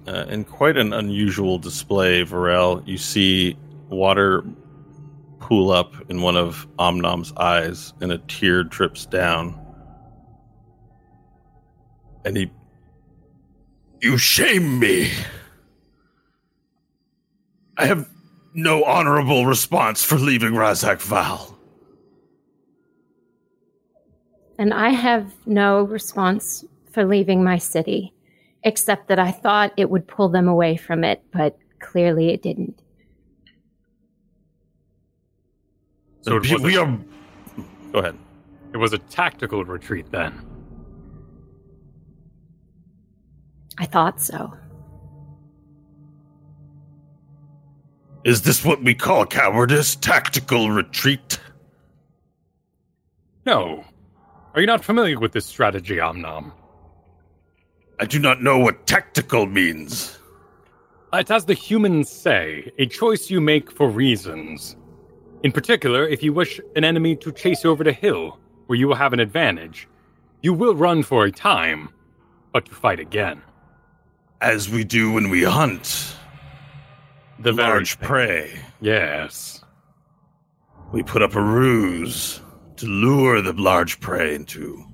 Uh, 0.06 0.24
in 0.28 0.44
quite 0.44 0.76
an 0.76 0.92
unusual 0.92 1.58
display, 1.58 2.24
Varel, 2.24 2.86
you 2.86 2.96
see 2.96 3.56
water 3.88 4.44
pool 5.40 5.70
up 5.70 5.94
in 6.08 6.22
one 6.22 6.36
of 6.36 6.66
Omnom's 6.78 7.32
eyes, 7.36 7.92
and 8.00 8.12
a 8.12 8.18
tear 8.18 8.64
drips 8.64 9.06
down. 9.06 9.58
And 12.24 12.36
he. 12.36 12.50
You 14.00 14.18
shame 14.18 14.78
me! 14.78 15.10
I 17.78 17.86
have 17.86 18.08
no 18.54 18.84
honorable 18.84 19.46
response 19.46 20.02
for 20.02 20.16
leaving 20.16 20.52
Razak 20.52 21.00
Val. 21.00 21.56
And 24.58 24.72
I 24.72 24.90
have 24.90 25.32
no 25.46 25.82
response 25.82 26.64
for 26.90 27.04
leaving 27.04 27.44
my 27.44 27.58
city, 27.58 28.12
except 28.66 29.06
that 29.06 29.20
I 29.20 29.30
thought 29.30 29.72
it 29.76 29.88
would 29.90 30.08
pull 30.08 30.28
them 30.28 30.48
away 30.48 30.76
from 30.76 31.04
it, 31.04 31.22
but 31.32 31.56
clearly 31.78 32.30
it 32.30 32.42
didn't. 32.42 32.82
So 36.22 36.36
it 36.36 36.50
was, 36.50 36.62
we 36.62 36.76
a, 36.76 36.80
are. 36.80 36.98
Go 37.92 38.00
ahead. 38.00 38.18
it 38.74 38.78
was 38.78 38.92
a 38.92 38.98
tactical 38.98 39.64
retreat 39.64 40.10
then. 40.10 40.44
I 43.78 43.86
thought 43.86 44.20
so. 44.20 44.52
Is 48.24 48.42
this 48.42 48.64
what 48.64 48.82
we 48.82 48.94
call 48.94 49.24
cowardice? 49.26 49.94
Tactical 49.94 50.70
retreat? 50.72 51.38
No. 53.44 53.84
Are 54.54 54.60
you 54.60 54.66
not 54.66 54.84
familiar 54.84 55.20
with 55.20 55.30
this 55.30 55.46
strategy, 55.46 55.98
Omnom? 55.98 56.50
I 57.98 58.04
do 58.04 58.18
not 58.18 58.42
know 58.42 58.58
what 58.58 58.86
tactical 58.86 59.46
means. 59.46 60.18
It's 61.12 61.30
as 61.30 61.46
the 61.46 61.54
humans 61.54 62.10
say, 62.10 62.70
a 62.78 62.86
choice 62.86 63.30
you 63.30 63.40
make 63.40 63.70
for 63.70 63.88
reasons. 63.88 64.76
In 65.42 65.52
particular, 65.52 66.06
if 66.06 66.22
you 66.22 66.32
wish 66.32 66.60
an 66.74 66.84
enemy 66.84 67.16
to 67.16 67.32
chase 67.32 67.64
you 67.64 67.70
over 67.70 67.84
the 67.84 67.92
hill, 67.92 68.38
where 68.66 68.78
you 68.78 68.86
will 68.86 68.96
have 68.96 69.12
an 69.12 69.20
advantage, 69.20 69.88
you 70.42 70.52
will 70.52 70.74
run 70.74 71.02
for 71.02 71.24
a 71.24 71.32
time, 71.32 71.88
but 72.52 72.66
to 72.66 72.74
fight 72.74 73.00
again. 73.00 73.40
As 74.42 74.68
we 74.68 74.84
do 74.84 75.12
when 75.12 75.30
we 75.30 75.42
hunt 75.42 76.14
The 77.38 77.52
large 77.52 77.98
prey. 78.00 78.58
Yes. 78.80 79.62
We 80.92 81.02
put 81.02 81.22
up 81.22 81.34
a 81.34 81.42
ruse 81.42 82.40
to 82.76 82.86
lure 82.86 83.40
the 83.40 83.54
large 83.54 84.00
prey 84.00 84.34
into 84.34 84.84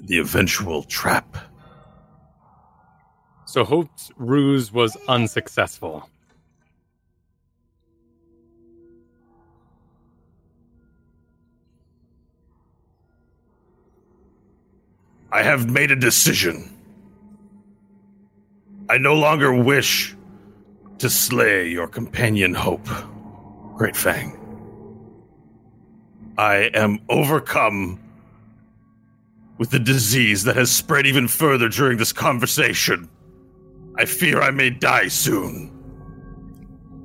the 0.00 0.18
eventual 0.18 0.82
trap. 0.82 1.36
So 3.58 3.64
Hope's 3.64 4.12
ruse 4.16 4.72
was 4.72 4.96
unsuccessful. 5.08 6.08
I 15.32 15.42
have 15.42 15.68
made 15.68 15.90
a 15.90 15.96
decision. 15.96 16.72
I 18.88 18.98
no 18.98 19.14
longer 19.14 19.52
wish 19.52 20.14
to 20.98 21.10
slay 21.10 21.66
your 21.66 21.88
companion 21.88 22.54
Hope, 22.54 22.86
Great 23.74 23.96
Fang. 23.96 24.38
I 26.38 26.70
am 26.74 27.00
overcome 27.08 27.98
with 29.56 29.70
the 29.70 29.80
disease 29.80 30.44
that 30.44 30.54
has 30.54 30.70
spread 30.70 31.08
even 31.08 31.26
further 31.26 31.68
during 31.68 31.98
this 31.98 32.12
conversation. 32.12 33.08
I 33.98 34.06
fear 34.06 34.40
I 34.40 34.50
may 34.52 34.70
die 34.70 35.08
soon. 35.08 35.72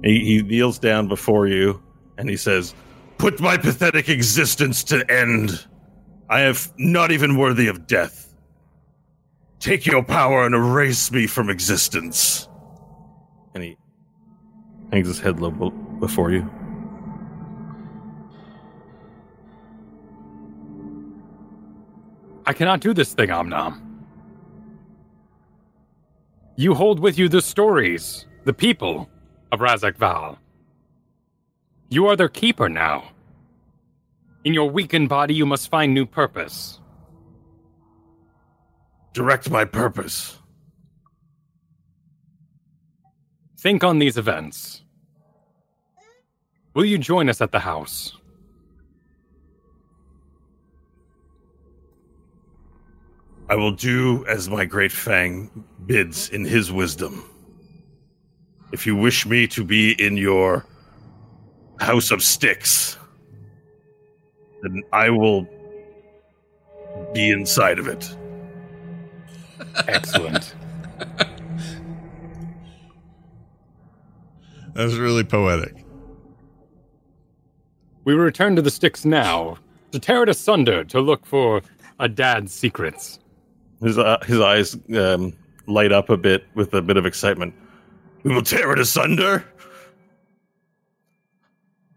He, 0.04 0.20
he 0.26 0.44
kneels 0.44 0.80
down 0.80 1.08
before 1.10 1.48
you 1.48 1.82
and 2.18 2.30
he 2.30 2.38
says, 2.38 2.76
Put 3.18 3.40
my 3.42 3.58
pathetic 3.58 4.10
existence 4.10 4.84
to 4.86 5.10
end. 5.12 5.68
I 6.30 6.42
am 6.42 6.56
not 6.78 7.12
even 7.12 7.38
worthy 7.38 7.68
of 7.68 7.88
death. 7.88 8.36
take 9.60 9.86
your 9.86 10.04
power 10.04 10.46
and 10.46 10.56
erase 10.56 11.12
me 11.12 11.28
from 11.28 11.50
existence. 11.50 12.50
And 13.56 13.64
he 13.64 13.78
hangs 14.92 15.08
his 15.08 15.20
head 15.20 15.40
low 15.40 15.52
be- 15.52 15.72
before 16.00 16.32
you. 16.32 16.50
I 22.46 22.54
cannot 22.54 22.82
do 22.82 22.94
this 22.94 23.14
thing, 23.14 23.30
Omnom. 23.30 23.93
You 26.56 26.76
hold 26.76 27.00
with 27.00 27.18
you 27.18 27.30
the 27.30 27.42
stories, 27.42 28.28
the 28.44 28.54
people 28.54 29.10
of 29.52 29.60
Razak 29.60 29.98
Val. 29.98 30.38
You 31.90 32.08
are 32.08 32.16
their 32.16 32.30
keeper 32.30 32.70
now. 32.70 33.10
In 34.44 34.54
your 34.54 34.70
weakened 34.70 35.10
body, 35.10 35.34
you 35.34 35.48
must 35.48 35.70
find 35.70 35.94
new 35.94 36.06
purpose. 36.06 36.80
Direct 39.14 39.50
my 39.50 39.66
purpose. 39.66 40.38
Think 43.58 43.84
on 43.84 43.98
these 43.98 44.18
events. 44.18 44.84
Will 46.76 46.86
you 46.86 46.98
join 46.98 47.30
us 47.30 47.42
at 47.42 47.52
the 47.52 47.60
house? 47.60 48.18
I 53.54 53.56
will 53.56 53.72
do 53.72 54.26
as 54.26 54.50
my 54.50 54.66
great 54.66 54.92
Fang 54.92 55.48
bids 55.86 56.28
in 56.30 56.44
his 56.44 56.72
wisdom. 56.72 57.24
If 58.72 58.88
you 58.88 58.96
wish 58.96 59.28
me 59.28 59.46
to 59.50 59.64
be 59.64 59.92
in 60.04 60.18
your 60.18 60.66
house 61.80 62.10
of 62.10 62.24
sticks, 62.24 62.98
then 64.64 64.82
I 64.92 65.12
will 65.12 65.48
be 67.14 67.30
inside 67.30 67.78
of 67.78 67.86
it. 67.86 68.18
Excellent. 69.88 70.56
that 70.98 71.30
was 74.74 74.98
really 74.98 75.24
poetic. 75.24 75.86
we 78.04 78.16
return 78.16 78.56
to 78.56 78.64
the 78.64 78.72
sticks 78.72 79.06
now, 79.06 79.60
to 79.92 80.00
tear 80.00 80.24
it 80.24 80.30
asunder 80.30 80.84
to 80.86 81.00
look 81.00 81.24
for 81.24 81.62
a 82.00 82.10
dad's 82.10 82.52
secrets. 82.52 83.20
His 83.84 83.98
uh, 83.98 84.18
his 84.26 84.40
eyes 84.40 84.78
um, 84.96 85.34
light 85.68 85.92
up 85.92 86.10
a 86.10 86.18
bit 86.18 86.46
with 86.56 86.74
a 86.74 86.82
bit 86.82 86.98
of 86.98 87.06
excitement. 87.06 87.54
We 88.24 88.34
will 88.34 88.42
tear 88.42 88.72
it 88.72 88.80
asunder. 88.80 89.44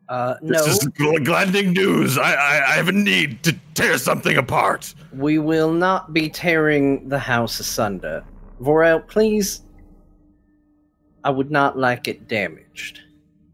Uh, 0.09 0.35
no, 0.41 0.65
This 0.65 0.79
is 0.85 0.89
gl- 0.91 1.25
gladding 1.25 1.73
news. 1.73 2.17
I, 2.17 2.33
I 2.35 2.55
I 2.69 2.73
have 2.77 2.89
a 2.89 2.93
need 2.93 3.43
to 3.43 3.53
tear 3.75 3.99
something 3.99 4.37
apart. 4.37 4.95
we 5.13 5.39
will 5.39 5.73
not 5.73 6.13
be 6.13 6.29
tearing 6.29 7.09
the 7.09 7.19
house 7.19 7.59
asunder. 7.61 8.25
Varel, 8.61 9.07
please. 9.09 9.63
I 11.25 11.31
would 11.31 11.51
not 11.51 11.77
like 11.77 12.07
it 12.07 12.29
damaged. 12.29 13.01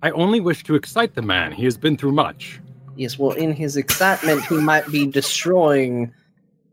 I 0.03 0.11
only 0.11 0.41
wish 0.41 0.63
to 0.65 0.75
excite 0.75 1.15
the 1.15 1.23
man. 1.23 1.53
He 1.53 1.65
has 1.65 1.79
been 1.79 1.97
through 1.97 2.13
much. 2.13 2.61
Yes, 2.97 3.19
well, 3.19 3.31
in 3.33 3.53
his 3.53 3.79
excitement, 3.79 4.45
he 4.45 4.57
might 4.59 4.87
be 4.93 5.07
destroying 5.07 6.13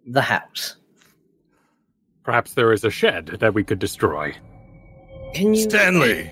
the 0.05 0.21
house. 0.21 0.75
Perhaps 2.29 2.53
there 2.53 2.71
is 2.71 2.83
a 2.83 2.91
shed 2.91 3.25
that 3.39 3.55
we 3.55 3.63
could 3.63 3.79
destroy. 3.79 4.35
Can 5.33 5.55
you. 5.55 5.63
Stanley, 5.63 6.31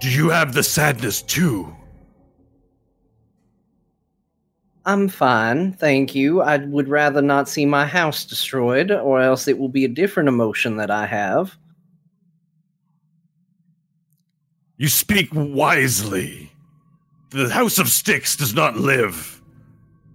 do 0.00 0.08
you 0.08 0.30
have 0.30 0.54
the 0.54 0.62
sadness 0.62 1.20
too? 1.20 1.70
I'm 4.86 5.10
fine, 5.10 5.74
thank 5.74 6.14
you. 6.14 6.40
I 6.40 6.56
would 6.56 6.88
rather 6.88 7.20
not 7.20 7.46
see 7.46 7.66
my 7.66 7.84
house 7.84 8.24
destroyed, 8.24 8.90
or 8.90 9.20
else 9.20 9.48
it 9.48 9.58
will 9.58 9.68
be 9.68 9.84
a 9.84 9.88
different 9.88 10.30
emotion 10.30 10.78
that 10.78 10.90
I 10.90 11.04
have. 11.04 11.58
You 14.78 14.88
speak 14.88 15.28
wisely. 15.30 16.50
The 17.28 17.50
House 17.50 17.78
of 17.78 17.90
Sticks 17.90 18.34
does 18.34 18.54
not 18.54 18.78
live, 18.78 19.42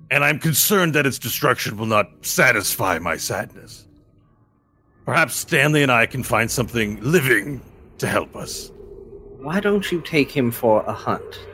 and 0.09 0.23
I'm 0.23 0.39
concerned 0.39 0.95
that 0.95 1.05
its 1.05 1.19
destruction 1.19 1.77
will 1.77 1.85
not 1.85 2.25
satisfy 2.25 2.97
my 2.97 3.15
sadness. 3.15 3.86
Perhaps 5.07 5.35
Stanley 5.35 5.83
and 5.83 5.91
I 5.91 6.05
can 6.05 6.21
find 6.21 6.51
something 6.51 6.99
living 7.01 7.61
to 7.99 8.07
help 8.07 8.35
us. 8.35 8.73
Why 9.37 9.61
don't 9.61 9.89
you 9.89 10.01
take 10.01 10.29
him 10.29 10.51
for 10.51 10.83
a 10.83 10.91
hunt? 10.91 11.47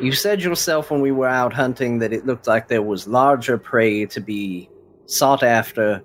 You 0.00 0.10
said 0.10 0.42
yourself 0.42 0.90
when 0.90 1.00
we 1.00 1.12
were 1.12 1.28
out 1.28 1.52
hunting 1.52 2.00
that 2.00 2.12
it 2.12 2.26
looked 2.26 2.48
like 2.48 2.66
there 2.66 2.82
was 2.82 3.06
larger 3.06 3.56
prey 3.56 4.04
to 4.06 4.20
be 4.20 4.68
sought 5.06 5.44
after. 5.44 6.02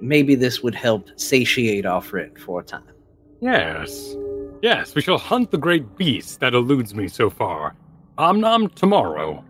Maybe 0.00 0.34
this 0.34 0.60
would 0.60 0.74
help 0.74 1.08
satiate 1.14 1.86
our 1.86 2.02
friend 2.02 2.36
for 2.36 2.58
a 2.58 2.64
time. 2.64 2.82
Yes. 3.40 4.16
Yes, 4.60 4.96
we 4.96 5.02
shall 5.02 5.18
hunt 5.18 5.52
the 5.52 5.58
great 5.58 5.96
beast 5.96 6.40
that 6.40 6.54
eludes 6.54 6.96
me 6.96 7.06
so 7.06 7.30
far. 7.30 7.76
Omnom 8.18 8.74
tomorrow. 8.74 9.44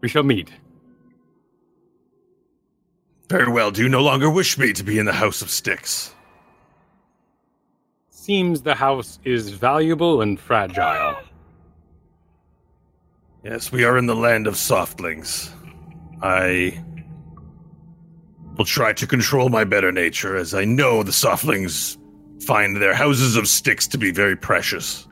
We 0.00 0.08
shall 0.08 0.22
meet. 0.22 0.52
Very 3.28 3.52
well. 3.52 3.70
Do 3.70 3.82
you 3.82 3.88
no 3.88 4.02
longer 4.02 4.30
wish 4.30 4.56
me 4.56 4.72
to 4.72 4.82
be 4.82 4.98
in 4.98 5.04
the 5.04 5.12
House 5.12 5.42
of 5.42 5.50
Sticks? 5.50 6.14
Seems 8.08 8.62
the 8.62 8.74
house 8.74 9.18
is 9.24 9.50
valuable 9.50 10.22
and 10.22 10.40
fragile. 10.40 11.16
Yes, 13.44 13.70
we 13.70 13.84
are 13.84 13.96
in 13.96 14.06
the 14.06 14.16
land 14.16 14.46
of 14.46 14.54
softlings. 14.54 15.50
I 16.22 16.82
will 18.56 18.64
try 18.64 18.92
to 18.94 19.06
control 19.06 19.48
my 19.48 19.64
better 19.64 19.92
nature, 19.92 20.36
as 20.36 20.54
I 20.54 20.64
know 20.64 21.02
the 21.02 21.12
softlings 21.12 21.96
find 22.42 22.76
their 22.76 22.94
houses 22.94 23.36
of 23.36 23.46
sticks 23.46 23.86
to 23.88 23.98
be 23.98 24.10
very 24.10 24.36
precious. 24.36 25.06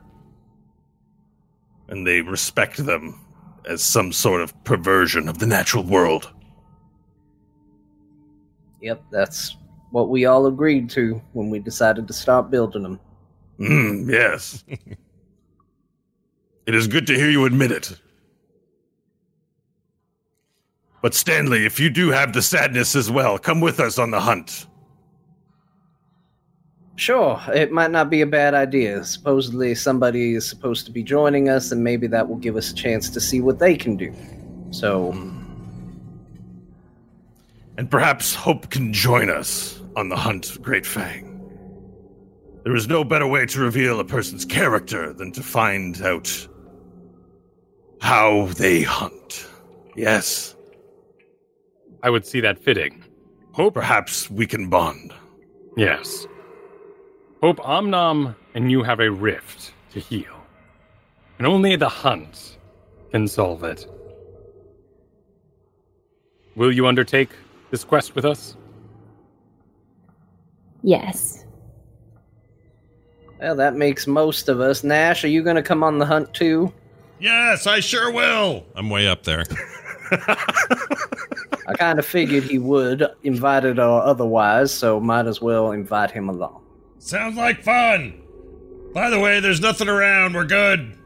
And 1.87 2.05
they 2.05 2.21
respect 2.21 2.77
them 2.77 3.23
as 3.65 3.83
some 3.83 4.11
sort 4.11 4.41
of 4.41 4.53
perversion 4.63 5.29
of 5.29 5.37
the 5.37 5.47
natural 5.47 5.83
world. 5.83 6.31
Yep, 8.81 9.03
that's 9.11 9.57
what 9.91 10.09
we 10.09 10.25
all 10.25 10.45
agreed 10.47 10.89
to 10.91 11.21
when 11.33 11.49
we 11.49 11.59
decided 11.59 12.07
to 12.07 12.13
start 12.13 12.51
building 12.51 12.83
them. 12.83 12.99
Mm, 13.59 14.09
yes. 14.11 14.63
it 16.65 16.75
is 16.75 16.87
good 16.87 17.07
to 17.07 17.15
hear 17.15 17.29
you 17.29 17.45
admit 17.45 17.71
it. 17.71 17.99
But 21.01 21.13
Stanley, 21.13 21.65
if 21.65 21.79
you 21.79 21.89
do 21.89 22.09
have 22.09 22.33
the 22.33 22.41
sadness 22.41 22.95
as 22.95 23.09
well, 23.09 23.37
come 23.37 23.61
with 23.61 23.79
us 23.79 23.97
on 23.97 24.11
the 24.11 24.19
hunt. 24.19 24.67
Sure, 26.95 27.39
it 27.53 27.71
might 27.71 27.91
not 27.91 28.09
be 28.09 28.21
a 28.21 28.25
bad 28.25 28.55
idea. 28.55 29.03
Supposedly, 29.03 29.75
somebody 29.75 30.33
is 30.33 30.49
supposed 30.49 30.87
to 30.87 30.91
be 30.91 31.03
joining 31.03 31.47
us, 31.47 31.71
and 31.71 31.83
maybe 31.83 32.07
that 32.07 32.27
will 32.27 32.37
give 32.37 32.55
us 32.55 32.71
a 32.71 32.73
chance 32.73 33.11
to 33.11 33.21
see 33.21 33.39
what 33.39 33.59
they 33.59 33.75
can 33.75 33.95
do. 33.95 34.11
So, 34.71 35.13
And 37.77 37.89
perhaps 37.89 38.33
Hope 38.33 38.69
can 38.69 38.91
join 38.91 39.29
us 39.29 39.79
on 39.95 40.09
the 40.09 40.15
hunt, 40.15 40.61
Great 40.61 40.85
Fang. 40.85 41.33
There 42.63 42.75
is 42.75 42.87
no 42.87 43.03
better 43.03 43.27
way 43.27 43.45
to 43.45 43.59
reveal 43.59 43.99
a 43.99 44.03
person's 44.03 44.45
character 44.45 45.13
than 45.13 45.31
to 45.33 45.43
find 45.43 46.01
out 46.01 46.47
how 48.01 48.47
they 48.57 48.81
hunt. 48.81 49.47
Yes, 49.95 50.55
I 52.03 52.09
would 52.09 52.25
see 52.25 52.41
that 52.41 52.59
fitting. 52.59 53.03
Hope 53.53 53.73
perhaps 53.73 54.29
we 54.29 54.45
can 54.45 54.69
bond. 54.69 55.13
Yes. 55.75 56.27
Hope 57.41 57.57
Omnom 57.57 58.35
and 58.53 58.71
you 58.71 58.83
have 58.83 58.99
a 58.99 59.11
rift 59.11 59.73
to 59.91 59.99
heal. 59.99 60.35
And 61.37 61.47
only 61.47 61.75
the 61.75 61.89
hunt 61.89 62.57
can 63.11 63.27
solve 63.27 63.63
it. 63.63 63.87
Will 66.55 66.71
you 66.71 66.87
undertake 66.87 67.29
this 67.71 67.83
quest 67.83 68.15
with 68.15 68.25
us? 68.25 68.55
Yes. 70.83 71.45
well, 73.39 73.55
that 73.55 73.75
makes 73.75 74.07
most 74.07 74.47
of 74.49 74.59
us. 74.59 74.83
Nash, 74.83 75.23
are 75.23 75.27
you 75.27 75.43
going 75.43 75.55
to 75.55 75.63
come 75.63 75.83
on 75.83 75.97
the 75.97 76.05
hunt 76.05 76.33
too? 76.33 76.73
Yes, 77.19 77.65
I 77.67 77.79
sure 77.79 78.11
will. 78.11 78.65
I'm 78.75 78.89
way 78.89 79.07
up 79.07 79.23
there. 79.23 79.43
I 81.67 81.73
kind 81.77 81.99
of 81.99 82.05
figured 82.05 82.43
he 82.43 82.59
would, 82.59 83.05
invited 83.23 83.79
or 83.79 84.01
otherwise, 84.01 84.71
so 84.71 84.99
might 84.99 85.25
as 85.25 85.41
well 85.41 85.71
invite 85.71 86.11
him 86.11 86.29
along. 86.29 86.63
Sounds 86.99 87.35
like 87.35 87.63
fun. 87.63 88.21
By 88.93 89.09
the 89.09 89.19
way, 89.19 89.39
there's 89.39 89.59
nothing 89.59 89.89
around. 89.89 90.33
We're 90.33 90.45
good. 90.45 90.97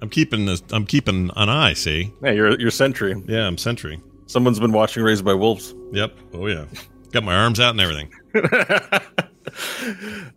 I'm 0.00 0.10
keeping 0.10 0.46
this. 0.46 0.62
I'm 0.70 0.84
keeping 0.84 1.30
an 1.36 1.48
eye. 1.48 1.72
See? 1.74 2.12
Yeah, 2.22 2.32
you're 2.32 2.60
you're 2.60 2.70
sentry. 2.70 3.14
Yeah, 3.26 3.46
I'm 3.46 3.56
sentry. 3.56 4.00
Someone's 4.32 4.58
been 4.58 4.72
watching 4.72 5.02
Raised 5.02 5.26
by 5.26 5.34
Wolves. 5.34 5.74
Yep. 5.92 6.16
Oh 6.32 6.46
yeah. 6.46 6.64
Got 7.10 7.22
my 7.22 7.34
arms 7.36 7.60
out 7.60 7.72
and 7.72 7.80
everything. 7.82 8.10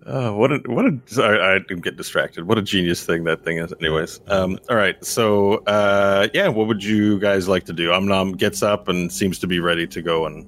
Oh, 0.06 0.36
what 0.38 0.52
a 0.52 0.58
what 0.66 0.84
a 0.86 1.00
sorry, 1.06 1.40
I 1.40 1.60
didn't 1.60 1.86
get 1.86 1.96
distracted. 1.96 2.46
What 2.46 2.58
a 2.58 2.62
genius 2.62 3.06
thing 3.06 3.24
that 3.24 3.46
thing 3.46 3.58
is. 3.58 3.74
Anyways, 3.80 4.20
um, 4.28 4.60
all 4.70 4.76
right. 4.76 5.02
So, 5.06 5.60
uh, 5.64 6.28
yeah, 6.34 6.50
what 6.50 6.68
would 6.68 6.84
you 6.84 7.18
guys 7.22 7.48
like 7.48 7.64
to 7.68 7.74
do? 7.74 7.92
Omnom 7.92 8.36
gets 8.36 8.62
up 8.62 8.90
and 8.90 9.10
seems 9.10 9.40
to 9.40 9.48
be 9.48 9.62
ready 9.62 9.88
to 9.88 10.02
go 10.02 10.26
and 10.26 10.46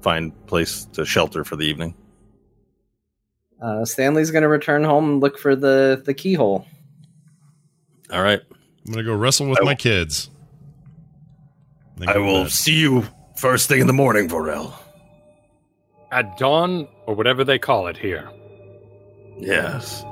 find 0.00 0.32
place 0.48 0.86
to 0.86 1.04
shelter 1.06 1.44
for 1.44 1.54
the 1.54 1.64
evening. 1.64 1.94
Uh, 3.62 3.84
Stanley's 3.84 4.32
going 4.32 4.42
to 4.42 4.48
return 4.48 4.82
home 4.82 5.04
and 5.08 5.20
look 5.20 5.38
for 5.38 5.54
the 5.54 6.02
the 6.04 6.14
keyhole. 6.14 6.66
All 8.12 8.24
right. 8.24 8.40
I'm 8.88 8.92
gonna 8.92 9.04
go 9.04 9.14
wrestle 9.14 9.48
with 9.48 9.60
I 9.60 9.64
my 9.64 9.70
will- 9.70 9.76
kids. 9.76 10.30
Then 11.96 12.08
I 12.08 12.18
will 12.18 12.44
bed. 12.44 12.52
see 12.52 12.78
you 12.80 13.06
first 13.36 13.68
thing 13.68 13.80
in 13.80 13.86
the 13.86 13.92
morning, 13.92 14.28
Varel. 14.28 14.72
At 16.10 16.36
dawn, 16.36 16.88
or 17.06 17.14
whatever 17.14 17.44
they 17.44 17.58
call 17.58 17.86
it 17.86 17.96
here. 17.96 18.30
Yes. 19.38 20.02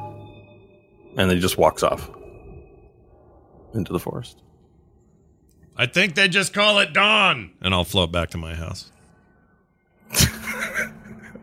And 1.16 1.28
then 1.28 1.30
he 1.30 1.40
just 1.40 1.58
walks 1.58 1.82
off 1.82 2.08
into 3.74 3.92
the 3.92 3.98
forest. 3.98 4.42
I 5.76 5.86
think 5.86 6.14
they 6.14 6.28
just 6.28 6.52
call 6.52 6.78
it 6.78 6.92
dawn, 6.92 7.52
and 7.60 7.72
I'll 7.74 7.84
float 7.84 8.12
back 8.12 8.30
to 8.30 8.38
my 8.38 8.54
house. 8.54 8.92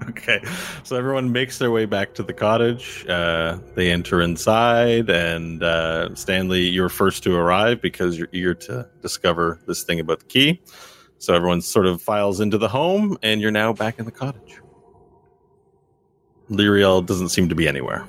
Okay, 0.12 0.42
so 0.84 0.96
everyone 0.96 1.34
makes 1.34 1.58
their 1.58 1.70
way 1.70 1.86
back 1.86 2.14
to 2.14 2.24
the 2.24 2.32
cottage. 2.34 3.06
Uh, 3.10 3.60
they 3.76 3.92
enter 3.92 4.22
inside, 4.22 5.10
and 5.10 5.62
uh, 5.62 6.16
Stanley, 6.16 6.62
you're 6.62 6.88
first 6.88 7.24
to 7.24 7.36
arrive 7.36 7.82
because 7.82 8.18
you're 8.18 8.30
eager 8.32 8.54
to 8.54 8.88
discover 9.02 9.60
this 9.68 9.84
thing 9.84 10.00
about 10.00 10.20
the 10.20 10.26
key. 10.26 10.62
So 11.18 11.34
everyone 11.34 11.62
sort 11.62 11.88
of 11.88 12.02
files 12.02 12.40
into 12.40 12.58
the 12.58 12.70
home, 12.70 13.18
and 13.22 13.42
you're 13.42 13.52
now 13.52 13.74
back 13.74 14.00
in 14.00 14.06
the 14.06 14.12
cottage. 14.12 14.62
Lyriel 16.50 17.06
doesn't 17.06 17.30
seem 17.30 17.50
to 17.50 17.56
be 17.56 17.68
anywhere. 17.68 18.08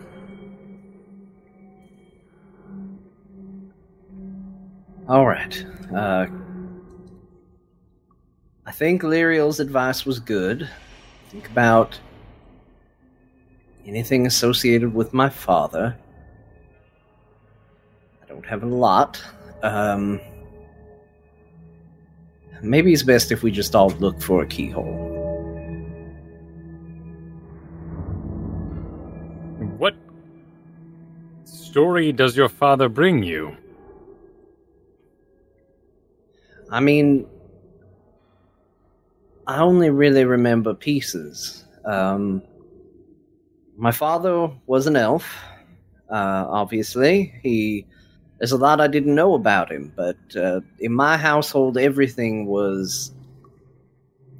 All 5.08 5.26
right. 5.26 5.64
Uh, 5.92 6.26
I 8.66 8.70
think 8.72 9.02
Lyriel's 9.02 9.58
advice 9.58 10.06
was 10.06 10.20
good. 10.20 10.68
Think 11.30 11.50
about 11.50 11.98
anything 13.86 14.26
associated 14.26 14.94
with 14.94 15.12
my 15.12 15.28
father. 15.28 15.96
I 18.22 18.26
don't 18.26 18.46
have 18.46 18.62
a 18.62 18.66
lot. 18.66 19.22
Um, 19.62 20.20
maybe 22.62 22.92
it's 22.92 23.02
best 23.02 23.30
if 23.30 23.42
we 23.42 23.50
just 23.50 23.74
all 23.74 23.90
look 23.90 24.20
for 24.22 24.42
a 24.42 24.46
keyhole. 24.46 25.16
What 29.76 29.94
story 31.44 32.10
does 32.12 32.36
your 32.36 32.48
father 32.48 32.88
bring 32.88 33.22
you? 33.22 33.54
I 36.70 36.80
mean, 36.80 37.26
I 39.48 39.60
only 39.60 39.88
really 39.88 40.26
remember 40.26 40.74
pieces. 40.74 41.64
Um, 41.86 42.42
my 43.78 43.92
father 43.92 44.50
was 44.66 44.86
an 44.86 44.94
elf, 44.94 45.24
uh, 46.10 46.44
obviously. 46.48 47.32
He 47.42 47.86
there's 48.38 48.52
a 48.52 48.58
lot 48.58 48.80
I 48.80 48.88
didn't 48.88 49.14
know 49.14 49.34
about 49.34 49.72
him, 49.72 49.90
but 49.96 50.18
uh, 50.36 50.60
in 50.80 50.92
my 50.92 51.16
household, 51.16 51.78
everything 51.78 52.44
was 52.44 53.10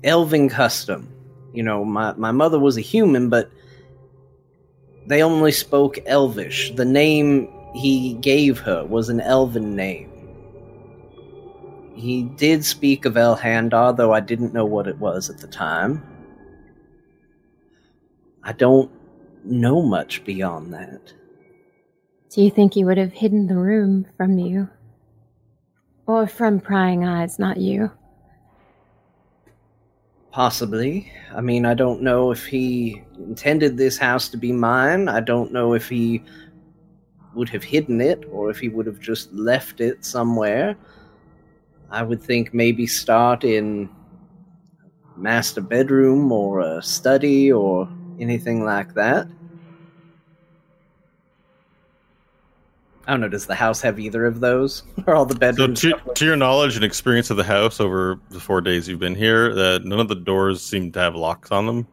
elven 0.05 0.51
custom. 0.51 1.09
You 1.55 1.63
know, 1.63 1.87
my 1.87 2.13
my 2.13 2.31
mother 2.31 2.59
was 2.59 2.77
a 2.77 2.83
human, 2.83 3.31
but 3.31 3.51
they 5.07 5.23
only 5.23 5.53
spoke 5.53 5.99
Elvish. 6.05 6.73
The 6.73 6.85
name 6.85 7.49
he 7.75 8.13
gave 8.21 8.59
her 8.59 8.85
was 8.85 9.09
an 9.09 9.23
elven 9.23 9.75
name. 9.75 10.08
He 11.99 12.23
did 12.23 12.65
speak 12.65 13.05
of 13.07 13.15
Elhandar, 13.15 13.97
though 13.97 14.13
I 14.13 14.21
didn't 14.21 14.55
know 14.55 14.65
what 14.65 14.87
it 14.87 14.99
was 14.99 15.29
at 15.29 15.39
the 15.39 15.49
time. 15.49 16.01
I 18.45 18.53
don't 18.53 18.89
know 19.43 19.83
much 19.83 20.25
beyond 20.25 20.73
that. 20.75 21.13
Do 22.31 22.43
you 22.43 22.53
think 22.53 22.75
he 22.75 22.85
would 22.85 22.99
have 22.99 23.13
hidden 23.13 23.49
the 23.49 23.57
room 23.57 24.07
from 24.17 24.39
you? 24.39 24.69
Or 26.07 26.29
from 26.29 26.61
prying 26.61 27.05
eyes, 27.05 27.41
not 27.41 27.57
you? 27.57 27.91
Possibly. 30.31 31.13
I 31.35 31.41
mean, 31.41 31.67
I 31.67 31.75
don't 31.75 32.01
know 32.01 32.31
if 32.31 32.47
he 32.47 33.03
intended 33.17 33.77
this 33.77 33.99
house 33.99 34.29
to 34.29 34.37
be 34.37 34.53
mine. 34.53 35.09
I 35.09 35.19
don't 35.19 35.53
know 35.53 35.75
if 35.75 35.89
he 35.89 36.23
would 37.35 37.49
have 37.49 37.65
hidden 37.65 38.01
it 38.01 38.25
or 38.31 38.51
if 38.51 38.61
he 38.61 38.69
would 38.69 38.87
have 38.87 39.01
just 39.01 39.33
left 39.33 39.81
it 39.81 40.05
somewhere. 40.05 40.77
I 41.91 42.03
would 42.03 42.23
think 42.23 42.53
maybe 42.53 42.87
start 42.87 43.45
in 43.45 43.89
master 45.17 45.61
bedroom 45.61 46.31
or 46.31 46.61
a 46.61 46.83
study 46.83 47.51
or 47.51 47.89
anything 48.21 48.65
like 48.65 48.95
that. 48.95 49.27
I 53.07 53.13
don't 53.13 53.23
know. 53.23 53.29
Does 53.29 53.47
the 53.47 53.55
house 53.55 53.81
have 53.81 53.99
either 53.99 54.27
of 54.27 54.41
those? 54.41 54.83
Or 55.07 55.15
all 55.15 55.25
the 55.25 55.33
So, 55.35 55.39
bedrooms? 55.39 55.81
to, 55.81 55.95
to 56.15 56.25
your 56.27 56.37
knowledge 56.37 56.77
and 56.77 56.85
experience 56.85 57.31
of 57.31 57.39
the 57.39 57.45
house 57.45 57.81
over 57.81 58.21
the 58.29 58.39
four 58.41 58.61
days 58.61 58.87
you've 58.87 59.01
been 59.01 59.15
here, 59.15 59.53
uh, 59.59 59.79
none 59.83 59.99
of 60.01 60.09
the 60.09 60.15
doors 60.15 60.63
seem 60.63 60.93
to 60.93 60.99
have 60.99 61.15
locks 61.17 61.51
on 61.51 61.65
them. 61.65 61.87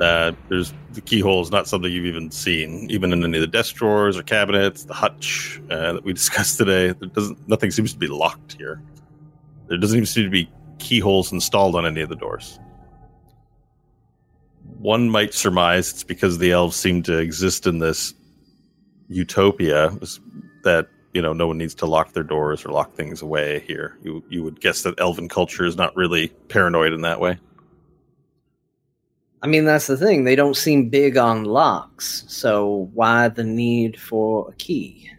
Uh, 0.00 0.32
there's 0.48 0.72
the 0.92 1.00
keyhole 1.00 1.40
is 1.40 1.50
not 1.50 1.68
something 1.68 1.90
you've 1.90 2.04
even 2.04 2.30
seen, 2.30 2.90
even 2.90 3.12
in 3.12 3.22
any 3.22 3.38
of 3.38 3.40
the 3.40 3.46
desk 3.46 3.76
drawers 3.76 4.16
or 4.16 4.22
cabinets, 4.22 4.84
the 4.84 4.94
hutch 4.94 5.60
uh, 5.70 5.94
that 5.94 6.04
we 6.04 6.12
discussed 6.14 6.58
today. 6.58 6.92
There 6.92 7.08
doesn't 7.08 7.48
nothing 7.48 7.70
seems 7.70 7.92
to 7.92 7.98
be 7.98 8.08
locked 8.08 8.54
here. 8.54 8.82
There 9.68 9.78
doesn't 9.78 9.96
even 9.96 10.06
seem 10.06 10.24
to 10.24 10.30
be 10.30 10.50
keyholes 10.78 11.32
installed 11.32 11.76
on 11.76 11.86
any 11.86 12.00
of 12.00 12.08
the 12.08 12.16
doors. 12.16 12.58
One 14.78 15.08
might 15.08 15.32
surmise 15.32 15.90
it's 15.90 16.04
because 16.04 16.38
the 16.38 16.52
elves 16.52 16.76
seem 16.76 17.02
to 17.04 17.18
exist 17.18 17.66
in 17.66 17.78
this 17.78 18.14
utopia 19.08 19.96
that 20.64 20.88
you 21.12 21.22
know 21.22 21.32
no 21.32 21.46
one 21.46 21.58
needs 21.58 21.74
to 21.76 21.86
lock 21.86 22.12
their 22.12 22.24
doors 22.24 22.64
or 22.64 22.70
lock 22.70 22.94
things 22.94 23.22
away 23.22 23.60
here. 23.60 23.96
You 24.02 24.24
you 24.28 24.42
would 24.42 24.60
guess 24.60 24.82
that 24.82 24.98
elven 24.98 25.28
culture 25.28 25.64
is 25.64 25.76
not 25.76 25.94
really 25.94 26.28
paranoid 26.48 26.92
in 26.92 27.02
that 27.02 27.20
way. 27.20 27.38
I 29.44 29.46
mean, 29.46 29.66
that's 29.66 29.88
the 29.88 29.98
thing. 29.98 30.24
They 30.24 30.36
don't 30.36 30.56
seem 30.56 30.88
big 30.88 31.18
on 31.18 31.44
locks, 31.44 32.24
so 32.28 32.88
why 32.94 33.28
the 33.28 33.44
need 33.44 34.00
for 34.00 34.48
a 34.48 34.54
key? 34.54 35.10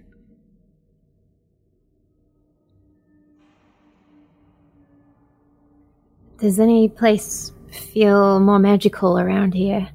Does 6.40 6.60
any 6.60 6.90
place 6.90 7.52
feel 7.70 8.40
more 8.40 8.58
magical 8.58 9.20
around 9.20 9.54
here? 9.54 9.88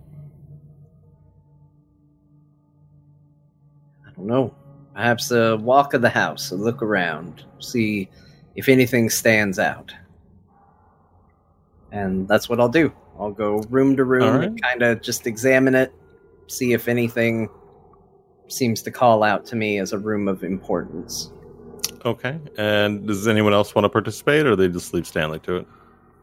I 4.07 4.13
don't 4.13 4.29
know. 4.29 4.55
Perhaps 4.95 5.33
a 5.33 5.57
walk 5.57 5.93
of 5.93 6.03
the 6.03 6.09
house, 6.09 6.53
a 6.53 6.55
look 6.55 6.83
around, 6.83 7.45
see 7.59 8.09
if 8.55 8.69
anything 8.69 9.11
stands 9.11 9.59
out. 9.59 9.93
And 11.91 12.29
that's 12.29 12.49
what 12.49 12.61
I'll 12.61 12.69
do. 12.69 12.93
I'll 13.21 13.33
go 13.33 13.59
room 13.69 13.97
to 13.97 14.05
room 14.05 14.23
All 14.23 14.41
and 14.41 14.61
kind 14.63 14.83
of 14.83 15.03
just 15.03 15.27
examine 15.27 15.75
it, 15.75 15.93
see 16.49 16.73
if 16.73 16.89
anything 16.89 17.49
seems 18.49 18.83
to 18.83 18.91
call 18.91 19.23
out 19.23 19.45
to 19.47 19.57
me 19.57 19.79
as 19.79 19.93
a 19.93 19.99
room 19.99 20.27
of 20.27 20.43
importance. 20.43 21.31
Okay. 22.05 22.39
And 22.57 23.07
does 23.07 23.29
anyone 23.29 23.53
else 23.53 23.75
want 23.75 23.85
to 23.85 23.89
participate, 23.91 24.47
or 24.47 24.57
they 24.57 24.69
just 24.69 24.95
leave 24.95 25.07
Stanley 25.07 25.39
to 25.41 25.57
it? 25.57 25.67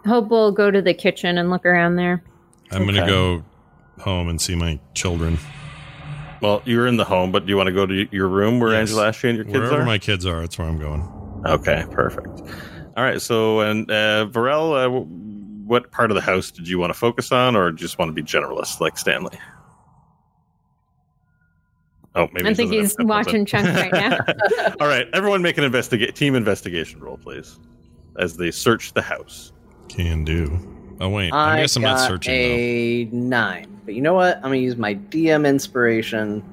Hope 0.05 0.29
we'll 0.29 0.51
go 0.51 0.71
to 0.71 0.81
the 0.81 0.93
kitchen 0.93 1.37
and 1.37 1.49
look 1.51 1.65
around 1.65 1.95
there. 1.97 2.23
I'm 2.71 2.85
gonna 2.85 3.05
go 3.05 3.43
home 3.99 4.27
and 4.27 4.41
see 4.41 4.55
my 4.55 4.79
children. 4.93 5.37
Well, 6.41 6.61
you're 6.65 6.87
in 6.87 6.97
the 6.97 7.03
home, 7.05 7.31
but 7.31 7.45
do 7.45 7.49
you 7.49 7.57
want 7.57 7.67
to 7.67 7.73
go 7.73 7.85
to 7.85 8.07
your 8.11 8.27
room 8.27 8.59
where 8.59 8.71
Yes. 8.71 8.89
Angela 8.89 9.07
Ashley 9.07 9.29
and 9.29 9.37
your 9.37 9.45
kids 9.45 9.57
Wherever 9.57 9.81
are? 9.81 9.85
my 9.85 9.97
kids 9.97 10.25
are, 10.25 10.41
that's 10.41 10.57
where 10.57 10.67
I'm 10.67 10.77
going. 10.79 11.07
Okay, 11.45 11.83
perfect. 11.91 12.41
All 12.95 13.03
right. 13.03 13.21
So, 13.21 13.61
and 13.61 13.89
uh, 13.89 14.27
Varel, 14.31 14.73
uh, 14.75 14.83
w- 14.83 15.07
what 15.67 15.91
part 15.91 16.09
of 16.09 16.15
the 16.15 16.21
house 16.21 16.49
did 16.49 16.67
you 16.67 16.79
want 16.79 16.91
to 16.91 16.97
focus 16.97 17.31
on, 17.31 17.55
or 17.55 17.71
just 17.71 17.99
want 17.99 18.09
to 18.09 18.13
be 18.13 18.23
generalist 18.23 18.79
like 18.79 18.97
Stanley? 18.97 19.37
Oh, 22.15 22.27
maybe 22.33 22.49
I 22.49 22.53
think 22.55 22.71
he's 22.71 22.95
watching 22.99 23.45
something. 23.45 23.73
Chunk 23.75 23.93
right 23.93 23.93
now. 23.93 24.73
All 24.79 24.87
right, 24.87 25.07
everyone, 25.13 25.43
make 25.43 25.57
an 25.59 25.63
investigate 25.63 26.15
team 26.15 26.33
investigation 26.33 26.99
roll, 26.99 27.17
please, 27.17 27.59
as 28.17 28.37
they 28.37 28.49
search 28.49 28.93
the 28.93 29.03
house. 29.03 29.51
Can 29.87 30.23
do. 30.23 30.59
Oh 30.99 31.09
wait, 31.09 31.31
I, 31.31 31.57
I 31.57 31.61
guess 31.61 31.75
I'm 31.75 31.83
got 31.83 31.97
not 31.97 32.07
searching 32.07 32.33
a 32.33 33.05
nine, 33.11 33.79
but 33.85 33.93
you 33.93 34.01
know 34.01 34.15
what? 34.15 34.37
I'm 34.37 34.43
gonna 34.43 34.55
use 34.57 34.77
my 34.77 34.95
DM 34.95 35.47
inspiration. 35.47 36.43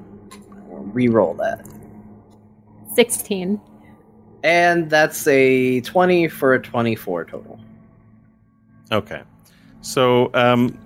I'll 0.69 0.83
re-roll 0.83 1.33
that, 1.35 1.67
16. 2.93 3.59
and 4.43 4.89
that's 4.89 5.25
a 5.25 5.81
twenty 5.81 6.27
for 6.27 6.53
a 6.53 6.61
twenty-four 6.61 7.25
total. 7.25 7.59
Okay, 8.91 9.21
so 9.81 10.29
um, 10.33 10.77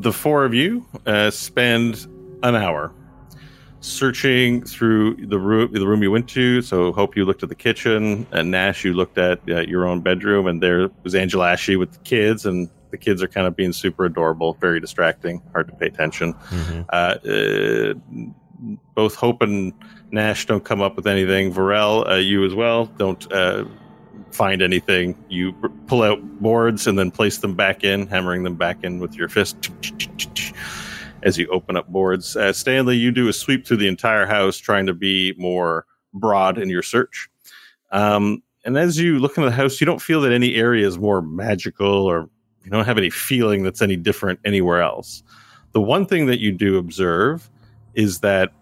the 0.00 0.12
four 0.12 0.44
of 0.44 0.54
you 0.54 0.86
uh, 1.06 1.30
spend 1.30 2.06
an 2.42 2.54
hour 2.54 2.92
searching 3.82 4.62
through 4.62 5.16
the 5.26 5.38
room 5.38 5.72
the 5.72 5.86
room 5.86 6.02
you 6.02 6.10
went 6.10 6.28
to. 6.28 6.60
So 6.60 6.92
Hope 6.92 7.16
you 7.16 7.24
looked 7.24 7.42
at 7.42 7.48
the 7.48 7.54
kitchen, 7.54 8.26
and 8.30 8.50
Nash 8.50 8.84
you 8.84 8.92
looked 8.92 9.16
at 9.18 9.40
uh, 9.48 9.60
your 9.62 9.86
own 9.86 10.00
bedroom, 10.02 10.46
and 10.46 10.62
there 10.62 10.90
was 11.02 11.14
Angela 11.14 11.50
Ashley 11.52 11.76
with 11.76 11.92
the 11.92 11.98
kids, 12.00 12.44
and 12.46 12.68
The 12.90 12.98
kids 12.98 13.22
are 13.22 13.28
kind 13.28 13.46
of 13.46 13.54
being 13.54 13.72
super 13.72 14.04
adorable, 14.04 14.54
very 14.60 14.80
distracting, 14.80 15.40
hard 15.52 15.68
to 15.68 15.74
pay 15.74 15.86
attention. 15.86 16.34
Mhm. 16.34 16.84
Uh, 16.88 17.14
uh, 17.30 18.74
both 18.96 19.14
Hope 19.14 19.42
and 19.42 19.72
Nash 20.10 20.44
don't 20.46 20.64
come 20.64 20.82
up 20.82 20.96
with 20.96 21.06
anything. 21.06 21.52
Varel, 21.54 22.04
uh, 22.10 22.14
you 22.16 22.44
as 22.44 22.52
well, 22.52 22.86
don't 22.98 23.32
uh, 23.32 23.64
find 24.32 24.62
anything. 24.62 25.16
You 25.28 25.52
pull 25.86 26.02
out 26.02 26.22
boards 26.40 26.86
and 26.86 26.98
then 26.98 27.10
place 27.10 27.38
them 27.38 27.54
back 27.54 27.84
in, 27.84 28.06
hammering 28.06 28.42
them 28.42 28.56
back 28.56 28.84
in 28.84 28.98
with 28.98 29.14
your 29.14 29.28
fist 29.28 29.70
as 31.22 31.36
you 31.38 31.46
open 31.48 31.76
up 31.76 31.88
boards. 31.88 32.36
Uh, 32.36 32.52
Stanley, 32.52 32.96
you 32.96 33.10
do 33.10 33.28
a 33.28 33.32
sweep 33.32 33.66
through 33.66 33.76
the 33.78 33.88
entire 33.88 34.26
house, 34.26 34.56
trying 34.56 34.86
to 34.86 34.94
be 34.94 35.34
more 35.36 35.86
broad 36.14 36.58
in 36.58 36.68
your 36.68 36.82
search. 36.82 37.28
Um, 37.92 38.42
and 38.64 38.76
as 38.76 38.98
you 38.98 39.18
look 39.18 39.36
into 39.36 39.48
the 39.48 39.56
house, 39.56 39.80
you 39.80 39.84
don't 39.84 40.02
feel 40.02 40.20
that 40.22 40.32
any 40.32 40.54
area 40.54 40.86
is 40.86 40.98
more 40.98 41.22
magical 41.22 42.04
or 42.04 42.28
you 42.64 42.70
don't 42.70 42.84
have 42.84 42.98
any 42.98 43.10
feeling 43.10 43.62
that's 43.62 43.82
any 43.82 43.96
different 43.96 44.38
anywhere 44.44 44.82
else. 44.82 45.22
The 45.72 45.80
one 45.80 46.04
thing 46.04 46.26
that 46.26 46.40
you 46.40 46.52
do 46.52 46.76
observe 46.76 47.48
is 47.94 48.20
that 48.20 48.52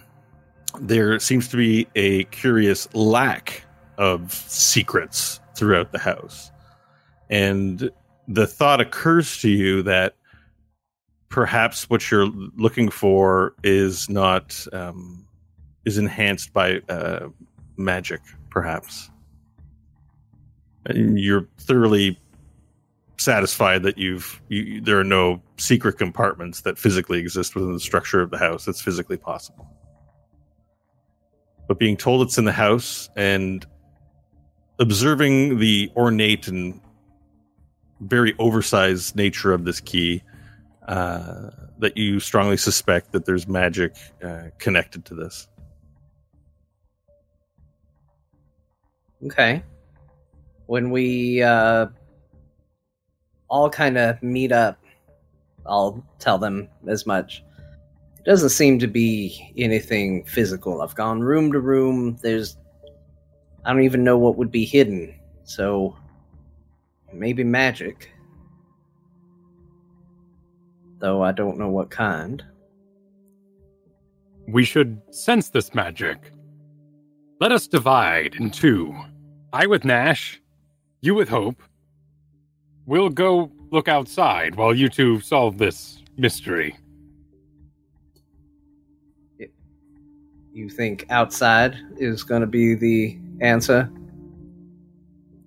there 0.80 1.18
seems 1.20 1.48
to 1.48 1.56
be 1.56 1.86
a 1.94 2.24
curious 2.24 2.92
lack 2.94 3.64
of 4.00 4.32
secrets 4.32 5.40
throughout 5.54 5.92
the 5.92 5.98
house. 5.98 6.50
And 7.28 7.90
the 8.26 8.46
thought 8.46 8.80
occurs 8.80 9.38
to 9.42 9.50
you 9.50 9.82
that 9.82 10.14
perhaps 11.28 11.88
what 11.90 12.10
you're 12.10 12.26
looking 12.56 12.88
for 12.88 13.54
is 13.62 14.08
not 14.08 14.66
um, 14.72 15.26
is 15.84 15.98
enhanced 15.98 16.52
by 16.52 16.80
uh, 16.88 17.28
magic, 17.76 18.20
perhaps. 18.48 19.10
And 20.86 21.20
you're 21.20 21.46
thoroughly 21.58 22.18
satisfied 23.18 23.82
that 23.82 23.98
you've 23.98 24.40
you, 24.48 24.80
there 24.80 24.98
are 24.98 25.04
no 25.04 25.42
secret 25.58 25.98
compartments 25.98 26.62
that 26.62 26.78
physically 26.78 27.18
exist 27.18 27.54
within 27.54 27.74
the 27.74 27.80
structure 27.80 28.22
of 28.22 28.30
the 28.30 28.38
house. 28.38 28.64
that's 28.64 28.80
physically 28.80 29.18
possible, 29.18 29.68
but 31.68 31.78
being 31.78 31.98
told 31.98 32.22
it's 32.22 32.38
in 32.38 32.46
the 32.46 32.52
house 32.52 33.10
and 33.14 33.66
observing 34.80 35.58
the 35.58 35.92
ornate 35.94 36.48
and 36.48 36.80
very 38.00 38.34
oversized 38.38 39.14
nature 39.14 39.52
of 39.52 39.64
this 39.64 39.78
key, 39.78 40.22
uh, 40.88 41.50
that 41.78 41.96
you 41.96 42.18
strongly 42.18 42.56
suspect 42.56 43.12
that 43.12 43.26
there's 43.26 43.46
magic 43.46 43.94
uh, 44.24 44.44
connected 44.58 45.04
to 45.04 45.14
this. 45.14 45.46
Okay. 49.26 49.62
When 50.66 50.90
we 50.90 51.42
uh, 51.42 51.86
all 53.48 53.68
kind 53.68 53.98
of 53.98 54.22
meet 54.22 54.50
up, 54.50 54.78
I'll 55.66 56.02
tell 56.18 56.38
them 56.38 56.68
as 56.88 57.06
much. 57.06 57.44
It 58.18 58.24
doesn't 58.24 58.48
seem 58.48 58.78
to 58.78 58.86
be 58.86 59.52
anything 59.56 60.24
physical. 60.24 60.80
I've 60.80 60.94
gone 60.94 61.20
room 61.20 61.52
to 61.52 61.60
room. 61.60 62.16
There's. 62.22 62.56
I 63.64 63.72
don't 63.72 63.82
even 63.82 64.04
know 64.04 64.18
what 64.18 64.36
would 64.36 64.50
be 64.50 64.64
hidden. 64.64 65.14
So. 65.44 65.96
Maybe 67.12 67.42
magic. 67.42 68.08
Though 71.00 71.24
I 71.24 71.32
don't 71.32 71.58
know 71.58 71.68
what 71.68 71.90
kind. 71.90 72.40
We 74.46 74.64
should 74.64 75.02
sense 75.10 75.48
this 75.48 75.74
magic. 75.74 76.30
Let 77.40 77.50
us 77.50 77.66
divide 77.66 78.36
in 78.36 78.52
two. 78.52 78.94
I 79.52 79.66
with 79.66 79.84
Nash, 79.84 80.40
you 81.00 81.16
with 81.16 81.28
Hope. 81.28 81.60
We'll 82.86 83.08
go 83.08 83.50
look 83.72 83.88
outside 83.88 84.54
while 84.54 84.72
you 84.72 84.88
two 84.88 85.18
solve 85.18 85.58
this 85.58 86.04
mystery. 86.16 86.76
You 90.52 90.68
think 90.68 91.06
outside 91.10 91.76
is 91.98 92.22
going 92.22 92.42
to 92.42 92.46
be 92.46 92.76
the 92.76 93.18
answer? 93.40 93.90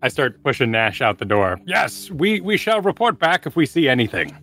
I 0.01 0.09
start 0.09 0.43
pushing 0.43 0.71
Nash 0.71 1.01
out 1.01 1.17
the 1.17 1.25
door. 1.25 1.59
Yes, 1.65 2.11
we, 2.11 2.41
we 2.41 2.57
shall 2.57 2.81
report 2.81 3.19
back 3.19 3.45
if 3.45 3.55
we 3.55 3.65
see 3.65 3.87
anything. 3.87 4.35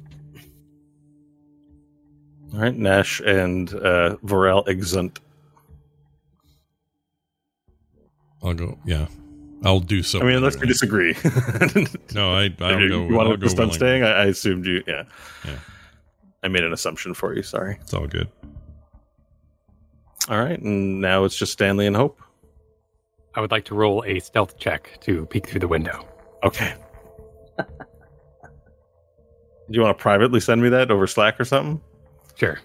All 2.55 2.61
right, 2.61 2.75
Nash 2.75 3.21
and 3.21 3.73
uh, 3.75 4.17
Varel 4.25 4.67
exunt. 4.67 5.21
I'll 8.43 8.55
go. 8.55 8.79
Yeah, 8.87 9.07
I'll 9.63 9.81
do 9.81 10.03
so. 10.03 10.21
I 10.21 10.25
mean, 10.25 10.37
unless 10.37 10.55
you 10.55 10.61
anyway. 10.63 10.73
disagree. 10.73 11.15
No, 12.15 12.35
I. 12.35 12.55
I'll 12.61 12.81
you 12.81 12.89
go. 12.89 13.07
you 13.07 13.15
wanted 13.15 13.31
I'll 13.31 13.37
to 13.37 13.43
go 13.43 13.49
stop 13.49 13.73
staying? 13.73 14.03
I, 14.03 14.11
I 14.13 14.25
assumed 14.27 14.67
you. 14.67 14.83
Yeah. 14.87 15.05
Yeah. 15.45 15.59
I 16.43 16.49
made 16.49 16.65
an 16.65 16.73
assumption 16.73 17.13
for 17.13 17.35
you. 17.35 17.43
Sorry. 17.43 17.77
It's 17.83 17.93
all 17.93 18.07
good. 18.07 18.29
All 20.29 20.39
right, 20.39 20.59
and 20.59 21.01
now 21.01 21.25
it's 21.25 21.37
just 21.37 21.53
Stanley 21.53 21.87
and 21.87 21.95
Hope. 21.95 22.21
I 23.35 23.41
would 23.41 23.51
like 23.51 23.65
to 23.67 23.75
roll 23.75 24.03
a 24.07 24.19
stealth 24.21 24.59
check 24.59 24.99
to 25.03 25.27
peek 25.27 25.47
through 25.47 25.61
the 25.61 25.69
window. 25.69 26.07
Okay. 26.43 26.75
Do 27.59 27.65
you 29.69 29.83
want 29.83 29.97
to 29.97 30.03
privately 30.03 30.41
send 30.41 30.61
me 30.63 30.69
that 30.71 30.91
over 30.91 31.07
Slack 31.07 31.39
or 31.39 31.45
something, 31.45 31.81
Sure. 32.35 32.59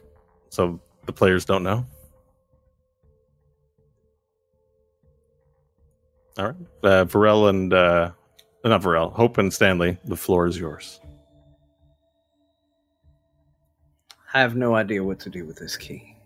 so 0.49 0.79
the 1.05 1.13
players 1.13 1.45
don't 1.45 1.61
know? 1.61 1.85
All 6.37 6.45
right, 6.47 6.55
uh, 6.83 7.05
Varel 7.05 7.49
and 7.49 7.71
uh, 7.73 8.11
not 8.65 8.81
Varel, 8.81 9.13
Hope 9.13 9.37
and 9.37 9.53
Stanley. 9.53 9.97
The 10.05 10.17
floor 10.17 10.47
is 10.47 10.57
yours. 10.57 10.99
I 14.33 14.41
have 14.41 14.55
no 14.55 14.75
idea 14.75 15.03
what 15.03 15.19
to 15.21 15.29
do 15.29 15.45
with 15.45 15.57
this 15.57 15.77
key. 15.77 16.17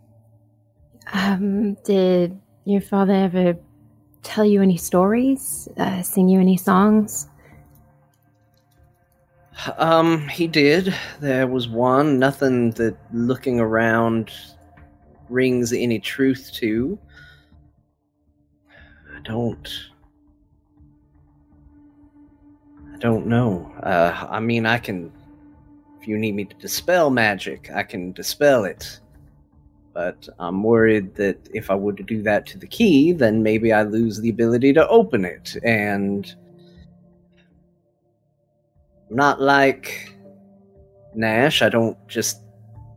Um, 1.14 1.76
did 1.84 2.40
your 2.66 2.82
father 2.82 3.14
ever 3.14 3.56
tell 4.24 4.46
you 4.46 4.62
any 4.62 4.78
stories? 4.78 5.68
Uh, 5.78 6.02
sing 6.02 6.30
you 6.30 6.40
any 6.40 6.58
songs? 6.58 7.28
Um, 9.78 10.28
he 10.30 10.48
did. 10.48 10.94
There 11.20 11.48
was 11.48 11.68
one, 11.68 12.18
nothing 12.18 12.72
that 12.72 12.96
looking 13.12 13.60
around 13.60 14.32
rings 15.30 15.74
any 15.74 16.00
truth 16.00 16.52
to. 16.56 16.98
I 19.16 19.22
don't. 19.24 19.70
I 22.94 22.98
don't 22.98 23.28
know. 23.28 23.72
Uh, 23.84 24.28
I 24.30 24.40
mean, 24.40 24.66
I 24.66 24.78
can. 24.78 25.12
If 26.00 26.08
you 26.08 26.18
need 26.18 26.36
me 26.36 26.46
to 26.46 26.56
dispel 26.56 27.10
magic, 27.10 27.70
I 27.74 27.84
can 27.84 28.14
dispel 28.14 28.64
it. 28.64 29.00
But 30.00 30.30
I'm 30.40 30.64
worried 30.64 31.16
that 31.16 31.50
if 31.54 31.70
I 31.70 31.76
were 31.76 31.92
to 31.92 32.04
do 32.04 32.24
that 32.24 32.46
to 32.46 32.58
the 32.58 32.68
key, 32.68 33.12
then 33.12 33.44
maybe 33.44 33.74
I 33.74 33.84
lose 33.84 34.22
the 34.22 34.30
ability 34.30 34.72
to 34.72 34.88
open 34.88 35.26
it. 35.26 35.58
And 35.62 36.34
I'm 39.10 39.18
not 39.18 39.42
like 39.42 40.16
Nash. 41.16 41.62
I 41.62 41.68
don't 41.68 41.98
just 42.08 42.40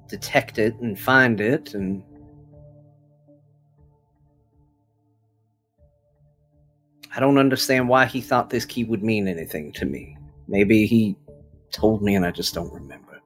detect 0.06 0.60
it 0.60 0.76
and 0.76 0.96
find 0.96 1.40
it 1.40 1.74
and 1.74 2.04
I 7.16 7.18
don't 7.18 7.38
understand 7.38 7.88
why 7.88 8.06
he 8.06 8.20
thought 8.20 8.48
this 8.48 8.64
key 8.64 8.84
would 8.84 9.02
mean 9.02 9.26
anything 9.26 9.72
to 9.72 9.86
me. 9.86 10.16
Maybe 10.46 10.86
he 10.86 11.16
told 11.72 12.00
me 12.00 12.14
and 12.14 12.24
I 12.24 12.30
just 12.30 12.54
don't 12.54 12.72
remember. 12.72 13.20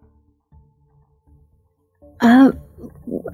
Um, 2.21 2.59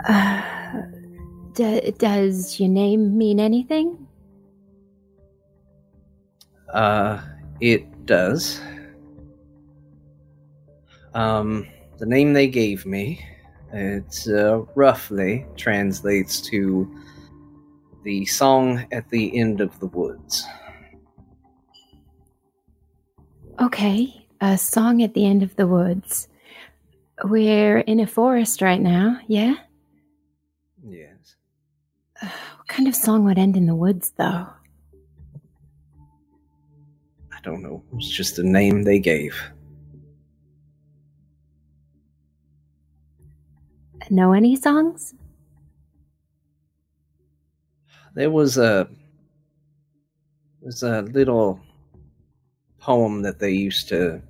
uh, 0.09 0.83
d- 1.55 1.95
does 1.99 2.59
your 2.59 2.69
name 2.69 3.17
mean 3.17 3.41
anything? 3.41 4.07
Uh, 6.73 7.21
it 7.61 8.07
does. 8.07 8.61
Um, 11.15 11.67
the 11.99 12.07
name 12.07 12.33
they 12.33 12.49
gave 12.49 12.87
me, 12.87 13.25
it 13.73 14.27
uh, 14.29 14.63
roughly 14.75 15.47
translates 15.57 16.41
to 16.43 16.91
the 18.03 18.25
song 18.27 18.87
at 18.91 19.09
the 19.11 19.39
end 19.39 19.61
of 19.61 19.79
the 19.81 19.87
woods. 19.87 20.45
Okay, 23.61 24.27
a 24.41 24.59
song 24.59 25.03
at 25.03 25.15
the 25.15 25.27
end 25.27 25.43
of 25.43 25.55
the 25.57 25.67
woods. 25.67 26.29
We're 27.25 27.79
in 27.79 28.01
a 28.01 28.07
forest 28.07 28.63
right 28.63 28.81
now, 28.81 29.19
yeah? 29.29 29.55
Yes. 30.85 31.37
What 32.57 32.69
kind 32.69 32.89
of 32.89 32.95
song 32.95 33.25
would 33.25 33.39
end 33.39 33.57
in 33.57 33.67
the 33.67 33.75
woods, 33.75 34.13
though? 34.17 34.47
I 37.31 37.41
don't 37.43 37.63
know. 37.63 37.83
It's 37.97 38.09
just 38.09 38.39
a 38.39 38.43
name 38.43 38.85
they 38.85 38.99
gave. 38.99 39.37
Know 44.11 44.33
any 44.33 44.57
songs? 44.57 45.15
There 48.15 48.31
was 48.31 48.59
a 48.59 48.89
there's 50.61 50.83
a 50.83 51.03
little 51.03 51.61
poem 52.79 53.23
that 53.23 53.39
they 53.39 53.53
used 53.53 53.89
to 53.89 54.21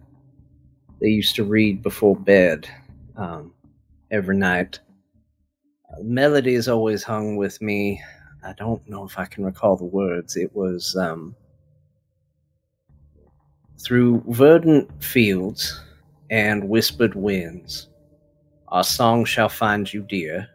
they 1.00 1.08
used 1.08 1.34
to 1.36 1.44
read 1.44 1.82
before 1.82 2.14
bed 2.14 2.68
um, 3.16 3.52
every 4.10 4.36
night. 4.36 4.80
Uh, 5.90 6.02
melody 6.02 6.54
has 6.54 6.68
always 6.68 7.02
hung 7.02 7.36
with 7.36 7.60
me. 7.60 8.02
I 8.44 8.52
don't 8.54 8.86
know 8.88 9.04
if 9.04 9.18
I 9.18 9.24
can 9.26 9.44
recall 9.44 9.76
the 9.76 9.84
words. 9.84 10.36
It 10.36 10.54
was 10.54 10.96
um, 10.96 11.34
through 13.82 14.22
verdant 14.28 15.02
fields 15.02 15.80
and 16.30 16.68
whispered 16.68 17.14
winds, 17.14 17.88
our 18.68 18.84
song 18.84 19.24
shall 19.24 19.48
find 19.48 19.92
you 19.92 20.02
dear. 20.02 20.48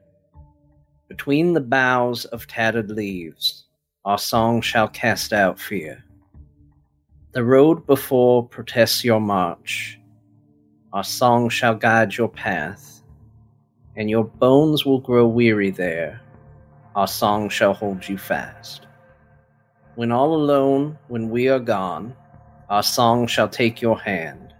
Between 1.07 1.53
the 1.53 1.61
boughs 1.61 2.25
of 2.25 2.47
tattered 2.47 2.89
leaves, 2.89 3.65
our 4.05 4.17
song 4.17 4.61
shall 4.61 4.87
cast 4.87 5.33
out 5.33 5.59
fear. 5.59 6.03
The 7.33 7.43
road 7.43 7.85
before 7.85 8.47
protests 8.47 9.03
your 9.03 9.19
march, 9.19 9.99
our 10.97 11.03
song 11.03 11.47
shall 11.47 11.75
guide 11.75 12.17
your 12.17 12.27
path, 12.27 13.03
and 13.95 14.09
your 14.09 14.23
bones 14.23 14.83
will 14.83 14.97
grow 14.99 15.27
weary 15.27 15.69
there, 15.69 16.19
our 16.95 17.07
song 17.07 17.49
shall 17.49 17.71
hold 17.71 18.09
you 18.09 18.17
fast. 18.17 18.87
When 19.93 20.11
all 20.11 20.33
alone, 20.33 20.97
when 21.07 21.29
we 21.29 21.49
are 21.49 21.59
gone, 21.59 22.15
our 22.67 22.81
song 22.81 23.27
shall 23.27 23.47
take 23.47 23.79
your 23.79 23.99
hand, 23.99 24.55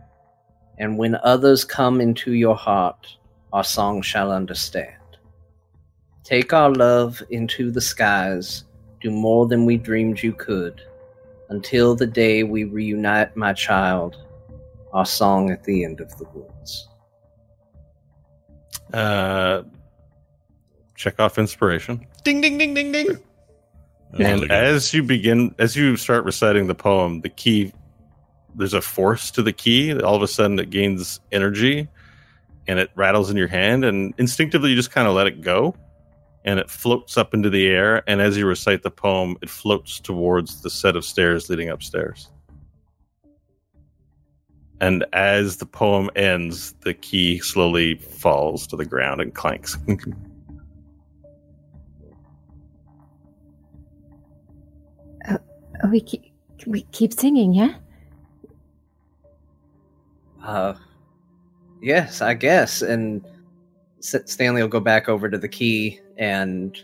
and 0.77 0.95
when 0.99 1.15
others 1.23 1.65
come 1.65 1.99
into 1.99 2.33
your 2.33 2.55
heart, 2.55 3.17
our 3.51 3.63
song 3.63 4.03
shall 4.03 4.31
understand. 4.31 5.17
Take 6.23 6.53
our 6.53 6.69
love 6.69 7.19
into 7.31 7.71
the 7.71 7.81
skies, 7.81 8.63
do 9.01 9.09
more 9.09 9.47
than 9.47 9.65
we 9.65 9.75
dreamed 9.75 10.21
you 10.21 10.33
could, 10.33 10.83
until 11.49 11.95
the 11.95 12.05
day 12.05 12.43
we 12.43 12.63
reunite, 12.63 13.35
my 13.35 13.53
child, 13.53 14.17
our 14.97 15.05
song 15.05 15.51
at 15.51 15.63
the 15.63 15.85
end 15.85 16.01
of 16.01 16.09
the 16.17 16.25
woods. 16.33 16.89
Uh, 18.91 19.61
check 20.95 21.19
off 21.19 21.37
inspiration. 21.37 22.05
Ding, 22.23 22.41
ding, 22.41 22.57
ding, 22.57 22.73
ding, 22.73 22.91
ding. 22.91 23.19
And 24.19 24.51
as 24.51 24.95
you 24.95 25.03
begin, 25.03 25.53
as 25.59 25.75
you 25.75 25.97
start 25.97 26.25
reciting 26.25 26.65
the 26.65 26.73
poem, 26.73 27.21
the 27.21 27.29
key, 27.29 27.73
there's 28.55 28.73
a 28.73 28.81
force 28.81 29.29
to 29.31 29.43
the 29.43 29.53
key. 29.53 29.93
All 29.99 30.15
of 30.15 30.23
a 30.23 30.27
sudden, 30.27 30.57
it 30.57 30.71
gains 30.71 31.19
energy, 31.31 31.87
and 32.67 32.79
it 32.79 32.89
rattles 32.95 33.29
in 33.29 33.37
your 33.37 33.49
hand, 33.49 33.85
and 33.85 34.15
instinctively, 34.17 34.71
you 34.71 34.75
just 34.75 34.89
kind 34.89 35.07
of 35.07 35.13
let 35.13 35.27
it 35.27 35.41
go, 35.41 35.75
and 36.43 36.59
it 36.59 36.71
floats 36.71 37.17
up 37.17 37.35
into 37.35 37.51
the 37.51 37.67
air. 37.67 38.01
And 38.09 38.19
as 38.19 38.35
you 38.35 38.47
recite 38.47 38.81
the 38.81 38.89
poem, 38.89 39.37
it 39.43 39.49
floats 39.49 39.99
towards 39.99 40.63
the 40.63 40.71
set 40.71 40.95
of 40.95 41.05
stairs 41.05 41.51
leading 41.51 41.69
upstairs. 41.69 42.31
And 44.79 45.05
as 45.13 45.57
the 45.57 45.65
poem 45.65 46.09
ends, 46.15 46.73
the 46.81 46.93
key 46.93 47.39
slowly 47.39 47.95
falls 47.95 48.67
to 48.67 48.75
the 48.75 48.85
ground 48.85 49.21
and 49.21 49.33
clanks. 49.33 49.77
We 55.91 56.01
keep, 56.01 56.31
we 56.65 56.81
keep 56.91 57.13
singing, 57.13 57.53
yeah? 57.53 57.75
Uh, 60.43 60.73
yes, 61.81 62.21
I 62.21 62.33
guess. 62.33 62.81
And 62.81 63.23
S- 63.99 64.15
Stanley 64.25 64.61
will 64.61 64.69
go 64.69 64.79
back 64.79 65.07
over 65.07 65.29
to 65.29 65.37
the 65.37 65.47
key 65.47 65.99
and 66.17 66.77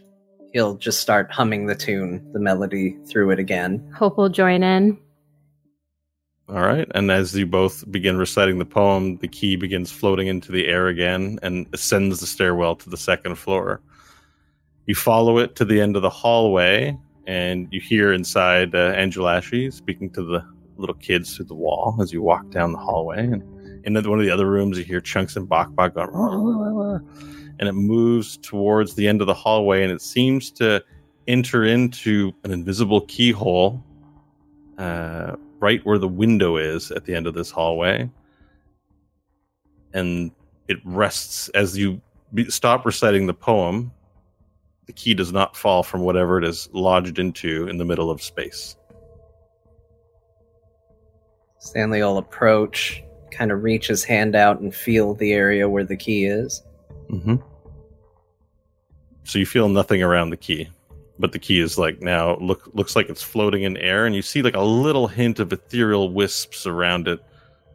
he'll 0.51 0.75
just 0.75 0.99
start 0.99 1.31
humming 1.31 1.65
the 1.65 1.75
tune, 1.75 2.23
the 2.33 2.39
melody 2.39 2.97
through 3.07 3.31
it 3.31 3.39
again. 3.39 3.91
Hope 3.95 4.17
will 4.17 4.29
join 4.29 4.63
in. 4.63 4.99
All 6.49 6.61
right. 6.61 6.87
And 6.93 7.09
as 7.09 7.33
you 7.33 7.45
both 7.45 7.89
begin 7.89 8.17
reciting 8.17 8.59
the 8.59 8.65
poem, 8.65 9.17
the 9.17 9.29
key 9.29 9.55
begins 9.55 9.91
floating 9.91 10.27
into 10.27 10.51
the 10.51 10.67
air 10.67 10.87
again 10.87 11.39
and 11.41 11.67
ascends 11.73 12.19
the 12.19 12.27
stairwell 12.27 12.75
to 12.77 12.89
the 12.89 12.97
second 12.97 13.35
floor. 13.35 13.81
You 14.85 14.95
follow 14.95 15.37
it 15.37 15.55
to 15.55 15.65
the 15.65 15.79
end 15.79 15.95
of 15.95 16.01
the 16.01 16.09
hallway, 16.09 16.97
and 17.25 17.69
you 17.71 17.79
hear 17.79 18.11
inside 18.11 18.75
uh, 18.75 18.93
Angela 18.97 19.37
Ashley 19.37 19.71
speaking 19.71 20.09
to 20.11 20.21
the 20.21 20.45
little 20.75 20.95
kids 20.95 21.35
through 21.35 21.45
the 21.45 21.55
wall 21.55 21.97
as 22.01 22.11
you 22.11 22.21
walk 22.21 22.49
down 22.49 22.73
the 22.73 22.77
hallway. 22.77 23.19
And 23.19 23.41
in 23.85 23.93
one 23.93 24.19
of 24.19 24.25
the 24.25 24.31
other 24.31 24.49
rooms, 24.49 24.77
you 24.77 24.83
hear 24.83 24.99
Chunks 24.99 25.37
and 25.37 25.47
Bok 25.47 25.73
Bok 25.73 25.93
going, 25.93 26.09
and 27.59 27.69
it 27.69 27.73
moves 27.73 28.37
towards 28.37 28.95
the 28.95 29.07
end 29.07 29.21
of 29.21 29.27
the 29.27 29.33
hallway, 29.33 29.83
and 29.83 29.91
it 29.91 30.01
seems 30.01 30.51
to 30.51 30.83
enter 31.27 31.63
into 31.63 32.33
an 32.43 32.51
invisible 32.51 33.01
keyhole 33.01 33.81
uh, 34.77 35.37
right 35.63 35.83
where 35.85 35.97
the 35.97 36.09
window 36.09 36.57
is 36.57 36.91
at 36.91 37.05
the 37.05 37.15
end 37.15 37.25
of 37.25 37.33
this 37.33 37.49
hallway. 37.49 38.09
And 39.93 40.31
it 40.67 40.79
rests 40.83 41.47
as 41.49 41.77
you 41.77 42.01
be, 42.33 42.49
stop 42.49 42.85
reciting 42.85 43.27
the 43.27 43.33
poem. 43.33 43.93
The 44.87 44.93
key 44.93 45.13
does 45.13 45.31
not 45.31 45.55
fall 45.55 45.81
from 45.81 46.01
whatever 46.01 46.37
it 46.37 46.43
is 46.43 46.67
lodged 46.73 47.17
into 47.17 47.67
in 47.69 47.77
the 47.77 47.85
middle 47.85 48.11
of 48.11 48.21
space. 48.21 48.75
Stanley 51.59 52.01
will 52.01 52.17
approach, 52.17 53.01
kind 53.31 53.49
of 53.49 53.63
reach 53.63 53.87
his 53.87 54.03
hand 54.03 54.35
out 54.35 54.59
and 54.59 54.75
feel 54.75 55.13
the 55.13 55.31
area 55.31 55.69
where 55.69 55.85
the 55.85 55.95
key 55.95 56.25
is. 56.25 56.61
Mm-hmm. 57.09 57.35
So 59.23 59.39
you 59.39 59.45
feel 59.45 59.69
nothing 59.69 60.03
around 60.03 60.31
the 60.31 60.37
key, 60.37 60.67
but 61.23 61.31
the 61.31 61.39
key 61.39 61.61
is 61.61 61.77
like 61.77 62.01
now 62.01 62.35
look 62.39 62.69
looks 62.73 62.97
like 62.97 63.07
it's 63.07 63.23
floating 63.23 63.63
in 63.63 63.77
air, 63.77 64.05
and 64.05 64.13
you 64.13 64.21
see 64.21 64.41
like 64.41 64.57
a 64.57 64.61
little 64.61 65.07
hint 65.07 65.39
of 65.39 65.53
ethereal 65.53 66.11
wisps 66.11 66.67
around 66.67 67.07
it, 67.07 67.23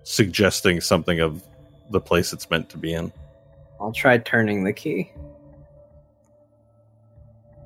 suggesting 0.03 0.83
something 0.83 1.21
of 1.21 1.43
the 1.91 1.99
place 1.99 2.35
it's 2.35 2.51
meant 2.51 2.69
to 2.69 2.77
be 2.77 2.93
in. 2.93 3.11
I'll 3.81 3.91
try 3.91 4.19
turning 4.19 4.65
the 4.65 4.75
key. 4.75 5.11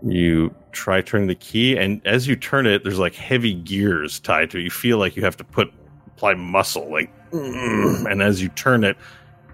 You 0.04 0.54
try 0.70 1.00
turning 1.00 1.26
the 1.26 1.34
key, 1.34 1.76
and 1.76 2.00
as 2.06 2.28
you 2.28 2.36
turn 2.36 2.68
it, 2.68 2.84
there's 2.84 3.00
like 3.00 3.16
heavy 3.16 3.54
gears 3.54 4.20
tied 4.20 4.52
to 4.52 4.58
it. 4.58 4.62
You 4.62 4.70
feel 4.70 4.98
like 4.98 5.16
you 5.16 5.24
have 5.24 5.36
to 5.38 5.44
put 5.44 5.72
apply 6.06 6.34
muscle, 6.34 6.92
like, 6.92 7.12
and 7.32 8.22
as 8.22 8.40
you 8.40 8.50
turn 8.50 8.84
it, 8.84 8.96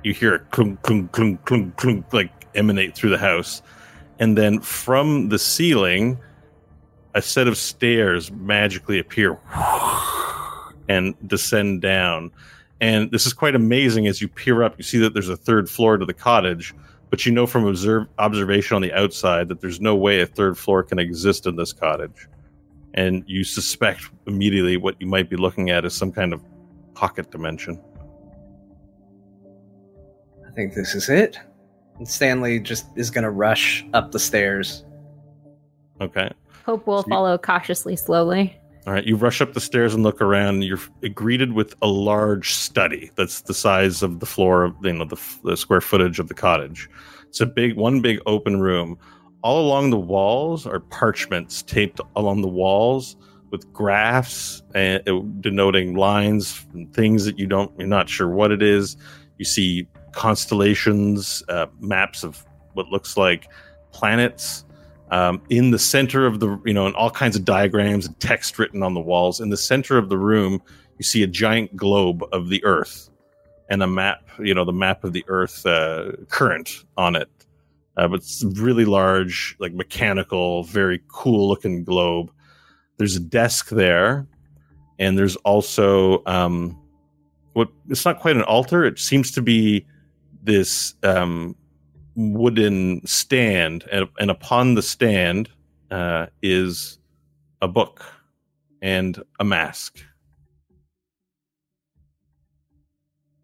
you 0.04 0.12
hear 0.12 0.34
a 0.34 0.40
clunk, 0.40 0.82
clunk, 0.82 1.10
clunk, 1.12 1.42
clunk, 1.46 1.74
clunk, 1.76 2.12
like 2.12 2.30
emanate 2.54 2.94
through 2.94 3.08
the 3.08 3.16
house, 3.16 3.62
and 4.18 4.36
then 4.36 4.60
from 4.60 5.28
the 5.28 5.38
ceiling, 5.38 6.18
a 7.14 7.22
set 7.22 7.46
of 7.46 7.56
stairs 7.56 8.30
magically 8.32 8.98
appear 8.98 9.38
and 10.88 11.14
descend 11.26 11.82
down. 11.82 12.30
And 12.80 13.10
this 13.10 13.26
is 13.26 13.32
quite 13.32 13.54
amazing 13.54 14.06
as 14.06 14.20
you 14.20 14.28
peer 14.28 14.62
up. 14.62 14.76
You 14.78 14.84
see 14.84 14.98
that 14.98 15.12
there's 15.12 15.28
a 15.28 15.36
third 15.36 15.68
floor 15.68 15.96
to 15.96 16.04
the 16.04 16.14
cottage, 16.14 16.74
but 17.10 17.26
you 17.26 17.32
know 17.32 17.46
from 17.46 17.66
observe, 17.66 18.06
observation 18.18 18.76
on 18.76 18.82
the 18.82 18.92
outside 18.92 19.48
that 19.48 19.60
there's 19.60 19.80
no 19.80 19.96
way 19.96 20.20
a 20.20 20.26
third 20.26 20.58
floor 20.58 20.82
can 20.82 20.98
exist 20.98 21.46
in 21.46 21.56
this 21.56 21.72
cottage. 21.72 22.28
And 22.94 23.24
you 23.26 23.44
suspect 23.44 24.10
immediately 24.26 24.76
what 24.76 24.96
you 25.00 25.06
might 25.06 25.28
be 25.28 25.36
looking 25.36 25.70
at 25.70 25.84
is 25.84 25.94
some 25.94 26.12
kind 26.12 26.32
of 26.32 26.42
pocket 26.94 27.30
dimension. 27.30 27.80
I 30.46 30.50
think 30.52 30.74
this 30.74 30.94
is 30.94 31.08
it. 31.08 31.38
And 31.98 32.08
Stanley 32.08 32.60
just 32.60 32.86
is 32.96 33.10
going 33.10 33.24
to 33.24 33.30
rush 33.30 33.84
up 33.92 34.12
the 34.12 34.18
stairs. 34.18 34.84
Okay. 36.00 36.30
Hope 36.64 36.86
will 36.86 37.02
So 37.02 37.08
you- 37.08 37.12
follow 37.14 37.38
cautiously, 37.38 37.96
slowly. 37.96 38.54
All 38.86 38.94
right, 38.94 39.04
you 39.04 39.16
rush 39.16 39.42
up 39.42 39.52
the 39.52 39.60
stairs 39.60 39.92
and 39.92 40.02
look 40.02 40.22
around. 40.22 40.54
And 40.56 40.64
you're 40.64 40.78
greeted 41.12 41.52
with 41.52 41.74
a 41.82 41.86
large 41.88 42.54
study 42.54 43.10
that's 43.16 43.42
the 43.42 43.52
size 43.52 44.02
of 44.02 44.20
the 44.20 44.26
floor 44.26 44.64
of 44.64 44.74
you 44.82 44.92
know 44.94 45.04
the, 45.04 45.20
the 45.44 45.56
square 45.58 45.82
footage 45.82 46.18
of 46.18 46.28
the 46.28 46.34
cottage. 46.34 46.88
It's 47.28 47.40
a 47.42 47.46
big, 47.46 47.76
one 47.76 48.00
big 48.00 48.18
open 48.24 48.60
room. 48.60 48.96
All 49.42 49.60
along 49.66 49.90
the 49.90 49.98
walls 49.98 50.66
are 50.66 50.80
parchments 50.80 51.62
taped 51.62 52.00
along 52.16 52.40
the 52.40 52.48
walls 52.48 53.14
with 53.50 53.70
graphs 53.74 54.62
and 54.74 55.06
uh, 55.08 55.20
denoting 55.40 55.94
lines 55.94 56.66
and 56.72 56.92
things 56.94 57.24
that 57.26 57.38
you 57.38 57.46
don't, 57.46 57.70
you're 57.78 57.86
not 57.88 58.08
sure 58.08 58.28
what 58.28 58.50
it 58.52 58.62
is. 58.62 58.96
You 59.38 59.44
see 59.44 59.86
constellations, 60.18 61.44
uh, 61.48 61.66
maps 61.78 62.24
of 62.24 62.44
what 62.74 62.88
looks 62.88 63.16
like 63.16 63.48
planets 63.92 64.64
um, 65.12 65.40
in 65.48 65.70
the 65.70 65.78
center 65.78 66.26
of 66.26 66.40
the 66.40 66.60
you 66.66 66.74
know 66.74 66.86
and 66.86 66.96
all 66.96 67.10
kinds 67.10 67.36
of 67.36 67.44
diagrams 67.44 68.06
and 68.06 68.18
text 68.18 68.58
written 68.58 68.82
on 68.82 68.94
the 68.94 69.00
walls. 69.00 69.40
In 69.40 69.48
the 69.48 69.56
center 69.56 69.96
of 69.96 70.08
the 70.08 70.18
room 70.18 70.60
you 70.98 71.04
see 71.04 71.22
a 71.22 71.26
giant 71.28 71.76
globe 71.76 72.24
of 72.32 72.48
the 72.48 72.62
earth 72.64 73.08
and 73.70 73.80
a 73.80 73.86
map 73.86 74.28
you 74.40 74.52
know 74.52 74.64
the 74.64 74.72
map 74.72 75.04
of 75.04 75.12
the 75.12 75.24
earth 75.28 75.64
uh, 75.64 76.10
current 76.28 76.84
on 76.96 77.14
it. 77.14 77.30
Uh, 77.96 78.08
but 78.08 78.16
it's 78.16 78.44
really 78.56 78.84
large 78.84 79.56
like 79.60 79.72
mechanical 79.72 80.64
very 80.64 81.00
cool 81.06 81.48
looking 81.48 81.84
globe. 81.84 82.30
There's 82.96 83.14
a 83.14 83.20
desk 83.20 83.68
there 83.68 84.26
and 84.98 85.16
there's 85.16 85.36
also 85.36 86.24
um, 86.26 86.76
what 87.52 87.68
it's 87.88 88.04
not 88.04 88.18
quite 88.18 88.34
an 88.34 88.42
altar. 88.42 88.84
It 88.84 88.98
seems 88.98 89.30
to 89.32 89.42
be 89.42 89.86
this 90.48 90.94
um, 91.02 91.54
wooden 92.16 93.06
stand, 93.06 93.84
and, 93.92 94.08
and 94.18 94.30
upon 94.30 94.74
the 94.74 94.82
stand 94.82 95.50
uh, 95.90 96.26
is 96.42 96.98
a 97.60 97.68
book 97.68 98.02
and 98.80 99.22
a 99.38 99.44
mask. 99.44 99.98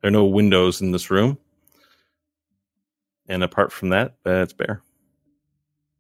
There 0.01 0.09
are 0.09 0.13
no 0.13 0.25
windows 0.25 0.81
in 0.81 0.93
this 0.93 1.11
room. 1.11 1.39
And 3.29 3.43
apart 3.43 3.71
from 3.73 3.91
that, 3.91 4.15
uh, 4.27 4.43
it's 4.43 4.53
bare. 4.53 4.83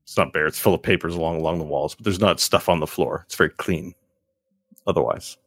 It's 0.04 0.16
not 0.16 0.32
bare. 0.32 0.46
It's 0.46 0.58
full 0.58 0.74
of 0.74 0.82
papers 0.82 1.14
along 1.14 1.36
along 1.36 1.58
the 1.58 1.64
walls, 1.64 1.94
but 1.94 2.04
there's 2.04 2.20
not 2.20 2.40
stuff 2.40 2.68
on 2.68 2.80
the 2.80 2.86
floor. 2.86 3.24
It's 3.26 3.34
very 3.34 3.50
clean. 3.50 3.94
Otherwise, 4.86 5.38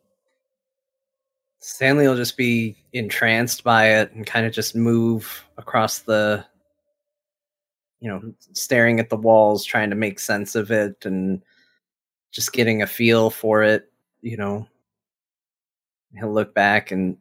Stanley 1.60 2.08
will 2.08 2.16
just 2.16 2.38
be 2.38 2.78
entranced 2.94 3.64
by 3.64 3.90
it 3.90 4.12
and 4.14 4.26
kind 4.26 4.46
of 4.46 4.54
just 4.54 4.76
move 4.76 5.46
across 5.58 6.00
the, 6.00 6.46
you 8.00 8.10
know, 8.10 8.22
staring 8.54 9.00
at 9.00 9.10
the 9.10 9.18
walls, 9.18 9.66
trying 9.66 9.90
to 9.90 9.96
make 9.96 10.20
sense 10.20 10.56
of 10.56 10.72
it 10.72 11.06
and 11.06 11.42
just 12.32 12.54
getting 12.54 12.82
a 12.82 12.88
feel 12.88 13.30
for 13.30 13.64
it. 13.64 13.92
You 14.22 14.38
know, 14.38 14.68
he'll 16.16 16.34
look 16.34 16.54
back 16.54 16.92
and 16.92 17.18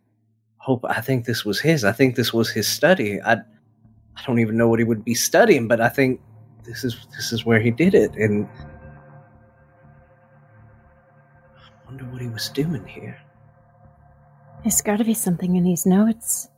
hope. 0.58 0.84
I 0.84 1.00
think 1.00 1.24
this 1.24 1.44
was 1.44 1.60
his. 1.60 1.84
I 1.84 1.92
think 1.92 2.14
this 2.14 2.32
was 2.32 2.50
his 2.50 2.68
study. 2.68 3.20
I, 3.22 3.34
I 3.34 4.22
don't 4.26 4.38
even 4.38 4.56
know 4.56 4.68
what 4.68 4.78
he 4.78 4.84
would 4.84 5.04
be 5.04 5.14
studying, 5.14 5.66
but 5.66 5.80
I 5.80 5.88
think 5.88 6.20
this 6.64 6.84
is 6.84 7.06
this 7.16 7.32
is 7.32 7.46
where 7.46 7.60
he 7.60 7.70
did 7.70 7.94
it. 7.94 8.14
And 8.16 8.46
I 11.56 11.86
wonder 11.86 12.04
what 12.04 12.20
he 12.20 12.28
was 12.28 12.48
doing 12.50 12.86
here. 12.86 13.18
There's 14.66 14.82
got 14.82 14.96
to 14.96 15.04
be 15.04 15.14
something 15.14 15.54
in 15.54 15.62
these 15.62 15.86
notes. 15.86 16.48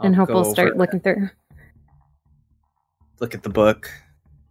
and 0.00 0.14
I'll 0.14 0.20
Hope 0.20 0.28
go 0.28 0.34
will 0.36 0.44
start 0.46 0.70
over- 0.70 0.78
looking 0.78 1.00
through. 1.00 1.28
look 3.20 3.34
at 3.34 3.42
the 3.42 3.50
book, 3.50 3.90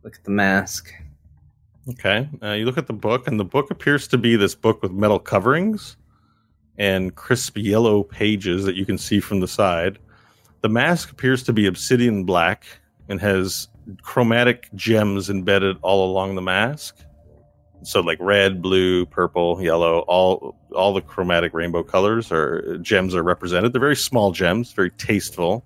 look 0.04 0.16
at 0.16 0.24
the 0.24 0.30
mask. 0.30 0.94
Okay. 1.90 2.30
Uh, 2.44 2.52
you 2.52 2.66
look 2.66 2.78
at 2.78 2.86
the 2.86 2.94
book, 2.94 3.28
and 3.28 3.40
the 3.40 3.44
book 3.44 3.72
appears 3.72 4.08
to 4.10 4.20
be 4.20 4.36
this 4.36 4.54
book 4.54 4.84
with 4.84 4.92
metal 4.92 5.18
coverings 5.18 5.98
and 6.78 7.16
crisp 7.16 7.58
yellow 7.58 8.04
pages 8.04 8.64
that 8.66 8.76
you 8.76 8.86
can 8.86 9.00
see 9.00 9.20
from 9.20 9.40
the 9.40 9.48
side. 9.48 9.98
The 10.62 10.70
mask 10.70 11.10
appears 11.12 11.42
to 11.46 11.52
be 11.52 11.66
obsidian 11.66 12.26
black 12.26 12.64
and 13.10 13.20
has 13.22 13.70
chromatic 14.04 14.70
gems 14.76 15.32
embedded 15.32 15.78
all 15.82 16.12
along 16.12 16.36
the 16.36 16.44
mask. 16.44 17.00
So, 17.84 18.02
like 18.02 18.20
red, 18.22 18.62
blue, 18.62 19.06
purple, 19.08 19.62
yellow, 19.62 20.00
all 20.08 20.56
all 20.76 20.94
the 20.94 21.02
chromatic 21.02 21.54
rainbow 21.54 21.84
colors 21.84 22.32
or 22.32 22.78
gems 22.78 23.16
are 23.16 23.24
represented. 23.24 23.74
They're 23.74 23.80
very 23.80 23.96
small 23.96 24.32
gems, 24.32 24.72
very 24.72 24.92
tasteful. 24.92 25.66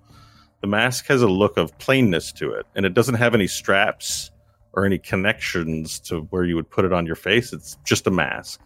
The 0.62 0.66
mask 0.66 1.06
has 1.06 1.20
a 1.22 1.28
look 1.28 1.58
of 1.58 1.76
plainness 1.78 2.32
to 2.32 2.52
it, 2.52 2.66
and 2.74 2.86
it 2.86 2.94
doesn't 2.94 3.16
have 3.16 3.34
any 3.34 3.46
straps 3.46 4.30
or 4.72 4.84
any 4.86 4.98
connections 4.98 5.98
to 6.00 6.20
where 6.30 6.44
you 6.44 6.56
would 6.56 6.70
put 6.70 6.84
it 6.84 6.92
on 6.92 7.06
your 7.06 7.16
face. 7.16 7.52
It's 7.52 7.76
just 7.84 8.06
a 8.06 8.10
mask. 8.10 8.60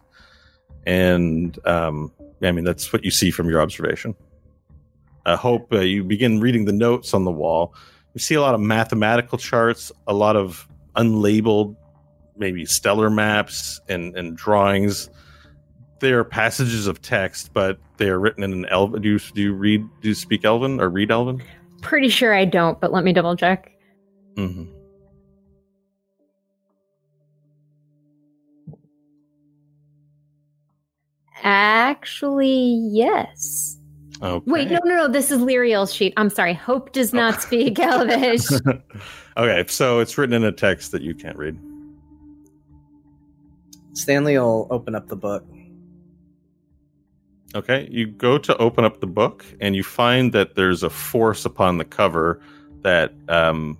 And 0.85 1.57
um, 1.65 2.11
I 2.41 2.51
mean, 2.51 2.63
that's 2.63 2.91
what 2.91 3.03
you 3.03 3.11
see 3.11 3.31
from 3.31 3.49
your 3.49 3.61
observation. 3.61 4.15
I 5.25 5.35
hope 5.35 5.71
uh, 5.71 5.79
you 5.79 6.03
begin 6.03 6.39
reading 6.39 6.65
the 6.65 6.73
notes 6.73 7.13
on 7.13 7.25
the 7.25 7.31
wall. 7.31 7.75
You 8.13 8.19
see 8.19 8.35
a 8.35 8.41
lot 8.41 8.55
of 8.55 8.61
mathematical 8.61 9.37
charts, 9.37 9.91
a 10.07 10.13
lot 10.13 10.35
of 10.35 10.67
unlabeled, 10.95 11.75
maybe 12.41 12.65
stellar 12.65 13.09
maps 13.09 13.79
and, 13.87 14.17
and 14.17 14.35
drawings. 14.35 15.09
They 15.99 16.11
are 16.11 16.25
passages 16.25 16.87
of 16.87 17.01
text, 17.01 17.53
but 17.53 17.79
they 17.97 18.09
are 18.09 18.19
written 18.19 18.43
in 18.43 18.51
an 18.51 18.65
Elven. 18.65 19.01
Do 19.01 19.09
you, 19.09 19.19
do 19.19 19.41
you 19.41 19.53
read? 19.53 19.87
Do 20.01 20.09
you 20.09 20.15
speak 20.15 20.43
Elven 20.43 20.81
or 20.81 20.89
read 20.89 21.11
Elven? 21.11 21.41
Pretty 21.81 22.09
sure 22.09 22.33
I 22.33 22.43
don't, 22.43 22.81
but 22.81 22.91
let 22.91 23.03
me 23.05 23.13
double 23.13 23.37
check. 23.37 23.71
Mm-hmm. 24.35 24.63
Actually, 31.43 32.79
yes. 32.91 33.77
Okay. 34.21 34.51
Wait, 34.51 34.69
no, 34.69 34.79
no, 34.83 34.95
no. 34.95 35.07
This 35.07 35.31
is 35.31 35.39
Lyriel's 35.39 35.93
sheet. 35.93 36.13
I'm 36.17 36.29
sorry. 36.29 36.53
Hope 36.53 36.91
does 36.91 37.13
not 37.13 37.41
speak 37.41 37.79
Elvish. 37.79 38.45
okay, 39.37 39.63
so 39.67 39.99
it's 39.99 40.17
written 40.17 40.33
in 40.33 40.43
a 40.43 40.51
text 40.51 40.91
that 40.91 41.01
you 41.01 41.15
can't 41.15 41.37
read. 41.37 41.59
Stanley 43.93 44.37
will 44.37 44.67
open 44.69 44.95
up 44.95 45.07
the 45.07 45.15
book. 45.15 45.45
Okay, 47.53 47.87
you 47.91 48.07
go 48.07 48.37
to 48.37 48.55
open 48.57 48.85
up 48.85 49.01
the 49.01 49.07
book 49.07 49.45
and 49.59 49.75
you 49.75 49.83
find 49.83 50.31
that 50.33 50.55
there's 50.55 50.83
a 50.83 50.89
force 50.89 51.43
upon 51.45 51.77
the 51.77 51.85
cover 51.85 52.41
that, 52.81 53.13
um, 53.27 53.77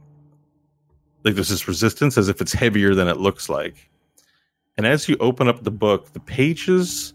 like 1.24 1.36
there's 1.36 1.50
this 1.50 1.68
resistance 1.68 2.18
as 2.18 2.28
if 2.28 2.42
it's 2.42 2.52
heavier 2.52 2.94
than 2.94 3.08
it 3.08 3.18
looks 3.18 3.48
like. 3.48 3.90
And 4.78 4.86
as 4.86 5.08
you 5.08 5.16
open 5.20 5.48
up 5.48 5.64
the 5.64 5.72
book, 5.72 6.12
the 6.14 6.20
pages 6.20 7.14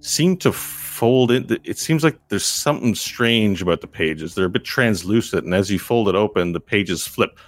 seem 0.00 0.36
to 0.38 0.52
fold 0.52 1.30
in. 1.30 1.46
It 1.64 1.78
seems 1.78 2.04
like 2.04 2.18
there's 2.28 2.44
something 2.44 2.94
strange 2.94 3.62
about 3.62 3.80
the 3.80 3.86
pages. 3.86 4.34
They're 4.34 4.46
a 4.46 4.50
bit 4.50 4.64
translucent, 4.64 5.44
and 5.44 5.54
as 5.54 5.70
you 5.70 5.78
fold 5.78 6.08
it 6.08 6.14
open, 6.14 6.52
the 6.52 6.60
pages 6.60 7.06
flip, 7.06 7.38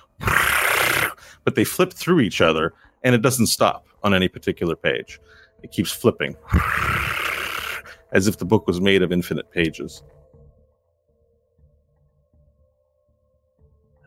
but 1.44 1.55
they 1.55 1.65
flip 1.65 1.93
through 1.93 2.20
each 2.20 2.40
other, 2.40 2.74
and 3.02 3.14
it 3.14 3.22
doesn't 3.22 3.47
stop 3.47 3.86
on 4.02 4.14
any 4.14 4.28
particular 4.28 4.77
page. 4.77 5.20
It 5.62 5.70
keeps 5.72 5.93
flipping 5.93 6.36
as 8.12 8.27
if 8.27 8.39
the 8.39 8.44
book 8.44 8.66
was 8.66 8.81
made 8.81 9.02
of 9.02 9.12
infinite 9.12 9.51
pages. 9.51 10.02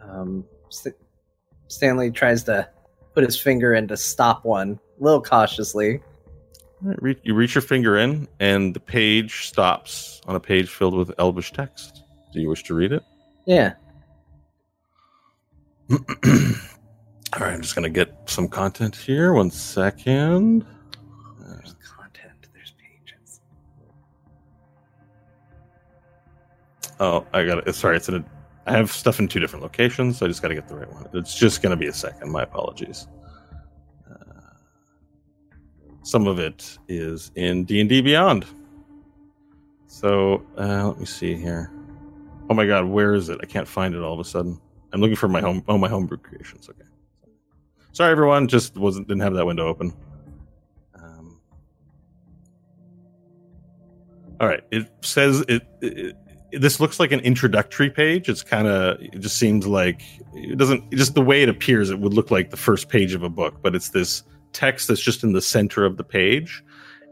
Um, 0.01 0.45
St- 0.69 0.95
Stanley 1.67 2.11
tries 2.11 2.43
to 2.43 2.67
put 3.13 3.23
his 3.23 3.39
finger 3.39 3.73
in 3.73 3.87
to 3.87 3.97
stop 3.97 4.43
one, 4.45 4.79
a 4.99 5.03
little 5.03 5.21
cautiously. 5.21 6.01
All 6.83 6.89
right, 6.89 7.01
re- 7.01 7.21
you 7.23 7.33
reach 7.33 7.55
your 7.55 7.61
finger 7.61 7.97
in, 7.97 8.27
and 8.39 8.73
the 8.73 8.79
page 8.79 9.47
stops 9.47 10.21
on 10.27 10.35
a 10.35 10.39
page 10.39 10.69
filled 10.69 10.95
with 10.95 11.11
Elvish 11.17 11.51
text. 11.51 12.03
Do 12.33 12.41
you 12.41 12.49
wish 12.49 12.63
to 12.63 12.73
read 12.73 12.91
it? 12.91 13.03
Yeah. 13.45 13.73
All 17.33 17.39
right, 17.39 17.53
I'm 17.53 17.61
just 17.63 17.73
going 17.73 17.83
to 17.83 17.89
get 17.89 18.15
some 18.29 18.47
content 18.47 18.95
here. 18.95 19.33
One 19.33 19.49
second. 19.49 20.63
Uh, 20.63 21.55
There's 21.55 21.73
content. 21.81 22.47
There's 22.53 22.75
pages. 22.77 23.41
Oh, 26.99 27.25
I 27.33 27.43
got 27.43 27.67
it. 27.67 27.73
Sorry, 27.73 27.97
it's 27.97 28.07
in 28.07 28.15
a. 28.15 28.25
I 28.67 28.77
have 28.77 28.91
stuff 28.91 29.19
in 29.19 29.27
two 29.27 29.39
different 29.39 29.63
locations, 29.63 30.19
so 30.19 30.27
I 30.27 30.29
just 30.29 30.43
got 30.43 30.49
to 30.49 30.55
get 30.55 30.67
the 30.67 30.75
right 30.75 30.91
one. 30.93 31.07
It's 31.13 31.33
just 31.33 31.63
going 31.63 31.71
to 31.71 31.75
be 31.75 31.87
a 31.87 31.93
second. 31.93 32.31
My 32.31 32.43
apologies. 32.43 33.07
Uh, 34.07 34.13
some 36.03 36.27
of 36.27 36.37
it 36.37 36.77
is 36.87 37.31
in 37.33 37.65
D 37.65 37.79
and 37.79 37.89
D 37.89 38.01
Beyond. 38.01 38.45
So 39.87 40.45
uh, 40.55 40.87
let 40.89 40.99
me 40.99 41.05
see 41.05 41.33
here. 41.33 41.71
Oh 42.47 42.53
my 42.53 42.67
God, 42.67 42.85
where 42.85 43.15
is 43.15 43.29
it? 43.29 43.39
I 43.41 43.47
can't 43.47 43.67
find 43.67 43.95
it 43.95 44.03
all 44.03 44.13
of 44.13 44.19
a 44.19 44.23
sudden. 44.23 44.61
I'm 44.91 45.01
looking 45.01 45.15
for 45.15 45.27
my 45.27 45.41
home. 45.41 45.63
Oh, 45.67 45.79
my 45.79 45.89
homebrew 45.89 46.17
creations. 46.17 46.69
Okay. 46.69 46.83
Sorry, 47.93 48.11
everyone. 48.11 48.47
Just 48.47 48.75
wasn't 48.75 49.07
didn't 49.07 49.21
have 49.21 49.35
that 49.35 49.45
window 49.45 49.67
open. 49.67 49.93
Um, 50.95 51.39
all 54.41 54.47
right. 54.47 54.63
It 54.71 54.91
says 55.01 55.45
it, 55.47 55.61
it 55.81 56.15
this 56.51 56.79
looks 56.79 56.99
like 56.99 57.11
an 57.11 57.19
introductory 57.19 57.91
page. 57.91 58.29
It's 58.29 58.41
kind 58.41 58.67
of 58.67 58.99
it 58.99 59.19
just 59.19 59.37
seems 59.37 59.67
like 59.67 60.01
it 60.33 60.57
doesn't 60.57 60.91
just 60.91 61.13
the 61.13 61.21
way 61.21 61.43
it 61.43 61.49
appears. 61.49 61.91
It 61.91 61.99
would 61.99 62.15
look 62.15 62.31
like 62.31 62.49
the 62.49 62.57
first 62.57 62.89
page 62.89 63.13
of 63.13 63.21
a 63.21 63.29
book, 63.29 63.61
but 63.61 63.75
it's 63.75 63.89
this 63.89 64.23
text 64.53 64.87
that's 64.87 65.01
just 65.01 65.23
in 65.23 65.33
the 65.33 65.41
center 65.41 65.85
of 65.85 65.97
the 65.97 66.03
page, 66.03 66.63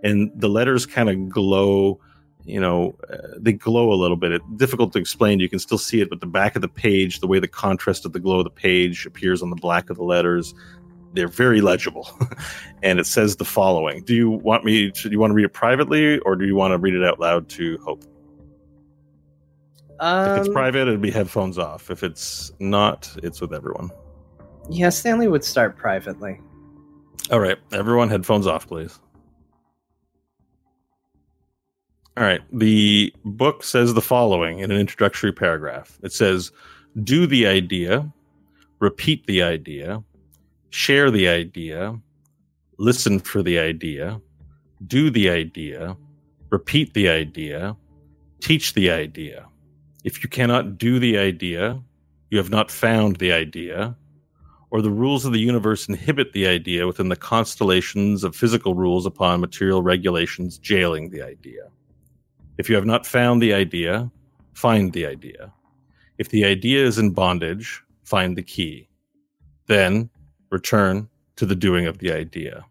and 0.04 0.32
the 0.36 0.50
letters 0.50 0.88
kind 0.88 1.10
of 1.10 1.30
glow. 1.30 2.00
You 2.46 2.60
know, 2.60 2.96
uh, 3.12 3.18
they 3.38 3.54
glow 3.54 3.92
a 3.92 3.96
little 3.96 4.18
bit. 4.18 4.32
It's 4.32 4.46
difficult 4.56 4.94
to 4.94 5.00
explain. 5.00 5.40
You 5.40 5.50
can 5.50 5.60
still 5.60 5.78
see 5.78 6.02
it, 6.02 6.10
but 6.10 6.22
the 6.22 6.26
back 6.28 6.56
of 6.56 6.62
the 6.62 6.68
page, 6.68 7.20
the 7.20 7.28
way 7.28 7.40
the 7.40 7.48
contrast 7.48 8.06
of 8.06 8.14
the 8.14 8.20
glow 8.20 8.40
of 8.40 8.46
the 8.46 8.50
page 8.50 9.06
appears 9.06 9.42
on 9.42 9.50
the 9.50 9.56
black 9.56 9.90
of 9.90 9.98
the 9.98 10.04
letters, 10.04 10.54
they're 11.14 11.28
very 11.28 11.62
legible. 11.62 12.10
and 12.84 13.00
it 13.00 13.06
says 13.06 13.36
the 13.36 13.46
following. 13.46 14.04
Do 14.04 14.16
you 14.16 14.30
want 14.30 14.66
me 14.66 14.92
to? 14.92 15.04
Do 15.04 15.12
you 15.12 15.20
want 15.20 15.32
to 15.32 15.36
read 15.36 15.46
it 15.46 15.54
privately, 15.54 16.20
or 16.20 16.36
do 16.36 16.46
you 16.46 16.56
want 16.56 16.72
to 16.72 16.78
read 16.78 16.96
it 16.96 17.04
out 17.04 17.20
loud 17.20 17.48
to 17.50 17.78
Hope? 17.84 18.04
Um, 20.00 20.32
If 20.32 20.46
it's 20.46 20.54
private, 20.54 20.88
it'd 20.88 21.02
be 21.02 21.12
headphones 21.12 21.60
off. 21.60 21.92
If 21.92 22.02
it's 22.02 22.52
not, 22.60 23.16
it's 23.22 23.40
with 23.40 23.54
everyone. 23.54 23.92
Yeah, 24.70 24.90
Stanley 24.90 25.28
would 25.28 25.44
start 25.44 25.78
privately. 25.78 26.40
All 27.30 27.40
right, 27.40 27.58
everyone, 27.72 28.10
headphones 28.10 28.48
off, 28.48 28.68
please. 28.68 29.00
All 32.18 32.26
right, 32.26 32.42
the 32.52 33.14
book 33.24 33.64
says 33.64 33.94
the 33.94 34.02
following 34.02 34.60
in 34.60 34.70
an 34.70 34.78
introductory 34.78 35.32
paragraph. 35.32 35.98
It 36.04 36.12
says, 36.12 36.52
Do 37.04 37.26
the 37.26 37.48
idea, 37.48 38.12
repeat 38.80 39.26
the 39.28 39.42
idea, 39.42 40.04
share 40.72 41.10
the 41.10 41.30
idea, 41.30 41.98
listen 42.78 43.20
for 43.20 43.42
the 43.42 43.58
idea, 43.60 44.20
do 44.88 45.10
the 45.10 45.30
idea, 45.30 45.96
repeat 46.50 46.94
the 46.94 47.08
idea, 47.08 47.78
teach 48.42 48.74
the 48.74 48.92
idea. 48.92 49.46
If 50.04 50.22
you 50.22 50.30
cannot 50.30 50.78
do 50.78 51.00
the 51.00 51.18
idea, 51.18 51.82
you 52.30 52.38
have 52.40 52.50
not 52.50 52.70
found 52.72 53.18
the 53.18 53.32
idea, 53.32 53.96
or 54.70 54.82
the 54.82 54.92
rules 54.92 55.24
of 55.24 55.32
the 55.32 55.40
universe 55.40 55.88
inhibit 55.88 56.34
the 56.34 56.48
idea 56.48 56.88
within 56.88 57.08
the 57.08 57.16
constellations 57.16 58.26
of 58.26 58.36
physical 58.36 58.76
rules 58.76 59.06
upon 59.06 59.40
material 59.40 59.82
regulations 59.82 60.58
jailing 60.58 61.10
the 61.10 61.22
idea. 61.22 61.70
If 62.58 62.70
you 62.70 62.76
have 62.76 62.86
not 62.86 63.06
found 63.06 63.42
the 63.42 63.54
idea, 63.54 64.12
find 64.54 64.94
the 64.94 65.06
idea. 65.06 65.52
If 66.18 66.30
the 66.30 66.46
idea 66.46 66.86
is 66.86 66.98
in 66.98 67.12
bondage, 67.12 67.84
find 68.04 68.38
the 68.38 68.44
key. 68.44 68.90
Then 69.68 70.10
return 70.50 71.10
to 71.38 71.46
the 71.46 71.56
doing 71.56 71.88
of 71.88 72.00
the 72.00 72.12
idea. 72.12 72.66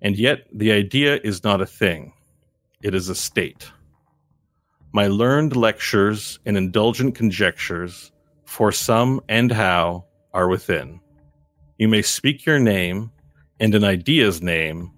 And 0.00 0.16
yet, 0.16 0.46
the 0.52 0.72
idea 0.72 1.20
is 1.24 1.44
not 1.44 1.60
a 1.60 1.66
thing, 1.66 2.12
it 2.82 2.94
is 2.94 3.08
a 3.08 3.14
state. 3.14 3.70
My 4.92 5.06
learned 5.06 5.56
lectures 5.56 6.38
and 6.44 6.56
indulgent 6.56 7.14
conjectures, 7.14 8.12
for 8.44 8.72
some 8.72 9.20
and 9.28 9.50
how, 9.50 10.04
are 10.34 10.48
within. 10.48 11.00
You 11.78 11.88
may 11.88 12.02
speak 12.02 12.44
your 12.44 12.58
name 12.58 13.10
and 13.58 13.74
an 13.74 13.84
idea's 13.84 14.42
name, 14.42 14.90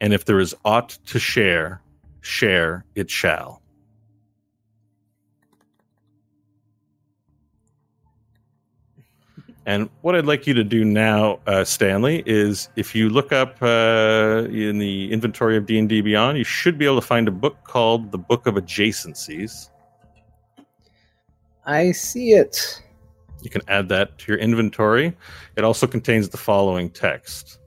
and 0.00 0.12
if 0.12 0.24
there 0.24 0.40
is 0.40 0.54
aught 0.64 0.98
to 1.06 1.18
share, 1.18 1.80
share 2.20 2.84
it 2.94 3.10
shall. 3.10 3.60
And 9.66 9.88
what 10.00 10.16
I'd 10.16 10.26
like 10.26 10.48
you 10.48 10.54
to 10.54 10.64
do 10.64 10.84
now, 10.84 11.38
uh, 11.46 11.62
Stanley, 11.62 12.24
is 12.26 12.68
if 12.74 12.92
you 12.92 13.08
look 13.08 13.30
up 13.30 13.62
uh, 13.62 14.48
in 14.50 14.78
the 14.78 15.12
inventory 15.12 15.56
of 15.56 15.64
D 15.66 15.78
and 15.78 15.88
D 15.88 16.00
Beyond, 16.00 16.38
you 16.38 16.42
should 16.42 16.76
be 16.76 16.86
able 16.86 17.00
to 17.00 17.06
find 17.06 17.28
a 17.28 17.30
book 17.30 17.56
called 17.62 18.10
the 18.10 18.18
Book 18.18 18.48
of 18.48 18.54
Adjacencies. 18.56 19.70
I 21.64 21.92
see 21.92 22.32
it. 22.32 22.82
You 23.42 23.50
can 23.50 23.62
add 23.68 23.88
that 23.90 24.18
to 24.18 24.32
your 24.32 24.40
inventory. 24.40 25.16
It 25.54 25.62
also 25.62 25.86
contains 25.86 26.28
the 26.30 26.36
following 26.36 26.90
text. 26.90 27.59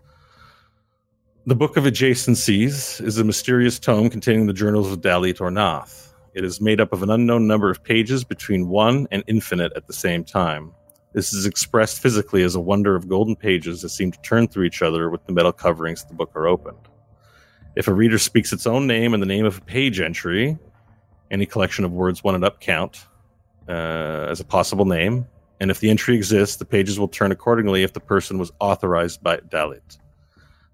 The 1.45 1.55
Book 1.55 1.75
of 1.75 1.83
Adjacencies 1.83 3.05
is 3.05 3.17
a 3.17 3.23
mysterious 3.25 3.77
tome 3.77 4.09
containing 4.09 4.47
the 4.47 4.53
journals 4.53 4.89
of 4.89 5.01
Dalit 5.01 5.39
Ornath. 5.39 6.13
It 6.33 6.45
is 6.45 6.61
made 6.61 6.79
up 6.79 6.93
of 6.93 7.03
an 7.03 7.09
unknown 7.09 7.47
number 7.47 7.69
of 7.69 7.83
pages 7.83 8.23
between 8.23 8.69
one 8.69 9.09
and 9.11 9.25
infinite 9.27 9.73
at 9.75 9.85
the 9.85 9.91
same 9.91 10.23
time. 10.23 10.71
This 11.11 11.33
is 11.33 11.45
expressed 11.45 11.99
physically 11.99 12.43
as 12.43 12.55
a 12.55 12.61
wonder 12.61 12.95
of 12.95 13.09
golden 13.09 13.35
pages 13.35 13.81
that 13.81 13.89
seem 13.89 14.09
to 14.13 14.21
turn 14.21 14.47
through 14.47 14.63
each 14.63 14.81
other 14.81 15.09
with 15.09 15.25
the 15.25 15.33
metal 15.33 15.51
coverings 15.51 16.05
the 16.05 16.13
book 16.13 16.31
are 16.33 16.47
opened. 16.47 16.87
If 17.75 17.89
a 17.89 17.93
reader 17.93 18.19
speaks 18.19 18.53
its 18.53 18.65
own 18.65 18.87
name 18.87 19.13
and 19.13 19.21
the 19.21 19.27
name 19.27 19.43
of 19.43 19.57
a 19.57 19.61
page 19.61 19.99
entry, 19.99 20.57
any 21.29 21.45
collection 21.45 21.83
of 21.83 21.91
words 21.91 22.23
one 22.23 22.35
and 22.35 22.45
up 22.45 22.61
count 22.61 23.05
uh, 23.67 24.27
as 24.29 24.39
a 24.39 24.45
possible 24.45 24.85
name, 24.85 25.27
and 25.59 25.71
if 25.71 25.81
the 25.81 25.89
entry 25.89 26.15
exists, 26.15 26.55
the 26.55 26.63
pages 26.63 26.97
will 26.97 27.09
turn 27.09 27.33
accordingly 27.33 27.83
if 27.83 27.91
the 27.91 27.99
person 27.99 28.37
was 28.37 28.53
authorized 28.61 29.21
by 29.21 29.35
Dalit. 29.39 29.97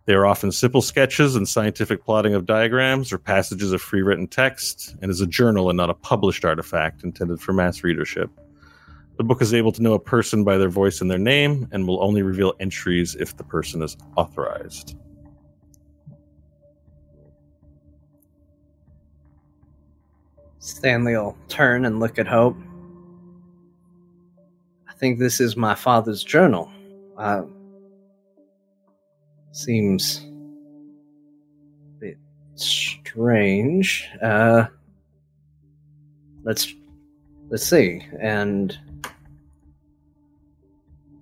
They 0.09 0.15
are 0.15 0.25
often 0.25 0.51
simple 0.51 0.81
sketches 0.81 1.35
and 1.35 1.47
scientific 1.47 2.03
plotting 2.03 2.33
of 2.33 2.47
diagrams 2.47 3.13
or 3.13 3.19
passages 3.19 3.71
of 3.71 3.79
free 3.79 4.01
written 4.01 4.25
text, 4.25 4.95
and 5.03 5.11
is 5.11 5.21
a 5.21 5.27
journal 5.27 5.69
and 5.69 5.77
not 5.77 5.91
a 5.91 5.93
published 5.93 6.43
artifact 6.43 7.03
intended 7.03 7.39
for 7.39 7.53
mass 7.53 7.83
readership. 7.83 8.31
The 9.17 9.23
book 9.23 9.39
is 9.39 9.53
able 9.53 9.71
to 9.71 9.83
know 9.83 9.93
a 9.93 9.99
person 9.99 10.43
by 10.43 10.57
their 10.57 10.67
voice 10.67 10.99
and 10.99 11.11
their 11.11 11.19
name, 11.19 11.67
and 11.71 11.87
will 11.87 12.01
only 12.03 12.23
reveal 12.23 12.55
entries 12.59 13.13
if 13.19 13.37
the 13.37 13.43
person 13.43 13.83
is 13.83 13.95
authorized. 14.17 14.97
Stanley 20.57 21.15
will 21.15 21.37
turn 21.49 21.85
and 21.85 21.99
look 21.99 22.17
at 22.17 22.25
Hope. 22.25 22.57
I 24.87 24.93
think 24.93 25.19
this 25.19 25.39
is 25.39 25.55
my 25.55 25.75
father's 25.75 26.23
journal. 26.23 26.71
Uh, 27.15 27.43
seems 29.51 30.25
a 30.25 31.99
bit 31.99 32.17
strange. 32.55 34.07
Uh, 34.21 34.65
let's 36.43 36.73
let's 37.49 37.65
see. 37.65 38.05
And 38.19 38.77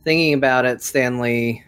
thinking 0.03 0.33
about 0.33 0.65
it, 0.65 0.81
Stanley 0.81 1.63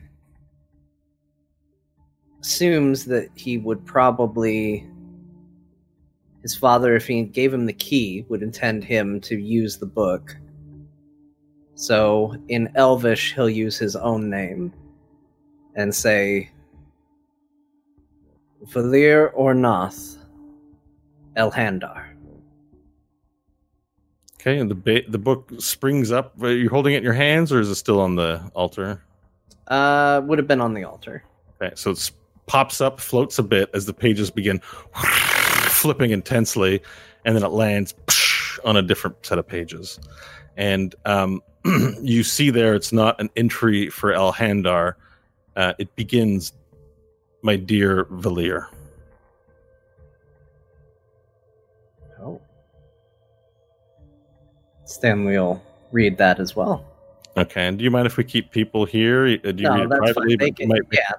assumes 2.42 3.06
that 3.06 3.30
he 3.36 3.58
would 3.58 3.86
probably 3.86 4.88
his 6.42 6.56
father, 6.56 6.96
if 6.96 7.06
he 7.06 7.24
gave 7.24 7.54
him 7.54 7.66
the 7.66 7.74
key, 7.74 8.26
would 8.30 8.42
intend 8.42 8.84
him 8.84 9.20
to 9.22 9.38
use 9.38 9.78
the 9.78 9.86
book. 9.86 10.38
So 11.76 12.36
in 12.48 12.72
Elvish, 12.76 13.34
he'll 13.34 13.50
use 13.50 13.78
his 13.78 13.96
own 13.96 14.30
name 14.30 14.74
and 15.80 15.96
say 15.96 16.50
Valir 18.66 19.34
Ornath 19.34 20.18
Elhandar. 21.38 22.06
Okay, 24.42 24.60
and 24.60 24.70
the 24.70 24.76
ba- 24.76 25.10
the 25.10 25.18
book 25.18 25.50
springs 25.58 26.12
up. 26.12 26.42
Are 26.44 26.52
you 26.52 26.70
holding 26.70 26.94
it 26.94 26.98
in 26.98 27.04
your 27.04 27.14
hands, 27.14 27.52
or 27.54 27.62
is 27.62 27.70
it 27.70 27.76
still 27.76 28.02
on 28.02 28.16
the 28.16 28.52
altar? 28.54 29.02
Uh, 29.68 30.22
would 30.26 30.38
have 30.38 30.48
been 30.48 30.62
on 30.62 30.74
the 30.74 30.84
altar. 30.84 31.24
Okay, 31.62 31.74
so 31.76 31.92
it 31.92 32.12
pops 32.46 32.82
up, 32.82 33.00
floats 33.00 33.40
a 33.40 33.44
bit 33.44 33.70
as 33.74 33.86
the 33.86 33.94
pages 33.94 34.30
begin 34.30 34.60
flipping 34.94 36.12
intensely, 36.12 36.82
and 37.24 37.38
then 37.38 37.44
it 37.44 37.52
lands 37.52 37.96
on 38.66 38.76
a 38.76 38.82
different 38.82 39.26
set 39.26 39.38
of 39.38 39.48
pages. 39.48 39.98
And 40.58 40.94
um, 41.06 41.42
you 42.02 42.24
see 42.24 42.50
there, 42.50 42.76
it's 42.76 42.92
not 42.92 43.20
an 43.22 43.30
entry 43.38 43.90
for 43.90 44.12
Elhandar. 44.12 44.96
Uh, 45.60 45.74
it 45.78 45.94
begins, 45.98 46.54
my 47.42 47.58
dear 47.58 48.06
Valir. 48.06 48.68
Oh. 52.22 52.40
Stanley 54.86 55.38
will 55.38 55.62
read 55.92 56.18
that 56.18 56.40
as 56.40 56.56
well. 56.56 56.86
Okay, 57.36 57.68
and 57.68 57.78
do 57.78 57.84
you 57.84 57.92
mind 57.92 58.08
if 58.08 58.16
we 58.16 58.24
keep 58.24 58.52
people 58.52 58.86
here? 58.86 59.26
Uh, 59.26 59.52
Do 59.52 59.62
you 59.62 59.70
no, 59.70 59.76
read 59.76 59.84
it 59.84 59.90
that's 59.90 60.00
privately? 60.00 60.30
fine. 60.30 60.38
They 60.38 60.52
can, 60.52 60.68
might- 60.70 60.82
yeah, 60.94 61.12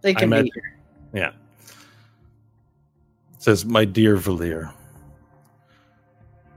they 0.00 0.14
can 0.14 0.24
imagine- 0.24 0.44
be 0.44 0.50
here. 0.54 0.78
Yeah. 1.24 1.32
It 3.34 3.42
says, 3.42 3.64
My 3.64 3.84
dear 3.84 4.16
Valir. 4.16 4.72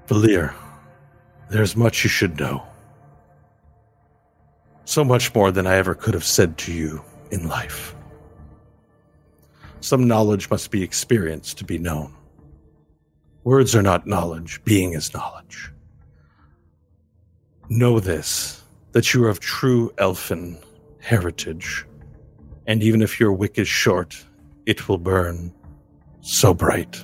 Valir, 0.07 0.53
there's 1.49 1.76
much 1.76 2.03
you 2.03 2.10
should 2.11 2.39
know. 2.39 2.61
So 4.85 5.03
much 5.03 5.34
more 5.34 5.52
than 5.52 5.65
I 5.65 5.77
ever 5.77 5.95
could 5.95 6.14
have 6.14 6.23
said 6.23 6.60
to 6.60 6.72
you 6.72 7.03
in 7.31 7.47
life. 7.47 7.95
Some 9.81 10.07
knowledge 10.07 10.49
must 10.49 10.72
be 10.72 10.81
experienced 10.81 11.57
to 11.60 11.64
be 11.64 11.77
known. 11.77 12.14
Words 13.43 13.76
are 13.76 13.84
not 13.84 14.07
knowledge, 14.07 14.64
being 14.64 14.93
is 14.93 15.14
knowledge. 15.14 15.72
Know 17.69 17.99
this 17.99 18.64
that 18.93 19.14
you 19.14 19.23
are 19.26 19.30
of 19.30 19.39
true 19.39 19.93
elfin 19.97 20.57
heritage, 20.99 21.85
and 22.65 22.81
even 22.81 23.02
if 23.02 23.19
your 23.19 23.34
wick 23.34 23.60
is 23.60 23.68
short, 23.68 24.26
it 24.65 24.88
will 24.88 24.97
burn 24.97 25.53
so 26.22 26.53
bright. 26.53 27.03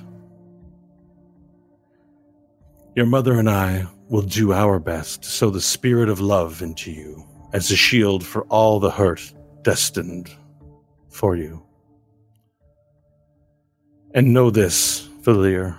Your 2.96 3.06
mother 3.06 3.38
and 3.38 3.48
I 3.48 3.86
will 4.08 4.22
do 4.22 4.52
our 4.52 4.78
best 4.78 5.22
to 5.22 5.28
sow 5.28 5.50
the 5.50 5.60
spirit 5.60 6.08
of 6.08 6.20
love 6.20 6.62
into 6.62 6.90
you 6.90 7.24
as 7.52 7.70
a 7.70 7.76
shield 7.76 8.24
for 8.24 8.42
all 8.44 8.80
the 8.80 8.90
hurt 8.90 9.32
destined 9.62 10.30
for 11.08 11.36
you. 11.36 11.62
And 14.14 14.34
know 14.34 14.50
this, 14.50 15.08
Valir. 15.22 15.76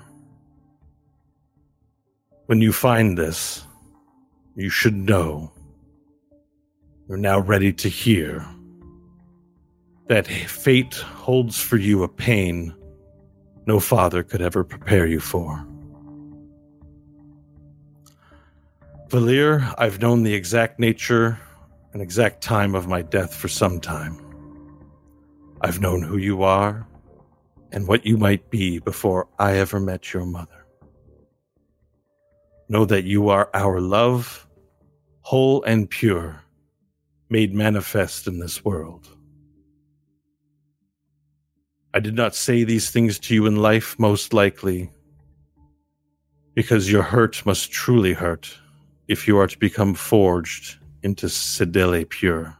When 2.48 2.62
you 2.62 2.74
find 2.74 3.18
this, 3.18 3.66
you 4.56 4.70
should 4.70 4.96
know 4.96 5.52
you're 7.08 7.18
now 7.18 7.40
ready 7.40 7.74
to 7.74 7.90
hear 7.90 8.46
that 10.08 10.28
fate 10.28 10.96
holds 10.96 11.60
for 11.60 11.78
you 11.78 12.04
a 12.04 12.08
pain 12.08 12.74
no 13.66 13.80
father 13.80 14.24
could 14.24 14.42
ever 14.42 14.64
prepare 14.64 15.06
you 15.06 15.20
for. 15.20 15.66
Valir, 19.08 19.74
I've 19.78 20.02
known 20.02 20.24
the 20.24 20.34
exact 20.34 20.80
nature 20.80 21.40
and 21.94 22.02
exact 22.02 22.42
time 22.42 22.74
of 22.74 22.88
my 22.88 23.04
death 23.04 23.34
for 23.36 23.48
some 23.48 23.80
time. 23.80 24.20
I've 25.62 25.80
known 25.80 26.02
who 26.02 26.18
you 26.18 26.44
are 26.44 26.88
and 27.72 27.88
what 27.88 28.06
you 28.06 28.18
might 28.18 28.50
be 28.50 28.80
before 28.80 29.28
I 29.40 29.58
ever 29.58 29.80
met 29.80 30.12
your 30.12 30.26
mother. 30.26 30.66
Know 32.68 32.86
that 32.86 33.04
you 33.04 33.30
are 33.30 33.50
our 33.54 33.80
love, 33.80 34.48
whole 35.22 35.64
and 35.64 35.90
pure, 35.90 36.42
made 37.30 37.54
manifest 37.54 38.28
in 38.28 38.40
this 38.40 38.66
world. 38.66 39.08
I 41.94 42.00
did 42.00 42.16
not 42.16 42.36
say 42.36 42.64
these 42.64 42.90
things 42.90 43.20
to 43.20 43.36
you 43.36 43.46
in 43.46 43.58
life, 43.58 44.00
most 44.00 44.34
likely, 44.34 44.92
because 46.56 46.92
your 46.92 47.04
hurt 47.04 47.46
must 47.46 47.72
truly 47.72 48.14
hurt 48.14 48.58
if 49.08 49.28
you 49.28 49.38
are 49.38 49.48
to 49.48 49.60
become 49.60 49.94
forged 49.94 50.80
into 51.04 51.28
Sidele 51.28 52.10
pure. 52.10 52.58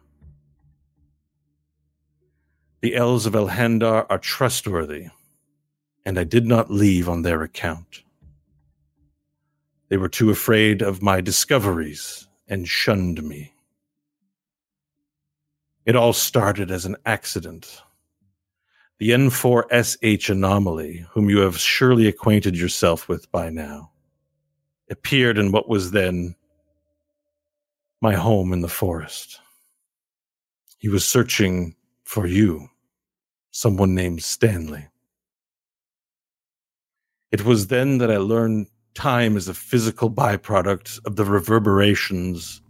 The 2.82 2.96
elves 2.96 3.26
of 3.26 3.34
Elhandar 3.34 4.06
are 4.10 4.18
trustworthy, 4.18 5.08
and 6.06 6.20
I 6.20 6.26
did 6.26 6.46
not 6.46 6.70
leave 6.70 7.08
on 7.08 7.22
their 7.22 7.42
account. 7.42 8.04
They 9.88 9.98
were 9.98 10.10
too 10.10 10.30
afraid 10.30 10.82
of 10.82 11.02
my 11.02 11.22
discoveries 11.22 12.28
and 12.48 12.68
shunned 12.68 13.24
me. 13.24 13.54
It 15.86 15.96
all 15.96 16.14
started 16.14 16.72
as 16.72 16.86
an 16.86 16.98
accident. 17.06 17.82
The 19.00 19.12
N4SH 19.12 20.30
anomaly, 20.30 21.06
whom 21.12 21.30
you 21.30 21.40
have 21.40 21.58
surely 21.58 22.08
acquainted 22.08 22.58
yourself 22.58 23.08
with 23.08 23.32
by 23.32 23.50
now, 23.50 23.92
appeared 24.90 25.38
in 25.38 25.52
what 25.52 25.70
was 25.70 25.92
then 25.92 26.36
my 28.04 28.14
home 28.14 28.52
in 28.52 28.60
the 28.60 28.68
forest. 28.68 29.40
He 30.78 30.90
was 30.90 31.08
searching 31.08 31.74
for 32.04 32.28
you, 32.28 32.68
someone 33.52 33.96
named 33.96 34.22
Stanley. 34.22 34.88
It 37.32 37.46
was 37.46 37.68
then 37.68 38.00
that 38.00 38.12
I 38.12 38.18
learned 38.18 38.68
time 38.94 39.38
is 39.38 39.48
a 39.48 39.54
physical 39.54 40.12
byproduct 40.12 41.00
of 41.06 41.16
the 41.16 41.24
reverberations 41.24 42.62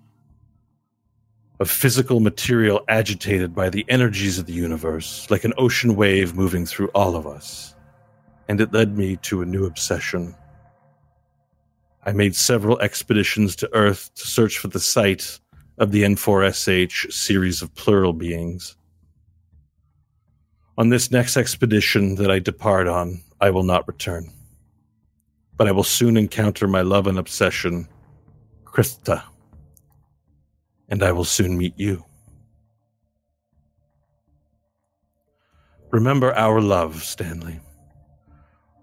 of 1.60 1.68
physical 1.68 2.20
material 2.20 2.82
agitated 2.88 3.56
by 3.56 3.72
the 3.72 3.86
energies 3.90 4.38
of 4.38 4.46
the 4.46 4.54
universe, 4.54 5.28
like 5.32 5.46
an 5.46 5.54
ocean 5.58 5.96
wave 5.96 6.36
moving 6.36 6.68
through 6.68 6.90
all 6.90 7.16
of 7.16 7.26
us. 7.26 7.74
And 8.48 8.62
it 8.62 8.72
led 8.72 8.96
me 8.96 9.18
to 9.24 9.42
a 9.42 9.48
new 9.48 9.66
obsession. 9.66 10.36
I 12.06 12.12
made 12.12 12.36
several 12.36 12.80
expeditions 12.80 13.56
to 13.58 13.70
Earth 13.74 14.14
to 14.16 14.28
search 14.28 14.58
for 14.58 14.68
the 14.68 14.80
site 14.80 15.40
of 15.78 15.92
the 15.92 16.04
N4SH 16.04 17.12
series 17.12 17.62
of 17.62 17.74
plural 17.76 18.14
beings. 18.14 18.76
On 20.78 20.90
this 20.90 21.12
next 21.12 21.38
expedition 21.38 22.16
that 22.16 22.32
I 22.32 22.40
depart 22.40 22.88
on, 22.88 23.22
I 23.40 23.50
will 23.52 23.64
not 23.64 23.88
return. 23.88 24.32
But 25.56 25.68
I 25.68 25.72
will 25.72 25.84
soon 25.84 26.18
encounter 26.18 26.68
my 26.68 26.82
love 26.82 27.08
and 27.08 27.18
obsession, 27.18 27.88
Krista 28.66 29.24
and 30.94 31.02
I 31.02 31.12
will 31.12 31.26
soon 31.26 31.58
meet 31.58 31.74
you. 31.76 32.06
Remember 35.92 36.34
our 36.36 36.62
love, 36.62 37.04
Stanley. 37.04 37.60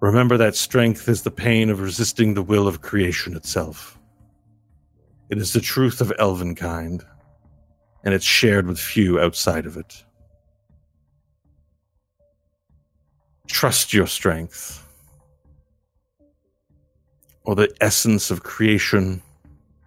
Remember 0.00 0.38
that 0.38 0.56
strength 0.56 1.08
is 1.08 1.22
the 1.22 1.30
pain 1.30 1.68
of 1.68 1.80
resisting 1.80 2.32
the 2.32 2.42
will 2.42 2.66
of 2.66 2.80
creation 2.80 3.36
itself. 3.36 3.98
It 5.28 5.36
is 5.36 5.52
the 5.52 5.60
truth 5.60 6.00
of 6.00 6.12
elvenkind, 6.18 7.04
and 8.02 8.14
it's 8.14 8.24
shared 8.24 8.66
with 8.66 8.78
few 8.78 9.20
outside 9.20 9.66
of 9.66 9.76
it. 9.76 10.04
Trust 13.46 13.92
your 13.92 14.06
strength, 14.06 14.86
or 17.44 17.54
the 17.54 17.70
essence 17.80 18.30
of 18.30 18.42
creation 18.42 19.22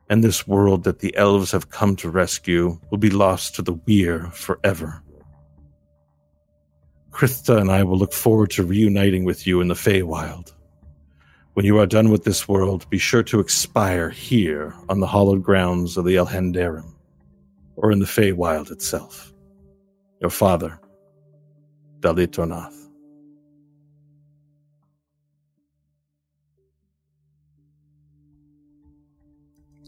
and 0.10 0.24
this 0.24 0.48
world 0.48 0.84
that 0.84 1.00
the 1.00 1.16
elves 1.18 1.52
have 1.52 1.72
come 1.72 1.96
to 1.96 2.10
rescue 2.10 2.80
will 2.92 3.00
be 3.00 3.10
lost 3.10 3.56
to 3.56 3.64
the 3.64 3.74
weir 3.74 4.30
forever. 4.32 5.02
Krista 7.14 7.60
and 7.62 7.72
I 7.72 7.84
will 7.84 7.98
look 7.98 8.12
forward 8.12 8.50
to 8.52 8.64
reuniting 8.66 9.24
with 9.24 9.46
you 9.46 9.62
in 9.62 9.68
the 9.68 9.76
Feywild. 9.76 10.52
When 11.54 11.66
you 11.66 11.78
are 11.78 11.86
done 11.86 12.10
with 12.10 12.24
this 12.24 12.48
world, 12.48 12.90
be 12.90 12.98
sure 12.98 13.22
to 13.24 13.40
expire 13.40 14.10
here 14.10 14.74
on 14.90 15.00
the 15.00 15.08
hallowed 15.08 15.44
grounds 15.44 15.96
of 15.98 16.06
the 16.06 16.16
Elhendarim, 16.16 16.92
or 17.76 17.92
in 17.92 18.00
the 18.00 18.06
Feywild 18.06 18.72
itself. 18.72 19.32
Your 20.20 20.32
father, 20.32 20.80
Dalit 22.00 22.30
Ornath. 22.32 22.80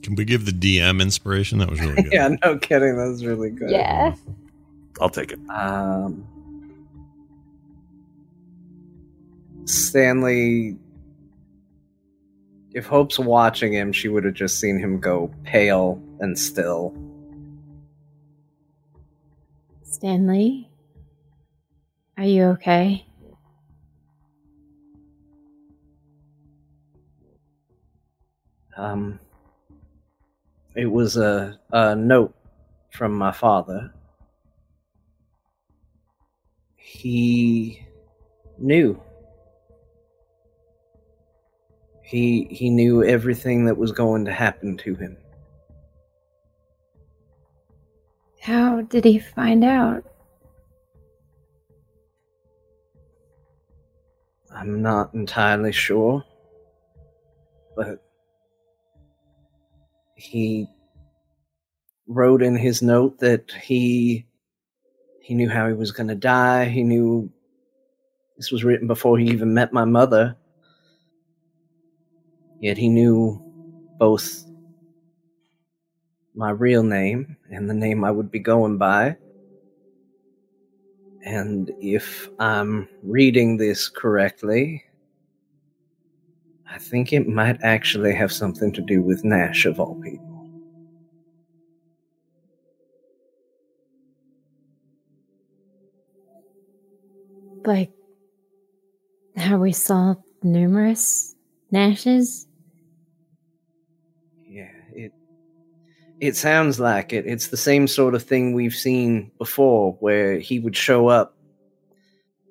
Can 0.03 0.13
we 0.13 0.23
give 0.23 0.45
the 0.45 0.51
DM 0.51 1.01
inspiration? 1.01 1.57
That 1.57 1.71
was 1.71 1.81
really 1.81 1.95
good. 2.03 2.13
yeah, 2.13 2.27
no 2.43 2.59
kidding. 2.59 2.95
That 2.97 3.07
was 3.07 3.25
really 3.25 3.49
good. 3.49 3.71
Yeah. 3.71 4.13
I'll 5.01 5.09
take 5.09 5.31
it. 5.31 5.39
Um, 5.49 6.27
Stanley. 9.65 10.77
If 12.73 12.85
Hope's 12.85 13.17
watching 13.17 13.73
him, 13.73 13.91
she 13.91 14.09
would 14.09 14.25
have 14.25 14.33
just 14.33 14.59
seen 14.59 14.77
him 14.77 14.99
go 14.99 15.33
pale 15.43 16.01
and 16.19 16.37
still. 16.37 16.93
Stanley? 19.83 20.69
Are 22.17 22.25
you 22.25 22.43
okay? 22.45 23.05
Um, 28.77 29.19
it 30.75 30.85
was 30.85 31.15
a, 31.15 31.57
a 31.71 31.95
note 31.95 32.35
from 32.91 33.13
my 33.13 33.31
father. 33.31 33.93
He 36.75 37.85
knew. 38.57 39.01
He 42.05 42.47
he 42.51 42.69
knew 42.69 43.03
everything 43.03 43.65
that 43.65 43.77
was 43.77 43.91
going 43.91 44.25
to 44.25 44.31
happen 44.31 44.77
to 44.77 44.93
him. 44.93 45.17
How 48.39 48.81
did 48.81 49.03
he 49.03 49.17
find 49.17 49.63
out? 49.63 50.03
I'm 54.55 54.83
not 54.83 55.15
entirely 55.15 55.71
sure, 55.71 56.23
but 57.75 58.05
he 60.15 60.67
wrote 62.07 62.43
in 62.43 62.55
his 62.55 62.83
note 62.83 63.19
that 63.19 63.51
he 63.51 64.27
he 65.21 65.33
knew 65.33 65.49
how 65.49 65.67
he 65.67 65.73
was 65.73 65.91
going 65.91 66.09
to 66.09 66.15
die. 66.15 66.65
He 66.65 66.83
knew 66.83 67.31
this 68.37 68.51
was 68.51 68.63
written 68.63 68.87
before 68.87 69.17
he 69.17 69.25
even 69.25 69.55
met 69.55 69.73
my 69.73 69.85
mother. 69.85 70.37
Yet 72.59 72.77
he 72.77 72.89
knew 72.89 73.41
both 73.99 74.45
my 76.35 76.49
real 76.49 76.83
name 76.83 77.37
and 77.49 77.69
the 77.69 77.73
name 77.73 78.03
I 78.03 78.11
would 78.11 78.31
be 78.31 78.39
going 78.39 78.77
by. 78.77 79.17
And 81.23 81.71
if 81.81 82.29
I'm 82.39 82.87
reading 83.03 83.57
this 83.57 83.89
correctly, 83.89 84.83
I 86.69 86.77
think 86.77 87.13
it 87.13 87.27
might 87.27 87.61
actually 87.63 88.13
have 88.13 88.31
something 88.31 88.71
to 88.73 88.81
do 88.81 89.01
with 89.01 89.23
Nash, 89.23 89.65
of 89.65 89.79
all 89.79 89.95
people. 90.01 90.49
Like 97.65 97.91
how 99.37 99.57
we 99.57 99.71
saw 99.71 100.15
numerous 100.43 101.34
Nashes? 101.75 102.47
Yeah, 104.47 104.71
it 104.93 105.11
it 106.21 106.35
sounds 106.37 106.79
like 106.79 107.11
it. 107.11 107.25
It's 107.27 107.47
the 107.49 107.57
same 107.57 107.87
sort 107.87 108.15
of 108.15 108.23
thing 108.23 108.53
we've 108.53 108.73
seen 108.73 109.31
before 109.37 109.93
where 109.99 110.39
he 110.39 110.59
would 110.59 110.75
show 110.77 111.07
up 111.07 111.35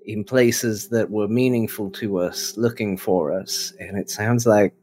in 0.05 0.25
places 0.25 0.89
that 0.91 1.11
were 1.11 1.27
meaningful 1.29 1.91
to 1.91 2.19
us, 2.19 2.55
looking 2.59 2.99
for 2.99 3.33
us, 3.33 3.73
and 3.81 3.97
it 3.97 4.11
sounds 4.11 4.47
like 4.47 4.75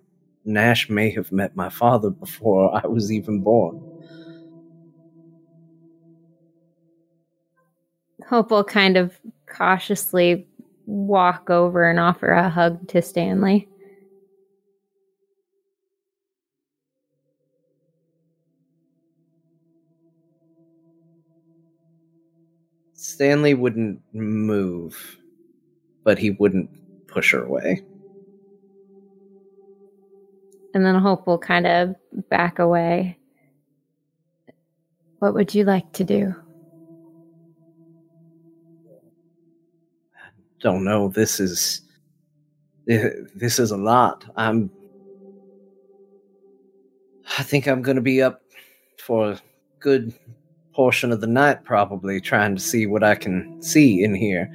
Nash 0.43 0.89
may 0.89 1.11
have 1.11 1.31
met 1.31 1.55
my 1.55 1.69
father 1.69 2.09
before 2.09 2.75
I 2.75 2.87
was 2.87 3.11
even 3.11 3.41
born. 3.41 3.79
Hope 8.27 8.49
will 8.49 8.63
kind 8.63 8.97
of 8.97 9.13
cautiously 9.47 10.47
walk 10.87 11.51
over 11.51 11.87
and 11.87 11.99
offer 11.99 12.31
a 12.31 12.49
hug 12.49 12.87
to 12.87 13.01
Stanley. 13.03 13.67
Stanley 23.21 23.53
wouldn't 23.53 24.01
move, 24.15 25.19
but 26.03 26.17
he 26.17 26.31
wouldn't 26.31 26.71
push 27.05 27.33
her 27.33 27.43
away. 27.43 27.83
And 30.73 30.83
then 30.83 30.95
Hope 30.95 31.27
will 31.27 31.37
kind 31.37 31.67
of 31.67 31.95
back 32.29 32.57
away. 32.57 33.19
What 35.19 35.35
would 35.35 35.53
you 35.53 35.65
like 35.65 35.93
to 35.93 36.03
do? 36.03 36.33
I 40.15 40.29
don't 40.59 40.83
know. 40.83 41.09
This 41.09 41.39
is 41.39 41.83
eh, 42.89 43.11
this 43.35 43.59
is 43.59 43.69
a 43.69 43.77
lot. 43.77 44.25
I'm 44.35 44.71
I 47.37 47.43
think 47.43 47.67
I'm 47.67 47.83
going 47.83 47.97
to 47.97 48.01
be 48.01 48.23
up 48.23 48.41
for 48.97 49.33
a 49.33 49.41
good 49.79 50.11
portion 50.73 51.11
of 51.11 51.21
the 51.21 51.27
night 51.27 51.63
probably 51.63 52.21
trying 52.21 52.55
to 52.55 52.61
see 52.61 52.87
what 52.87 53.03
I 53.03 53.15
can 53.15 53.61
see 53.61 54.03
in 54.03 54.15
here. 54.15 54.51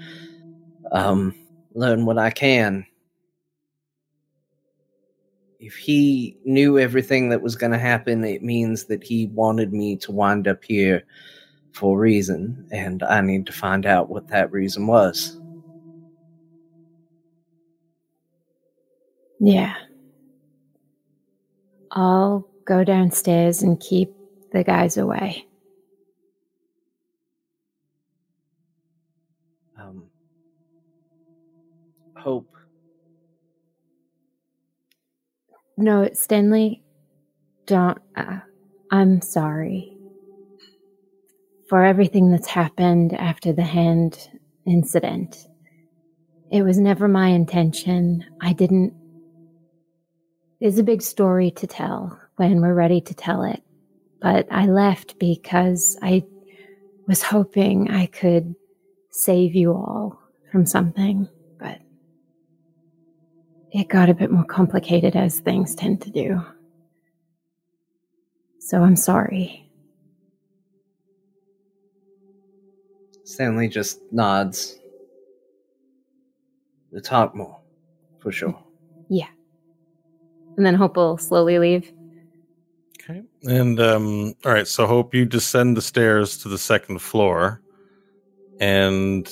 Um 0.93 1.35
learn 1.75 2.07
what 2.07 2.19
I 2.19 2.31
can. 2.31 2.87
if 5.67 5.75
he 5.77 6.37
knew 6.45 6.79
everything 6.79 7.31
that 7.31 7.43
was 7.43 7.57
going 7.57 7.73
to 7.73 7.79
happen, 7.79 8.25
it 8.25 8.43
means 8.43 8.85
that 8.85 9.03
he 9.03 9.27
wanted 9.27 9.73
me 9.73 9.97
to 9.97 10.13
wind 10.13 10.47
up 10.47 10.63
here 10.65 11.03
for 11.73 11.97
a 11.97 12.01
reason, 12.01 12.67
and 12.71 13.03
I 13.03 13.21
need 13.21 13.47
to 13.47 13.53
find 13.53 13.85
out 13.85 14.09
what 14.09 14.29
that 14.29 14.53
reason 14.53 14.87
was. 14.87 15.39
Yeah. 19.41 19.75
I'll 21.91 22.49
go 22.65 22.85
downstairs 22.85 23.63
and 23.63 23.81
keep 23.81 24.15
the 24.53 24.65
guys 24.65 24.97
away. 24.97 25.47
Hope, 32.27 32.57
No, 35.77 36.11
Stanley, 36.13 36.83
don't. 37.67 37.99
Uh, 38.17 38.41
I'm 38.91 39.21
sorry 39.21 39.97
for 41.69 41.85
everything 41.85 42.33
that's 42.33 42.49
happened 42.49 43.13
after 43.13 43.53
the 43.53 43.63
hand 43.63 44.29
incident. 44.67 45.47
It 46.51 46.63
was 46.63 46.81
never 46.81 47.07
my 47.07 47.29
intention. 47.29 48.25
I 48.41 48.55
didn't. 48.55 48.93
There's 50.61 50.79
a 50.79 50.83
big 50.83 51.03
story 51.03 51.53
to 51.53 51.69
tell 51.69 52.21
when 52.35 52.61
we're 52.61 52.75
ready 52.75 53.01
to 53.03 53.15
tell 53.15 53.45
it. 53.45 53.63
But 54.21 54.49
I 54.51 54.67
left 54.67 55.21
because 55.21 55.97
I 56.03 56.25
was 57.07 57.23
hoping 57.23 57.89
I 57.89 58.07
could 58.07 58.57
save 59.13 59.55
you 59.55 59.71
all 59.71 60.21
from 60.51 60.67
something. 60.67 61.29
But 63.77 63.83
it 63.83 63.89
got 63.89 64.09
a 64.09 64.15
bit 64.15 64.31
more 64.31 64.45
complicated 64.45 65.17
as 65.17 65.41
things 65.41 65.75
tend 65.75 66.01
to 66.01 66.11
do. 66.11 66.43
So 68.59 68.83
I'm 68.83 68.97
sorry. 68.97 69.71
Stanley 73.25 73.69
just 73.69 74.01
nods. 74.11 74.79
The 76.91 77.03
talk 77.03 77.35
more, 77.35 77.61
for 78.19 78.33
sure. 78.33 78.59
Yeah. 79.11 79.29
And 80.57 80.65
then 80.65 80.75
Hope 80.75 80.97
will 80.97 81.19
slowly 81.19 81.59
leave. 81.59 81.93
Okay. 83.03 83.25
And 83.43 83.79
um, 83.79 84.35
all 84.47 84.53
right, 84.53 84.67
so 84.67 84.87
hope 84.87 85.15
you 85.15 85.27
descend 85.27 85.77
the 85.77 85.83
stairs 85.83 86.39
to 86.39 86.49
the 86.49 86.57
second 86.57 87.01
floor, 87.03 87.61
and 88.59 89.31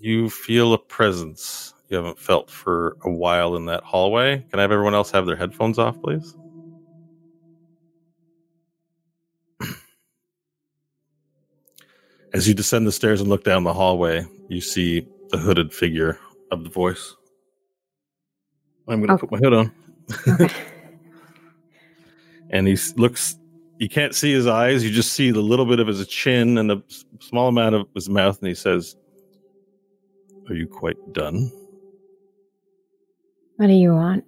you 0.00 0.28
feel 0.28 0.72
a 0.72 0.78
presence 0.78 1.72
you 1.90 1.96
haven't 1.96 2.18
felt 2.18 2.48
for 2.50 2.96
a 3.04 3.10
while 3.10 3.56
in 3.56 3.66
that 3.66 3.82
hallway. 3.82 4.44
Can 4.50 4.58
I 4.60 4.62
have 4.62 4.70
everyone 4.72 4.94
else 4.94 5.10
have 5.10 5.26
their 5.26 5.36
headphones 5.36 5.78
off, 5.78 6.00
please? 6.00 6.36
As 12.32 12.46
you 12.46 12.54
descend 12.54 12.86
the 12.86 12.92
stairs 12.92 13.20
and 13.20 13.28
look 13.28 13.42
down 13.44 13.64
the 13.64 13.72
hallway, 13.74 14.24
you 14.48 14.60
see 14.60 15.06
the 15.30 15.38
hooded 15.38 15.72
figure 15.72 16.18
of 16.52 16.62
the 16.64 16.70
voice. 16.70 17.16
I'm 18.88 19.00
going 19.00 19.08
to 19.08 19.14
Oh. 19.14 19.18
put 19.18 19.32
my 19.32 19.38
hood 19.38 19.52
on. 19.52 19.72
Okay. 20.28 20.48
and 22.50 22.66
he 22.66 22.76
looks 22.96 23.36
you 23.78 23.88
can't 23.88 24.12
see 24.14 24.32
his 24.32 24.46
eyes 24.48 24.82
you 24.84 24.90
just 24.90 25.12
see 25.12 25.30
the 25.30 25.40
little 25.40 25.64
bit 25.64 25.78
of 25.78 25.86
his 25.86 26.04
chin 26.08 26.58
and 26.58 26.72
a 26.72 26.82
small 27.20 27.46
amount 27.48 27.76
of 27.76 27.86
his 27.94 28.08
mouth 28.10 28.36
and 28.40 28.48
he 28.48 28.54
says 28.54 28.96
are 30.48 30.54
you 30.56 30.66
quite 30.66 30.96
done 31.12 31.50
what 33.60 33.66
do 33.66 33.74
you 33.74 33.92
want? 33.92 34.24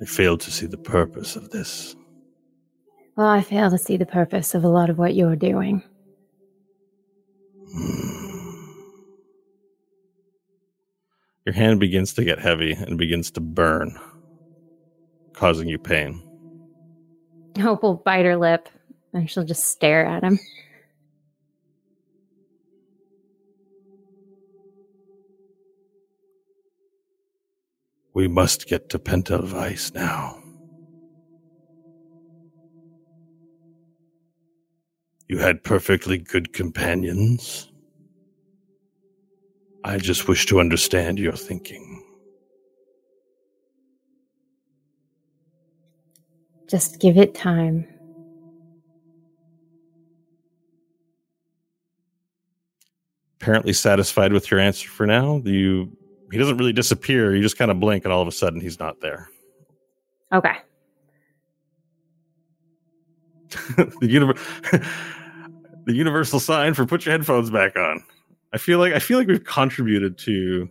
i 0.00 0.04
fail 0.04 0.38
to 0.38 0.48
see 0.48 0.66
the 0.66 0.78
purpose 0.78 1.34
of 1.34 1.50
this 1.50 1.96
Well, 3.16 3.26
I 3.26 3.42
fail 3.42 3.68
to 3.70 3.78
see 3.78 3.96
the 3.96 4.06
purpose 4.06 4.54
of 4.54 4.62
a 4.62 4.68
lot 4.68 4.90
of 4.90 4.98
what 4.98 5.16
you're 5.16 5.34
doing. 5.34 5.82
your 11.44 11.54
hand 11.54 11.80
begins 11.80 12.12
to 12.14 12.24
get 12.24 12.38
heavy 12.38 12.72
and 12.74 12.96
begins 12.96 13.32
to 13.32 13.40
burn 13.40 13.98
causing 15.32 15.66
you 15.68 15.78
pain 15.78 16.22
Hope 17.60 17.82
will 17.82 17.94
bite 17.96 18.24
her 18.24 18.36
lip 18.36 18.68
and 19.12 19.28
she'll 19.28 19.44
just 19.44 19.66
stare 19.66 20.06
at 20.06 20.22
him. 20.22 20.38
We 28.14 28.28
must 28.28 28.66
get 28.66 28.88
to 28.88 28.98
pentelweiss 28.98 29.94
now 29.94 30.40
you 35.28 35.38
had 35.38 35.62
perfectly 35.64 36.18
good 36.18 36.52
companions 36.52 37.70
i 39.84 39.98
just 39.98 40.28
wish 40.28 40.46
to 40.46 40.60
understand 40.60 41.18
your 41.18 41.32
thinking 41.32 42.00
Just 46.66 46.98
give 46.98 47.18
it 47.18 47.34
time. 47.34 47.86
apparently 53.44 53.74
satisfied 53.74 54.32
with 54.32 54.50
your 54.50 54.58
answer 54.58 54.88
for 54.88 55.06
now. 55.06 55.42
You 55.44 55.94
he 56.34 56.38
doesn't 56.38 56.56
really 56.56 56.72
disappear. 56.72 57.34
You 57.34 57.42
just 57.42 57.56
kind 57.56 57.70
of 57.70 57.78
blink, 57.78 58.04
and 58.04 58.12
all 58.12 58.20
of 58.20 58.26
a 58.28 58.32
sudden 58.32 58.60
he's 58.60 58.78
not 58.78 59.00
there. 59.00 59.28
Okay. 60.32 60.56
the, 63.76 64.08
univer- 64.08 64.84
the 65.86 65.94
universal 65.94 66.40
sign 66.40 66.74
for 66.74 66.86
put 66.86 67.06
your 67.06 67.12
headphones 67.12 67.50
back 67.50 67.76
on. 67.76 68.02
I 68.52 68.58
feel 68.58 68.80
like 68.80 68.92
I 68.94 68.98
feel 68.98 69.16
like 69.18 69.28
we've 69.28 69.44
contributed 69.44 70.18
to 70.18 70.68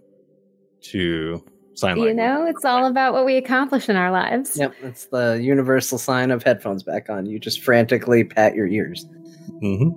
to 0.92 1.46
sign 1.76 1.92
language. 1.98 2.10
You 2.10 2.14
know, 2.16 2.46
it's 2.46 2.66
all 2.66 2.88
about 2.88 3.14
what 3.14 3.26
we 3.26 3.38
accomplish 3.38 3.88
in 3.88 3.96
our 3.96 4.12
lives. 4.12 4.58
Yep, 4.58 4.74
it's 4.84 5.06
the 5.06 5.40
universal 5.42 5.98
sign 5.98 6.30
of 6.32 6.44
headphones 6.44 6.84
back 6.84 7.10
on. 7.10 7.26
You 7.26 7.40
just 7.40 7.62
frantically 7.64 8.26
pat 8.26 8.54
your 8.54 8.68
ears. 8.68 9.06
hmm 9.62 9.90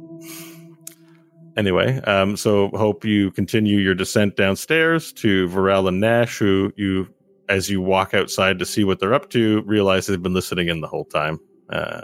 Anyway, 1.56 2.00
um, 2.02 2.36
so 2.36 2.68
hope 2.74 3.04
you 3.04 3.30
continue 3.30 3.78
your 3.78 3.94
descent 3.94 4.36
downstairs 4.36 5.12
to 5.14 5.48
Varel 5.48 5.88
and 5.88 6.00
Nash, 6.00 6.38
who 6.38 6.70
you, 6.76 7.08
as 7.48 7.70
you 7.70 7.80
walk 7.80 8.12
outside 8.12 8.58
to 8.58 8.66
see 8.66 8.84
what 8.84 9.00
they're 9.00 9.14
up 9.14 9.30
to, 9.30 9.62
realize 9.62 10.06
they've 10.06 10.22
been 10.22 10.34
listening 10.34 10.68
in 10.68 10.80
the 10.82 10.86
whole 10.86 11.06
time. 11.06 11.40
Uh, 11.70 12.02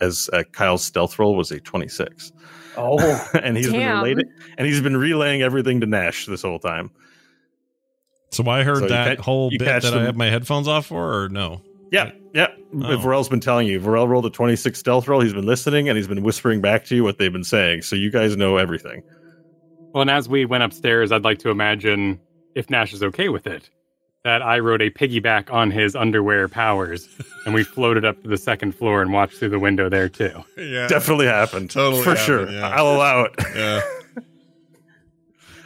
as 0.00 0.30
uh, 0.32 0.42
Kyle's 0.52 0.84
stealth 0.84 1.18
roll 1.18 1.36
was 1.36 1.50
a 1.50 1.60
twenty-six, 1.60 2.32
Oh, 2.76 2.98
and 3.34 3.56
he's 3.56 3.66
been 3.66 3.80
Damn. 3.80 3.98
related, 3.98 4.26
and 4.58 4.66
he's 4.66 4.80
been 4.80 4.96
relaying 4.96 5.42
everything 5.42 5.80
to 5.80 5.86
Nash 5.86 6.26
this 6.26 6.42
whole 6.42 6.58
time. 6.58 6.90
So 8.30 8.48
I 8.48 8.62
heard 8.62 8.78
So 8.78 8.88
that 8.88 9.18
ca- 9.18 9.22
whole 9.22 9.50
you 9.52 9.58
bit 9.58 9.66
catch 9.66 9.82
that 9.82 9.94
I 9.94 10.02
have 10.04 10.16
my 10.16 10.30
headphones 10.30 10.66
off 10.68 10.86
for, 10.86 11.24
or 11.24 11.28
no? 11.28 11.60
Yeah, 11.92 12.10
yeah. 12.34 12.48
Oh. 12.74 12.96
Varel's 12.96 13.28
been 13.28 13.38
telling 13.40 13.66
you. 13.68 13.78
Varel 13.78 14.08
rolled 14.08 14.24
a 14.26 14.30
twenty-six 14.30 14.78
stealth 14.78 15.06
roll. 15.06 15.20
He's 15.20 15.34
been 15.34 15.46
listening, 15.46 15.88
and 15.90 15.96
he's 15.98 16.08
been 16.08 16.22
whispering 16.22 16.60
back 16.62 16.84
to 16.86 16.96
you 16.96 17.04
what 17.04 17.18
they've 17.18 17.32
been 17.32 17.44
saying. 17.44 17.82
So 17.82 17.94
you 17.96 18.10
guys 18.10 18.34
know 18.36 18.56
everything. 18.56 19.02
Well, 19.92 20.00
and 20.00 20.10
as 20.10 20.26
we 20.28 20.46
went 20.46 20.62
upstairs, 20.64 21.12
I'd 21.12 21.22
like 21.22 21.38
to 21.40 21.50
imagine, 21.50 22.18
if 22.54 22.70
Nash 22.70 22.94
is 22.94 23.02
okay 23.02 23.28
with 23.28 23.46
it, 23.46 23.68
that 24.24 24.40
I 24.40 24.58
rode 24.60 24.80
a 24.80 24.88
piggyback 24.88 25.52
on 25.52 25.70
his 25.70 25.94
underwear 25.94 26.48
powers, 26.48 27.06
and 27.44 27.52
we 27.54 27.62
floated 27.62 28.06
up 28.06 28.22
to 28.22 28.28
the 28.28 28.38
second 28.38 28.72
floor 28.74 29.02
and 29.02 29.12
watched 29.12 29.36
through 29.36 29.50
the 29.50 29.58
window 29.58 29.90
there 29.90 30.08
too. 30.08 30.42
Yeah, 30.56 30.86
Definitely 30.88 31.26
happened. 31.26 31.70
Totally 31.70 32.02
for 32.02 32.10
happened, 32.14 32.26
sure. 32.26 32.50
yeah. 32.50 32.68
I'll 32.70 32.96
allow 32.96 33.24
it. 33.24 33.34
yeah. 33.54 33.80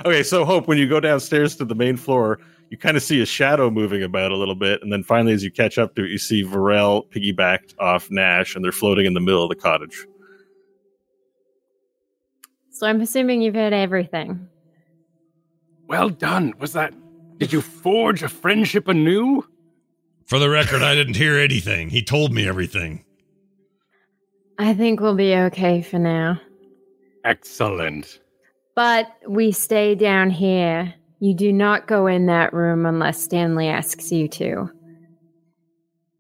Okay, 0.05 0.23
so 0.23 0.45
Hope, 0.45 0.69
when 0.69 0.77
you 0.79 0.87
go 0.89 1.01
downstairs 1.01 1.57
to 1.57 1.65
the 1.65 1.75
main 1.75 1.97
floor, 1.97 2.39
you 2.71 2.77
kind 2.77 2.97
of 2.97 3.03
see 3.03 3.21
a 3.21 3.27
shadow 3.27 3.71
moving 3.71 4.03
about 4.03 4.33
a 4.33 4.37
little 4.37 4.55
bit, 4.55 4.83
and 4.83 4.93
then 4.93 5.03
finally, 5.03 5.33
as 5.33 5.45
you 5.45 5.51
catch 5.51 5.79
up 5.79 5.95
to 5.95 6.05
it, 6.05 6.11
you 6.11 6.19
see 6.19 6.43
Varel 6.43 7.09
piggybacked 7.11 7.75
off 7.79 8.11
Nash, 8.11 8.55
and 8.55 8.65
they're 8.65 8.73
floating 8.73 9.07
in 9.07 9.15
the 9.15 9.21
middle 9.21 9.43
of 9.43 9.49
the 9.49 9.55
cottage. 9.55 10.07
So 12.71 12.87
I'm 12.87 13.01
assuming 13.01 13.41
you've 13.41 13.55
heard 13.55 13.73
everything. 13.73 14.49
Well 15.87 16.11
done. 16.11 16.53
Was 16.59 16.73
that? 16.73 16.93
Did 17.39 17.53
you 17.53 17.61
forge 17.61 18.23
a 18.23 18.29
friendship 18.29 18.89
anew? 18.89 19.47
For 20.27 20.39
the 20.39 20.51
record, 20.51 20.83
I 20.83 20.95
didn't 20.95 21.17
hear 21.17 21.39
anything. 21.39 21.89
He 21.89 22.03
told 22.03 22.33
me 22.33 22.49
everything. 22.49 23.05
I 24.59 24.75
think 24.75 25.01
we'll 25.01 25.15
be 25.15 25.35
okay 25.35 25.83
for 25.83 25.99
now. 25.99 26.41
Excellent. 27.25 28.21
But 28.75 29.07
we 29.29 29.53
stay 29.53 29.95
down 29.95 30.31
here. 30.31 30.93
You 31.19 31.35
do 31.35 31.53
not 31.53 31.87
go 31.87 32.07
in 32.07 32.27
that 32.27 32.53
room 32.53 32.85
unless 32.87 33.23
Stanley 33.23 33.69
asks 33.69 34.13
you 34.13 34.29
to. 34.29 34.71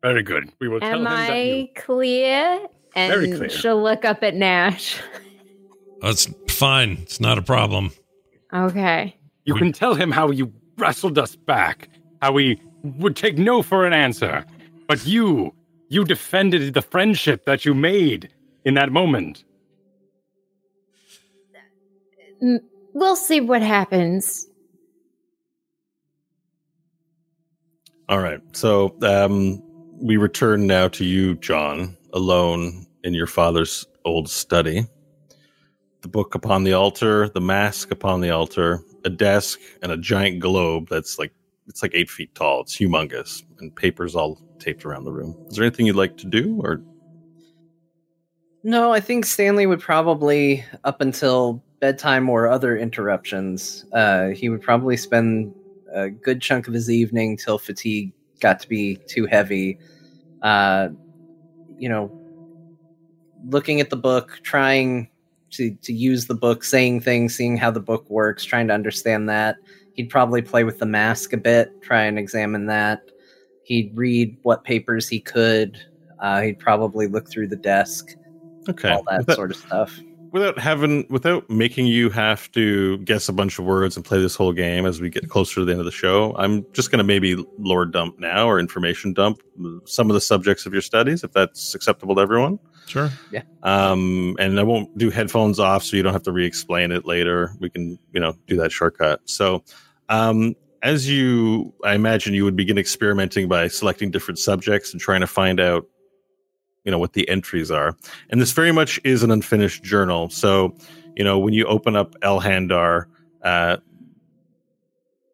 Very 0.03 0.23
good. 0.23 0.51
We 0.61 0.69
will 0.69 0.81
tell 0.81 0.91
Am 0.93 0.99
him 0.99 1.05
that 1.05 1.31
I 1.31 1.43
you. 1.43 1.69
clear? 1.77 2.61
And 2.95 3.13
Very 3.13 3.31
clear. 3.33 3.49
she'll 3.51 3.83
look 3.83 4.05
up 4.05 4.23
at 4.23 4.35
Nash. 4.35 4.99
That's 6.01 6.29
fine. 6.49 6.99
It's 7.03 7.21
not 7.21 7.37
a 7.39 7.43
problem. 7.43 7.91
okay. 8.55 9.17
You 9.45 9.55
We- 9.55 9.61
can 9.61 9.73
tell 9.73 9.95
him 9.95 10.11
how 10.11 10.31
you 10.31 10.53
wrestled 10.79 11.19
us 11.19 11.37
back, 11.37 11.89
how 12.23 12.33
we 12.33 12.61
would 12.83 13.17
take 13.17 13.37
no 13.39 13.63
for 13.63 13.87
an 13.87 13.93
answer. 13.93 14.45
But 14.89 15.07
you, 15.07 15.55
you 15.89 16.05
defended 16.05 16.73
the 16.75 16.83
friendship 16.83 17.45
that 17.47 17.65
you 17.65 17.75
made 17.75 18.31
in 18.65 18.75
that 18.75 18.91
moment. 18.93 19.45
We'll 22.93 23.17
see 23.17 23.41
what 23.41 23.63
happens. 23.63 24.47
All 28.09 28.21
right. 28.21 28.41
So 28.53 28.95
um, 29.03 29.63
we 30.01 30.17
return 30.17 30.67
now 30.67 30.89
to 30.89 31.05
you, 31.05 31.35
John, 31.37 31.97
alone 32.13 32.87
in 33.03 33.15
your 33.15 33.27
father's 33.27 33.85
old 34.05 34.31
study. 34.31 34.87
The 36.03 36.09
book 36.09 36.37
upon 36.37 36.63
the 36.63 36.73
altar, 36.73 37.29
the 37.31 37.41
mask 37.41 37.91
upon 37.91 38.21
the 38.21 38.31
altar, 38.31 38.81
a 39.05 39.11
desk, 39.11 39.59
and 39.83 39.91
a 39.91 39.97
giant 39.97 40.39
globe 40.39 40.89
that's 40.89 41.19
like 41.19 41.33
it's 41.67 41.83
like 41.83 41.93
eight 41.95 42.09
feet 42.09 42.33
tall. 42.37 42.61
It's 42.61 42.77
humongous, 42.77 43.43
and 43.59 43.75
papers 43.75 44.15
all 44.15 44.41
taped 44.61 44.85
around 44.85 45.05
the 45.05 45.13
room. 45.13 45.37
Is 45.49 45.57
there 45.57 45.65
anything 45.65 45.87
you'd 45.87 45.97
like 45.97 46.17
to 46.19 46.27
do, 46.27 46.61
or 46.63 46.81
No, 48.63 48.93
I 48.93 49.01
think 49.01 49.27
Stanley 49.27 49.67
would 49.67 49.81
probably, 49.81 50.65
up 50.85 51.01
until 51.01 51.61
bedtime 51.81 52.29
or 52.29 52.47
other 52.47 52.77
interruptions, 52.77 53.85
uh, 53.93 54.29
he 54.29 54.49
would 54.49 54.63
probably 54.63 54.97
spend 54.97 55.53
a 55.97 56.11
good 56.11 56.41
chunk 56.43 56.69
of 56.69 56.75
his 56.75 56.91
evening 56.91 57.37
till 57.37 57.59
fatigue 57.59 58.13
got 58.41 58.61
to 58.61 58.69
be 58.69 58.97
too 59.09 59.27
heavy. 59.27 59.79
Uh, 60.43 60.89
you 61.79 61.89
know, 61.89 62.11
looking 63.49 63.81
at 63.81 63.91
the 63.91 63.97
book, 63.97 64.39
trying 64.43 65.09
to, 65.53 65.75
to 65.83 65.93
use 65.93 66.27
the 66.27 66.35
book, 66.35 66.63
saying 66.65 67.01
things, 67.01 67.35
seeing 67.35 67.57
how 67.57 67.71
the 67.71 67.81
book 67.81 68.09
works, 68.11 68.45
trying 68.45 68.69
to 68.69 68.75
understand 68.75 69.29
that. 69.29 69.57
He'd 69.95 70.11
probably 70.11 70.43
play 70.43 70.65
with 70.65 70.79
the 70.79 70.87
mask 70.87 71.33
a 71.33 71.39
bit, 71.39 71.81
try 71.83 72.03
and 72.03 72.19
examine 72.19 72.67
that. 72.67 73.03
He'd 73.65 73.91
read 73.97 74.37
what 74.43 74.65
papers 74.65 75.09
he 75.09 75.19
could. 75.19 75.79
Uh, 76.21 76.43
he'd 76.43 76.59
probably 76.59 77.07
look 77.09 77.31
through 77.31 77.49
the 77.49 77.57
desk 77.57 78.15
okay? 78.69 78.91
all 78.91 79.03
that 79.09 79.21
Without- 79.21 79.37
sort 79.37 79.51
of 79.51 79.57
stuff. 79.57 79.99
Without 80.37 80.59
having 80.59 81.07
without 81.09 81.49
making 81.49 81.87
you 81.87 82.11
have 82.11 82.53
to 82.53 82.99
guess 82.99 83.27
a 83.27 83.33
bunch 83.33 83.59
of 83.59 83.65
words 83.65 83.97
and 83.97 84.05
play 84.05 84.21
this 84.21 84.37
whole 84.37 84.53
game 84.53 84.85
as 84.85 85.01
we 85.01 85.09
get 85.09 85.31
closer 85.31 85.55
to 85.55 85.65
the 85.65 85.73
end 85.73 85.81
of 85.81 85.87
the 85.87 85.91
show 85.91 86.37
i'm 86.37 86.63
just 86.75 86.91
going 86.91 86.99
to 86.99 87.05
maybe 87.05 87.43
lore 87.59 87.87
dump 87.87 88.19
now 88.19 88.47
or 88.47 88.61
information 88.61 89.15
dump 89.15 89.41
some 89.87 90.11
of 90.11 90.15
the 90.15 90.21
subjects 90.21 90.67
of 90.67 90.75
your 90.75 90.83
studies 90.83 91.25
if 91.25 91.33
that's 91.33 91.75
acceptable 91.75 92.15
to 92.15 92.21
everyone 92.21 92.59
Sure. 92.87 93.11
Yeah. 93.33 93.43
Um, 93.63 94.37
and 94.39 94.61
i 94.61 94.63
won't 94.63 94.97
do 94.99 95.09
headphones 95.09 95.59
off 95.59 95.83
so 95.83 95.97
you 95.97 96.03
don't 96.03 96.13
have 96.13 96.25
to 96.25 96.33
re-explain 96.33 96.93
it 96.93 97.07
later 97.07 97.53
we 97.59 97.71
can 97.71 97.99
you 98.13 98.21
know 98.21 98.35
do 98.47 98.57
that 98.57 98.71
shortcut 98.71 99.23
so 99.25 99.65
um, 100.11 100.55
as 100.83 101.09
you 101.09 101.73
i 101.83 101.95
imagine 101.95 102.35
you 102.35 102.45
would 102.45 102.57
begin 102.57 102.77
experimenting 102.77 103.49
by 103.49 103.69
selecting 103.69 104.11
different 104.11 104.39
subjects 104.39 104.93
and 104.93 105.01
trying 105.01 105.23
to 105.23 105.27
find 105.27 105.61
out 105.61 105.87
you 106.87 106.91
know 106.91 106.99
what 106.99 107.13
the 107.13 107.29
entries 107.29 107.71
are 107.71 107.95
and 108.31 108.41
this 108.41 108.53
very 108.53 108.73
much 108.73 108.99
is 109.05 109.23
an 109.23 109.31
unfinished 109.31 109.83
journal 109.83 110.31
so 110.31 110.75
you 111.17 111.25
know 111.25 111.39
when 111.39 111.53
you 111.53 111.67
open 111.67 111.95
up 111.97 112.15
Elhandar 112.23 113.05
uh 113.43 113.77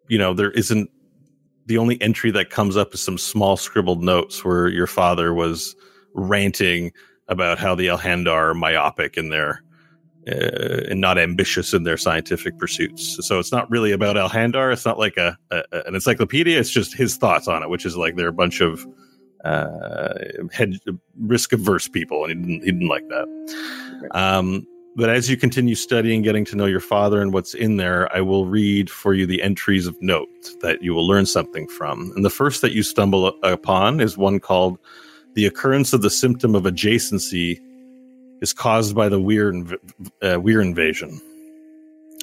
you 0.08 0.18
know 0.18 0.34
there 0.34 0.50
isn't 0.50 0.90
the 1.66 1.78
only 1.78 2.00
entry 2.02 2.30
that 2.32 2.50
comes 2.50 2.76
up 2.76 2.92
is 2.92 3.00
some 3.00 3.18
small 3.18 3.56
scribbled 3.56 4.02
notes 4.02 4.44
where 4.44 4.68
your 4.68 4.86
father 4.86 5.32
was 5.32 5.76
ranting 6.14 6.92
about 7.28 7.58
how 7.58 7.74
the 7.74 7.86
Elhandar 7.86 8.50
are 8.50 8.54
myopic 8.54 9.16
in 9.16 9.28
their 9.28 9.62
uh, 10.28 10.82
and 10.88 11.00
not 11.00 11.18
ambitious 11.18 11.72
in 11.72 11.82
their 11.82 11.96
scientific 11.96 12.56
pursuits. 12.58 13.18
So 13.26 13.38
it's 13.38 13.50
not 13.50 13.68
really 13.70 13.90
about 13.90 14.16
Elhandar. 14.16 14.72
It's 14.72 14.84
not 14.84 14.98
like 14.98 15.16
a, 15.16 15.36
a 15.50 15.62
an 15.86 15.94
encyclopedia. 15.94 16.58
It's 16.58 16.70
just 16.70 16.94
his 16.94 17.16
thoughts 17.16 17.48
on 17.48 17.62
it, 17.62 17.68
which 17.68 17.84
is 17.84 17.96
like 17.96 18.16
they're 18.16 18.28
a 18.28 18.32
bunch 18.32 18.60
of 18.60 18.86
uh, 19.44 20.14
head 20.52 20.78
risk 21.18 21.52
averse 21.52 21.88
people, 21.88 22.24
and 22.24 22.30
he 22.30 22.34
didn't 22.34 22.64
he 22.64 22.72
didn't 22.72 22.88
like 22.88 23.08
that. 23.08 24.08
Um, 24.12 24.66
but 24.94 25.08
as 25.08 25.30
you 25.30 25.36
continue 25.36 25.74
studying, 25.74 26.22
getting 26.22 26.44
to 26.46 26.56
know 26.56 26.66
your 26.66 26.80
father 26.80 27.22
and 27.22 27.32
what's 27.32 27.54
in 27.54 27.78
there, 27.78 28.14
I 28.14 28.20
will 28.20 28.46
read 28.46 28.90
for 28.90 29.14
you 29.14 29.26
the 29.26 29.42
entries 29.42 29.86
of 29.86 30.00
note 30.02 30.28
that 30.60 30.82
you 30.82 30.92
will 30.92 31.06
learn 31.06 31.24
something 31.24 31.66
from. 31.66 32.12
And 32.14 32.24
the 32.24 32.30
first 32.30 32.60
that 32.60 32.72
you 32.72 32.82
stumble 32.82 33.28
upon 33.42 34.00
is 34.00 34.18
one 34.18 34.38
called 34.38 34.78
"The 35.34 35.46
occurrence 35.46 35.92
of 35.92 36.02
the 36.02 36.10
symptom 36.10 36.54
of 36.54 36.64
adjacency 36.64 37.58
is 38.42 38.52
caused 38.52 38.94
by 38.94 39.08
the 39.08 39.20
Weir, 39.20 39.52
inv- 39.52 39.78
uh, 40.22 40.40
Weir 40.40 40.60
invasion." 40.60 41.20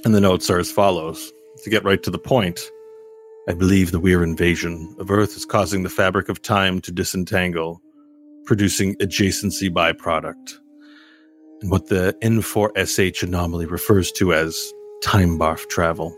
And 0.05 0.13
the 0.15 0.21
notes 0.21 0.49
are 0.49 0.59
as 0.59 0.71
follows: 0.71 1.31
To 1.63 1.69
get 1.69 1.83
right 1.83 2.01
to 2.03 2.11
the 2.11 2.19
point, 2.19 2.59
I 3.49 3.53
believe 3.53 3.91
the 3.91 3.99
Weir 3.99 4.23
invasion 4.23 4.95
of 4.99 5.09
Earth 5.09 5.35
is 5.35 5.43
causing 5.43 5.81
the 5.81 5.89
fabric 5.89 6.29
of 6.29 6.39
time 6.39 6.81
to 6.81 6.91
disentangle, 6.91 7.81
producing 8.45 8.93
adjacency 8.97 9.71
byproduct 9.71 10.59
and 11.61 11.71
what 11.71 11.87
the 11.87 12.15
N4SH 12.21 13.23
anomaly 13.23 13.65
refers 13.65 14.11
to 14.11 14.35
as 14.35 14.71
time 15.01 15.39
barf 15.39 15.67
travel. 15.67 16.15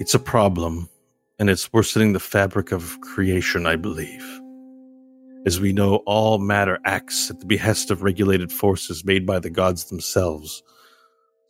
It's 0.00 0.12
a 0.12 0.18
problem, 0.18 0.90
and 1.38 1.48
it's 1.48 1.72
worsening 1.72 2.12
the 2.12 2.20
fabric 2.20 2.72
of 2.72 3.00
creation, 3.00 3.64
I 3.64 3.76
believe. 3.76 4.40
As 5.46 5.60
we 5.60 5.72
know, 5.72 6.02
all 6.04 6.36
matter 6.38 6.78
acts 6.84 7.30
at 7.30 7.40
the 7.40 7.46
behest 7.46 7.90
of 7.90 8.02
regulated 8.02 8.52
forces 8.52 9.02
made 9.02 9.24
by 9.24 9.38
the 9.38 9.48
gods 9.48 9.86
themselves. 9.86 10.62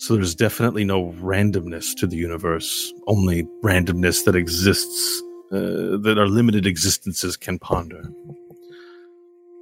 So 0.01 0.15
there's 0.15 0.35
definitely 0.35 0.87
no 0.87 1.13
randomness 1.21 1.95
to 1.97 2.07
the 2.07 2.17
universe, 2.17 2.91
only 3.07 3.47
randomness 3.63 4.25
that 4.25 4.35
exists, 4.35 5.23
uh, 5.53 6.01
that 6.01 6.17
our 6.19 6.27
limited 6.27 6.65
existences 6.65 7.37
can 7.37 7.59
ponder. 7.59 8.11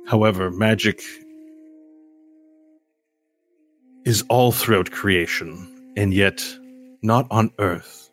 However, 0.06 0.52
magic 0.52 1.02
is 4.04 4.22
all 4.28 4.52
throughout 4.52 4.92
creation, 4.92 5.92
and 5.96 6.14
yet 6.14 6.40
not 7.02 7.26
on 7.32 7.50
earth. 7.58 8.08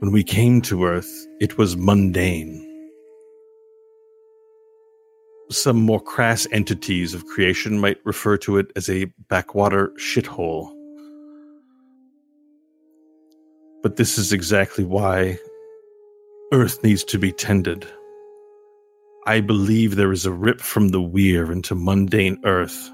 When 0.00 0.10
we 0.10 0.24
came 0.24 0.60
to 0.62 0.84
earth, 0.84 1.26
it 1.38 1.56
was 1.56 1.76
mundane. 1.76 2.68
Some 5.50 5.76
more 5.76 6.00
crass 6.00 6.48
entities 6.50 7.14
of 7.14 7.24
creation 7.26 7.78
might 7.78 8.04
refer 8.04 8.36
to 8.38 8.58
it 8.58 8.72
as 8.74 8.90
a 8.90 9.04
backwater 9.28 9.92
shithole. 10.00 10.81
But 13.82 13.96
this 13.96 14.18
is 14.18 14.32
exactly 14.32 14.84
why 14.84 15.38
Earth 16.52 16.82
needs 16.82 17.04
to 17.04 17.18
be 17.18 17.32
tended. 17.32 17.86
I 19.26 19.40
believe 19.40 19.96
there 19.96 20.12
is 20.12 20.26
a 20.26 20.32
rip 20.32 20.60
from 20.60 20.88
the 20.88 21.00
weir 21.00 21.50
into 21.50 21.74
mundane 21.74 22.40
Earth 22.44 22.90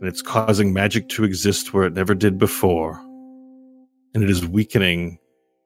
and 0.00 0.08
it's 0.08 0.22
causing 0.22 0.72
magic 0.72 1.08
to 1.08 1.24
exist 1.24 1.74
where 1.74 1.84
it 1.84 1.92
never 1.92 2.14
did 2.14 2.38
before. 2.38 3.00
And 4.14 4.22
it 4.22 4.30
is 4.30 4.46
weakening 4.46 5.18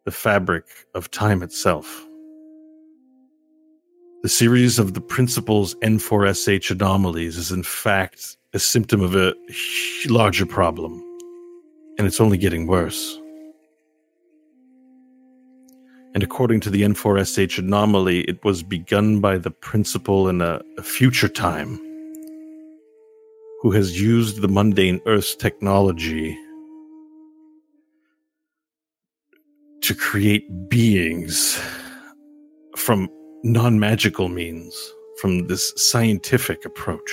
the 0.05 0.10
fabric 0.10 0.64
of 0.94 1.10
time 1.10 1.43
itself. 1.43 2.06
The 4.22 4.28
series 4.28 4.78
of 4.78 4.94
the 4.94 5.01
principles 5.01 5.74
N4SH 5.76 6.70
anomalies 6.70 7.36
is 7.36 7.52
in 7.52 7.62
fact 7.62 8.36
a 8.55 8.59
symptom 8.59 9.01
of 9.01 9.14
a 9.14 9.34
larger 10.09 10.47
problem, 10.47 11.02
and 11.98 12.06
it's 12.06 12.20
only 12.20 12.39
getting 12.39 12.66
worse. 12.66 13.18
And 16.14 16.22
according 16.22 16.60
to 16.60 16.70
the 16.70 16.82
N4SH 16.82 17.59
anomaly, 17.59 18.20
it 18.22 18.44
was 18.44 18.62
begun 18.62 19.20
by 19.20 19.39
the 19.39 19.51
principal 19.51 20.28
in 20.28 20.43
a, 20.43 20.60
a 20.76 20.82
future 20.82 21.28
time 21.28 21.80
who 23.62 23.70
has 23.70 23.98
used 24.01 24.43
the 24.43 24.48
mundane 24.48 25.01
Earth's 25.06 25.34
technology 25.34 26.36
to 29.80 29.94
create 29.94 30.44
beings 30.68 31.59
from 32.76 33.09
non 33.43 33.80
magical 33.80 34.28
means, 34.28 34.74
from 35.20 35.47
this 35.47 35.72
scientific 35.76 36.64
approach. 36.66 37.10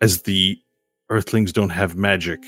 As 0.00 0.22
the 0.22 0.58
Earthlings 1.10 1.52
don't 1.52 1.70
have 1.70 1.96
magic, 1.96 2.42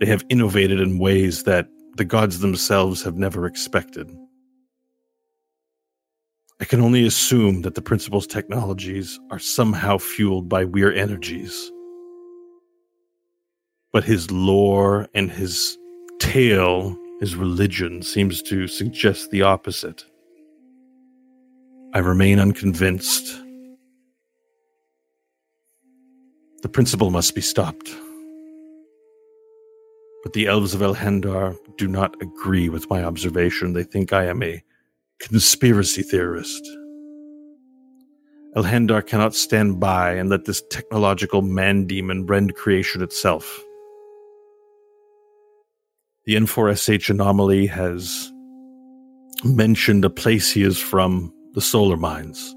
they 0.00 0.06
have 0.06 0.24
innovated 0.28 0.80
in 0.80 0.98
ways 0.98 1.44
that 1.44 1.68
the 1.98 2.04
gods 2.04 2.38
themselves 2.38 3.02
have 3.02 3.16
never 3.16 3.44
expected. 3.44 4.08
I 6.60 6.64
can 6.64 6.80
only 6.80 7.06
assume 7.06 7.62
that 7.62 7.74
the 7.74 7.82
principal's 7.82 8.26
technologies 8.26 9.18
are 9.30 9.38
somehow 9.38 9.98
fueled 9.98 10.48
by 10.48 10.64
weird 10.64 10.96
energies. 10.96 11.70
But 13.92 14.04
his 14.04 14.30
lore 14.30 15.08
and 15.14 15.30
his 15.30 15.76
tale, 16.20 16.96
his 17.20 17.36
religion, 17.36 18.02
seems 18.02 18.42
to 18.42 18.66
suggest 18.66 19.30
the 19.30 19.42
opposite. 19.42 20.04
I 21.94 21.98
remain 21.98 22.38
unconvinced. 22.38 23.40
The 26.62 26.68
principal 26.68 27.10
must 27.10 27.34
be 27.34 27.40
stopped. 27.40 27.88
But 30.28 30.34
the 30.34 30.46
elves 30.46 30.74
of 30.74 30.82
Elhandar 30.82 31.56
do 31.78 31.88
not 31.88 32.14
agree 32.20 32.68
with 32.68 32.90
my 32.90 33.02
observation. 33.02 33.72
They 33.72 33.82
think 33.82 34.12
I 34.12 34.26
am 34.26 34.42
a 34.42 34.62
conspiracy 35.20 36.02
theorist. 36.02 36.62
Elhandar 38.54 39.06
cannot 39.06 39.34
stand 39.34 39.80
by 39.80 40.12
and 40.12 40.28
let 40.28 40.44
this 40.44 40.62
technological 40.70 41.40
man 41.40 41.86
demon 41.86 42.26
rend 42.26 42.56
creation 42.56 43.02
itself. 43.02 43.58
The 46.26 46.34
N4SH 46.34 47.08
anomaly 47.08 47.66
has 47.68 48.30
mentioned 49.44 50.04
a 50.04 50.10
place 50.10 50.50
he 50.50 50.62
is 50.62 50.78
from, 50.78 51.32
the 51.54 51.62
solar 51.62 51.96
mines. 51.96 52.54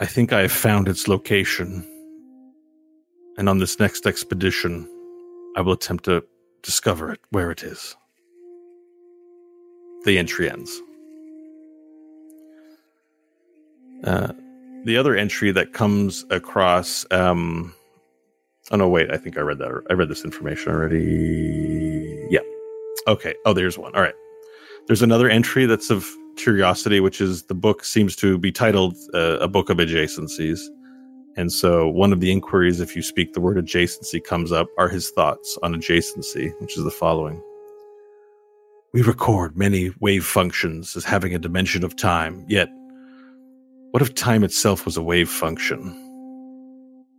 I 0.00 0.06
think 0.06 0.32
I 0.32 0.40
have 0.40 0.50
found 0.50 0.88
its 0.88 1.06
location, 1.06 1.88
and 3.38 3.48
on 3.48 3.58
this 3.58 3.78
next 3.78 4.06
expedition, 4.06 4.88
I 5.56 5.60
will 5.60 5.72
attempt 5.72 6.04
to 6.04 6.24
discover 6.62 7.12
it, 7.12 7.20
where 7.30 7.50
it 7.50 7.62
is. 7.62 7.96
The 10.04 10.18
entry 10.18 10.50
ends. 10.50 10.80
Uh, 14.04 14.32
the 14.84 14.96
other 14.96 15.16
entry 15.16 15.50
that 15.52 15.72
comes 15.72 16.24
across. 16.30 17.04
Um, 17.10 17.74
oh 18.70 18.76
no, 18.76 18.88
wait! 18.88 19.10
I 19.10 19.16
think 19.16 19.36
I 19.36 19.40
read 19.40 19.58
that. 19.58 19.82
I 19.90 19.94
read 19.94 20.08
this 20.08 20.24
information 20.24 20.70
already. 20.72 22.26
Yeah. 22.30 22.40
Okay. 23.08 23.34
Oh, 23.44 23.52
there's 23.52 23.78
one. 23.78 23.94
All 23.94 24.02
right. 24.02 24.14
There's 24.86 25.02
another 25.02 25.28
entry 25.28 25.66
that's 25.66 25.90
of 25.90 26.08
curiosity, 26.36 27.00
which 27.00 27.20
is 27.20 27.44
the 27.44 27.54
book 27.54 27.84
seems 27.84 28.14
to 28.16 28.38
be 28.38 28.52
titled 28.52 28.94
uh, 29.12 29.38
"A 29.40 29.48
Book 29.48 29.70
of 29.70 29.78
Adjacencies," 29.78 30.60
and 31.36 31.52
so 31.52 31.86
one 31.88 32.12
of 32.12 32.20
the 32.20 32.32
inquiries, 32.32 32.80
if 32.80 32.96
you 32.96 33.02
speak 33.02 33.32
the 33.32 33.40
word 33.40 33.58
adjacency, 33.58 34.24
comes 34.24 34.52
up 34.52 34.68
are 34.78 34.88
his 34.88 35.10
thoughts 35.10 35.58
on 35.62 35.74
adjacency, 35.74 36.58
which 36.60 36.78
is 36.78 36.84
the 36.84 36.90
following. 36.90 37.42
We 38.94 39.02
record 39.02 39.56
many 39.56 39.92
wave 40.00 40.24
functions 40.24 40.96
as 40.96 41.04
having 41.04 41.34
a 41.34 41.38
dimension 41.38 41.84
of 41.84 41.94
time, 41.94 42.46
yet 42.48 42.70
what 43.90 44.02
if 44.02 44.14
time 44.14 44.44
itself 44.44 44.86
was 44.86 44.96
a 44.96 45.02
wave 45.02 45.28
function? 45.28 46.02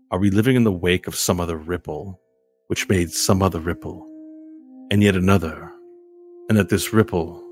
Are 0.10 0.20
we 0.20 0.32
living 0.32 0.56
in 0.56 0.64
the 0.64 0.72
wake 0.72 1.06
of 1.06 1.16
some 1.16 1.40
other 1.40 1.58
ripple, 1.58 2.20
which 2.68 2.90
made 2.90 3.12
some 3.12 3.44
other 3.44 3.60
ripple, 3.60 4.08
and 4.90 5.04
yet 5.04 5.16
another, 5.16 5.72
and 6.50 6.58
that 6.58 6.70
this 6.70 6.94
ripple, 6.94 7.44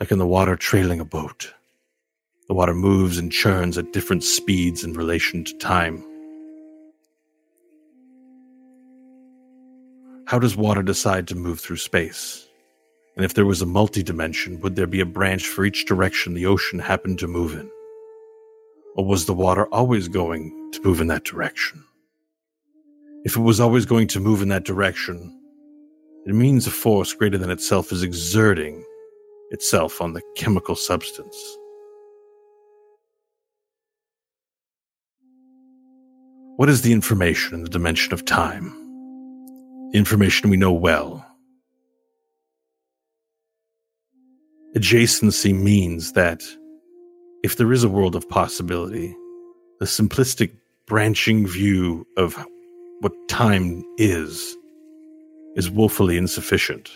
like 0.00 0.10
in 0.10 0.18
the 0.18 0.26
water 0.26 0.56
trailing 0.56 1.00
a 1.00 1.04
boat, 1.04 1.52
the 2.48 2.54
water 2.54 2.74
moves 2.74 3.18
and 3.18 3.32
churns 3.32 3.78
at 3.78 3.92
different 3.92 4.24
speeds 4.24 4.84
in 4.84 4.94
relation 4.94 5.44
to 5.44 5.56
time? 5.58 6.04
How 10.26 10.38
does 10.38 10.56
water 10.56 10.82
decide 10.82 11.28
to 11.28 11.34
move 11.34 11.60
through 11.60 11.76
space? 11.76 12.48
And 13.16 13.24
if 13.24 13.34
there 13.34 13.44
was 13.44 13.60
a 13.60 13.66
multi-dimension, 13.66 14.60
would 14.60 14.76
there 14.76 14.86
be 14.86 15.00
a 15.00 15.06
branch 15.06 15.46
for 15.46 15.64
each 15.64 15.84
direction 15.84 16.32
the 16.32 16.46
ocean 16.46 16.78
happened 16.78 17.18
to 17.18 17.28
move 17.28 17.52
in? 17.52 17.70
Or 18.96 19.04
was 19.04 19.26
the 19.26 19.34
water 19.34 19.66
always 19.66 20.08
going 20.08 20.70
to 20.72 20.82
move 20.82 21.00
in 21.00 21.08
that 21.08 21.24
direction? 21.24 21.84
If 23.24 23.36
it 23.36 23.40
was 23.40 23.60
always 23.60 23.86
going 23.86 24.08
to 24.08 24.20
move 24.20 24.42
in 24.42 24.48
that 24.48 24.64
direction, 24.64 25.38
it 26.26 26.34
means 26.34 26.66
a 26.66 26.70
force 26.70 27.12
greater 27.12 27.38
than 27.38 27.50
itself 27.50 27.92
is 27.92 28.02
exerting 28.02 28.84
itself 29.50 30.00
on 30.00 30.14
the 30.14 30.22
chemical 30.34 30.74
substance. 30.74 31.58
What 36.62 36.70
is 36.70 36.82
the 36.82 36.92
information 36.92 37.54
in 37.54 37.64
the 37.64 37.68
dimension 37.68 38.12
of 38.12 38.24
time? 38.24 38.66
The 39.90 39.98
information 39.98 40.48
we 40.48 40.56
know 40.56 40.72
well. 40.72 41.26
Adjacency 44.76 45.52
means 45.52 46.12
that 46.12 46.40
if 47.42 47.56
there 47.56 47.72
is 47.72 47.82
a 47.82 47.88
world 47.88 48.14
of 48.14 48.28
possibility, 48.28 49.12
the 49.80 49.86
simplistic 49.86 50.52
branching 50.86 51.48
view 51.48 52.06
of 52.16 52.36
what 53.00 53.12
time 53.28 53.82
is 53.98 54.56
is 55.56 55.68
woefully 55.68 56.16
insufficient. 56.16 56.92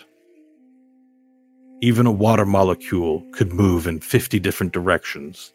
Even 1.81 2.05
a 2.05 2.11
water 2.13 2.45
molecule 2.45 3.21
could 3.33 3.51
move 3.51 3.85
in 3.85 3.99
50 3.99 4.39
different 4.39 4.71
directions, 4.71 5.53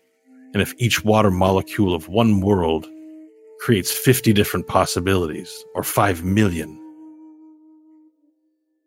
and 0.53 0.61
if 0.61 0.75
each 0.77 1.03
water 1.03 1.31
molecule 1.31 1.95
of 1.95 2.09
one 2.09 2.43
world 2.43 2.87
creates 3.63 3.93
50 3.93 4.33
different 4.33 4.67
possibilities, 4.67 5.65
or 5.77 5.85
5 5.85 6.25
million, 6.25 6.77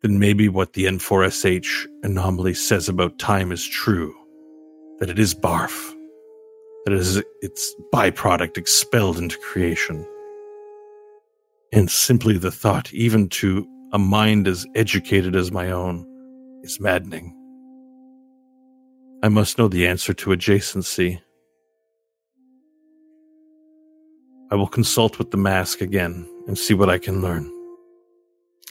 then 0.02 0.20
maybe 0.20 0.50
what 0.50 0.74
the 0.74 0.84
N4SH 0.84 1.88
anomaly 2.04 2.56
says 2.56 2.90
about 2.90 3.18
time 3.18 3.54
is 3.54 3.66
true 3.66 4.14
that 5.00 5.10
it 5.10 5.18
is 5.18 5.34
barf, 5.34 5.94
that 6.84 6.92
it 6.92 7.00
is 7.00 7.24
its 7.42 7.74
byproduct 7.94 8.58
expelled 8.58 9.18
into 9.18 9.38
creation. 9.38 10.06
And 11.72 11.90
simply 11.90 12.38
the 12.38 12.52
thought, 12.52 12.94
even 12.94 13.30
to 13.30 13.66
a 13.94 13.98
mind 13.98 14.46
as 14.46 14.66
educated 14.76 15.38
as 15.38 15.54
my 15.54 15.72
own, 15.72 16.06
is 16.64 16.82
maddening. 16.82 17.34
I 19.24 19.30
must 19.30 19.58
know 19.58 19.70
the 19.70 19.88
answer 19.88 20.14
to 20.14 20.32
adjacency. 20.32 21.22
I 24.52 24.56
will 24.56 24.68
consult 24.68 25.18
with 25.18 25.32
the 25.32 25.38
mask 25.38 25.82
again 25.82 26.28
and 26.48 26.58
see 26.58 26.74
what 26.74 26.90
I 26.90 26.98
can 26.98 27.22
learn. 27.22 27.52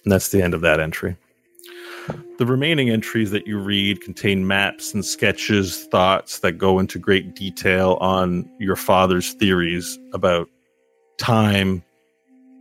And 0.04 0.12
that's 0.12 0.28
the 0.28 0.42
end 0.42 0.54
of 0.54 0.60
that 0.60 0.80
entry. 0.80 1.16
The 2.38 2.46
remaining 2.46 2.90
entries 2.90 3.30
that 3.30 3.46
you 3.46 3.58
read 3.58 4.02
contain 4.02 4.46
maps 4.46 4.92
and 4.92 5.04
sketches, 5.04 5.84
thoughts 5.86 6.40
that 6.40 6.52
go 6.52 6.78
into 6.78 6.98
great 6.98 7.34
detail 7.34 7.96
on 8.00 8.48
your 8.58 8.76
father's 8.76 9.32
theories 9.34 9.98
about 10.12 10.48
time 11.18 11.82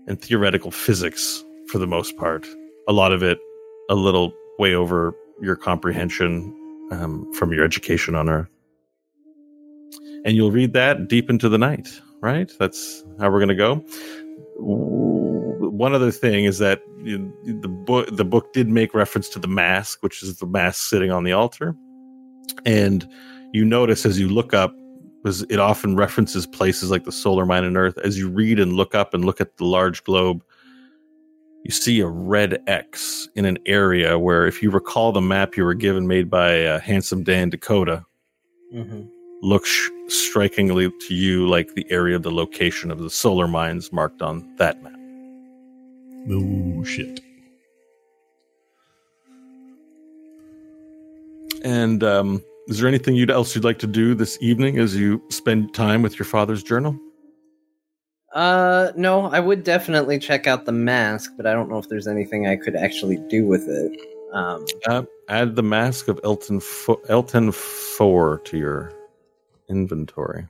and 0.08 0.22
theoretical 0.22 0.72
physics 0.72 1.44
for 1.68 1.80
the 1.80 1.88
most 1.88 2.16
part. 2.18 2.48
A 2.88 2.94
lot 2.94 3.12
of 3.12 3.24
it 3.24 3.40
a 3.90 3.96
little 3.96 4.34
way 4.60 4.74
over 4.74 5.14
your 5.42 5.56
comprehension 5.56 6.56
um, 6.92 7.32
from 7.34 7.52
your 7.52 7.66
education 7.66 8.16
on 8.16 8.30
Earth. 8.30 8.50
And 10.26 10.36
you'll 10.36 10.52
read 10.52 10.74
that 10.74 11.10
deep 11.10 11.30
into 11.30 11.50
the 11.50 11.58
night, 11.58 11.90
right? 12.24 12.52
That's 12.58 13.04
how 13.20 13.30
we're 13.30 13.40
going 13.40 13.50
to 13.50 13.56
go 13.56 13.86
one 15.74 15.94
other 15.94 16.12
thing 16.12 16.46
is 16.46 16.60
that 16.60 16.82
the 17.04 17.68
book 17.68 18.08
the 18.16 18.26
book 18.26 18.54
did 18.54 18.70
make 18.70 18.94
reference 18.94 19.28
to 19.30 19.40
the 19.40 19.48
mask, 19.48 20.04
which 20.04 20.22
is 20.22 20.38
the 20.38 20.46
mask 20.46 20.90
sitting 20.90 21.12
on 21.12 21.24
the 21.24 21.32
altar, 21.32 21.76
and 22.66 23.08
you 23.54 23.66
notice 23.66 24.06
as 24.06 24.20
you 24.20 24.30
look 24.30 24.54
up 24.54 24.76
because 25.22 25.42
it 25.44 25.60
often 25.60 25.96
references 25.96 26.46
places 26.46 26.92
like 26.92 27.06
the 27.06 27.12
solar 27.12 27.46
mine 27.46 27.64
and 27.64 27.78
Earth. 27.78 27.98
As 28.00 28.18
you 28.18 28.30
read 28.30 28.60
and 28.60 28.74
look 28.74 28.94
up 28.94 29.14
and 29.14 29.26
look 29.26 29.42
at 29.42 29.58
the 29.58 29.66
large 29.66 30.04
globe, 30.04 30.44
you 31.64 31.72
see 31.72 32.02
a 32.02 32.08
red 32.08 32.62
X 32.68 33.28
in 33.36 33.46
an 33.46 33.58
area 33.66 34.20
where, 34.20 34.46
if 34.46 34.62
you 34.62 34.70
recall 34.70 35.12
the 35.12 35.22
map 35.22 35.56
you 35.56 35.64
were 35.64 35.74
given, 35.74 36.08
made 36.08 36.30
by 36.30 36.66
uh, 36.66 36.80
Handsome 36.80 37.24
Dan 37.24 37.50
Dakota, 37.50 38.06
mm-hmm. 38.74 39.04
Looks 39.44 39.92
strikingly 40.08 40.90
to 40.90 41.14
you 41.14 41.48
like 41.48 41.76
the 41.76 41.86
area 41.92 42.16
of 42.16 42.24
the 42.24 42.32
location 42.32 42.90
of 42.90 43.00
the 43.00 43.10
solar 43.10 43.48
mines 43.48 43.92
marked 43.92 44.22
on 44.22 44.56
that 44.56 44.82
map. 44.82 44.94
Oh, 46.32 46.84
shit. 46.86 47.20
And 51.66 52.04
um, 52.04 52.42
is 52.68 52.80
there 52.80 52.88
anything 52.88 53.16
you'd 53.16 53.30
else 53.30 53.54
you'd 53.54 53.66
like 53.66 53.80
to 53.80 53.88
do 53.88 54.16
this 54.16 54.38
evening 54.42 54.80
as 54.80 54.96
you 54.96 55.22
spend 55.30 55.74
time 55.74 56.02
with 56.02 56.18
your 56.18 56.26
father's 56.26 56.64
journal? 56.64 56.98
Uh, 58.34 58.92
no, 58.96 59.26
I 59.28 59.42
would 59.42 59.64
definitely 59.64 60.20
check 60.20 60.48
out 60.48 60.66
the 60.66 60.72
mask, 60.72 61.34
but 61.36 61.46
I 61.46 61.54
don't 61.54 61.70
know 61.70 61.78
if 61.78 61.90
there's 61.90 62.08
anything 62.08 62.48
I 62.48 62.56
could 62.56 62.76
actually 62.76 63.18
do 63.30 63.46
with 63.46 63.68
it. 63.68 64.00
Um, 64.34 64.66
uh, 64.88 65.04
add 65.28 65.56
the 65.56 65.64
mask 65.64 66.08
of 66.08 66.20
Elton 66.24 66.60
Fo- 66.60 67.02
Elton 67.10 67.52
Four 67.52 68.40
to 68.46 68.58
your 68.58 68.92
inventory. 69.70 70.48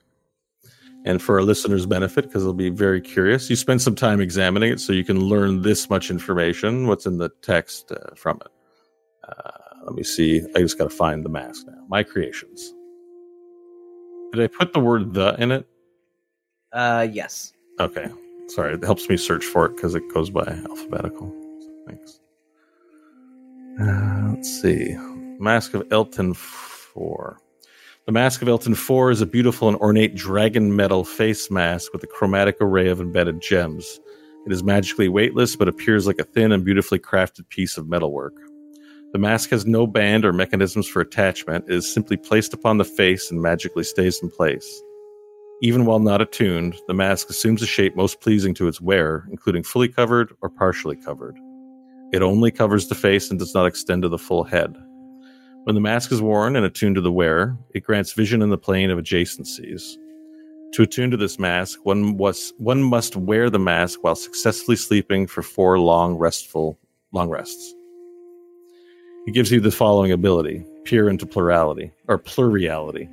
And 1.06 1.22
for 1.22 1.36
our 1.36 1.44
listeners' 1.44 1.86
benefit, 1.86 2.26
because 2.26 2.44
they'll 2.44 2.54
be 2.54 2.70
very 2.70 3.02
curious, 3.02 3.50
you 3.50 3.56
spend 3.58 3.82
some 3.82 3.96
time 3.96 4.22
examining 4.22 4.72
it 4.72 4.80
so 4.80 4.94
you 4.94 5.04
can 5.04 5.20
learn 5.20 5.62
this 5.62 5.90
much 5.90 6.10
information, 6.10 6.88
what's 6.88 7.06
in 7.06 7.18
the 7.18 7.30
text 7.42 7.92
uh, 7.92 8.16
from 8.16 8.38
it. 8.38 8.48
Uh, 9.28 9.52
let 9.86 9.96
me 9.96 10.04
see. 10.04 10.42
I 10.56 10.60
just 10.60 10.78
got 10.78 10.90
to 10.90 10.96
find 10.96 11.26
the 11.26 11.30
mask 11.30 11.68
now. 11.68 11.84
My 11.90 12.04
creations. 12.04 12.74
Did 14.32 14.44
I 14.44 14.48
put 14.48 14.74
the 14.74 14.80
word 14.80 15.14
the 15.14 15.36
in 15.40 15.52
it? 15.52 15.68
Uh, 16.72 17.08
yes. 17.12 17.54
Okay. 17.80 18.08
Sorry. 18.48 18.74
It 18.74 18.84
helps 18.84 19.08
me 19.10 19.18
search 19.18 19.46
for 19.46 19.66
it 19.66 19.76
because 19.76 19.96
it 19.96 20.04
goes 20.14 20.30
by 20.30 20.44
alphabetical. 20.70 21.32
Thanks. 21.86 22.20
Uh, 23.80 24.32
let's 24.34 24.62
see. 24.62 24.96
Mask 25.40 25.74
of 25.74 25.86
Elton 25.92 26.34
4. 26.34 27.38
The 28.06 28.12
Mask 28.12 28.42
of 28.42 28.50
Elton 28.50 28.76
4 28.76 29.12
is 29.12 29.22
a 29.22 29.26
beautiful 29.26 29.70
and 29.70 29.78
ornate 29.78 30.14
dragon 30.14 30.76
metal 30.76 31.06
face 31.06 31.50
mask 31.50 31.94
with 31.94 32.04
a 32.04 32.08
chromatic 32.08 32.58
array 32.60 32.90
of 32.90 33.00
embedded 33.00 33.40
gems. 33.40 33.98
It 34.46 34.52
is 34.52 34.62
magically 34.62 35.08
weightless, 35.08 35.56
but 35.56 35.70
appears 35.70 36.06
like 36.06 36.20
a 36.20 36.26
thin 36.26 36.52
and 36.52 36.66
beautifully 36.66 37.00
crafted 37.00 37.48
piece 37.48 37.78
of 37.78 37.88
metalwork. 37.88 38.34
The 39.14 39.20
mask 39.20 39.52
has 39.52 39.66
no 39.66 39.88
band 39.88 40.26
or 40.26 40.34
mechanisms 40.34 40.86
for 40.86 41.00
attachment. 41.00 41.64
It 41.70 41.76
is 41.76 41.94
simply 41.94 42.18
placed 42.18 42.54
upon 42.54 42.78
the 42.78 42.84
face 42.84 43.32
and 43.32 43.42
magically 43.42 43.86
stays 43.86 44.22
in 44.22 44.30
place. 44.30 44.84
Even 45.62 45.86
while 45.86 46.00
not 46.00 46.22
attuned, 46.22 46.76
the 46.90 46.94
mask 46.94 47.30
assumes 47.30 47.62
a 47.62 47.66
shape 47.66 47.96
most 47.96 48.20
pleasing 48.20 48.54
to 48.56 48.68
its 48.68 48.82
wearer, 48.82 49.26
including 49.32 49.64
fully 49.64 49.88
covered 49.88 50.34
or 50.42 50.50
partially 50.50 50.98
covered. 50.98 51.38
It 52.12 52.22
only 52.22 52.52
covers 52.52 52.90
the 52.90 52.96
face 52.96 53.30
and 53.30 53.40
does 53.40 53.56
not 53.56 53.66
extend 53.66 54.02
to 54.02 54.10
the 54.10 54.18
full 54.18 54.44
head. 54.44 54.76
When 55.64 55.76
the 55.76 55.82
mask 55.82 56.12
is 56.12 56.22
worn 56.22 56.58
and 56.58 56.66
attuned 56.66 56.96
to 56.96 57.02
the 57.02 57.12
wearer, 57.12 57.58
it 57.74 57.86
grants 57.86 58.12
vision 58.12 58.42
in 58.42 58.50
the 58.50 58.58
plane 58.58 58.90
of 58.90 59.00
adjacencies. 59.00 59.96
To 60.74 60.82
attune 60.82 61.10
to 61.12 61.18
this 61.18 61.40
mask, 61.40 61.80
one, 61.84 62.18
was, 62.18 62.52
one 62.58 62.84
must 62.84 63.16
wear 63.16 63.50
the 63.50 63.60
mask 63.60 64.04
while 64.04 64.16
successfully 64.16 64.76
sleeping 64.76 65.26
for 65.26 65.42
four 65.42 65.80
long 65.80 66.16
restful 66.16 66.78
long 67.14 67.30
rests. 67.30 67.74
It 69.26 69.34
gives 69.34 69.52
you 69.52 69.62
the 69.62 69.72
following 69.72 70.12
ability: 70.12 70.66
peer 70.84 71.08
into 71.08 71.26
plurality 71.26 71.94
or 72.10 72.20
pluriality. 72.20 73.08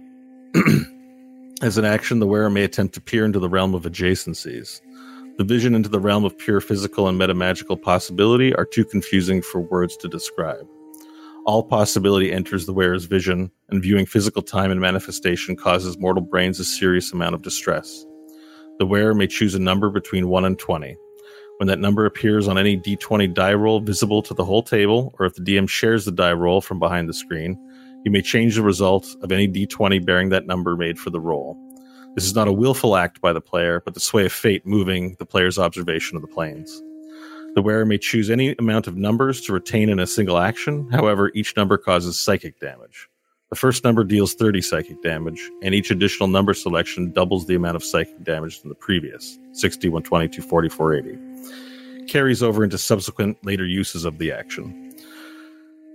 As 1.63 1.79
an 1.79 1.85
action, 1.85 2.19
the 2.19 2.27
wearer 2.27 2.51
may 2.51 2.65
attempt 2.65 2.95
to 2.95 3.01
peer 3.01 3.25
into 3.25 3.39
the 3.39 3.49
realm 3.49 3.75
of 3.77 3.85
adjacencies. 3.85 4.81
The 5.39 5.45
vision 5.45 5.77
into 5.77 5.89
the 5.89 6.01
realm 6.01 6.25
of 6.25 6.37
pure 6.37 6.61
physical 6.61 7.07
and 7.07 7.21
metamagical 7.21 7.81
possibility 7.81 8.53
are 8.57 8.65
too 8.65 8.85
confusing 8.85 9.41
for 9.41 9.61
words 9.61 9.97
to 9.99 10.09
describe. 10.09 10.67
All 11.51 11.65
possibility 11.65 12.31
enters 12.31 12.67
the 12.67 12.73
wearer's 12.73 13.07
vision, 13.07 13.51
and 13.71 13.83
viewing 13.83 14.07
physical 14.07 14.41
time 14.41 14.71
and 14.71 14.81
manifestation 14.81 15.57
causes 15.57 15.99
mortal 15.99 16.23
brains 16.23 16.61
a 16.61 16.65
serious 16.65 17.13
amount 17.13 17.35
of 17.35 17.43
distress. 17.43 18.07
The 18.79 18.87
wearer 18.87 19.15
may 19.15 19.27
choose 19.27 19.57
a 19.57 19.59
number 19.59 19.91
between 19.91 20.29
1 20.29 20.45
and 20.45 20.57
20. 20.57 20.97
When 21.57 21.67
that 21.67 21.81
number 21.81 22.07
appears 22.07 22.47
on 22.47 22.57
any 22.57 22.79
d20 22.79 23.35
die 23.35 23.55
roll 23.55 23.81
visible 23.81 24.23
to 24.23 24.33
the 24.33 24.45
whole 24.45 24.63
table, 24.63 25.13
or 25.19 25.27
if 25.27 25.35
the 25.35 25.43
DM 25.43 25.69
shares 25.69 26.05
the 26.05 26.13
die 26.13 26.35
roll 26.35 26.61
from 26.61 26.79
behind 26.79 27.09
the 27.09 27.13
screen, 27.13 27.59
you 28.05 28.13
may 28.13 28.23
change 28.23 28.55
the 28.55 28.63
result 28.63 29.09
of 29.21 29.33
any 29.33 29.49
d20 29.49 30.07
bearing 30.07 30.29
that 30.29 30.47
number 30.47 30.77
made 30.77 31.01
for 31.01 31.11
the 31.11 31.19
roll. 31.19 31.59
This 32.15 32.27
is 32.27 32.35
not 32.37 32.47
a 32.47 32.53
willful 32.53 32.95
act 32.95 33.21
by 33.21 33.33
the 33.33 33.41
player, 33.41 33.83
but 33.85 33.95
the 33.95 33.99
sway 33.99 34.25
of 34.25 34.33
fate 34.33 34.65
moving 34.65 35.17
the 35.19 35.27
player's 35.27 35.59
observation 35.59 36.15
of 36.15 36.23
the 36.23 36.29
planes. 36.29 36.81
The 37.55 37.63
wearer 37.63 37.85
may 37.85 37.99
choose 37.99 38.31
any 38.31 38.55
amount 38.59 38.87
of 38.87 38.97
numbers 38.97 39.41
to 39.43 39.53
retain 39.53 39.89
in 39.89 39.99
a 39.99 40.07
single 40.07 40.39
action. 40.39 40.89
However, 40.91 41.33
each 41.35 41.57
number 41.57 41.77
causes 41.77 42.17
psychic 42.17 42.61
damage. 42.61 43.09
The 43.51 43.57
first 43.57 43.83
number 43.83 44.05
deals 44.05 44.35
30 44.35 44.63
psychic 44.63 45.03
damage, 45.03 45.51
and 45.61 45.75
each 45.75 45.91
additional 45.91 46.29
number 46.29 46.55
selection 46.55 47.11
doubles 47.11 47.47
the 47.47 47.57
amount 47.57 47.75
of 47.75 47.83
psychic 47.83 48.23
damage 48.23 48.61
than 48.61 48.69
the 48.69 48.77
previous 48.77 49.37
60, 49.53 49.89
120, 49.89 50.29
240, 50.29 50.69
480. 50.69 52.07
Carries 52.07 52.41
over 52.41 52.63
into 52.63 52.79
subsequent 52.79 53.45
later 53.45 53.67
uses 53.67 54.05
of 54.05 54.19
the 54.19 54.31
action. 54.31 54.93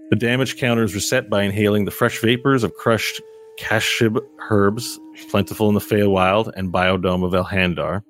The 0.09 0.17
damage 0.17 0.57
counter 0.57 0.83
is 0.83 0.93
reset 0.93 1.29
by 1.29 1.43
inhaling 1.43 1.85
the 1.85 1.91
fresh 1.91 2.19
vapors 2.19 2.65
of 2.65 2.73
crushed 2.73 3.21
Kashib 3.57 4.19
herbs, 4.49 4.99
plentiful 5.29 5.69
in 5.69 5.75
the 5.75 5.79
Feywild 5.79 6.51
and 6.57 6.73
biodome 6.73 7.23
of 7.23 7.31
Elhandar, 7.31 8.03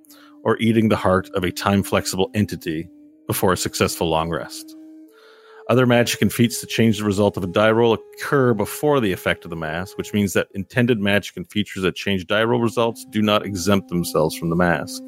or 0.43 0.57
eating 0.57 0.89
the 0.89 0.95
heart 0.95 1.29
of 1.35 1.43
a 1.43 1.51
time 1.51 1.83
flexible 1.83 2.31
entity 2.33 2.89
before 3.27 3.53
a 3.53 3.57
successful 3.57 4.09
long 4.09 4.29
rest. 4.29 4.75
Other 5.67 5.87
magic 5.87 6.21
and 6.21 6.31
feats 6.31 6.61
that 6.61 6.67
change 6.67 6.99
the 6.99 7.05
result 7.05 7.37
of 7.37 7.43
a 7.43 7.47
die 7.47 7.71
roll 7.71 7.93
occur 7.93 8.53
before 8.53 8.99
the 8.99 9.11
effect 9.11 9.45
of 9.45 9.49
the 9.49 9.55
mask, 9.55 9.97
which 9.97 10.13
means 10.13 10.33
that 10.33 10.47
intended 10.53 10.99
magic 10.99 11.35
and 11.37 11.49
features 11.49 11.81
that 11.81 11.95
change 11.95 12.27
die 12.27 12.43
roll 12.43 12.59
results 12.59 13.03
do 13.09 13.21
not 13.21 13.45
exempt 13.45 13.89
themselves 13.89 14.37
from 14.37 14.49
the 14.49 14.55
mask. 14.55 15.01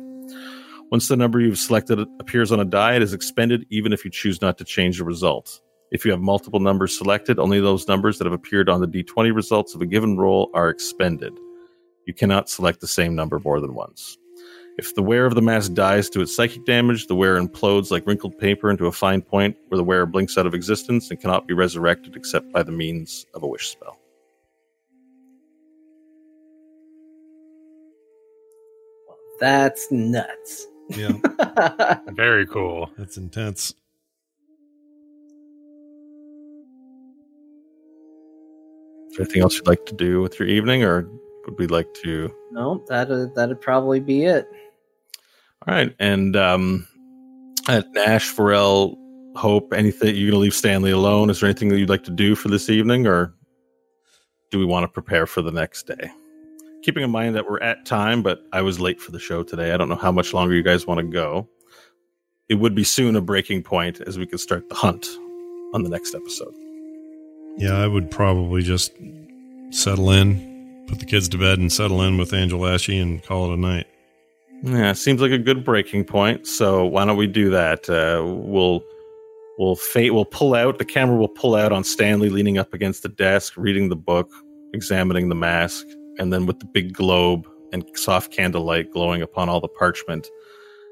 Once 0.90 1.10
the 1.10 1.16
number 1.16 1.40
you've 1.40 1.60
selected 1.60 2.00
appears 2.20 2.52
on 2.52 2.60
a 2.60 2.66
die, 2.66 2.96
it 2.96 3.04
is 3.04 3.14
expended 3.14 3.68
even 3.70 3.94
if 3.94 4.04
you 4.04 4.10
choose 4.10 4.42
not 4.42 4.58
to 4.58 4.64
change 4.64 4.98
the 4.98 5.04
result. 5.04 5.62
If 5.92 6.04
you 6.04 6.12
have 6.12 6.22
multiple 6.22 6.60
numbers 6.60 6.98
selected, 6.98 7.38
only 7.38 7.60
those 7.60 7.88
numbers 7.88 8.18
that 8.18 8.26
have 8.26 8.34
appeared 8.34 8.68
on 8.68 8.82
the 8.82 8.88
d20 8.88 9.36
results 9.36 9.76
of 9.76 9.82
a 9.82 9.86
given 9.86 10.18
roll 10.18 10.50
are 10.54 10.70
expended. 10.70 11.34
You 12.06 12.14
cannot 12.14 12.50
select 12.50 12.82
the 12.82 12.88
same 12.88 13.16
number 13.16 13.40
more 13.40 13.60
than 13.60 13.76
once. 13.76 14.18
If 14.78 14.94
the 14.94 15.02
wearer 15.02 15.26
of 15.26 15.34
the 15.34 15.42
mask 15.42 15.74
dies 15.74 16.08
to 16.12 16.22
its 16.22 16.36
psychic 16.36 16.64
damage, 16.66 17.08
the 17.08 17.16
wearer 17.16 17.42
implodes 17.42 17.90
like 17.90 18.06
wrinkled 18.06 18.38
paper 18.38 18.70
into 18.70 18.86
a 18.86 18.92
fine 18.92 19.22
point 19.24 19.58
where 19.70 19.78
the 19.78 19.84
wearer 19.84 20.06
blinks 20.06 20.38
out 20.38 20.46
of 20.46 20.54
existence 20.54 21.10
and 21.10 21.20
cannot 21.20 21.48
be 21.48 21.54
resurrected 21.56 22.16
except 22.16 22.52
by 22.52 22.62
the 22.62 22.72
means 22.72 23.26
of 23.34 23.42
a 23.42 23.48
wish 23.48 23.70
spell. 23.70 23.98
That's 29.40 29.92
nuts. 29.92 30.68
Yeah, 30.90 31.12
Very 32.12 32.48
cool. 32.48 32.90
that's 32.98 33.18
intense. 33.18 33.74
Is 39.12 39.18
there 39.18 39.26
anything 39.26 39.42
else 39.42 39.56
you'd 39.56 39.68
like 39.68 39.86
to 39.88 39.94
do 39.96 40.22
with 40.22 40.40
your 40.40 40.48
evening, 40.48 40.84
or 40.84 41.08
would 41.46 41.58
we 41.58 41.68
like 41.68 41.94
to? 42.04 42.34
no, 42.52 42.84
that'd 42.88 43.36
that'd 43.36 43.60
probably 43.62 44.00
be 44.00 44.26
it. 44.26 44.48
All 45.68 45.74
right, 45.74 45.94
and 46.00 46.38
um, 46.38 46.88
at 47.68 47.92
Nash, 47.92 48.34
Varel, 48.34 48.96
Hope, 49.36 49.74
anything 49.74 50.16
you're 50.16 50.32
gonna 50.32 50.42
leave 50.42 50.54
Stanley 50.54 50.92
alone? 50.92 51.30
Is 51.30 51.42
there 51.42 51.50
anything 51.50 51.68
that 51.70 51.78
you'd 51.78 51.90
like 51.90 52.06
to 52.06 52.12
do 52.12 52.36
for 52.36 52.48
this 52.48 52.70
evening, 52.70 53.06
or 53.06 53.34
do 54.50 54.60
we 54.60 54.66
want 54.66 54.86
to 54.86 54.88
prepare 54.88 55.28
for 55.28 55.42
the 55.42 55.52
next 55.52 55.84
day? 55.84 56.10
Keeping 56.84 57.04
in 57.04 57.12
mind 57.12 57.36
that 57.36 57.50
we're 57.50 57.60
at 57.60 57.86
time, 57.86 58.24
but 58.24 58.40
I 58.54 58.62
was 58.62 58.80
late 58.80 59.02
for 59.02 59.12
the 59.12 59.20
show 59.20 59.44
today. 59.44 59.74
I 59.74 59.78
don't 59.78 59.90
know 59.90 59.96
how 59.96 60.12
much 60.12 60.34
longer 60.34 60.56
you 60.56 60.64
guys 60.64 60.88
want 60.88 61.00
to 61.00 61.06
go. 61.06 61.50
It 62.48 62.56
would 62.56 62.74
be 62.74 62.86
soon 62.86 63.18
a 63.18 63.22
breaking 63.22 63.64
point 63.64 64.00
as 64.00 64.18
we 64.18 64.26
could 64.26 64.40
start 64.40 64.70
the 64.70 64.76
hunt 64.76 65.06
on 65.74 65.84
the 65.84 65.90
next 65.90 66.16
episode. 66.16 66.54
Yeah, 67.58 67.76
I 67.78 67.88
would 67.88 68.10
probably 68.10 68.64
just 68.64 68.94
settle 69.72 70.12
in, 70.12 70.86
put 70.88 71.00
the 71.00 71.06
kids 71.06 71.28
to 71.30 71.38
bed, 71.38 71.60
and 71.60 71.74
settle 71.74 72.02
in 72.04 72.18
with 72.18 72.34
Angela 72.34 72.74
Ashley 72.74 73.00
and 73.00 73.22
call 73.22 73.52
it 73.52 73.56
a 73.56 73.58
night. 73.58 73.88
Yeah, 74.64 74.94
seems 74.94 75.22
like 75.22 75.32
a 75.32 75.38
good 75.38 75.64
breaking 75.64 76.06
point. 76.06 76.48
So 76.48 76.86
why 76.86 77.06
don't 77.06 77.18
we 77.18 77.28
do 77.28 77.50
that? 77.52 77.90
Uh, 77.90 78.24
we'll 78.26 78.84
we'll 79.58 79.76
fate 79.76 80.12
we'll 80.12 80.26
pull 80.26 80.56
out 80.56 80.78
the 80.78 80.86
camera 80.86 81.16
will 81.16 81.28
pull 81.28 81.56
out 81.56 81.72
on 81.72 81.84
Stanley 81.84 82.30
leaning 82.30 82.58
up 82.58 82.74
against 82.74 83.04
the 83.04 83.10
desk, 83.10 83.54
reading 83.56 83.90
the 83.90 83.96
book, 83.96 84.32
examining 84.74 85.30
the 85.30 85.36
mask, 85.36 85.86
and 86.18 86.34
then 86.34 86.46
with 86.46 86.60
the 86.60 86.66
big 86.66 86.94
globe 86.94 87.48
and 87.72 87.86
soft 87.96 88.32
candlelight 88.32 88.92
glowing 88.92 89.22
upon 89.22 89.50
all 89.50 89.60
the 89.60 89.68
parchment 89.68 90.28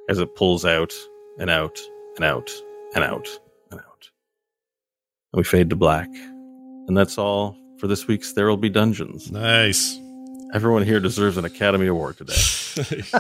as 0.09 0.19
it 0.19 0.35
pulls 0.35 0.65
out 0.65 0.93
and 1.39 1.49
out 1.49 1.79
and 2.15 2.25
out 2.25 2.51
and 2.93 3.03
out 3.03 3.27
and 3.71 3.79
out. 3.79 4.09
And 5.33 5.39
we 5.39 5.43
fade 5.43 5.69
to 5.69 5.75
black. 5.75 6.09
And 6.87 6.95
that's 6.95 7.17
all 7.17 7.57
for 7.79 7.87
this 7.87 8.07
week's 8.07 8.33
There 8.33 8.47
Will 8.47 8.57
Be 8.57 8.69
Dungeons. 8.69 9.31
Nice. 9.31 9.99
Everyone 10.53 10.83
here 10.83 10.99
deserves 10.99 11.38
an 11.38 11.45
Academy 11.45 11.88
Award 11.88 12.17
today. 12.17 12.33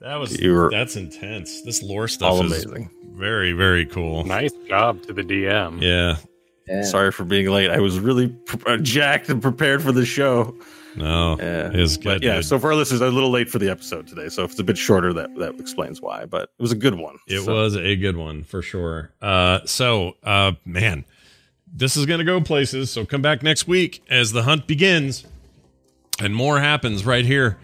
that 0.00 0.16
was 0.16 0.40
You 0.40 0.52
were- 0.54 0.70
that's 0.70 0.96
intense. 0.96 1.62
This 1.62 1.82
lore 1.82 2.08
stuff 2.08 2.30
All 2.32 2.44
is 2.44 2.64
amazing. 2.64 2.90
very 3.12 3.52
very 3.52 3.86
cool. 3.86 4.24
Nice 4.24 4.52
job 4.68 5.02
to 5.02 5.12
the 5.12 5.22
DM. 5.22 5.80
Yeah. 5.82 6.16
Yeah. 6.66 6.82
Sorry 6.82 7.12
for 7.12 7.24
being 7.24 7.48
late. 7.48 7.70
I 7.70 7.78
was 7.80 7.98
really 8.00 8.28
pre- 8.28 8.74
uh, 8.74 8.76
jacked 8.78 9.28
and 9.28 9.40
prepared 9.40 9.82
for 9.82 9.92
the 9.92 10.04
show. 10.04 10.56
No, 10.96 11.36
Yeah. 11.38 11.68
it 11.68 11.76
is 11.78 11.96
But 11.98 12.04
good. 12.04 12.22
yeah, 12.24 12.36
dude. 12.36 12.46
so 12.46 12.58
for 12.58 12.68
our 12.68 12.74
listeners, 12.74 13.02
I'm 13.02 13.08
a 13.08 13.14
little 13.14 13.30
late 13.30 13.48
for 13.50 13.58
the 13.58 13.68
episode 13.70 14.06
today. 14.08 14.28
So 14.30 14.42
if 14.44 14.52
it's 14.52 14.60
a 14.60 14.64
bit 14.64 14.78
shorter, 14.78 15.12
that 15.12 15.34
that 15.36 15.60
explains 15.60 16.00
why. 16.00 16.24
But 16.24 16.44
it 16.58 16.62
was 16.62 16.72
a 16.72 16.76
good 16.76 16.94
one. 16.94 17.18
It 17.28 17.42
So- 17.42 17.54
was 17.54 17.76
a 17.76 17.94
good 17.96 18.16
one 18.16 18.42
for 18.44 18.62
sure. 18.62 19.10
Uh, 19.20 19.60
so, 19.66 20.14
uh, 20.24 20.52
man, 20.64 21.04
this 21.72 21.96
is 21.96 22.06
going 22.06 22.18
to 22.18 22.24
go 22.24 22.40
places. 22.40 22.90
So 22.90 23.04
come 23.04 23.22
back 23.22 23.42
next 23.42 23.68
week 23.68 24.02
as 24.08 24.32
the 24.32 24.42
hunt 24.44 24.66
begins 24.66 25.24
and 26.20 26.34
more 26.34 26.60
happens 26.60 27.04
right 27.04 27.24
here 27.24 27.58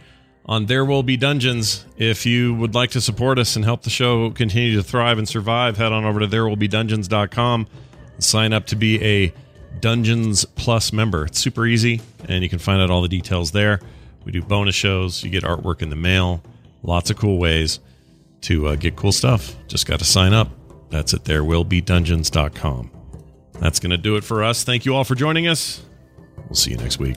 on 0.46 0.66
There 0.66 0.84
Will 0.84 1.02
Be 1.02 1.16
Dungeons. 1.16 1.84
If 1.96 2.26
you 2.26 2.54
would 2.54 2.74
like 2.74 2.90
to 2.92 3.00
support 3.00 3.38
us 3.38 3.56
and 3.56 3.64
help 3.64 3.82
the 3.82 3.90
show 3.90 4.30
continue 4.30 4.76
to 4.76 4.82
thrive 4.82 5.18
and 5.18 5.28
survive, 5.28 5.76
head 5.76 5.92
on 5.92 6.04
over 6.04 6.20
to 6.20 6.26
therewillbedungeons.com 6.26 7.66
and 8.14 8.24
sign 8.24 8.52
up 8.52 8.66
to 8.66 8.76
be 8.76 9.02
a 9.02 9.32
Dungeons 9.80 10.44
Plus 10.44 10.92
member. 10.92 11.24
It's 11.24 11.38
super 11.38 11.66
easy, 11.66 12.00
and 12.28 12.42
you 12.42 12.48
can 12.48 12.58
find 12.58 12.80
out 12.80 12.90
all 12.90 13.02
the 13.02 13.08
details 13.08 13.52
there. 13.52 13.80
We 14.24 14.32
do 14.32 14.42
bonus 14.42 14.74
shows, 14.74 15.24
you 15.24 15.30
get 15.30 15.42
artwork 15.44 15.82
in 15.82 15.90
the 15.90 15.96
mail, 15.96 16.42
lots 16.82 17.10
of 17.10 17.16
cool 17.16 17.38
ways 17.38 17.80
to 18.42 18.68
uh, 18.68 18.76
get 18.76 18.96
cool 18.96 19.12
stuff. 19.12 19.56
Just 19.66 19.86
got 19.86 19.98
to 20.00 20.04
sign 20.04 20.32
up. 20.32 20.48
That's 20.90 21.14
at 21.14 21.24
therewillbedungeons.com. 21.24 22.90
That's 23.54 23.78
going 23.80 23.90
to 23.90 23.98
do 23.98 24.16
it 24.16 24.24
for 24.24 24.42
us. 24.42 24.64
Thank 24.64 24.84
you 24.84 24.94
all 24.94 25.04
for 25.04 25.14
joining 25.14 25.48
us. 25.48 25.82
We'll 26.36 26.54
see 26.54 26.72
you 26.72 26.76
next 26.76 26.98
week. 26.98 27.16